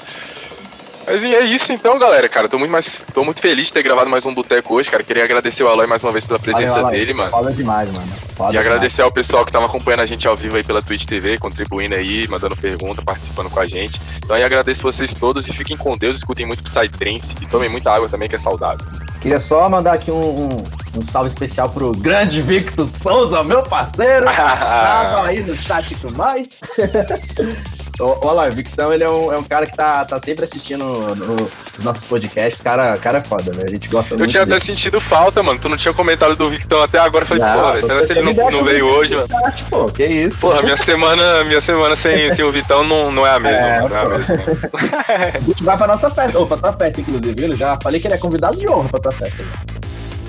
Mas 1.11 1.25
é 1.25 1.41
isso 1.41 1.73
então, 1.73 1.99
galera, 1.99 2.29
cara. 2.29 2.49
Tô 2.51 2.59
muito, 2.59 2.71
mais, 2.71 3.03
tô 3.15 3.25
muito 3.25 3.41
feliz 3.41 3.69
de 3.69 3.73
ter 3.73 3.83
gravado 3.83 4.11
mais 4.11 4.27
um 4.27 4.35
Boteco 4.35 4.75
hoje, 4.75 4.91
cara. 4.91 5.03
Queria 5.03 5.25
agradecer 5.25 5.63
o 5.63 5.69
Aloy 5.69 5.87
mais 5.87 6.03
uma 6.03 6.13
vez 6.13 6.27
pela 6.27 6.39
presença 6.39 6.83
Valeu, 6.83 6.91
dele, 6.91 7.15
mano. 7.15 7.31
Foda 7.31 7.51
demais, 7.51 7.91
mano. 7.91 8.07
Foda 8.37 8.51
e 8.51 8.53
demais. 8.53 8.67
agradecer 8.67 9.01
ao 9.01 9.11
pessoal 9.11 9.43
que 9.47 9.51
tava 9.51 9.65
acompanhando 9.65 10.01
a 10.01 10.07
gente 10.07 10.29
ao 10.29 10.37
vivo 10.37 10.57
aí 10.57 10.63
pela 10.63 10.83
Twitch 10.83 11.07
TV, 11.07 11.39
contribuindo 11.39 11.95
aí, 11.95 12.29
mandando 12.29 12.55
pergunta, 12.55 13.01
participando 13.01 13.49
com 13.49 13.59
a 13.59 13.65
gente. 13.65 13.99
Então 14.19 14.37
aí 14.37 14.45
agradeço 14.45 14.83
vocês 14.83 15.15
todos 15.15 15.49
e 15.49 15.53
fiquem 15.53 15.79
com 15.79 15.97
Deus, 15.97 16.19
escutem 16.19 16.45
muito 16.45 16.63
Psytrance 16.63 17.35
e 17.41 17.47
tomem 17.47 17.71
muita 17.71 17.91
água 17.91 18.09
também, 18.09 18.29
que 18.29 18.35
é 18.35 18.39
saudável. 18.39 18.85
Queria 19.19 19.41
só 19.41 19.67
mandar 19.67 19.95
aqui 19.95 20.11
um, 20.11 20.45
um, 20.45 20.49
um 20.95 21.03
salve 21.11 21.31
especial 21.31 21.71
pro 21.71 21.91
grande 21.93 22.43
Victor 22.43 22.87
Souza, 23.03 23.43
meu 23.43 23.63
parceiro. 23.63 24.27
Tava 24.37 25.27
aí 25.27 25.43
no 25.43 25.57
chat 25.57 25.91
e 25.91 26.13
mais. 26.13 26.49
Olha 28.01 28.33
lá, 28.33 28.49
o 28.49 28.53
Victão, 28.53 28.93
ele 28.93 29.03
é 29.03 29.11
um, 29.11 29.33
é 29.33 29.39
um 29.39 29.43
cara 29.43 29.67
que 29.67 29.77
tá, 29.77 30.05
tá 30.05 30.21
sempre 30.21 30.45
assistindo 30.45 30.85
no, 30.85 31.15
no, 31.17 31.35
nos 31.35 31.85
nossos 31.85 32.05
podcasts. 32.05 32.63
Cara, 32.63 32.97
cara 32.97 33.19
é 33.19 33.25
foda, 33.25 33.51
velho. 33.51 33.67
A 33.67 33.75
gente 33.75 33.89
gosta 33.89 34.15
eu 34.15 34.19
muito. 34.19 34.29
Eu 34.29 34.31
tinha 34.31 34.47
dele. 34.47 34.57
até 34.57 34.65
sentido 34.65 35.01
falta, 35.01 35.43
mano. 35.43 35.59
Tu 35.59 35.69
não 35.69 35.77
tinha 35.77 35.93
comentado 35.93 36.37
do 36.37 36.49
Victão 36.49 36.81
até 36.83 36.99
agora. 36.99 37.25
Eu 37.25 37.27
falei, 37.27 37.45
não, 37.45 37.55
porra, 37.55 37.81
será 37.83 38.07
que 38.07 38.13
ele 38.13 38.33
não, 38.33 38.51
não 38.51 38.65
veio 38.65 38.87
hoje, 38.87 39.17
mano? 39.17 39.29
Pô, 39.69 39.87
que 39.87 40.07
isso. 40.07 40.39
Porra, 40.39 40.63
minha 40.63 40.77
semana, 40.77 41.45
minha 41.45 41.61
semana 41.61 41.97
sem, 41.97 42.33
sem 42.35 42.45
o 42.45 42.53
Vitão 42.53 42.85
não, 42.85 43.11
não 43.11 43.27
é 43.27 43.31
a 43.31 43.41
mesma, 43.41 43.67
é. 43.67 43.81
Não 43.81 43.97
é 43.97 44.01
a 44.01 44.09
mesma. 44.09 44.35
a 45.35 45.41
gente 45.41 45.65
vai 45.65 45.77
pra 45.77 45.87
nossa 45.89 46.09
festa. 46.11 46.39
Ou 46.39 46.47
pra 46.47 46.57
tua 46.57 46.73
festa, 46.73 47.01
inclusive, 47.01 47.35
viu? 47.37 47.57
Já 47.57 47.77
falei 47.83 48.01
que 48.01 48.07
ele 48.07 48.15
é 48.15 48.19
convidado 48.19 48.57
de 48.57 48.69
honra 48.69 48.89
pra 48.89 49.01
tua 49.01 49.13
festa. 49.13 49.45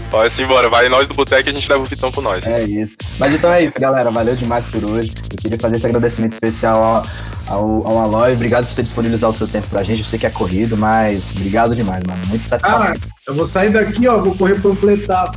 Pode 0.09 0.25
assim, 0.25 0.45
bora. 0.45 0.69
Vai 0.69 0.89
nós 0.89 1.07
do 1.07 1.13
Boteco 1.13 1.47
e 1.47 1.51
a 1.51 1.53
gente 1.53 1.69
leva 1.69 1.83
o 1.83 1.85
Vitão 1.85 2.11
com 2.11 2.21
nós. 2.21 2.45
É 2.47 2.63
isso. 2.63 2.97
Mas 3.19 3.33
então 3.33 3.53
é 3.53 3.63
isso, 3.63 3.79
galera. 3.79 4.09
Valeu 4.09 4.35
demais 4.35 4.65
por 4.65 4.83
hoje. 4.83 5.11
Eu 5.31 5.37
queria 5.37 5.59
fazer 5.59 5.75
esse 5.75 5.85
agradecimento 5.85 6.33
especial 6.33 6.83
ao, 6.83 7.05
ao, 7.49 7.85
ao 7.85 7.99
Aloy. 7.99 8.33
Obrigado 8.33 8.65
por 8.65 8.73
você 8.73 8.83
disponibilizar 8.83 9.29
o 9.29 9.33
seu 9.33 9.47
tempo 9.47 9.67
pra 9.67 9.83
gente. 9.83 9.99
Eu 9.99 10.05
sei 10.05 10.19
que 10.19 10.25
é 10.25 10.29
corrido, 10.29 10.77
mas 10.77 11.31
obrigado 11.31 11.75
demais, 11.75 12.01
mano. 12.07 12.25
Muito 12.27 12.47
satisfatório. 12.47 13.01
Ah, 13.03 13.13
eu 13.27 13.33
vou 13.33 13.45
sair 13.45 13.71
daqui, 13.71 14.07
ó. 14.07 14.17
Vou 14.19 14.35
correr 14.35 14.61
panfletar. 14.61 15.31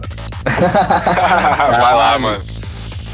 Vai 0.45 1.95
lá, 1.95 2.19
mano. 2.21 2.43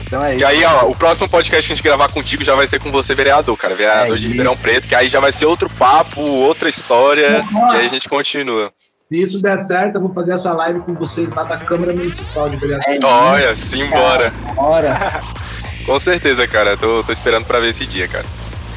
Então 0.06 0.24
é 0.24 0.34
isso. 0.34 0.40
E 0.40 0.44
aí, 0.44 0.64
ó, 0.64 0.86
o 0.86 0.96
próximo 0.96 1.28
podcast 1.28 1.66
que 1.66 1.72
a 1.72 1.76
gente 1.76 1.84
gravar 1.84 2.08
contigo 2.08 2.42
já 2.42 2.54
vai 2.54 2.66
ser 2.66 2.80
com 2.80 2.90
você, 2.90 3.14
vereador, 3.14 3.56
cara. 3.56 3.74
Vereador 3.74 4.16
é 4.16 4.18
de 4.18 4.28
Ribeirão 4.28 4.56
Preto, 4.56 4.88
que 4.88 4.94
aí 4.94 5.06
já 5.06 5.20
vai 5.20 5.30
ser 5.30 5.44
outro 5.44 5.68
papo, 5.70 6.20
outra 6.20 6.68
história. 6.68 7.44
e 7.72 7.76
aí 7.76 7.86
a 7.86 7.88
gente 7.88 8.08
continua. 8.08 8.72
Se 8.98 9.20
isso 9.22 9.40
der 9.40 9.58
certo, 9.58 9.96
eu 9.96 10.00
vou 10.00 10.12
fazer 10.12 10.32
essa 10.32 10.52
live 10.52 10.80
com 10.80 10.94
vocês 10.94 11.30
lá 11.30 11.44
da 11.44 11.58
Câmara 11.58 11.92
Municipal 11.92 12.48
de 12.48 12.56
Vereadores. 12.56 13.00
Olha, 13.04 13.54
simbora. 13.54 14.32
Bora. 14.54 15.20
com 15.84 15.98
certeza, 15.98 16.48
cara. 16.48 16.76
Tô, 16.76 17.04
tô 17.04 17.12
esperando 17.12 17.44
pra 17.44 17.60
ver 17.60 17.68
esse 17.68 17.86
dia, 17.86 18.08
cara. 18.08 18.24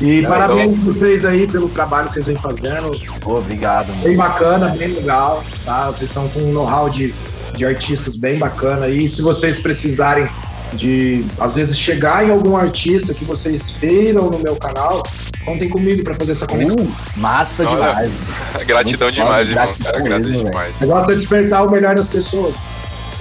E 0.01 0.23
parabéns 0.23 0.79
então... 0.79 0.93
vocês 0.93 1.25
aí 1.25 1.47
pelo 1.47 1.69
trabalho 1.69 2.07
que 2.07 2.15
vocês 2.15 2.25
vêm 2.25 2.35
fazendo. 2.35 2.99
Obrigado. 3.23 3.89
Mano. 3.89 4.03
Bem 4.03 4.17
bacana, 4.17 4.69
bem 4.69 4.87
legal, 4.87 5.43
tá? 5.63 5.85
Vocês 5.87 6.09
estão 6.09 6.27
com 6.29 6.39
um 6.39 6.51
know-how 6.51 6.89
de, 6.89 7.13
de 7.55 7.65
artistas 7.65 8.15
bem 8.15 8.39
bacana. 8.39 8.89
E 8.89 9.07
se 9.07 9.21
vocês 9.21 9.59
precisarem 9.59 10.27
de, 10.73 11.23
às 11.39 11.55
vezes, 11.55 11.77
chegar 11.77 12.27
em 12.27 12.31
algum 12.31 12.57
artista 12.57 13.13
que 13.13 13.23
vocês 13.23 13.69
viram 13.69 14.31
no 14.31 14.39
meu 14.39 14.55
canal, 14.55 15.03
contem 15.45 15.69
comigo 15.69 16.03
para 16.03 16.15
fazer 16.15 16.31
essa 16.31 16.47
conexão. 16.47 16.83
Uh, 16.83 16.91
massa 17.17 17.63
Olha, 17.63 17.75
demais. 17.75 18.11
Gratidão 18.65 19.07
Muito 19.07 19.15
demais, 19.15 19.49
irmão. 19.49 19.65
Gratidão 19.65 19.91
cara, 19.91 19.99
agradeço 19.99 20.45
demais. 20.45 20.75
O 20.77 20.81
negócio 20.81 21.11
é 21.11 21.15
despertar 21.15 21.67
o 21.67 21.71
melhor 21.71 21.93
das 21.93 22.07
pessoas. 22.07 22.55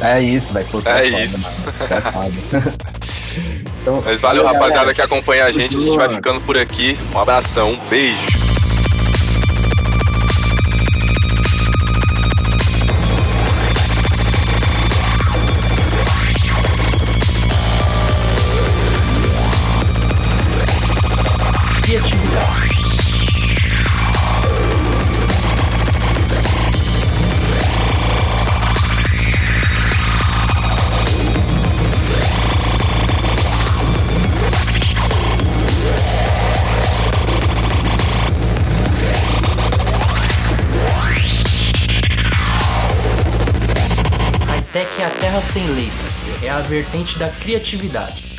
É 0.00 0.22
isso, 0.22 0.50
velho. 0.54 0.66
É, 0.86 1.06
é 1.06 1.24
isso. 1.26 1.56
então, 3.80 4.02
Mas 4.04 4.20
valeu, 4.20 4.44
rapaziada, 4.44 4.92
que 4.92 5.00
acompanha 5.00 5.46
a 5.46 5.52
gente. 5.52 5.76
A 5.76 5.80
gente 5.80 5.96
vai 5.96 6.08
ficando 6.08 6.40
por 6.40 6.56
aqui. 6.56 6.98
Um 7.14 7.18
abração, 7.18 7.70
um 7.70 7.76
beijo. 7.88 8.59
Sem 45.42 45.66
Letras. 45.68 46.42
É 46.42 46.50
a 46.50 46.60
vertente 46.60 47.18
da 47.18 47.28
criatividade. 47.28 48.29